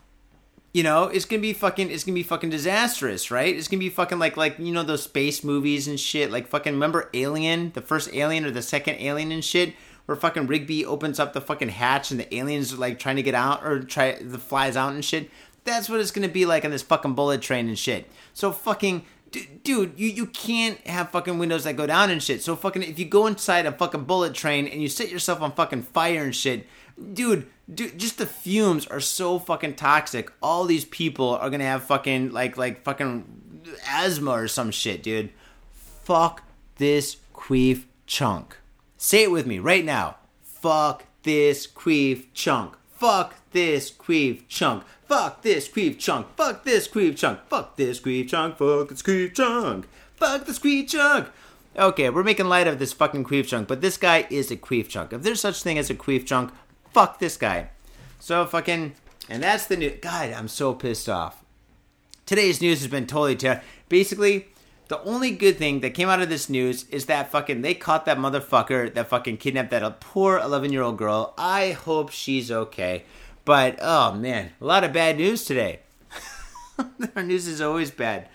You 0.73 0.85
know, 0.85 1.07
it's 1.09 1.25
gonna 1.25 1.43
be 1.43 1.53
fucking, 1.53 1.91
it's 1.91 2.05
gonna 2.05 2.15
be 2.15 2.23
fucking 2.23 2.51
disastrous, 2.51 3.33
right? 3.33 3.57
It's 3.57 3.67
gonna 3.67 3.81
be 3.81 3.89
fucking 3.89 4.21
like, 4.21 4.37
like 4.37 4.57
you 4.61 4.73
know 4.73 4.85
those 4.85 5.03
space 5.03 5.43
movies 5.43 5.89
and 5.89 5.99
shit. 5.99 6.31
Like 6.31 6.47
fucking, 6.47 6.75
remember 6.75 7.11
Alien, 7.13 7.73
the 7.73 7.83
first 7.83 8.15
Alien 8.15 8.45
or 8.45 8.53
the 8.53 8.63
second 8.63 9.01
Alien 9.01 9.33
and 9.33 9.45
shit, 9.45 9.75
where 10.07 10.15
fucking 10.15 10.47
Rigby 10.47 10.87
opens 10.87 11.19
up 11.19 11.33
the 11.33 11.41
fucking 11.41 11.71
hatch 11.71 12.13
and 12.13 12.21
the 12.21 12.33
aliens 12.33 12.73
are 12.73 12.77
like 12.77 13.01
trying 13.01 13.17
to 13.17 13.23
get 13.25 13.35
out 13.35 13.65
or 13.65 13.81
try 13.81 14.17
the 14.23 14.39
flies 14.39 14.77
out 14.77 14.93
and 14.93 15.05
shit. 15.05 15.29
That's 15.65 15.89
what 15.89 15.99
it's 15.99 16.13
gonna 16.13 16.29
be 16.29 16.47
like 16.47 16.65
on 16.65 16.71
this 16.71 16.83
fucking 16.83 17.15
bullet 17.15 17.43
train 17.43 17.67
and 17.67 17.77
shit. 17.77 18.09
So 18.33 18.53
fucking 18.53 19.05
dude, 19.31 19.99
you, 19.99 20.09
you 20.09 20.27
can't 20.27 20.79
have 20.87 21.11
fucking 21.11 21.39
windows 21.39 21.65
that 21.65 21.77
go 21.77 21.87
down 21.87 22.11
and 22.11 22.23
shit. 22.23 22.43
So 22.43 22.57
fucking 22.57 22.83
if 22.83 22.99
you 22.99 23.05
go 23.05 23.27
inside 23.27 23.67
a 23.67 23.73
fucking 23.73 24.05
bullet 24.05 24.35
train 24.35 24.67
and 24.67 24.83
you 24.83 24.89
set 24.89 25.11
yourself 25.11 25.41
on 25.41 25.53
fucking 25.53 25.83
fire 25.83 26.25
and 26.25 26.35
shit, 26.35 26.67
dude, 27.13 27.47
dude, 27.73 27.99
just 27.99 28.19
the 28.19 28.27
fumes 28.27 28.87
are 28.87 29.01
so 29.01 29.39
fucking 29.39 29.75
toxic. 29.75 30.33
All 30.43 30.65
these 30.65 30.85
people 30.85 31.37
are 31.37 31.51
gonna 31.51 31.65
have 31.65 31.85
fucking 31.85 32.33
like 32.33 32.57
like 32.57 32.83
fucking 32.83 33.71
asthma 33.87 34.33
or 34.33 34.49
some 34.49 34.71
shit, 34.71 35.03
dude. 35.03 35.31
Fuck 35.73 36.43
this 36.77 37.17
queef 37.35 37.85
chunk. 38.07 38.57
Say 38.97 39.23
it 39.23 39.31
with 39.31 39.47
me 39.47 39.59
right 39.59 39.85
now. 39.85 40.17
Fuck 40.43 41.05
this 41.23 41.67
queef 41.67 42.27
chunk. 42.35 42.77
Fuck 42.93 43.35
this 43.53 43.91
queef 43.91 44.43
chunk. 44.49 44.85
Fuck 45.07 45.43
this 45.43 45.69
queef 45.69 45.99
chunk. 45.99 46.27
Fuck 46.37 46.65
this 46.65 46.89
queef 46.89 47.17
chunk. 47.17 47.41
Fuck 47.49 47.77
this 47.77 48.01
queef 48.01 48.29
chunk. 48.29 48.57
Fuck 48.57 48.89
this 48.89 49.03
queef 49.03 49.35
chunk. 49.35 49.89
Fuck 50.17 50.47
this 50.47 50.59
queef 50.59 50.89
chunk. 50.89 51.29
Okay, 51.77 52.11
we're 52.11 52.25
making 52.25 52.47
light 52.47 52.67
of 52.67 52.79
this 52.79 52.93
fucking 52.93 53.25
queef 53.25 53.47
chunk, 53.47 53.69
but 53.69 53.81
this 53.81 53.97
guy 53.97 54.27
is 54.29 54.51
a 54.51 54.57
queef 54.57 54.89
chunk. 54.89 55.13
If 55.13 55.23
there's 55.23 55.41
such 55.41 55.63
thing 55.63 55.79
as 55.79 55.89
a 55.89 55.95
queef 55.95 56.27
chunk, 56.27 56.53
fuck 56.93 57.19
this 57.19 57.37
guy. 57.37 57.71
So 58.19 58.45
fucking, 58.45 58.95
and 59.29 59.43
that's 59.43 59.67
the 59.67 59.77
new. 59.77 59.91
God, 59.91 60.33
I'm 60.33 60.49
so 60.49 60.75
pissed 60.75 61.09
off. 61.09 61.45
Today's 62.27 62.61
news 62.61 62.81
has 62.81 62.91
been 62.91 63.07
totally 63.07 63.37
terrible. 63.37 63.63
Basically, 63.89 64.49
the 64.89 65.01
only 65.05 65.31
good 65.31 65.57
thing 65.57 65.81
that 65.81 65.95
came 65.95 66.09
out 66.09 66.21
of 66.21 66.29
this 66.29 66.51
news 66.51 66.85
is 66.89 67.07
that 67.07 67.31
fucking 67.31 67.63
they 67.63 67.75
caught 67.75 68.07
that 68.07 68.19
motherfucker 68.19 68.93
that 68.93 69.09
fucking 69.09 69.37
kidnapped 69.37 69.71
that 69.71 70.01
poor 70.01 70.39
11 70.39 70.73
year 70.73 70.83
old 70.83 70.99
girl. 70.99 71.33
I 71.39 71.71
hope 71.71 72.11
she's 72.11 72.51
okay. 72.51 73.05
But 73.45 73.79
oh 73.81 74.13
man, 74.15 74.51
a 74.61 74.65
lot 74.65 74.85
of 74.85 74.93
bad 74.93 75.17
news 75.17 75.45
today. 75.45 75.81
Our 77.17 77.23
news 77.23 77.47
is 77.47 77.61
always 77.61 77.91
bad. 77.91 78.29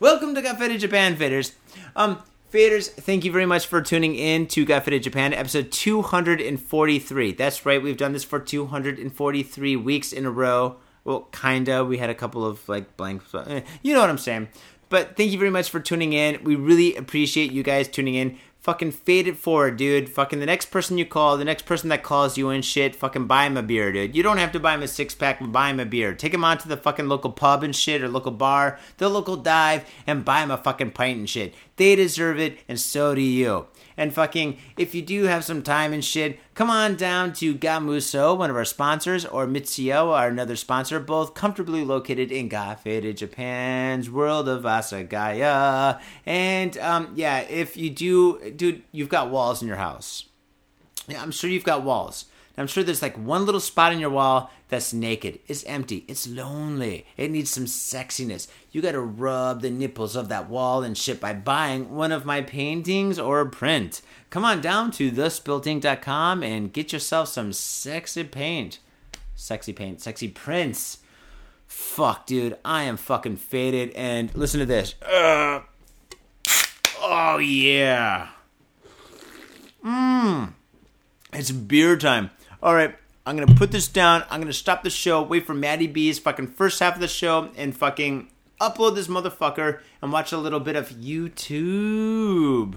Welcome 0.00 0.34
to 0.34 0.42
Got 0.42 0.58
Faded 0.58 0.80
Japan, 0.80 1.16
faders. 1.16 1.52
Um, 1.96 2.22
faders, 2.52 2.88
thank 2.90 3.24
you 3.24 3.32
very 3.32 3.46
much 3.46 3.66
for 3.66 3.80
tuning 3.80 4.14
in 4.14 4.46
to 4.48 4.64
Got 4.64 4.84
Faded 4.84 5.02
Japan, 5.02 5.32
episode 5.32 5.72
243. 5.72 7.32
That's 7.32 7.66
right, 7.66 7.82
we've 7.82 7.96
done 7.96 8.12
this 8.12 8.24
for 8.24 8.38
243 8.38 9.76
weeks 9.76 10.12
in 10.12 10.24
a 10.26 10.30
row. 10.30 10.76
Well, 11.04 11.22
kinda. 11.32 11.84
We 11.84 11.98
had 11.98 12.10
a 12.10 12.14
couple 12.14 12.44
of 12.44 12.68
like 12.68 12.96
blanks. 12.96 13.34
eh, 13.34 13.62
You 13.82 13.94
know 13.94 14.00
what 14.00 14.10
I'm 14.10 14.18
saying. 14.18 14.48
But 14.90 15.16
thank 15.16 15.32
you 15.32 15.38
very 15.38 15.50
much 15.50 15.68
for 15.70 15.80
tuning 15.80 16.12
in. 16.12 16.42
We 16.44 16.54
really 16.54 16.94
appreciate 16.96 17.50
you 17.52 17.62
guys 17.62 17.88
tuning 17.88 18.14
in. 18.14 18.38
Fucking 18.60 18.90
fade 18.90 19.28
it 19.28 19.36
forward, 19.36 19.76
dude. 19.76 20.08
Fucking 20.08 20.40
the 20.40 20.46
next 20.46 20.70
person 20.70 20.98
you 20.98 21.06
call, 21.06 21.36
the 21.36 21.44
next 21.44 21.64
person 21.64 21.88
that 21.90 22.02
calls 22.02 22.36
you 22.36 22.50
and 22.50 22.64
shit, 22.64 22.96
fucking 22.96 23.26
buy 23.26 23.46
him 23.46 23.56
a 23.56 23.62
beer, 23.62 23.92
dude. 23.92 24.16
You 24.16 24.22
don't 24.22 24.38
have 24.38 24.52
to 24.52 24.60
buy 24.60 24.74
him 24.74 24.82
a 24.82 24.88
six 24.88 25.14
pack, 25.14 25.38
but 25.38 25.52
buy 25.52 25.70
him 25.70 25.80
a 25.80 25.86
beer. 25.86 26.12
Take 26.12 26.34
him 26.34 26.44
out 26.44 26.60
to 26.60 26.68
the 26.68 26.76
fucking 26.76 27.08
local 27.08 27.30
pub 27.30 27.62
and 27.62 27.74
shit, 27.74 28.02
or 28.02 28.08
local 28.08 28.32
bar, 28.32 28.78
the 28.96 29.08
local 29.08 29.36
dive, 29.36 29.88
and 30.06 30.24
buy 30.24 30.42
him 30.42 30.50
a 30.50 30.56
fucking 30.56 30.90
pint 30.90 31.18
and 31.18 31.30
shit. 31.30 31.54
They 31.76 31.94
deserve 31.94 32.40
it, 32.40 32.58
and 32.68 32.80
so 32.80 33.14
do 33.14 33.20
you. 33.20 33.68
And 33.98 34.14
fucking, 34.14 34.56
if 34.76 34.94
you 34.94 35.02
do 35.02 35.24
have 35.24 35.44
some 35.44 35.60
time 35.60 35.92
and 35.92 36.04
shit, 36.04 36.38
come 36.54 36.70
on 36.70 36.94
down 36.94 37.32
to 37.34 37.54
Gamuso, 37.54 38.38
one 38.38 38.48
of 38.48 38.54
our 38.54 38.64
sponsors, 38.64 39.26
or 39.26 39.46
Mitsuya, 39.48 40.06
our 40.06 40.28
another 40.28 40.54
sponsor, 40.54 41.00
both 41.00 41.34
comfortably 41.34 41.84
located 41.84 42.30
in 42.30 42.48
Got 42.48 42.80
Faded, 42.80 43.16
Japan's 43.16 44.08
world 44.08 44.48
of 44.48 44.62
Asagaya. 44.62 46.00
And 46.24 46.78
um, 46.78 47.12
yeah, 47.16 47.40
if 47.40 47.76
you 47.76 47.90
do, 47.90 48.52
dude, 48.52 48.84
you've 48.92 49.08
got 49.08 49.30
walls 49.30 49.60
in 49.60 49.66
your 49.68 49.78
house. 49.78 50.26
Yeah, 51.08 51.20
I'm 51.20 51.32
sure 51.32 51.50
you've 51.50 51.64
got 51.64 51.82
walls. 51.82 52.26
And 52.58 52.62
I'm 52.62 52.66
sure 52.66 52.82
there's 52.82 53.02
like 53.02 53.16
one 53.16 53.46
little 53.46 53.60
spot 53.60 53.92
in 53.92 54.00
your 54.00 54.10
wall 54.10 54.50
that's 54.66 54.92
naked. 54.92 55.38
It's 55.46 55.62
empty. 55.62 56.04
It's 56.08 56.26
lonely. 56.26 57.06
It 57.16 57.30
needs 57.30 57.50
some 57.50 57.66
sexiness. 57.66 58.48
You 58.72 58.82
gotta 58.82 58.98
rub 58.98 59.60
the 59.60 59.70
nipples 59.70 60.16
of 60.16 60.28
that 60.30 60.50
wall 60.50 60.82
and 60.82 60.98
shit 60.98 61.20
by 61.20 61.34
buying 61.34 61.94
one 61.94 62.10
of 62.10 62.24
my 62.24 62.40
paintings 62.40 63.16
or 63.16 63.40
a 63.40 63.48
print. 63.48 64.02
Come 64.30 64.44
on 64.44 64.60
down 64.60 64.90
to 64.90 65.12
thespiltink.com 65.12 66.42
and 66.42 66.72
get 66.72 66.92
yourself 66.92 67.28
some 67.28 67.52
sexy 67.52 68.24
paint. 68.24 68.80
Sexy 69.36 69.72
paint, 69.72 70.00
sexy 70.00 70.26
prints. 70.26 70.98
Fuck, 71.68 72.26
dude, 72.26 72.58
I 72.64 72.82
am 72.82 72.96
fucking 72.96 73.36
faded. 73.36 73.92
And 73.92 74.34
listen 74.34 74.58
to 74.58 74.66
this. 74.66 74.96
Uh, 75.00 75.60
oh, 77.00 77.38
yeah. 77.38 78.30
Mmm. 79.84 80.54
It's 81.32 81.52
beer 81.52 81.96
time. 81.96 82.30
All 82.60 82.74
right, 82.74 82.96
I'm 83.24 83.36
gonna 83.36 83.54
put 83.54 83.70
this 83.70 83.86
down. 83.86 84.24
I'm 84.30 84.40
gonna 84.40 84.52
stop 84.52 84.82
the 84.82 84.90
show. 84.90 85.22
Wait 85.22 85.46
for 85.46 85.54
Matty 85.54 85.86
B's 85.86 86.18
fucking 86.18 86.48
first 86.48 86.80
half 86.80 86.96
of 86.96 87.00
the 87.00 87.06
show 87.06 87.50
and 87.56 87.76
fucking 87.76 88.30
upload 88.60 88.96
this 88.96 89.06
motherfucker 89.06 89.78
and 90.02 90.12
watch 90.12 90.32
a 90.32 90.38
little 90.38 90.58
bit 90.58 90.74
of 90.74 90.88
YouTube. 90.90 92.74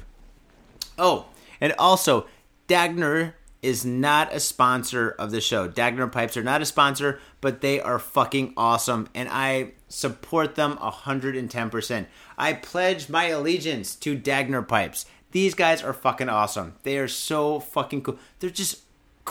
Oh, 0.99 1.25
and 1.59 1.73
also, 1.79 2.27
Dagner 2.67 3.33
is 3.63 3.83
not 3.83 4.31
a 4.33 4.39
sponsor 4.39 5.15
of 5.17 5.31
the 5.31 5.41
show. 5.41 5.67
Dagner 5.67 6.11
Pipes 6.11 6.37
are 6.37 6.43
not 6.43 6.61
a 6.61 6.65
sponsor, 6.65 7.19
but 7.41 7.61
they 7.61 7.79
are 7.81 7.97
fucking 7.97 8.53
awesome, 8.55 9.09
and 9.15 9.29
I 9.31 9.71
support 9.87 10.55
them 10.55 10.77
110%. 10.77 12.05
I 12.37 12.53
pledge 12.53 13.09
my 13.09 13.25
allegiance 13.25 13.95
to 13.95 14.15
Dagner 14.15 14.67
Pipes. 14.67 15.07
These 15.31 15.55
guys 15.55 15.81
are 15.81 15.93
fucking 15.93 16.29
awesome. 16.29 16.75
They 16.83 16.97
are 16.97 17.07
so 17.07 17.59
fucking 17.59 18.03
cool. 18.03 18.19
They're 18.39 18.49
just 18.49 18.81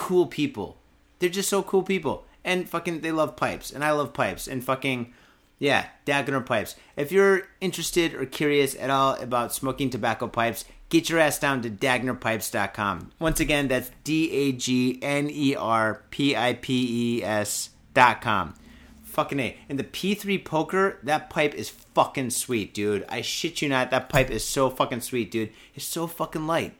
cool 0.01 0.25
people. 0.25 0.77
They're 1.19 1.29
just 1.29 1.47
so 1.47 1.61
cool 1.61 1.83
people. 1.83 2.25
And 2.43 2.67
fucking 2.67 3.01
they 3.01 3.11
love 3.11 3.35
pipes. 3.35 3.69
And 3.71 3.83
I 3.83 3.91
love 3.91 4.13
pipes. 4.13 4.47
And 4.47 4.63
fucking 4.63 5.13
yeah, 5.59 5.85
Dagner 6.07 6.43
pipes. 6.43 6.75
If 6.97 7.11
you're 7.11 7.43
interested 7.61 8.15
or 8.15 8.25
curious 8.25 8.75
at 8.75 8.89
all 8.89 9.13
about 9.21 9.53
smoking 9.53 9.91
tobacco 9.91 10.27
pipes, 10.27 10.65
get 10.89 11.07
your 11.07 11.19
ass 11.19 11.37
down 11.37 11.61
to 11.61 11.69
dagnerpipes.com. 11.69 13.11
Once 13.19 13.39
again, 13.39 13.67
that's 13.67 13.91
D 14.03 14.31
A 14.31 14.51
G 14.53 14.97
N 15.03 15.29
E 15.29 15.55
R 15.55 16.01
P 16.09 16.35
I 16.35 16.55
P 16.55 17.19
E 17.19 17.23
S.com. 17.23 18.55
Fucking 19.03 19.39
A. 19.39 19.57
And 19.69 19.77
the 19.77 19.83
P3 19.83 20.43
poker, 20.43 20.97
that 21.03 21.29
pipe 21.29 21.53
is 21.53 21.69
fucking 21.69 22.31
sweet, 22.31 22.73
dude. 22.73 23.05
I 23.07 23.21
shit 23.21 23.61
you 23.61 23.69
not, 23.69 23.91
that 23.91 24.09
pipe 24.09 24.31
is 24.31 24.43
so 24.43 24.71
fucking 24.71 25.01
sweet, 25.01 25.29
dude. 25.29 25.51
It's 25.75 25.85
so 25.85 26.07
fucking 26.07 26.47
light. 26.47 26.73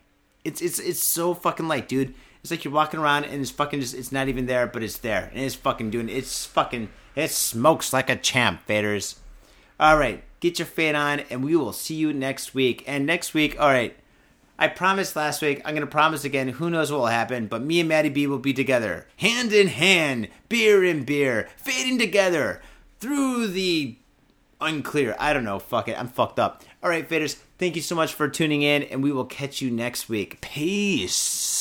It's 0.43 0.59
it's 0.59 0.79
it's 0.79 1.03
so 1.03 1.35
fucking 1.35 1.67
light, 1.67 1.87
dude. 1.87 2.15
It's 2.41 2.51
like 2.51 2.63
you're 2.63 2.73
walking 2.73 2.99
around 2.99 3.25
and 3.25 3.41
it's 3.41 3.51
fucking 3.51 3.81
just 3.81 3.93
it's 3.93 4.11
not 4.11 4.27
even 4.27 4.45
there, 4.45 4.67
but 4.67 4.83
it's 4.83 4.97
there. 4.97 5.29
And 5.33 5.43
it's 5.43 5.55
fucking 5.55 5.91
doing 5.91 6.09
it's 6.09 6.45
fucking 6.45 6.89
it 7.15 7.31
smokes 7.31 7.93
like 7.93 8.09
a 8.09 8.15
champ, 8.15 8.61
faders. 8.67 9.17
Alright, 9.79 10.23
get 10.39 10.59
your 10.59 10.65
fade 10.65 10.95
on 10.95 11.21
and 11.29 11.43
we 11.43 11.55
will 11.55 11.73
see 11.73 11.95
you 11.95 12.13
next 12.13 12.53
week. 12.53 12.83
And 12.87 13.05
next 13.05 13.33
week, 13.33 13.59
alright. 13.59 13.95
I 14.57 14.67
promised 14.67 15.15
last 15.15 15.41
week, 15.41 15.61
I'm 15.65 15.73
gonna 15.73 15.87
promise 15.87 16.23
again, 16.23 16.47
who 16.49 16.69
knows 16.69 16.91
what 16.91 16.99
will 16.99 17.07
happen, 17.07 17.47
but 17.47 17.63
me 17.63 17.79
and 17.79 17.89
Matty 17.89 18.09
B 18.09 18.27
will 18.27 18.37
be 18.39 18.53
together. 18.53 19.07
Hand 19.17 19.53
in 19.53 19.67
hand, 19.67 20.27
beer 20.49 20.83
in 20.83 21.03
beer, 21.03 21.49
fading 21.57 21.97
together 21.97 22.61
through 22.99 23.47
the 23.47 23.97
unclear. 24.61 25.15
I 25.19 25.33
don't 25.33 25.43
know. 25.43 25.59
Fuck 25.59 25.87
it. 25.87 25.99
I'm 25.99 26.07
fucked 26.07 26.39
up. 26.39 26.63
All 26.83 26.89
right, 26.89 27.07
faders. 27.07 27.37
Thank 27.57 27.75
you 27.75 27.81
so 27.81 27.95
much 27.95 28.13
for 28.13 28.29
tuning 28.29 28.61
in, 28.61 28.83
and 28.83 29.03
we 29.03 29.11
will 29.11 29.25
catch 29.25 29.61
you 29.61 29.71
next 29.71 30.07
week. 30.07 30.39
Peace. 30.41 31.60